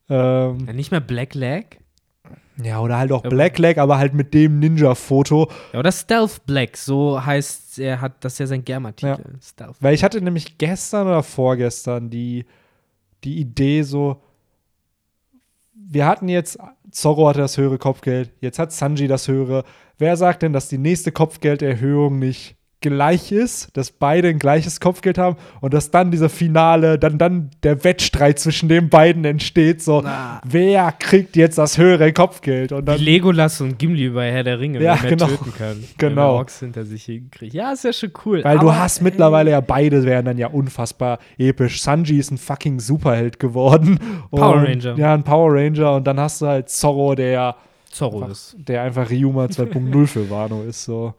ähm, 0.09 0.65
ja. 0.67 0.73
Nicht 0.73 0.91
mehr 0.91 1.01
Black 1.01 1.33
Leg. 1.35 1.79
ja 2.61 2.79
oder 2.79 2.97
halt 2.97 3.11
auch 3.11 3.23
Ja, 3.23 3.29
Black 3.29 3.57
Leg, 3.59 3.77
aber 3.77 3.97
halt 3.97 4.13
mit 4.13 4.33
dem 4.33 4.59
Ninja-Foto, 4.59 5.49
Ja, 5.73 5.79
oder 5.79 5.91
Stealth 5.91 6.45
Black. 6.45 6.77
So 6.77 7.23
heißt 7.23 7.77
er, 7.79 8.01
hat 8.01 8.23
das 8.23 8.33
ist 8.33 8.39
ja 8.39 8.47
sein 8.47 8.63
Germa-Titel. 8.65 9.23
Stealth. 9.43 9.75
weil 9.81 9.93
ich 9.93 10.03
hatte 10.03 10.19
nämlich 10.21 10.57
gestern 10.57 11.05
oder 11.07 11.21
vorgestern 11.23 12.09
die 12.09 12.45
die 13.23 13.37
Idee 13.39 13.83
so 13.83 14.21
wir 15.73 16.05
hatten 16.07 16.27
jetzt 16.29 16.57
Zorro 16.95 17.27
hatte 17.27 17.39
das 17.39 17.57
höhere 17.57 17.77
Kopfgeld, 17.77 18.31
jetzt 18.39 18.57
hat 18.57 18.71
Sanji 18.71 19.07
das 19.07 19.27
höhere. 19.27 19.65
Wer 19.97 20.15
sagt 20.15 20.43
denn, 20.43 20.53
dass 20.53 20.69
die 20.69 20.77
nächste 20.77 21.11
Kopfgelderhöhung 21.11 22.19
nicht 22.19 22.55
gleich 22.81 23.31
ist, 23.31 23.75
dass 23.75 23.91
beide 23.91 24.27
ein 24.27 24.37
gleiches 24.37 24.79
Kopfgeld 24.79 25.17
haben 25.17 25.37
und 25.61 25.73
dass 25.73 25.89
dann 25.91 26.11
dieser 26.11 26.29
Finale, 26.29 26.99
dann, 26.99 27.17
dann 27.17 27.49
der 27.63 27.83
Wettstreit 27.83 28.37
zwischen 28.37 28.69
den 28.69 28.89
beiden 28.89 29.25
entsteht, 29.25 29.81
so, 29.81 30.01
Na. 30.03 30.39
wer 30.45 30.91
kriegt 30.91 31.35
jetzt 31.35 31.57
das 31.57 31.77
höhere 31.77 32.13
Kopfgeld? 32.13 32.71
Und 32.71 32.85
dann, 32.85 32.99
Wie 32.99 33.05
Legolas 33.05 33.59
und 33.61 33.79
Gimli 33.79 34.09
bei 34.09 34.31
Herr 34.31 34.43
der 34.43 34.59
Ringe, 34.59 34.81
Ja, 34.81 34.95
wer 35.01 35.01
mehr 35.01 35.09
genau. 35.11 35.27
töten 35.27 35.53
kann. 35.57 35.83
Genau. 35.97 36.15
Wenn 36.15 36.37
Orks 36.37 36.59
hinter 36.59 36.85
sich 36.85 37.05
hinkriegt. 37.05 37.53
Ja, 37.53 37.71
ist 37.71 37.83
ja 37.85 37.93
schon 37.93 38.11
cool. 38.25 38.43
weil 38.43 38.59
du 38.59 38.69
Aber, 38.69 38.79
hast 38.79 38.99
ey, 38.99 39.03
mittlerweile 39.05 39.51
ja 39.51 39.61
beide 39.61 40.03
wären 40.03 40.25
dann 40.25 40.37
ja 40.37 40.47
unfassbar 40.47 41.19
episch. 41.37 41.81
Sanji 41.81 42.19
ist 42.19 42.31
ein 42.31 42.37
fucking 42.37 42.79
Superheld 42.79 43.39
geworden. 43.39 43.99
Power 44.29 44.55
und, 44.57 44.65
Ranger. 44.65 44.95
Ja, 44.97 45.13
ein 45.13 45.23
Power 45.23 45.53
Ranger 45.53 45.95
und 45.95 46.05
dann 46.05 46.19
hast 46.19 46.41
du 46.41 46.47
halt 46.47 46.69
Zorro, 46.69 47.15
der, 47.15 47.55
Zorro 47.89 48.17
einfach, 48.17 48.31
ist. 48.31 48.55
der 48.59 48.83
einfach 48.83 49.09
Ryuma 49.09 49.45
2.0 49.45 50.05
für 50.07 50.29
Wano 50.29 50.63
ist, 50.63 50.83
so. 50.83 51.13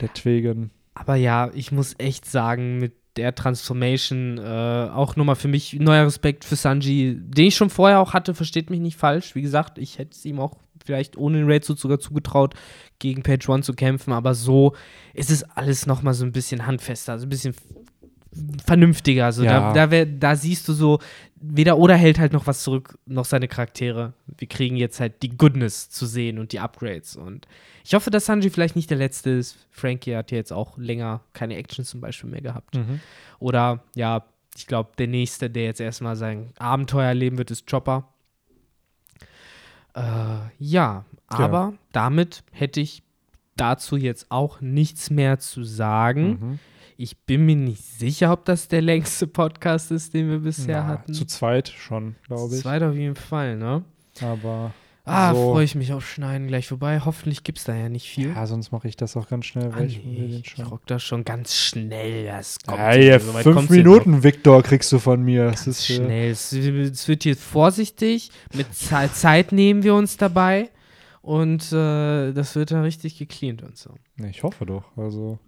Deswegen. 0.00 0.70
Aber 0.94 1.16
ja, 1.16 1.50
ich 1.54 1.72
muss 1.72 1.94
echt 1.98 2.26
sagen, 2.26 2.78
mit 2.78 2.92
der 3.16 3.34
Transformation 3.34 4.38
äh, 4.38 4.90
auch 4.92 5.16
nochmal 5.16 5.36
für 5.36 5.48
mich 5.48 5.74
neuer 5.74 6.06
Respekt 6.06 6.44
für 6.44 6.56
Sanji, 6.56 7.16
den 7.20 7.46
ich 7.46 7.56
schon 7.56 7.70
vorher 7.70 8.00
auch 8.00 8.12
hatte, 8.12 8.34
versteht 8.34 8.70
mich 8.70 8.80
nicht 8.80 8.96
falsch. 8.96 9.34
Wie 9.34 9.42
gesagt, 9.42 9.78
ich 9.78 9.98
hätte 9.98 10.12
es 10.12 10.24
ihm 10.24 10.40
auch 10.40 10.56
vielleicht 10.84 11.16
ohne 11.16 11.38
den 11.38 11.50
Raid 11.50 11.64
so 11.64 11.74
sogar 11.76 12.00
zugetraut, 12.00 12.54
gegen 12.98 13.22
Page 13.22 13.48
One 13.48 13.62
zu 13.62 13.72
kämpfen, 13.74 14.12
aber 14.12 14.34
so 14.34 14.74
ist 15.14 15.30
es 15.30 15.44
alles 15.44 15.86
nochmal 15.86 16.14
so 16.14 16.24
ein 16.24 16.32
bisschen 16.32 16.66
handfester, 16.66 17.12
also 17.12 17.26
ein 17.26 17.30
bisschen 17.30 17.54
vernünftiger. 18.66 19.26
Also 19.26 19.44
Ja. 19.44 19.72
da, 19.72 19.72
da, 19.72 19.90
wär, 19.90 20.06
da 20.06 20.36
siehst 20.36 20.68
du 20.68 20.72
so, 20.72 20.98
weder 21.36 21.78
oder 21.78 21.94
hält 21.94 22.18
halt 22.18 22.32
noch 22.32 22.46
was 22.46 22.62
zurück, 22.62 22.98
noch 23.06 23.24
seine 23.24 23.48
Charaktere. 23.48 24.14
Wir 24.38 24.48
kriegen 24.48 24.76
jetzt 24.76 25.00
halt 25.00 25.22
die 25.22 25.36
Goodness 25.36 25.88
zu 25.88 26.06
sehen 26.06 26.38
und 26.38 26.52
die 26.52 26.58
Upgrades. 26.60 27.16
Und 27.16 27.46
ich 27.84 27.94
hoffe, 27.94 28.10
dass 28.10 28.24
Sanji 28.26 28.50
vielleicht 28.50 28.76
nicht 28.76 28.90
der 28.90 28.96
Letzte 28.98 29.30
ist. 29.30 29.56
Frankie 29.70 30.16
hat 30.16 30.30
ja 30.30 30.38
jetzt 30.38 30.52
auch 30.52 30.76
länger 30.78 31.20
keine 31.34 31.56
Action 31.56 31.84
zum 31.84 32.00
Beispiel 32.00 32.30
mehr 32.30 32.40
gehabt. 32.40 32.78
Oder 33.38 33.84
ja, 33.94 34.24
ich 34.56 34.66
glaube, 34.66 34.92
der 34.98 35.06
Nächste, 35.06 35.50
der 35.50 35.64
jetzt 35.64 35.80
erstmal 35.80 36.16
sein 36.16 36.52
Abenteuer 36.58 37.08
erleben 37.08 37.38
wird, 37.38 37.50
ist 37.50 37.68
Chopper. 37.70 38.08
Äh, 39.94 40.00
ja, 40.58 41.04
aber 41.28 41.74
damit 41.92 42.42
hätte 42.52 42.80
ich 42.80 43.02
dazu 43.56 43.96
jetzt 43.96 44.30
auch 44.30 44.60
nichts 44.60 45.10
mehr 45.10 45.38
zu 45.38 45.62
sagen. 45.64 46.28
Mhm. 46.40 46.58
Ich 46.96 47.18
bin 47.18 47.44
mir 47.44 47.56
nicht 47.56 47.82
sicher, 47.82 48.32
ob 48.32 48.44
das 48.44 48.68
der 48.68 48.80
längste 48.82 49.26
Podcast 49.26 49.90
ist, 49.90 50.14
den 50.14 50.30
wir 50.30 50.38
bisher 50.38 50.76
Ja, 50.78 50.86
hatten. 50.86 51.12
Zu 51.12 51.26
zweit 51.26 51.68
schon, 51.68 52.14
glaube 52.26 52.54
ich. 52.54 52.62
Zweit 52.62 52.82
auf 52.82 52.94
jeden 52.94 53.16
Fall, 53.16 53.56
ne? 53.56 53.84
Aber. 54.20 54.72
Ah, 55.06 55.34
so- 55.34 55.52
freue 55.52 55.64
ich 55.64 55.74
mich 55.74 55.92
auf 55.92 56.08
Schneiden 56.08 56.46
gleich 56.48 56.66
vorbei. 56.68 57.00
Hoffentlich 57.04 57.44
gibt 57.44 57.58
es 57.58 57.64
da 57.64 57.74
ja 57.74 57.88
nicht 57.90 58.08
viel. 58.08 58.30
Ja, 58.30 58.46
sonst 58.46 58.72
mache 58.72 58.88
ich 58.88 58.96
das 58.96 59.16
auch 59.18 59.28
ganz 59.28 59.44
schnell. 59.44 59.70
Ah, 59.76 59.82
ich 59.82 60.02
nee, 60.02 60.40
ich 60.42 60.50
schon. 60.50 60.64
rock 60.64 60.86
das 60.86 61.02
schon 61.02 61.24
ganz 61.24 61.54
schnell. 61.54 62.24
Das 62.24 62.58
kommt 62.66 62.78
Ja, 62.78 62.94
ja, 62.94 63.20
so 63.20 63.32
fünf. 63.32 63.68
Minuten, 63.68 64.22
Victor, 64.22 64.62
kriegst 64.62 64.90
du 64.92 64.98
von 64.98 65.22
mir. 65.22 65.44
Es 65.46 65.66
ist, 65.66 65.90
äh, 65.90 65.96
Schnell. 65.96 66.30
Es, 66.30 66.52
es 66.52 67.06
wird 67.06 67.22
hier 67.22 67.36
vorsichtig. 67.36 68.30
Mit 68.54 68.74
Ze 68.74 69.10
Zeit 69.12 69.52
nehmen 69.52 69.82
wir 69.82 69.94
uns 69.94 70.16
dabei. 70.16 70.70
Und 71.20 71.70
äh, 71.72 72.32
das 72.32 72.54
wird 72.54 72.70
dann 72.70 72.82
richtig 72.82 73.18
gecleant 73.18 73.62
und 73.62 73.76
so. 73.76 73.90
ich 74.28 74.42
hoffe 74.42 74.64
doch. 74.66 74.84
Also, 74.96 75.38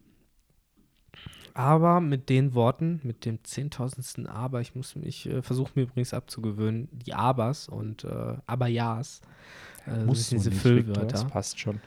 Aber 1.57 2.01
mit 2.03 2.29
den 2.29 2.53
Worten, 2.53 3.01
mit 3.03 3.25
dem 3.25 3.43
zehntausendsten 3.43 4.27
Aber, 4.27 4.61
ich 4.61 4.75
muss 4.75 4.95
mich, 4.95 5.27
äh, 5.27 5.41
versuche 5.41 5.73
mir 5.75 5.85
übrigens 5.85 6.13
abzugewöhnen, 6.13 6.87
die 6.93 7.15
Abers 7.15 7.67
und 7.67 8.05
äh, 8.05 8.35
Aber-Ja's. 8.47 9.23
Äh, 9.87 10.05
musst 10.05 10.31
diese 10.33 10.51
nicht, 10.51 10.63
Victor, 10.63 10.93
das 10.93 11.23
Füllwörter. 11.23 11.25
passt 11.25 11.59
schon. 11.59 11.81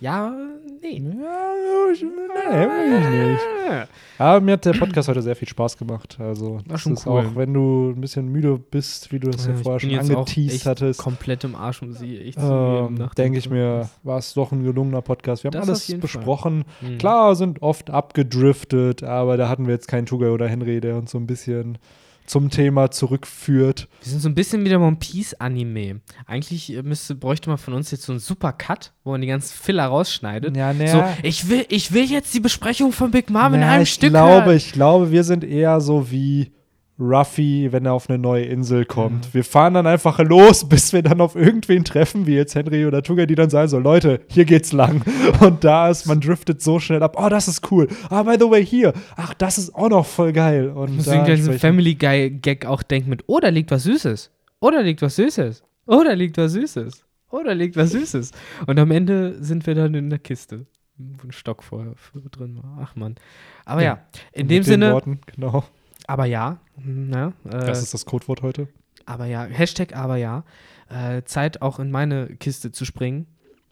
Ja, 0.00 0.34
nee. 0.82 0.98
Ja, 0.98 1.90
ich, 1.92 2.02
nee, 2.02 2.08
will 2.08 3.00
ich 3.00 3.30
nicht. 3.30 3.88
Aber 4.18 4.40
mir 4.40 4.52
hat 4.52 4.64
der 4.64 4.74
Podcast 4.74 5.08
heute 5.08 5.22
sehr 5.22 5.36
viel 5.36 5.48
Spaß 5.48 5.76
gemacht. 5.78 6.16
Also, 6.20 6.60
das 6.66 6.80
schon 6.82 6.92
ist 6.94 7.06
cool. 7.06 7.20
auch, 7.20 7.36
wenn 7.36 7.54
du 7.54 7.90
ein 7.96 8.00
bisschen 8.00 8.28
müde 8.28 8.58
bist, 8.58 9.12
wie 9.12 9.18
du 9.18 9.30
das 9.30 9.46
ja, 9.46 9.52
Ja, 9.52 9.58
vorher 9.58 9.80
schon 9.80 9.98
angeteased 9.98 10.66
hattest, 10.66 11.00
komplett 11.00 11.44
im 11.44 11.54
Arsch, 11.54 11.82
muss 11.82 12.00
ich 12.02 12.20
echt 12.20 12.38
ähm, 12.40 13.08
denke 13.16 13.38
ich 13.38 13.48
mir, 13.48 13.88
war 14.02 14.18
es 14.18 14.34
doch 14.34 14.52
ein 14.52 14.62
gelungener 14.62 15.02
Podcast. 15.02 15.42
Wir 15.44 15.48
haben 15.48 15.58
Das 15.58 15.68
alles 15.68 16.00
besprochen. 16.00 16.64
Mhm. 16.80 16.98
Klar, 16.98 17.34
sind 17.34 17.62
oft 17.62 17.90
abgedriftet, 17.90 19.02
aber 19.02 19.36
da 19.36 19.48
hatten 19.48 19.66
wir 19.66 19.74
jetzt 19.74 19.88
keinen 19.88 20.06
Tuga 20.06 20.28
oder 20.28 20.48
Henry, 20.48 20.80
der 20.80 20.96
uns 20.96 21.10
so 21.12 21.18
ein 21.18 21.26
bisschen 21.26 21.78
zum 22.26 22.50
Thema 22.50 22.90
zurückführt. 22.90 23.88
Wir 24.02 24.10
sind 24.10 24.20
so 24.20 24.28
ein 24.28 24.34
bisschen 24.34 24.64
wieder 24.64 24.80
One 24.80 24.96
Piece 24.96 25.34
Anime. 25.34 26.00
Eigentlich 26.26 26.80
müsste, 26.82 27.14
bräuchte 27.14 27.48
man 27.48 27.58
von 27.58 27.74
uns 27.74 27.90
jetzt 27.90 28.04
so 28.04 28.12
einen 28.12 28.20
super 28.20 28.52
Cut, 28.52 28.92
wo 29.04 29.10
man 29.12 29.20
die 29.20 29.26
ganzen 29.26 29.54
Filler 29.54 29.86
rausschneidet. 29.86 30.56
Ja, 30.56 30.72
naja. 30.72 30.90
So, 30.90 31.04
ich 31.22 31.48
will, 31.48 31.66
ich 31.68 31.92
will 31.92 32.04
jetzt 32.04 32.32
die 32.34 32.40
Besprechung 32.40 32.92
von 32.92 33.10
Big 33.10 33.30
Mom 33.30 33.54
in 33.54 33.60
Na, 33.60 33.72
einem 33.72 33.82
ich 33.82 33.92
Stück 33.92 34.10
glaube, 34.10 34.46
hören. 34.46 34.56
ich 34.56 34.72
glaube, 34.72 35.10
wir 35.10 35.24
sind 35.24 35.44
eher 35.44 35.80
so 35.80 36.10
wie 36.10 36.52
Ruffy, 36.98 37.72
wenn 37.72 37.86
er 37.86 37.92
auf 37.92 38.08
eine 38.08 38.18
neue 38.18 38.44
Insel 38.44 38.84
kommt. 38.84 39.26
Mhm. 39.26 39.34
Wir 39.34 39.44
fahren 39.44 39.74
dann 39.74 39.86
einfach 39.86 40.18
los, 40.20 40.68
bis 40.68 40.92
wir 40.92 41.02
dann 41.02 41.20
auf 41.20 41.34
irgendwen 41.34 41.84
treffen, 41.84 42.26
wie 42.26 42.34
jetzt 42.36 42.54
Henry 42.54 42.86
oder 42.86 43.02
Tuga, 43.02 43.26
die 43.26 43.34
dann 43.34 43.50
sagen 43.50 43.68
so, 43.68 43.78
Leute, 43.78 44.20
hier 44.28 44.44
geht's 44.44 44.72
lang. 44.72 45.02
Und 45.40 45.64
da 45.64 45.88
ist, 45.88 46.06
man 46.06 46.20
driftet 46.20 46.62
so 46.62 46.78
schnell 46.78 47.02
ab. 47.02 47.16
Oh, 47.18 47.28
das 47.28 47.48
ist 47.48 47.70
cool. 47.72 47.88
Ah, 48.10 48.22
by 48.22 48.36
the 48.38 48.48
way, 48.48 48.64
hier. 48.64 48.92
Ach, 49.16 49.34
das 49.34 49.58
ist 49.58 49.74
auch 49.74 49.88
noch 49.88 50.06
voll 50.06 50.32
geil. 50.32 50.68
Und 50.70 51.00
Ich 51.00 51.06
muss 51.06 51.24
diesen 51.26 51.58
Family 51.58 51.94
Guy 51.96 52.30
Gag 52.30 52.64
auch 52.66 52.82
denken 52.82 53.10
mit, 53.10 53.24
oh, 53.26 53.40
da 53.40 53.48
liegt 53.48 53.70
was 53.72 53.82
Süßes. 53.84 54.30
Oh, 54.60 54.70
da 54.70 54.80
liegt 54.80 55.02
was 55.02 55.16
Süßes. 55.16 55.64
Oh, 55.86 56.02
da 56.04 56.12
liegt 56.12 56.38
was 56.38 56.52
Süßes. 56.52 57.04
Oh, 57.30 57.42
da 57.44 57.52
liegt 57.52 57.76
was 57.76 57.90
Süßes. 57.90 58.30
Und 58.66 58.78
am 58.78 58.92
Ende 58.92 59.42
sind 59.42 59.66
wir 59.66 59.74
dann 59.74 59.94
in 59.94 60.08
der 60.08 60.20
Kiste, 60.20 60.66
wo 60.96 61.26
ein 61.26 61.32
Stock 61.32 61.64
vorher 61.64 61.94
drin 62.30 62.60
war. 62.62 62.78
Ach 62.80 62.94
man. 62.94 63.16
Aber 63.64 63.82
ja, 63.82 63.86
Ja. 63.94 63.98
in 64.32 64.46
dem 64.46 64.58
den 64.58 64.62
Sinne, 64.62 64.92
Worten, 64.92 65.18
genau. 65.34 65.64
Aber 66.06 66.24
ja, 66.26 66.58
hm, 66.76 67.12
ja 67.12 67.28
äh, 67.44 67.50
Das 67.66 67.82
ist 67.82 67.94
das 67.94 68.04
Codewort 68.06 68.42
heute. 68.42 68.68
aber 69.06 69.26
ja, 69.26 69.44
Hashtag 69.44 69.94
aber 69.96 70.16
ja, 70.16 70.44
äh, 70.88 71.22
Zeit 71.24 71.62
auch 71.62 71.78
in 71.78 71.90
meine 71.90 72.28
Kiste 72.36 72.72
zu 72.72 72.84
springen. 72.84 73.26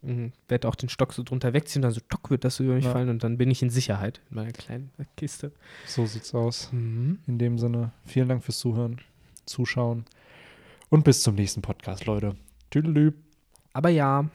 Mhm. 0.05 0.33
Werde 0.49 0.67
auch 0.67 0.75
den 0.75 0.89
Stock 0.89 1.13
so 1.13 1.23
drunter 1.23 1.53
wegziehen, 1.53 1.81
dann 1.83 1.93
so 1.93 2.01
tock 2.09 2.29
wird 2.31 2.45
das 2.45 2.57
so 2.57 2.65
über 2.65 2.75
mich 2.75 2.85
Ja. 2.87 2.93
fallen 2.93 3.09
und 3.09 3.23
dann 3.23 3.39
bin 3.39 3.51
ich 3.53 3.63
in 3.63 3.71
Sicherheit 3.71 4.21
in 4.31 4.37
meiner 4.37 4.51
kleinen 4.53 4.91
Kiste. 5.17 5.53
So 5.87 6.07
sieht's 6.07 6.35
aus. 6.35 6.71
Mhm. 6.73 7.21
In 7.29 7.39
dem 7.39 7.57
Sinne, 7.59 7.93
vielen 8.05 8.29
Dank 8.29 8.43
fürs 8.43 8.59
Zuhören, 8.59 9.01
Zuschauen 9.47 10.05
und 10.91 11.05
bis 11.05 11.23
zum 11.23 11.37
nächsten 11.37 11.63
Podcast, 11.63 12.07
Leute. 12.07 12.35
Tüdelü. 12.71 13.13
Aber 13.75 13.91
ja, 13.91 14.29